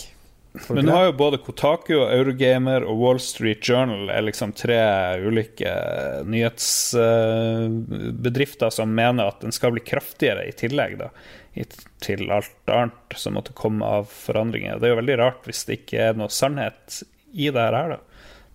Men 0.69 0.87
nå 0.87 0.93
har 0.93 1.05
jo 1.09 1.13
både 1.19 1.39
Kotaku 1.45 1.95
og 1.99 2.13
Eurogamer 2.13 2.85
og 2.89 3.01
Wall 3.03 3.21
Street 3.23 3.69
Journal 3.69 4.11
er 4.11 4.23
liksom 4.27 4.53
tre 4.57 4.79
ulike 5.23 5.73
nyhetsbedrifter 6.27 8.71
som 8.75 8.95
mener 8.95 9.25
at 9.29 9.41
den 9.45 9.53
skal 9.55 9.73
bli 9.77 9.83
kraftigere 9.87 10.43
i 10.49 10.53
tillegg, 10.57 10.93
da. 11.03 11.09
Til 12.05 12.31
alt 12.31 12.71
annet 12.71 13.17
som 13.19 13.35
måtte 13.39 13.53
komme 13.59 13.87
av 13.87 14.05
forandringer. 14.11 14.79
Det 14.79 14.87
er 14.89 14.93
jo 14.95 15.03
veldig 15.03 15.19
rart 15.21 15.43
hvis 15.49 15.65
det 15.69 15.75
ikke 15.83 15.99
er 16.09 16.15
noe 16.19 16.31
sannhet 16.33 16.85
i 17.35 17.51
det 17.53 17.65
her, 17.65 17.89
da. 17.97 18.01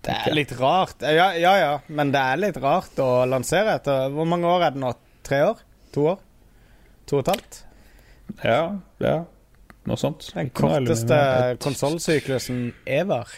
Det 0.04 0.16
er 0.28 0.36
litt 0.36 0.52
rart. 0.60 1.00
Ja, 1.02 1.30
ja, 1.40 1.54
ja, 1.60 1.74
men 1.88 2.12
det 2.12 2.20
er 2.20 2.42
litt 2.42 2.58
rart 2.60 2.98
å 3.00 3.24
lansere 3.30 3.78
etter 3.80 4.10
Hvor 4.12 4.28
mange 4.28 4.50
år 4.52 4.66
er 4.68 4.76
det 4.76 4.82
nå? 4.84 4.90
Tre 5.24 5.40
år? 5.54 5.62
To 5.96 6.08
år? 6.12 6.20
To 7.08 7.20
og 7.20 7.24
et 7.24 7.32
halvt? 7.32 7.62
Ja, 8.44 8.60
ja. 9.04 9.16
Noe 9.88 10.00
sånt. 10.00 10.30
Den 10.36 10.50
korteste 10.56 11.18
konsollsyklusen 11.64 12.70
ever. 12.88 13.32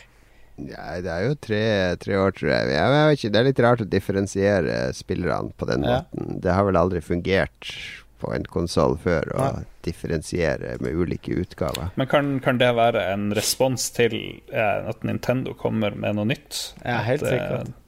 Ja, 0.62 0.96
det 1.04 1.12
er 1.12 1.24
jo 1.28 1.36
tre, 1.42 1.62
tre 2.00 2.16
år, 2.22 2.32
tror 2.38 2.52
jeg. 2.54 2.70
jeg. 2.72 2.78
jeg 2.80 3.08
vet 3.10 3.20
ikke, 3.20 3.32
Det 3.34 3.40
er 3.42 3.48
litt 3.50 3.62
rart 3.66 3.82
å 3.84 3.90
differensiere 3.92 4.76
spillerne 4.96 5.52
på 5.58 5.68
den 5.68 5.84
Ja. 5.84 6.02
måten. 6.02 6.40
Det 6.42 6.54
har 6.54 6.64
vel 6.64 6.78
aldri 6.80 7.02
fungert 7.04 7.74
på 8.20 8.32
en 8.34 8.46
konsoll 8.50 8.98
før 9.02 9.32
og 9.36 9.42
ja. 9.42 9.64
differensiere 9.88 10.76
med 10.84 10.96
ulike 10.96 11.36
utgaver. 11.42 11.92
Men 12.00 12.10
kan, 12.12 12.36
kan 12.44 12.60
det 12.62 12.72
være 12.78 13.04
en 13.14 13.30
respons 13.36 13.90
til 13.96 14.16
eh, 14.54 14.90
at 14.90 15.04
Nintendo 15.08 15.56
kommer 15.58 15.96
med 15.96 16.18
noe 16.20 16.30
nytt? 16.32 16.62
Ja, 16.84 17.02
helt 17.06 17.26
At, 17.26 17.32
eh, 17.32 17.40
sikkert. 17.40 17.82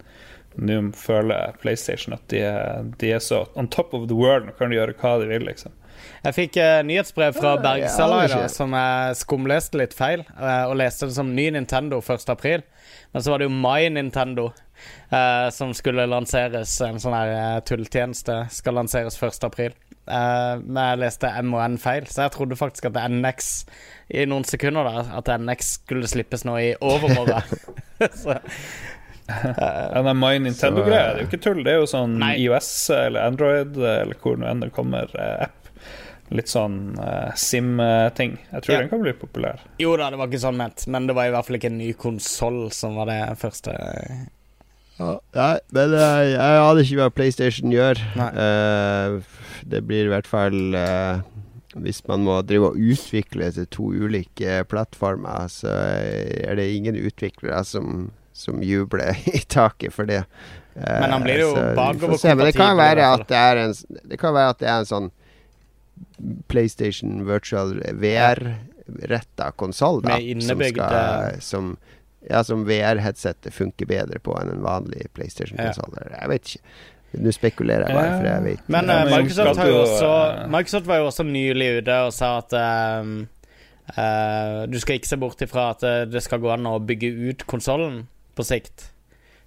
Nå 0.57 0.79
føler 0.97 1.53
PlayStation 1.61 2.15
at 2.15 2.23
de 2.33 2.41
de 2.97 3.11
er 3.13 3.19
så 3.21 3.45
on 3.53 3.67
top 3.67 3.93
of 3.93 4.07
the 4.09 4.17
world. 4.17 4.47
Nå 4.47 4.55
kan 4.57 4.71
de 4.73 4.79
gjøre 4.79 4.97
hva 4.97 5.17
de 5.21 5.29
vil, 5.29 5.45
liksom. 5.45 5.75
Jeg 6.25 6.35
fikk 6.35 6.57
eh, 6.61 6.79
nyhetsbrev 6.85 7.37
fra 7.37 7.55
Ja, 7.55 7.61
Bergsalai 7.63 8.27
ja, 8.29 8.45
som 8.51 8.73
jeg 8.75 9.17
skumleste 9.21 9.79
litt 9.79 9.95
feil, 9.97 10.25
eh, 10.37 10.63
og 10.67 10.77
leste 10.81 11.09
det 11.09 11.17
som 11.17 11.33
ny 11.35 11.49
Nintendo 11.53 12.01
1. 12.01 12.29
april. 12.33 12.65
Men 13.13 13.23
så 13.23 13.31
var 13.31 13.41
det 13.41 13.47
jo 13.47 13.53
My 13.53 13.89
Nintendo 13.89 14.49
eh, 15.09 15.49
som 15.53 15.73
skulle 15.77 16.05
lanseres. 16.09 16.75
En 16.85 16.99
sånn 17.01 17.15
her 17.15 17.33
eh, 17.33 17.59
tulltjeneste 17.67 18.43
skal 18.53 18.79
lanseres 18.79 19.17
1. 19.21 19.51
Eh, 20.07 20.53
men 20.63 20.81
jeg 20.91 20.99
leste 21.03 21.31
M 21.43 21.53
og 21.57 21.63
N 21.65 21.77
feil, 21.81 22.07
så 22.07 22.25
jeg 22.25 22.35
trodde 22.37 22.57
faktisk 22.59 22.89
at 22.91 22.99
NX 23.11 23.49
i 24.15 24.23
noen 24.29 24.45
sekunder 24.47 24.87
der 24.87 25.09
At 25.19 25.27
NX 25.43 25.73
skulle 25.81 26.07
slippes 26.07 26.45
nå 26.47 26.55
i 26.63 26.69
overmorgen. 26.79 27.43
så, 28.21 28.37
Ja, 29.27 29.99
den 30.05 30.19
My 30.21 30.37
Nintendo-greia 30.39 31.09
det 31.11 31.19
er 31.19 31.25
jo 31.25 31.27
ikke 31.27 31.41
tull. 31.43 31.63
Det 31.65 31.73
er 31.73 31.81
jo 31.81 31.87
sånn 31.91 32.13
Nei. 32.21 32.37
IOS 32.45 32.69
eller 32.95 33.27
Android 33.27 33.75
eller 33.75 34.15
hvor 34.21 34.37
nå 34.39 34.47
enn 34.47 34.61
det 34.63 34.69
kommer 34.75 35.11
eh, 35.19 35.47
app. 35.49 35.71
Litt 36.35 36.49
sånn 36.51 36.97
uh, 36.99 37.31
Sim-ting. 37.39 38.33
Jeg 38.51 38.63
tror 38.65 38.73
Ja. 38.73 38.79
den 38.83 38.89
kan 38.91 38.99
bli 39.03 39.13
populær. 39.15 39.61
jo 39.79 39.93
da, 39.99 40.09
det 40.11 40.17
var 40.19 40.27
ikke 40.27 40.41
sånn 40.43 40.57
ment, 40.59 40.83
men 40.91 41.07
det 41.07 41.15
var 41.15 41.27
i 41.29 41.31
hvert 41.31 41.47
fall 41.47 41.55
ikke 41.59 41.69
en 41.71 41.77
ny 41.79 41.93
konsoll 41.95 42.65
som 42.75 42.97
var 42.99 43.07
det 43.07 43.19
første. 43.39 43.75
Nei, 44.97 45.55
men 45.75 45.93
eh, 45.93 46.21
jeg 46.33 46.61
aner 46.63 46.83
ikke 46.83 46.99
hva 47.01 47.09
PlayStation 47.13 47.73
gjør. 47.73 48.01
Nei. 48.17 48.29
Eh, 48.43 49.17
det 49.67 49.83
blir 49.89 50.07
i 50.07 50.11
hvert 50.11 50.27
fall 50.29 50.75
uh, 50.77 51.23
Hvis 51.81 51.99
man 52.07 52.21
må 52.23 52.37
drive 52.45 52.69
og 52.71 52.77
utvikle 52.77 53.49
til 53.55 53.65
to 53.73 53.89
ulike 54.05 54.61
plattformer, 54.69 55.49
så 55.51 55.73
er 55.73 56.57
det 56.59 56.69
ingen 56.75 56.97
utviklere 56.99 57.63
som, 57.67 58.11
som 58.37 58.61
jubler 58.63 59.17
i 59.37 59.41
taket 59.49 59.93
for 59.95 60.09
det. 60.09 60.23
Uh, 60.77 60.85
Men 60.85 61.15
han 61.17 61.25
blir 61.25 61.43
jo 61.43 61.51
bakoverkompatibel 61.57 62.51
det 62.51 62.55
kan 62.57 62.77
være 62.79 63.11
at 63.17 63.27
det 63.29 63.41
er 63.41 63.63
en, 63.65 63.75
det 64.13 64.21
kan 64.21 64.37
være 64.37 64.55
at 64.55 64.61
det 64.61 64.71
er 64.71 64.81
en 64.83 64.91
sånn 64.93 65.11
PlayStation 66.49 67.25
Virtual 67.25 67.75
VR-retta 67.97 69.51
konsoll, 69.57 70.03
da. 70.05 70.17
Som, 70.45 70.61
skal, 70.69 71.41
som, 71.41 71.71
ja, 72.29 72.43
som 72.43 72.65
VR-headsetet 72.67 73.53
funker 73.53 73.87
bedre 73.89 74.19
på 74.23 74.35
enn 74.39 74.51
en 74.51 74.63
vanlig 74.65 75.07
PlayStation-konsoll. 75.15 75.97
Jeg 76.11 76.31
vet 76.33 76.51
ikke. 76.51 76.77
Nå 77.15 77.31
spekulerer 77.31 77.87
jeg 77.87 77.95
bare, 77.95 78.15
for 78.17 78.27
jeg 78.27 78.43
vet 78.43 78.69
Men 78.71 78.91
eh, 78.91 79.05
Microsoft, 79.07 79.59
har 79.61 79.69
jo 79.71 79.77
også, 79.85 80.09
Microsoft 80.51 80.89
var 80.89 80.99
jo 80.99 81.05
også 81.07 81.23
nylig 81.23 81.69
ute 81.79 81.95
og 82.03 82.11
sa 82.11 82.33
at 82.41 82.55
um, 82.99 83.13
uh, 83.95 84.65
Du 84.67 84.75
skal 84.83 84.99
ikke 84.99 85.11
se 85.13 85.19
bort 85.21 85.41
ifra 85.45 85.69
at 85.71 85.85
eh, 85.87 86.03
det 86.11 86.21
skal 86.25 86.41
gå 86.43 86.51
an 86.51 86.67
å 86.67 86.75
bygge 86.83 87.13
ut 87.29 87.47
konsollen 87.47 88.03
på 88.35 88.45
sikt. 88.45 88.89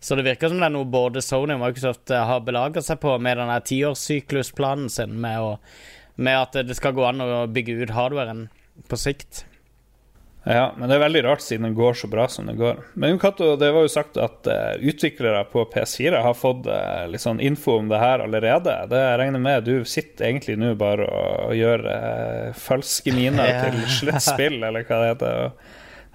Så 0.00 0.16
det 0.16 0.24
virker 0.24 0.48
som 0.48 0.62
det 0.62 0.70
er 0.70 0.72
noe 0.72 0.88
både 0.88 1.20
Sony 1.22 1.52
og 1.58 1.60
Microsoft 1.66 2.08
har 2.08 2.40
belaga 2.46 2.80
seg 2.82 3.02
på 3.02 3.12
med 3.20 3.36
denne 3.36 3.58
tiårssyklusplanen 3.68 4.88
sin, 4.88 5.12
med, 5.20 5.44
å, 5.44 5.50
med 6.16 6.40
at 6.40 6.56
det 6.64 6.78
skal 6.78 6.96
gå 6.96 7.04
an 7.04 7.20
å 7.20 7.44
bygge 7.52 7.76
ut 7.84 7.92
hardwaren 7.92 8.46
på 8.88 8.98
sikt. 8.98 9.44
Ja, 10.48 10.70
men 10.76 10.88
det 10.88 10.96
er 10.96 11.02
veldig 11.02 11.20
rart 11.26 11.42
siden 11.44 11.66
det 11.68 11.76
går 11.76 11.98
så 12.00 12.08
bra 12.08 12.24
som 12.32 12.46
det 12.48 12.54
går. 12.56 12.78
Men 12.96 13.18
Kato, 13.20 13.50
det 13.60 13.68
var 13.76 13.84
jo 13.84 13.90
sagt 13.92 14.16
at 14.16 14.48
uh, 14.48 14.78
utviklere 14.80 15.42
på 15.52 15.66
PS4 15.68 16.22
har 16.24 16.36
fått 16.38 16.64
uh, 16.70 17.04
litt 17.12 17.20
sånn 17.20 17.42
info 17.44 17.74
om 17.76 17.90
det 17.90 18.00
her 18.00 18.24
allerede. 18.24 18.72
Det 18.88 19.02
jeg 19.02 19.18
regner 19.20 19.44
med 19.44 19.68
du 19.68 19.84
sitter 19.84 20.30
egentlig 20.30 20.56
nå 20.62 20.72
bare 20.80 21.04
og, 21.04 21.50
og 21.50 21.58
gjør 21.58 21.84
uh, 21.90 22.56
falske 22.56 23.12
miner 23.16 23.50
Ja. 23.52 23.60
til 23.68 23.84
sluttspill, 23.98 24.56
eller 24.64 24.88
hva 24.88 25.02
det 25.02 25.12
heter. 25.12 25.52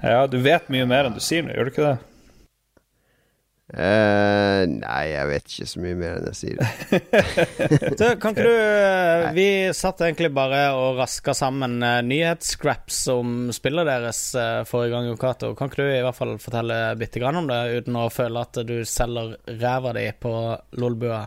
Ja, 0.06 0.26
du 0.28 0.40
vet 0.42 0.74
mye 0.74 0.90
mer 0.90 1.08
enn 1.12 1.16
du 1.18 1.22
sier 1.24 1.46
nå, 1.46 1.54
gjør 1.54 1.70
du 1.70 1.74
ikke 1.76 1.86
det? 1.92 1.96
Eh, 3.74 4.64
nei, 4.70 5.06
jeg 5.10 5.26
vet 5.32 5.48
ikke 5.50 5.66
så 5.72 5.80
mye 5.82 5.98
mer 5.98 6.20
enn 6.20 6.28
jeg 6.30 6.38
sier. 6.38 6.60
så 8.00 8.12
kan 8.22 8.36
ikke 8.36 8.46
du 8.46 8.52
eh, 8.54 9.30
Vi 9.34 9.48
satt 9.74 10.04
egentlig 10.06 10.30
bare 10.38 10.68
og 10.78 11.00
raska 11.00 11.34
sammen 11.34 11.80
eh, 11.82 12.04
nyhetsscraps 12.06 13.00
om 13.16 13.50
spillet 13.56 13.90
deres 13.90 14.22
forrige 14.70 14.94
gang, 14.94 15.10
Yokato. 15.10 15.56
Kan 15.58 15.72
ikke 15.72 15.82
du 15.82 15.90
i 15.90 16.04
hvert 16.06 16.20
fall 16.20 16.36
fortelle 16.42 16.78
bitte 17.00 17.24
grann 17.24 17.42
om 17.42 17.50
det, 17.50 17.62
uten 17.80 17.98
å 17.98 18.12
føle 18.14 18.46
at 18.46 18.62
du 18.70 18.78
selger 18.86 19.34
ræva 19.58 19.96
di 19.98 20.06
på 20.22 20.36
Lolbua? 20.78 21.24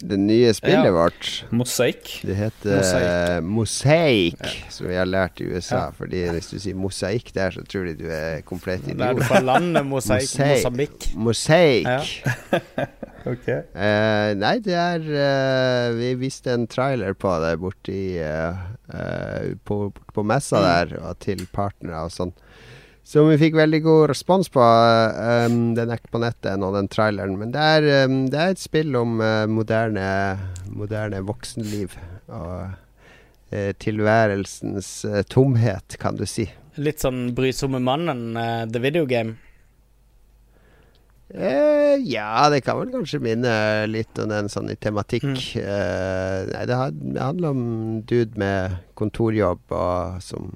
Det 0.00 0.16
nye 0.16 0.52
spillet 0.56 0.86
Ja. 0.88 0.92
vårt 0.96 1.44
Mosaikk. 1.52 2.20
Det 2.24 2.34
heter 2.38 3.40
Mosaikk. 3.44 4.40
ja. 4.40 4.70
som 4.72 4.88
vi 4.88 4.96
har 4.96 5.04
lært 5.06 5.40
i 5.40 5.48
USA. 5.52 5.90
Fordi 5.92 6.22
hvis 6.32 6.48
du 6.50 6.58
sier 6.58 6.74
mosaikk 6.78 7.32
der, 7.36 7.50
så 7.52 7.64
tror 7.68 7.84
de 7.90 7.94
du 7.98 8.06
er 8.08 8.40
komplett 8.48 8.86
Det 8.86 8.94
er 8.96 9.12
du 9.14 9.20
idiot. 9.20 9.28
fra 9.28 9.40
landet 9.44 9.84
mosaikk. 9.86 10.30
Mosaikk. 10.40 11.10
Mosambik. 11.14 11.84
Ja. 11.84 12.00
Ok. 13.28 13.44
uh, 13.76 14.30
nei, 14.40 14.54
det 14.64 14.72
er 14.72 15.02
uh, 15.04 15.90
Vi 15.92 16.14
viste 16.22 16.54
en 16.56 16.62
trailer 16.66 17.12
på 17.12 17.34
det 17.42 17.50
borti 17.60 18.16
uh, 18.16 18.56
på, 19.68 19.92
på 20.14 20.24
messa 20.24 20.62
der, 20.64 20.94
og 21.04 21.18
til 21.20 21.44
partnere 21.52 22.06
og 22.08 22.14
sånn. 22.14 22.32
Som 23.06 23.30
vi 23.30 23.38
fikk 23.40 23.56
veldig 23.58 23.80
god 23.82 24.04
respons 24.12 24.50
på. 24.52 24.60
um, 24.62 25.74
den 25.74 25.90
er 25.90 25.98
ikke 25.98 26.14
på 26.14 26.22
nettet 26.22 26.52
ennå, 26.52 26.70
den 26.76 26.90
traileren. 26.92 27.38
Men 27.40 27.50
det 27.54 27.66
er, 27.76 28.06
um, 28.06 28.22
det 28.30 28.38
er 28.38 28.54
et 28.54 28.62
spill 28.62 28.94
om 28.98 29.18
uh, 29.18 29.48
moderne, 29.50 30.06
moderne 30.70 31.22
voksenliv. 31.26 31.96
Og 32.28 32.70
uh, 32.70 33.70
tilværelsens 33.82 34.92
uh, 35.08 35.22
tomhet, 35.26 35.98
kan 35.98 36.20
du 36.20 36.26
si. 36.28 36.46
Litt 36.78 37.02
sånn 37.02 37.32
brysomme 37.34 37.80
mannen, 37.82 38.38
The 38.70 38.80
Video 38.80 39.08
Game. 39.10 39.40
Eh, 41.34 41.96
ja, 42.10 42.48
det 42.50 42.64
kan 42.66 42.80
vel 42.80 42.90
kanskje 42.90 43.20
minne 43.22 43.52
litt 43.86 44.18
om 44.18 44.32
den 44.32 44.50
sånn 44.50 44.72
i 44.72 44.78
tematikk. 44.78 45.28
Mm. 45.28 45.62
Eh, 45.62 46.38
nei, 46.50 46.64
det, 46.66 46.78
det 47.14 47.22
handler 47.22 47.54
om 47.54 47.62
dude 48.10 48.40
med 48.40 48.80
kontorjobb 48.98 49.62
og 49.70 50.18
som 50.24 50.50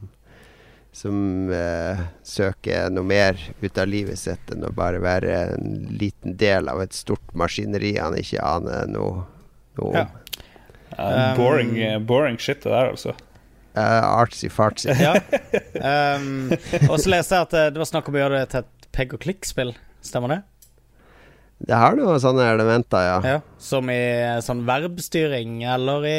som 0.95 1.51
eh, 1.51 2.03
søker 2.23 2.93
noe 2.95 3.07
mer 3.07 3.39
ut 3.61 3.79
av 3.83 3.89
livet 3.91 4.21
sitt 4.21 4.53
enn 4.55 4.63
å 4.67 4.73
bare 4.75 5.01
være 5.03 5.39
en 5.57 5.73
liten 5.99 6.37
del 6.39 6.71
av 6.71 6.85
et 6.85 6.95
stort 6.95 7.35
maskineri 7.35 7.97
han 7.99 8.15
ikke 8.21 8.43
aner 8.47 8.87
noe, 8.91 9.25
noe 9.81 9.89
om. 9.91 9.97
Ja. 9.99 10.07
Ja, 10.95 11.31
Um, 11.33 11.37
boring, 11.37 11.79
eh, 11.83 11.99
boring 11.99 12.39
shit, 12.39 12.63
det 12.63 12.71
der, 12.71 12.93
altså. 12.93 13.15
Uh, 13.75 14.21
artsy-fartsy. 14.23 14.93
Ja. 14.95 15.17
Um, 16.15 16.53
og 16.87 17.01
så 17.03 17.11
leste 17.11 17.35
jeg 17.35 17.49
at 17.49 17.57
eh, 17.59 17.71
det 17.75 17.81
var 17.83 17.89
snakk 17.91 18.07
om 18.07 18.15
å 18.15 18.21
gjøre 18.21 18.43
det 18.45 18.51
til 18.53 18.63
et 18.63 18.87
pegg 18.95 19.17
og 19.17 19.25
klikk-spill. 19.25 19.73
Stemmer 20.05 20.31
det? 20.31 20.39
Det 21.65 21.77
har 21.81 21.97
noen 21.97 22.21
sånne 22.21 22.45
elementer, 22.53 23.05
ja. 23.07 23.17
Ja. 23.25 23.37
Som 23.65 23.89
i 23.89 23.97
eh, 23.97 24.37
sånn 24.45 24.61
verbstyring, 24.69 25.63
eller 25.73 26.05
i 26.05 26.19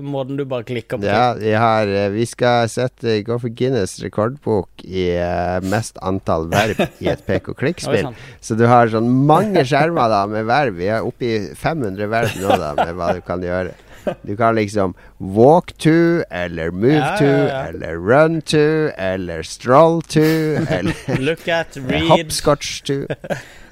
måten 0.00 0.38
du 0.38 0.44
bare 0.48 0.64
klikker 0.64 1.00
på? 1.00 1.04
Ja, 1.04 1.34
vi, 1.36 1.52
har, 1.52 1.90
eh, 1.90 2.08
vi 2.14 2.24
skal 2.28 2.70
sette 2.72 3.18
gå 3.26 3.36
for 3.42 3.52
Guinness 3.52 3.98
rekordbok 4.00 4.86
i 4.86 5.10
eh, 5.20 5.58
mest 5.68 6.00
antall 6.00 6.48
verb 6.52 6.80
i 7.04 7.10
et 7.12 7.24
pek 7.28 7.52
og 7.52 7.60
klikk-spill. 7.60 8.08
Så 8.40 8.56
du 8.56 8.64
har 8.70 8.88
sånn 8.92 9.10
mange 9.28 9.66
skjermer 9.68 10.08
da 10.12 10.22
med 10.30 10.48
verb. 10.48 10.80
Vi 10.80 10.88
er 10.88 11.04
oppe 11.04 11.28
i 11.28 11.34
500 11.52 12.08
verb 12.12 12.40
nå 12.40 12.56
da 12.62 12.72
med 12.80 12.96
hva 12.96 13.12
du 13.18 13.20
kan 13.26 13.44
gjøre. 13.44 13.76
Du 14.22 14.36
kan 14.36 14.54
liksom 14.54 14.94
walk 15.18 15.72
to, 15.82 16.22
eller 16.30 16.70
move 16.70 16.94
Ja, 16.94 17.16
to, 17.18 17.26
eller 17.26 17.96
run 17.96 18.40
to, 18.42 18.92
eller 18.98 19.42
stroll 19.42 20.02
to, 20.02 20.20
eller 20.76 21.20
Look 21.20 21.48
at, 21.48 21.76
read 21.90 22.08
hopscotch 22.08 22.82
to. 22.86 23.06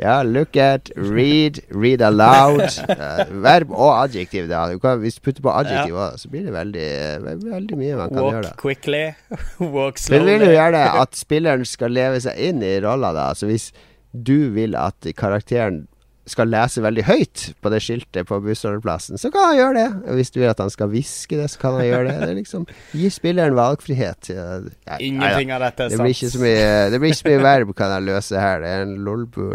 Ja, 0.02 0.22
look 0.22 0.56
at, 0.56 0.90
read, 0.96 1.60
read 1.70 2.02
aloud. 2.02 2.64
Uh, 2.94 3.26
verb 3.42 3.72
og 3.72 3.90
adjektiv, 4.04 4.46
da. 4.48 4.64
Du 4.70 4.78
kan, 4.78 4.98
hvis 5.02 5.16
du 5.18 5.24
putter 5.26 5.42
på 5.42 5.50
adjektiv 5.50 5.96
også, 5.98 6.24
så 6.24 6.28
blir 6.30 6.44
det 6.46 6.52
veldig, 6.54 6.88
veldig, 7.42 7.78
mye 7.78 7.96
man 7.98 8.12
kan 8.12 8.28
gjøre. 8.28 8.44
Walk 8.44 8.60
quickly, 8.60 9.02
walk 9.58 9.98
slowly. 9.98 10.20
Men 10.20 10.28
vil 10.28 10.44
du 10.46 10.52
gjøre 10.52 10.64
gjerne 10.64 10.84
at 11.02 11.18
spilleren 11.18 11.66
skal 11.68 11.94
leve 11.94 12.20
seg 12.24 12.38
inn 12.48 12.62
i 12.64 12.76
rolla, 12.84 13.12
da. 13.16 13.26
Så 13.36 13.48
hvis 13.50 13.70
du 14.14 14.50
vil 14.54 14.76
at 14.78 15.06
karakteren 15.18 15.84
skal 16.26 16.48
lese 16.48 16.80
veldig 16.84 17.04
høyt 17.04 17.42
på 17.60 17.70
det 17.72 17.80
skiltet 17.84 18.28
på 18.28 18.38
bussholdeplassen, 18.44 19.18
så 19.20 19.28
kan 19.34 19.50
han 19.50 19.56
gjøre 19.58 19.74
det. 19.76 20.14
Hvis 20.16 20.32
du 20.32 20.38
vil 20.40 20.48
at 20.48 20.60
han 20.62 20.70
skal 20.72 20.88
hviske 20.92 21.36
det, 21.36 21.50
så 21.52 21.60
kan 21.60 21.76
han 21.76 21.84
gjøre 21.84 22.06
det. 22.08 22.14
Det 22.22 22.30
er 22.30 22.38
liksom 22.38 22.64
Gi 22.96 23.10
spilleren 23.12 23.56
valgfrihet. 23.58 24.30
Ja, 24.32 24.46
nei, 24.64 24.70
nei 24.70 24.88
da. 24.88 24.98
Ingenting 25.04 25.52
av 25.52 25.64
dette 25.66 25.84
er 25.84 25.92
Det 25.92 26.00
sant. 26.00 26.14
ikke 26.14 26.30
så 26.32 26.40
mye 26.40 26.64
Det 26.94 27.00
blir 27.02 27.12
ikke 27.12 27.20
så 27.20 27.28
mye 27.28 27.44
verb 27.44 27.74
kan 27.76 27.94
jeg 27.96 28.06
løse 28.08 28.40
her. 28.40 28.64
Det 28.64 28.72
er 28.72 28.86
en 28.86 28.96
lolbo 29.04 29.48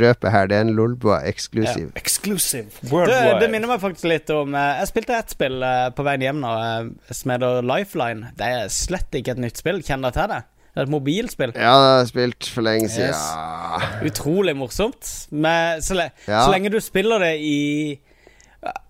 Røpe 0.00 0.32
her. 0.32 0.48
Det 0.50 0.56
er 0.56 0.66
en 0.66 0.74
lolboa 0.78 1.20
eksklusiv. 1.28 1.92
Exclusive. 2.00 2.72
Worldwide. 2.90 3.38
det 3.44 3.50
minner 3.52 3.74
meg 3.74 3.80
faktisk 3.84 4.08
litt 4.10 4.30
om 4.34 4.54
eh, 4.56 4.80
Jeg 4.80 4.92
spilte 4.94 5.18
ett 5.20 5.36
spill 5.36 5.60
eh, 5.62 5.86
på 5.96 6.06
veien 6.06 6.24
hjem 6.26 6.40
nå, 6.42 6.52
eh, 6.64 7.12
som 7.12 7.34
heter 7.34 7.62
Lifeline. 7.66 8.32
Det 8.38 8.52
er 8.60 8.68
slett 8.72 9.20
ikke 9.20 9.36
et 9.36 9.42
nytt 9.42 9.60
spill. 9.60 9.82
Kjenner 9.84 10.14
dere 10.14 10.22
til 10.22 10.32
det? 10.36 10.44
Det 10.76 10.82
er 10.82 10.90
et 10.90 10.92
mobilspill. 10.92 11.52
Ja, 11.56 11.72
det 11.72 11.84
har 11.88 12.02
jeg 12.02 12.08
spilt 12.10 12.44
for 12.52 12.60
lenge 12.66 12.84
siden. 12.92 13.08
Yes. 13.08 13.96
Utrolig 14.10 14.52
morsomt. 14.60 15.08
Men 15.32 15.80
så, 15.80 15.96
le 15.96 16.10
Ja. 16.28 16.42
så 16.44 16.52
lenge 16.52 16.68
du 16.68 16.76
spiller 16.84 17.16
det 17.24 17.40
i 17.40 17.96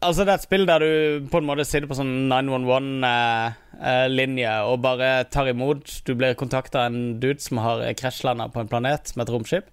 Altså, 0.03 0.25
det 0.25 0.33
er 0.33 0.39
et 0.41 0.47
spill 0.47 0.65
der 0.67 0.79
du 0.81 1.27
på 1.31 1.37
en 1.39 1.45
måte 1.47 1.65
sitter 1.69 1.87
på 1.87 1.95
sånn 1.99 2.29
911-linje 2.33 4.53
og 4.67 4.81
bare 4.83 5.25
tar 5.31 5.47
imot. 5.53 6.01
Du 6.07 6.15
blir 6.17 6.35
kontakta 6.39 6.79
av 6.87 6.91
en 6.91 7.21
dude 7.21 7.41
som 7.45 7.59
har 7.61 7.85
krasjlanda 7.99 8.49
på 8.51 8.61
en 8.63 8.69
planet 8.73 9.13
med 9.15 9.27
et 9.29 9.33
romskip, 9.35 9.67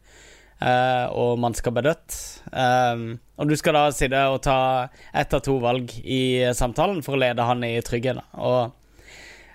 eh, 0.60 1.06
og 1.08 1.40
man 1.40 1.54
skal 1.56 1.72
bli 1.78 1.84
dødt. 1.88 2.12
Um, 2.52 3.16
og 3.40 3.48
du 3.50 3.56
skal 3.56 3.74
da 3.80 3.86
sitte 3.96 4.26
og 4.28 4.42
ta 4.44 4.90
ett 5.16 5.34
av 5.34 5.40
to 5.46 5.56
valg 5.64 5.88
i 6.04 6.52
samtalen 6.54 7.00
for 7.02 7.16
å 7.16 7.20
lede 7.24 7.42
han 7.48 7.64
i 7.64 7.80
trygghet. 7.82 8.20
Og 8.38 8.66
Eh, 8.68 8.72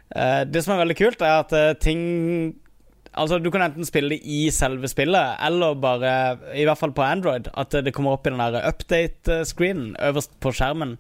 det 0.09 0.62
som 0.64 0.72
er 0.74 0.82
veldig 0.85 0.97
kult, 0.97 1.20
er 1.20 1.43
at 1.43 1.52
eh, 1.52 1.74
ting 1.76 2.02
Altså, 3.18 3.39
du 3.43 3.48
kan 3.51 3.62
enten 3.64 3.86
spille 3.86 4.14
det 4.14 4.20
i 4.28 4.48
selve 4.55 4.89
spillet, 4.90 5.39
eller 5.44 5.78
bare, 5.80 6.12
i 6.55 6.64
hvert 6.68 6.78
fall 6.78 6.93
på 6.94 7.02
Android, 7.02 7.48
at 7.59 7.74
eh, 7.74 7.82
det 7.85 7.93
kommer 7.97 8.14
opp 8.14 8.26
i 8.28 8.32
den 8.32 8.43
der 8.43 8.68
update-screenen 8.68 9.97
øverst 10.10 10.36
på 10.43 10.52
skjermen. 10.55 10.97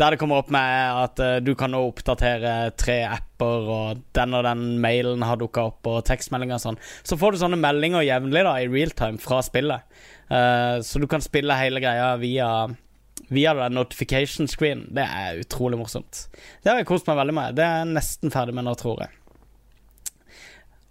Der 0.00 0.14
det 0.14 0.20
kommer 0.22 0.40
opp 0.40 0.50
med 0.54 1.04
at 1.04 1.22
eh, 1.22 1.38
du 1.44 1.52
kan 1.58 1.74
nå 1.74 1.82
oppdatere 1.90 2.72
tre 2.80 3.00
apper, 3.06 3.70
og 3.76 4.02
den 4.16 4.34
og 4.34 4.44
den 4.48 4.64
mailen 4.82 5.22
har 5.26 5.38
dukka 5.40 5.68
opp, 5.70 5.86
og 5.86 6.04
tekstmeldinger 6.08 6.58
og 6.58 6.64
sånn. 6.64 6.80
Så 7.06 7.18
får 7.20 7.36
du 7.36 7.42
sånne 7.44 7.60
meldinger 7.60 8.06
jevnlig 8.06 8.44
da, 8.48 8.56
i 8.58 8.70
realtime 8.70 9.22
fra 9.22 9.42
spillet. 9.46 10.00
Eh, 10.30 10.76
så 10.86 11.02
du 11.02 11.06
kan 11.10 11.22
spille 11.24 11.60
hele 11.60 11.82
greia 11.82 12.14
via 12.20 12.50
Via 13.30 13.54
den 13.54 13.76
notification 13.78 14.48
screen. 14.50 14.88
Det 14.90 15.04
er 15.06 15.38
utrolig 15.44 15.78
morsomt. 15.78 16.24
Det 16.64 16.72
har 16.72 16.80
jeg 16.82 16.88
kost 16.90 17.06
meg 17.06 17.16
veldig 17.20 17.34
med. 17.36 17.54
Det 17.58 17.62
er 17.64 17.84
jeg 17.84 17.94
nesten 17.94 18.32
ferdig 18.34 18.54
med 18.58 18.66
nå, 18.66 18.74
tror 18.80 19.04
jeg. 19.04 19.16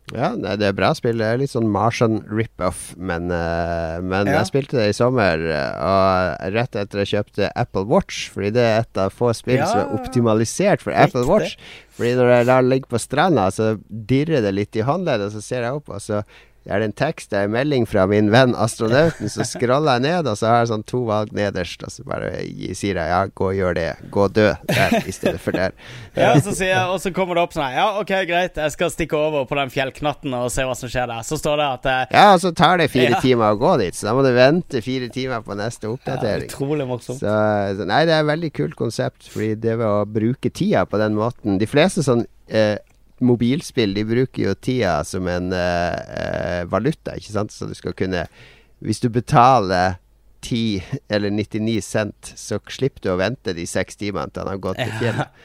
Ja, 0.10 0.32
det 0.34 0.66
er 0.66 0.74
bra 0.74 0.88
spill. 0.98 1.20
Det 1.22 1.26
er 1.28 1.38
litt 1.38 1.52
sånn 1.52 1.68
Martian 1.70 2.24
rip-off, 2.34 2.96
men, 2.98 3.28
eh, 3.30 4.00
men 4.02 4.26
Ja. 4.26 4.40
jeg 4.40 4.48
spilte 4.50 4.80
det 4.80 4.88
i 4.90 4.98
sommer, 4.98 5.38
og 5.38 6.54
rett 6.56 6.76
etter 6.76 7.04
jeg 7.06 7.12
kjøpte 7.14 7.52
Apple 7.56 7.86
Watch, 7.86 8.30
fordi 8.34 8.50
det 8.54 8.64
er 8.66 8.80
et 8.80 8.98
av 8.98 9.14
få 9.14 9.30
spill 9.36 9.58
Ja. 9.58 9.68
som 9.68 9.80
er 9.82 10.00
optimalisert 10.00 10.82
for 10.82 10.92
Apple 10.94 11.26
Watch. 11.28 11.58
Fordi 11.96 12.16
når 12.16 12.28
jeg 12.38 12.46
lar 12.48 12.62
den 12.62 12.70
ligge 12.72 12.88
på 12.90 12.98
stranda, 13.00 13.52
så 13.52 13.78
dirrer 13.92 14.42
det 14.42 14.56
litt 14.56 14.76
i 14.76 14.82
håndleddet, 14.82 15.28
og 15.28 15.32
så 15.34 15.44
ser 15.44 15.62
jeg 15.62 15.74
opp, 15.74 15.90
og 15.90 16.02
så 16.02 16.24
er 16.68 16.84
en 16.86 16.92
tekst, 16.94 17.30
det 17.32 17.38
er 17.40 17.48
en 17.48 17.54
melding 17.56 17.86
fra 17.90 18.04
min 18.06 18.28
venn 18.34 18.52
astronauten, 18.60 19.30
så 19.32 19.46
scroller 19.54 19.96
jeg 19.98 20.04
ned, 20.06 20.28
og 20.30 20.36
så 20.38 20.50
har 20.52 20.58
jeg 20.60 20.70
sånn 20.74 20.84
to 20.90 21.00
valg 21.08 21.32
nederst, 21.34 21.82
og 21.88 21.94
så 21.94 22.04
bare 22.06 22.34
sier 22.78 23.00
jeg 23.00 23.10
ja, 23.10 23.22
gå 23.32 23.48
og 23.48 23.56
gjør 23.58 23.78
det. 23.80 23.86
Gå 24.12 24.26
og 24.28 24.34
dø 24.36 24.50
der 24.68 24.98
i 25.08 25.14
stedet 25.16 25.40
for 25.42 25.56
der. 25.56 25.72
Ja, 26.20 26.34
så 26.44 26.52
sier 26.52 26.74
jeg, 26.74 26.84
og 26.92 27.00
så 27.00 27.14
kommer 27.16 27.38
det 27.38 27.44
opp 27.46 27.54
sånn 27.56 27.72
Ja, 27.72 27.86
OK, 28.02 28.10
greit, 28.28 28.58
jeg 28.60 28.74
skal 28.74 28.90
stikke 28.92 29.16
over 29.16 29.46
på 29.48 29.56
den 29.56 29.70
fjellknatten 29.72 30.34
og 30.36 30.50
se 30.52 30.66
hva 30.68 30.74
som 30.76 30.92
skjer 30.92 31.08
der. 31.08 31.24
Så 31.24 31.38
står 31.40 31.62
det 31.62 31.68
at 31.78 31.86
eh, 31.88 32.02
Ja, 32.18 32.26
og 32.36 32.42
så 32.44 32.52
tar 32.58 32.82
det 32.82 32.90
fire 32.92 33.14
Ja. 33.16 33.22
timer 33.24 33.56
å 33.56 33.60
gå 33.62 33.72
dit, 33.80 33.96
så 33.96 34.10
da 34.10 34.16
må 34.18 34.26
du 34.26 34.34
vente 34.36 34.82
fire 34.84 35.08
timer 35.14 35.46
på 35.46 35.56
neste 35.58 35.88
oppdatering. 35.94 36.50
ja. 36.50 36.52
Utrolig 36.52 36.88
morsomt. 36.90 37.22
Så, 37.24 37.34
så 37.80 37.88
nei, 37.88 38.02
det 38.10 38.18
er 38.18 38.26
et 38.26 38.30
veldig 38.34 38.52
kult 38.60 38.76
konsept, 38.80 39.30
fordi 39.32 39.54
det 39.64 39.78
ved 39.80 39.88
å 39.88 40.04
bruke 40.10 40.52
tida 40.52 40.84
på 40.90 41.00
den 41.00 41.16
måten 41.18 41.58
De 41.62 41.68
fleste 41.70 42.04
sånn 42.06 42.26
eh, 42.52 42.76
mobilspill, 43.26 43.94
de 43.96 44.06
bruker 44.08 44.44
jo 44.44 44.54
tida 44.56 45.00
som 45.08 45.28
en 45.28 45.52
uh, 45.54 46.66
valuta, 46.72 47.16
ikke 47.18 47.34
sant? 47.36 47.54
Så 47.56 47.68
du 47.70 47.76
skal 47.78 47.96
kunne 47.98 48.28
Hvis 48.80 49.02
du 49.04 49.10
betaler 49.12 49.98
10 50.42 50.82
eller 51.10 51.30
99 51.36 51.82
cent, 51.84 52.34
så 52.40 52.62
slipper 52.72 53.04
du 53.04 53.10
å 53.12 53.18
vente 53.20 53.54
de 53.54 53.66
seks 53.68 54.00
timene 54.00 54.32
til 54.32 54.46
han 54.46 54.54
har 54.54 54.62
gått 54.64 54.80
til 54.80 54.94
Ja. 54.94 55.00
fjellet. 55.02 55.42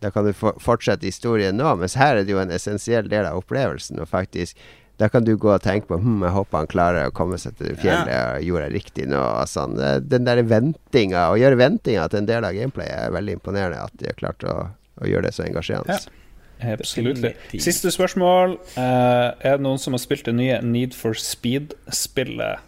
Da 0.00 0.10
kan 0.14 0.24
du 0.24 0.32
for 0.32 0.54
fortsette 0.62 1.04
historien 1.04 1.56
nå, 1.58 1.72
mens 1.76 1.96
her 1.98 2.16
er 2.16 2.24
det 2.24 2.30
jo 2.32 2.38
en 2.38 2.52
essensiell 2.54 3.08
del 3.10 3.26
av 3.26 3.40
opplevelsen. 3.40 3.98
Og 3.98 4.08
faktisk 4.08 4.56
da 4.98 5.08
kan 5.08 5.24
du 5.24 5.36
gå 5.38 5.50
og 5.52 5.62
tenke 5.62 5.86
på 5.92 5.98
hm, 6.02 6.22
jeg 6.26 6.34
håper 6.34 6.58
han 6.58 6.70
klarer 6.70 7.06
å 7.06 7.14
komme 7.14 7.38
seg 7.38 7.54
til 7.58 7.70
fjellet 7.78 7.82
fjellet. 7.82 8.38
og 8.38 8.46
Gjorde 8.48 8.64
jeg 8.66 8.74
riktig 8.74 9.04
nå? 9.10 9.20
Og 9.22 9.50
sånn. 9.50 9.76
Den 10.10 10.26
der 10.26 10.40
ventinga, 10.42 11.28
å 11.30 11.36
gjøre 11.38 11.58
ventinga 11.60 12.08
til 12.10 12.22
en 12.22 12.30
del 12.30 12.46
av 12.48 12.56
gameplay, 12.56 12.88
er 12.90 13.14
veldig 13.14 13.36
imponerende. 13.38 13.84
At 13.84 13.94
de 14.00 14.10
har 14.10 14.18
klart 14.18 14.42
å, 14.42 14.56
å 14.98 15.06
gjøre 15.06 15.28
det 15.28 15.36
så 15.36 15.46
engasjerende. 15.46 15.98
Ja. 15.98 16.24
Absolutt. 16.60 17.22
Siste 17.54 17.92
spørsmål. 17.94 18.56
Uh, 18.76 19.34
er 19.40 19.58
det 19.58 19.64
noen 19.66 19.78
som 19.78 19.94
har 19.94 20.02
spilt 20.02 20.26
det 20.26 20.34
nye 20.34 20.58
Need 20.64 20.96
for 20.98 21.14
Speed-spillet? 21.18 22.64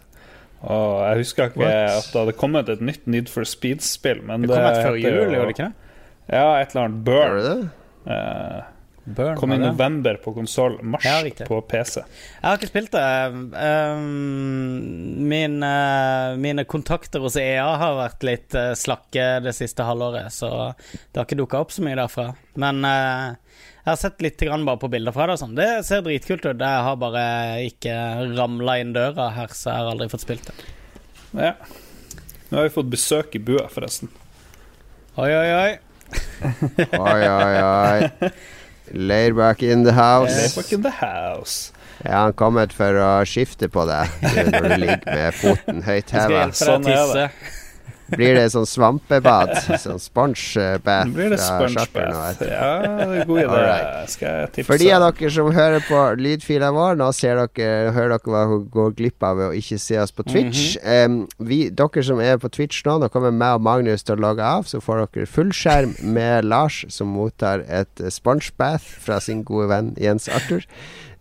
Og 0.61 0.91
jeg 1.07 1.23
husker 1.23 1.49
ikke 1.49 1.63
What? 1.63 1.95
at 1.97 2.09
det 2.13 2.19
hadde 2.21 2.35
kommet 2.37 2.69
et 2.69 2.83
nytt 2.85 3.07
Need 3.09 3.31
for 3.33 3.47
Speed-spill, 3.47 4.21
men 4.27 4.45
Det 4.45 4.53
kom 4.53 4.67
et 4.67 4.83
før 4.85 4.99
jul, 4.99 5.33
gjorde 5.33 5.47
det 5.49 5.55
ikke 5.55 5.69
det? 5.71 5.95
Ja, 6.31 6.45
et 6.61 6.75
eller 6.75 6.85
annet 6.85 7.03
Burn. 7.03 7.41
det? 7.41 7.57
Uh, 8.05 8.61
Burn, 9.03 9.37
kom 9.37 9.51
i 9.53 9.57
november 9.57 10.19
på 10.21 10.33
konsoll, 10.35 10.77
mars 10.85 11.05
Ja, 11.05 11.45
på 11.47 11.57
PC. 11.65 12.03
Jeg 12.03 12.45
har 12.45 12.59
ikke 12.59 12.69
spilt 12.69 12.91
det. 12.93 13.05
Um, 13.57 15.25
mine, 15.31 15.71
mine 16.37 16.65
kontakter 16.69 17.23
hos 17.25 17.37
EA 17.41 17.65
har 17.81 17.97
vært 17.97 18.25
litt 18.27 18.57
eh, 18.57 18.73
slakke 18.77 19.25
det 19.41 19.55
siste 19.57 19.87
halvåret, 19.87 20.29
så 20.33 20.51
det 20.77 21.17
har 21.17 21.25
ikke 21.25 21.39
dukka 21.41 21.63
opp 21.65 21.73
så 21.73 21.81
mye 21.85 21.97
derfra. 21.97 22.27
Men 22.61 22.85
eh, 22.85 23.50
jeg 23.81 23.89
har 23.89 23.97
sett 23.97 24.21
litt 24.21 24.41
grann 24.41 24.65
bare 24.67 24.77
på 24.77 24.89
bilder 24.93 25.15
fra 25.15 25.25
det. 25.31 25.39
Sånn. 25.41 25.55
Det 25.57 25.69
ser 25.87 26.03
dritkult 26.05 26.45
ut. 26.45 26.61
Jeg 26.61 26.83
har 26.85 26.97
bare 27.01 27.23
ikke 27.65 27.95
ramla 28.37 28.77
inn 28.81 28.93
døra 28.93 29.31
her, 29.33 29.53
så 29.57 29.71
jeg 29.71 29.81
har 29.81 29.91
aldri 29.95 30.09
fått 30.11 30.25
spilt 30.27 30.51
det. 30.51 30.53
Ja. 31.33 31.53
Nå 32.51 32.59
har 32.59 32.67
vi 32.67 32.73
fått 32.75 32.91
besøk 32.91 33.37
i 33.39 33.41
bua, 33.41 33.65
forresten. 33.71 34.11
Oi, 35.17 35.31
oi, 35.33 35.49
oi. 35.55 35.71
Oi, 36.99 37.21
oi, 37.25 37.55
oi. 37.65 38.31
Laidback 38.91 39.63
in 39.63 39.85
the 39.87 39.93
house. 39.95 40.35
Layback 40.35 40.73
in 40.73 40.83
the 40.83 40.93
house. 40.99 41.71
Ja, 42.03 42.23
han 42.25 42.33
kommet 42.33 42.73
for 42.73 42.97
å 42.97 43.09
skifte 43.29 43.69
på 43.71 43.85
deg 43.89 44.09
når 44.51 44.67
du 44.67 44.75
ligger 44.81 45.05
med 45.05 45.35
foten 45.37 45.81
høyt 45.85 46.13
heva? 46.15 46.47
Sånn 46.57 46.87
er. 46.89 47.33
Blir 48.15 48.35
det 48.37 48.45
sånn 48.53 48.67
svampebad? 48.67 49.53
Sånn 49.81 50.01
sponge-bath 50.01 51.13
fra 51.15 51.39
spongebath. 51.39 52.41
Ja, 52.47 52.71
det 52.83 53.21
er 53.21 53.29
god 53.29 53.41
idé. 53.43 53.59
Right. 53.61 54.11
Skal 54.11 54.27
jeg 54.27 54.51
tipse? 54.57 54.67
For 54.69 54.81
de 54.81 54.89
av 54.95 55.05
dere 55.05 55.31
som 55.35 55.51
hører 55.55 55.85
på 55.87 56.01
lydfila 56.19 56.71
vår, 56.75 56.99
nå 57.01 57.09
ser 57.15 57.39
dere, 57.41 57.91
hører 57.95 58.15
dere 58.15 58.33
hva 58.35 58.43
hun 58.51 58.65
går 58.73 58.95
glipp 58.99 59.27
av 59.27 59.39
ved 59.39 59.51
å 59.51 59.57
ikke 59.61 59.79
se 59.81 59.99
oss 60.01 60.15
på 60.15 60.25
Twitch. 60.27 60.75
Em, 60.83 61.21
vi, 61.39 61.63
dere 61.69 62.05
som 62.07 62.21
er 62.23 62.41
på 62.41 62.51
Twitch 62.53 62.83
nå, 62.87 62.97
nå 63.01 63.11
kommer 63.13 63.33
meg 63.35 63.59
og 63.59 63.65
Magnus 63.67 64.05
til 64.07 64.17
å 64.17 64.25
logge 64.27 64.45
av, 64.45 64.67
så 64.69 64.81
får 64.83 65.05
dere 65.05 65.29
fullskjerm 65.29 65.95
med 66.15 66.49
Lars, 66.49 66.83
som 66.93 67.13
mottar 67.15 67.65
et 67.67 68.05
spongebath 68.11 68.87
fra 69.05 69.21
sin 69.23 69.45
gode 69.47 69.71
venn 69.71 69.93
Jens 70.01 70.29
Arthur. 70.31 70.67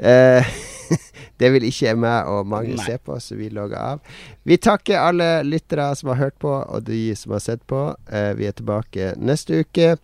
Eh, 0.01 0.47
det 1.41 1.51
vil 1.55 1.65
ikke 1.67 1.95
meg 1.97 2.29
og 2.29 2.49
Magnus 2.51 2.85
se 2.87 2.99
på, 3.01 3.17
så 3.21 3.37
vi 3.39 3.49
logger 3.53 3.81
av. 3.81 4.17
Vi 4.45 4.59
takker 4.61 5.01
alle 5.01 5.29
lyttere 5.47 5.89
som 5.97 6.13
har 6.13 6.21
hørt 6.21 6.37
på, 6.43 6.53
og 6.53 6.85
de 6.87 7.15
som 7.17 7.33
har 7.37 7.45
sett 7.45 7.65
på. 7.71 7.87
Eh, 8.13 8.33
vi 8.37 8.49
er 8.49 8.57
tilbake 8.57 9.15
neste 9.21 9.65
uke 9.65 9.95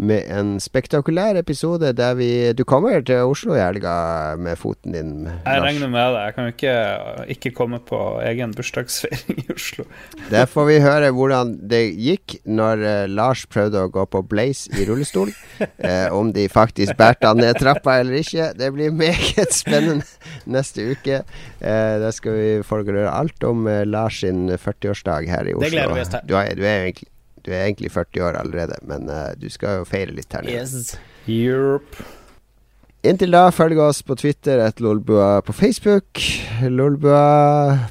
med 0.00 0.24
en 0.32 0.54
spektakulær 0.62 1.36
episode 1.40 1.92
der 1.96 2.14
vi 2.16 2.30
Du 2.56 2.64
kommer 2.64 3.02
til 3.04 3.26
Oslo 3.28 3.54
i 3.54 3.60
helga 3.60 4.36
med 4.40 4.56
foten 4.58 4.94
din, 4.96 5.12
Jeg 5.26 5.44
Lars. 5.44 5.66
regner 5.66 5.88
med 5.92 6.14
det. 6.14 6.22
Jeg 6.24 6.34
kan 6.34 6.44
jo 6.44 6.54
ikke 6.54 6.74
ikke 7.36 7.52
komme 7.56 7.80
på 7.84 8.00
egen 8.24 8.54
bursdagsfeiring 8.56 9.42
i 9.44 9.52
Oslo. 9.52 9.84
Der 10.32 10.46
får 10.48 10.66
vi 10.70 10.78
høre 10.80 11.10
hvordan 11.12 11.52
det 11.70 11.82
gikk 12.00 12.38
når 12.48 12.84
eh, 12.86 13.06
Lars 13.12 13.44
prøvde 13.50 13.84
å 13.84 13.92
gå 13.92 14.06
på 14.10 14.22
Blaze 14.26 14.72
i 14.76 14.88
rullestol. 14.88 15.32
Eh, 15.80 16.12
om 16.12 16.30
de 16.32 16.46
faktisk 16.48 16.96
bærte 16.96 17.28
han 17.28 17.40
ned 17.40 17.56
trappa 17.60 17.98
eller 18.00 18.20
ikke. 18.20 18.50
Det 18.56 18.68
blir 18.72 18.92
meget 18.92 19.52
spennende 19.54 20.04
neste 20.48 20.84
uke. 20.92 21.20
Eh, 21.60 21.94
der 22.00 22.10
skal 22.16 22.36
vi 22.36 22.48
høre 22.64 23.10
alt 23.12 23.44
om 23.44 23.66
eh, 23.68 23.84
Lars 23.88 24.20
sin 24.20 24.48
40-årsdag 24.50 25.28
her 25.30 25.48
i 25.48 25.54
Oslo. 25.54 25.64
Det 25.64 25.72
gleder 25.74 25.94
vi 25.96 26.04
oss 26.04 26.12
til. 26.12 26.24
Du 26.28 26.36
er, 26.36 26.52
du 26.56 26.64
er, 26.64 26.86
egentlig, 26.88 27.08
du 27.44 27.52
er 27.52 27.64
egentlig 27.64 27.92
40 27.94 28.24
år 28.28 28.38
allerede, 28.40 28.78
men 28.86 29.08
uh, 29.10 29.30
du 29.38 29.48
skal 29.52 29.80
jo 29.80 29.88
feire 29.88 30.14
litt 30.16 30.32
her 30.34 30.46
nede. 30.46 30.62
Yes. 30.62 30.96
Europe. 31.28 32.04
Inntil 33.06 33.32
da, 33.32 33.46
følg 33.54 33.80
oss 33.80 34.02
på 34.04 34.16
Twitter, 34.20 34.60
et 34.60 34.80
Lolbua 34.84 35.40
på 35.44 35.54
Facebook. 35.56 36.20
Lolbua 36.68 37.88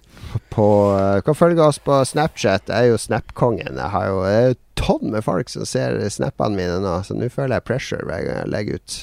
på 0.54 0.70
uh, 0.94 1.22
Kan 1.26 1.38
følge 1.38 1.66
oss 1.66 1.82
på 1.82 1.98
Snapchat. 2.06 2.70
Jeg 2.70 2.90
er 2.90 2.94
jo 2.94 3.02
Snap-kongen. 3.02 3.80
Jeg 3.82 3.94
har 3.96 4.10
jo 4.12 4.24
er 4.30 4.42
jo 4.52 4.58
tonn 4.80 5.12
med 5.16 5.26
folk 5.26 5.50
som 5.52 5.66
ser 5.68 5.98
snappene 6.14 6.56
mine 6.56 6.80
nå, 6.84 7.00
så 7.04 7.18
nå 7.18 7.30
føler 7.34 7.58
jeg 7.58 7.68
pressure 7.68 8.06
hver 8.06 8.26
gang 8.28 8.44
jeg 8.44 8.54
legger 8.54 8.80
ut. 8.80 9.00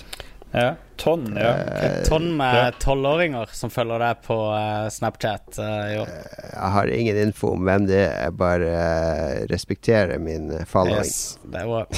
Ja. 0.54 0.68
Tonn, 1.00 1.26
ja. 1.36 1.52
Eh, 1.54 1.84
Et 1.86 2.08
tonn 2.08 2.28
med 2.38 2.78
tolvåringer 2.82 3.50
som 3.54 3.70
følger 3.72 4.00
deg 4.02 4.20
på 4.26 4.36
eh, 4.56 4.86
Snapchat 4.92 5.58
eh, 5.62 5.86
i 5.94 5.98
år. 6.02 6.12
Jeg 6.52 6.70
har 6.76 6.92
ingen 6.98 7.20
info 7.26 7.52
om 7.54 7.66
hvem 7.68 7.88
det 7.90 8.00
er, 8.06 8.14
jeg 8.26 8.36
bare 8.40 8.70
eh, 8.74 9.40
respekterer 9.52 10.18
min 10.22 10.50
eh, 10.56 10.64
following. 10.68 11.04
Yes, 11.04 11.38
det 11.52 11.66
var 11.68 11.86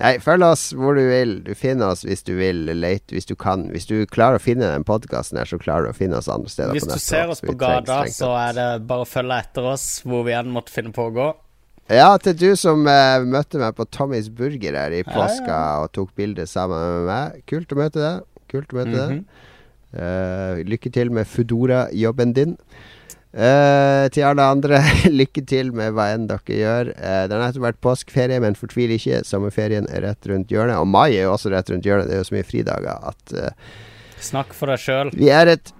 Nei, 0.00 0.14
følg 0.22 0.44
oss 0.46 0.62
hvor 0.78 0.96
du 0.96 1.02
vil. 1.10 1.32
Du 1.44 1.50
finner 1.58 1.90
oss 1.92 2.06
hvis 2.08 2.22
du 2.24 2.30
vil, 2.38 2.62
lete 2.72 3.12
hvis 3.12 3.26
du 3.28 3.34
kan. 3.36 3.66
Hvis 3.74 3.84
du 3.90 3.98
klarer 4.08 4.38
å 4.38 4.42
finne 4.42 4.70
den 4.72 4.86
podkasten 4.88 5.36
her, 5.36 5.48
så 5.50 5.58
klarer 5.60 5.90
du 5.90 5.92
å 5.92 5.96
finne 5.98 6.16
oss 6.22 6.30
andre 6.32 6.48
steder 6.48 6.72
Hvis 6.72 6.86
på 6.88 6.96
du 6.96 7.02
ser 7.04 7.28
oss 7.34 7.42
på 7.44 7.52
gata, 7.60 7.98
så 8.08 8.30
er 8.38 8.54
det 8.56 8.68
bare 8.88 9.04
å 9.04 9.08
følge 9.10 9.36
etter 9.44 9.66
oss 9.74 9.86
hvor 10.06 10.24
vi 10.24 10.32
enn 10.38 10.48
måtte 10.54 10.72
finne 10.72 10.94
på 10.96 11.10
å 11.10 11.12
gå. 11.18 11.28
Ja, 11.90 12.10
til 12.22 12.36
du 12.38 12.48
som 12.58 12.84
uh, 12.86 13.24
møtte 13.26 13.58
meg 13.58 13.74
på 13.74 13.86
Tommys 13.90 14.28
Burger 14.30 14.76
her 14.78 14.94
i 14.94 15.02
Ja, 15.02 15.10
påska 15.10 15.50
ja. 15.50 15.78
og 15.82 15.90
tok 15.96 16.12
bilde 16.18 16.44
sammen 16.46 16.78
med 16.78 17.08
meg. 17.08 17.40
Kult 17.50 17.72
å 17.74 17.78
møte 17.80 17.98
deg. 18.04 18.20
Kult 18.52 18.70
å 18.74 18.78
møte 18.78 18.94
Mhm. 18.94 19.16
deg. 19.18 19.46
Uh, 19.90 20.60
lykke 20.70 20.92
til 20.94 21.10
med 21.10 21.26
Foodora-jobben 21.26 22.32
din. 22.36 22.52
Uh, 23.34 24.06
til 24.14 24.22
alle 24.26 24.42
andre, 24.42 24.78
lykke 25.20 25.42
til 25.50 25.72
med 25.74 25.92
hva 25.94 26.08
enn 26.14 26.28
dere 26.30 26.54
gjør. 26.60 26.92
Det 26.94 27.34
har 27.34 27.42
nettopp 27.42 27.66
vært 27.66 27.80
påskeferie, 27.82 28.38
men 28.42 28.54
fortvil 28.58 28.94
ikke. 28.94 29.24
Sommerferien 29.26 29.86
er 29.90 30.06
rett 30.06 30.30
rundt 30.30 30.50
hjørnet. 30.54 30.78
Og 30.78 30.86
mai 30.90 31.10
er 31.16 31.24
jo 31.26 31.34
også 31.34 31.50
rett 31.54 31.70
rundt 31.74 31.86
hjørnet. 31.86 32.06
Det 32.10 32.14
er 32.18 32.22
jo 32.22 32.28
så 32.30 32.38
mye 32.38 32.46
fridager 32.46 33.10
at 33.10 33.34
Snakk 34.20 34.50
for 34.54 34.68
deg 34.70 34.78
sjøl. 34.82 35.10
vi 35.16 35.30
er 35.32 35.46
et, 35.56 35.70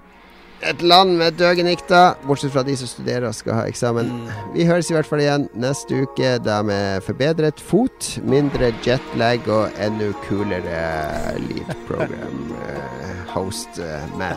et 0.67 0.83
land 0.83 1.17
med 1.21 1.39
døgenikter, 1.41 2.17
bortsett 2.27 2.53
fra 2.55 2.65
de 2.67 2.75
som 2.77 2.89
studerer 2.91 3.29
og 3.29 3.37
skal 3.37 3.57
ha 3.57 3.67
eksamen. 3.71 4.11
Vi 4.55 4.67
høres 4.69 4.91
i 4.91 4.97
hvert 4.97 5.09
fall 5.09 5.23
igjen 5.25 5.47
neste 5.59 6.03
uke, 6.05 6.37
da 6.45 6.61
med 6.67 7.05
forbedret 7.07 7.61
fot, 7.71 8.11
mindre 8.29 8.73
jetlag 8.87 9.49
og 9.49 9.81
enda 9.81 10.11
kulere 10.27 10.83
lead 11.49 11.75
program 11.89 12.53
eh, 12.69 13.23
host 13.31 13.81
eh, 13.81 14.19
man 14.19 14.37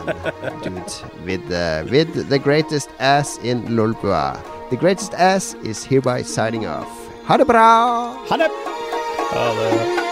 dude 0.64 0.84
with, 1.26 1.50
eh, 1.52 1.84
with 1.90 2.28
the 2.30 2.38
greatest 2.38 2.90
ass 2.98 3.38
in 3.42 3.64
Lolbua. 3.68 4.38
The 4.70 4.76
greatest 4.76 5.14
ass 5.14 5.54
is 5.64 5.84
hereby 5.84 6.22
signing 6.22 6.66
off. 6.66 6.88
Ha 7.26 7.36
det 7.36 7.46
bra! 7.46 8.12
Ha 8.28 8.36
det! 8.36 8.50
Ha 9.32 9.44
det 9.60 10.03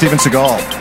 Steven 0.00 0.18
Seagal. 0.18 0.79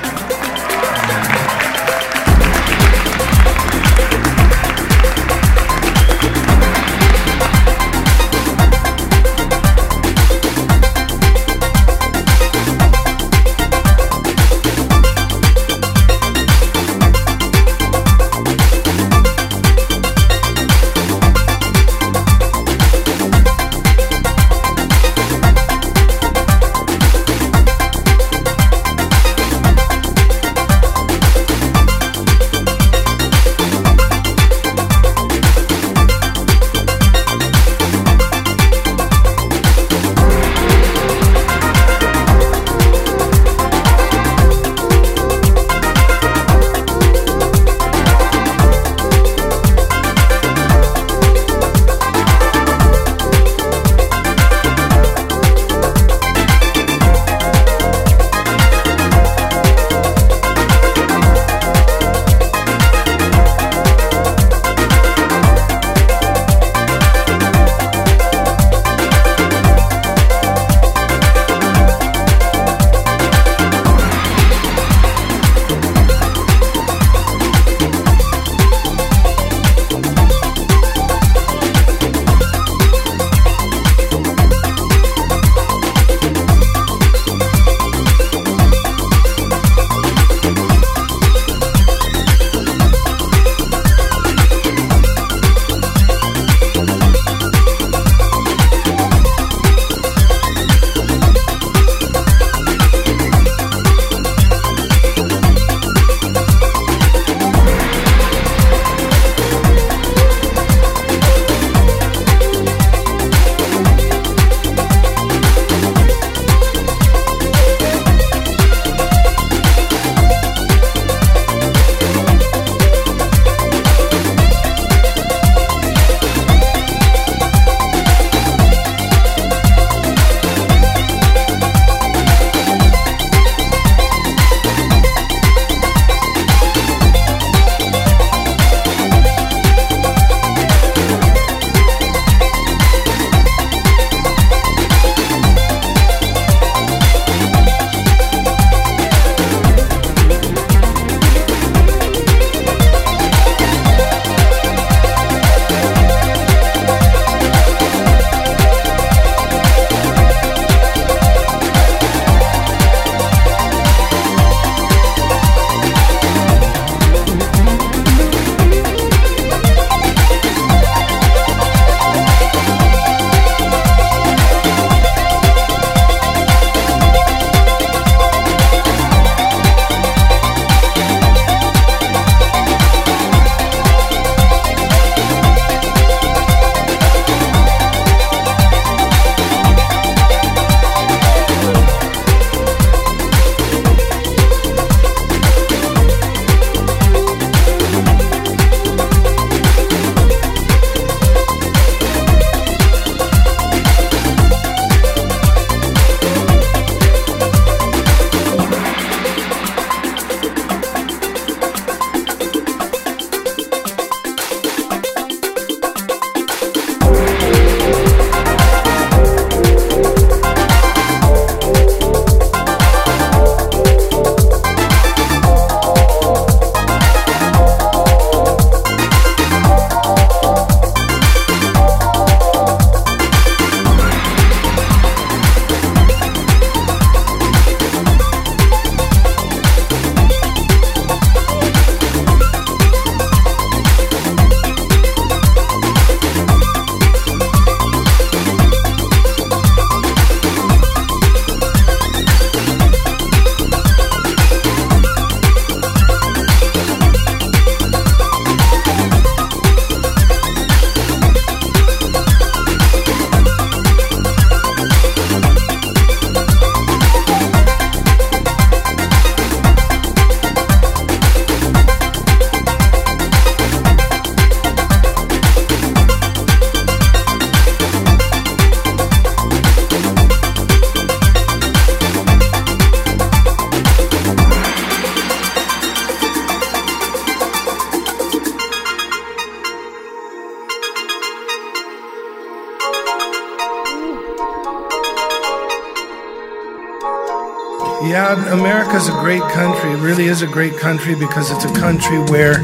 Really 300.09 300.25
is 300.25 300.41
a 300.41 300.47
great 300.47 300.75
country 300.75 301.13
because 301.13 301.51
it's 301.51 301.65
a 301.65 301.79
country 301.79 302.17
where 302.33 302.61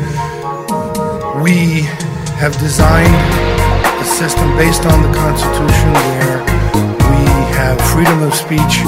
we 1.44 1.84
have 2.42 2.58
designed 2.58 3.14
a 4.02 4.04
system 4.04 4.50
based 4.58 4.84
on 4.88 5.04
the 5.04 5.16
Constitution 5.16 5.94
where 5.94 6.40
we 7.12 7.22
have 7.54 7.80
freedom 7.92 8.24
of 8.24 8.34
speech. 8.34 8.82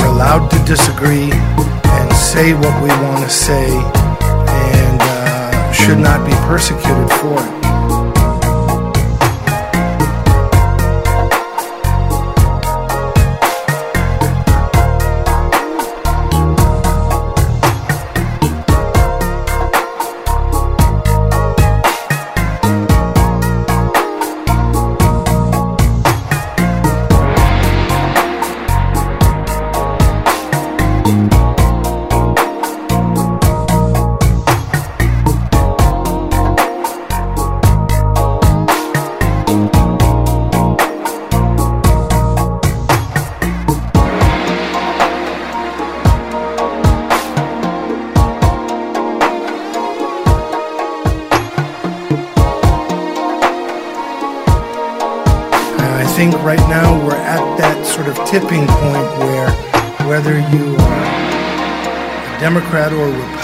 We're 0.00 0.06
allowed 0.06 0.48
to 0.52 0.58
disagree 0.64 1.30
and 1.32 2.10
say 2.14 2.54
what 2.54 2.82
we 2.82 2.88
want 2.88 3.24
to 3.24 3.30
say 3.30 3.68
and 3.68 4.98
uh, 5.02 5.72
should 5.72 5.98
not 5.98 6.24
be 6.24 6.32
persecuted 6.48 7.10
for 7.20 7.36
it. 7.38 7.57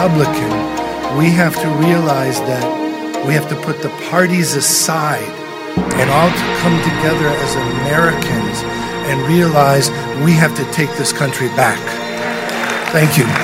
Republican, 0.05 1.17
we 1.17 1.31
have 1.31 1.59
to 1.59 1.69
realize 1.81 2.39
that 2.41 3.27
we 3.27 3.33
have 3.33 3.49
to 3.49 3.57
put 3.63 3.81
the 3.81 3.89
parties 4.11 4.55
aside 4.55 5.27
and 5.97 6.11
all 6.11 6.29
to 6.29 6.61
come 6.61 6.77
together 6.83 7.29
as 7.29 7.55
Americans 7.55 8.63
and 9.09 9.19
realize 9.23 9.89
we 10.23 10.33
have 10.33 10.55
to 10.57 10.71
take 10.73 10.91
this 10.99 11.11
country 11.11 11.49
back. 11.57 11.81
Thank 12.93 13.17
you. 13.17 13.44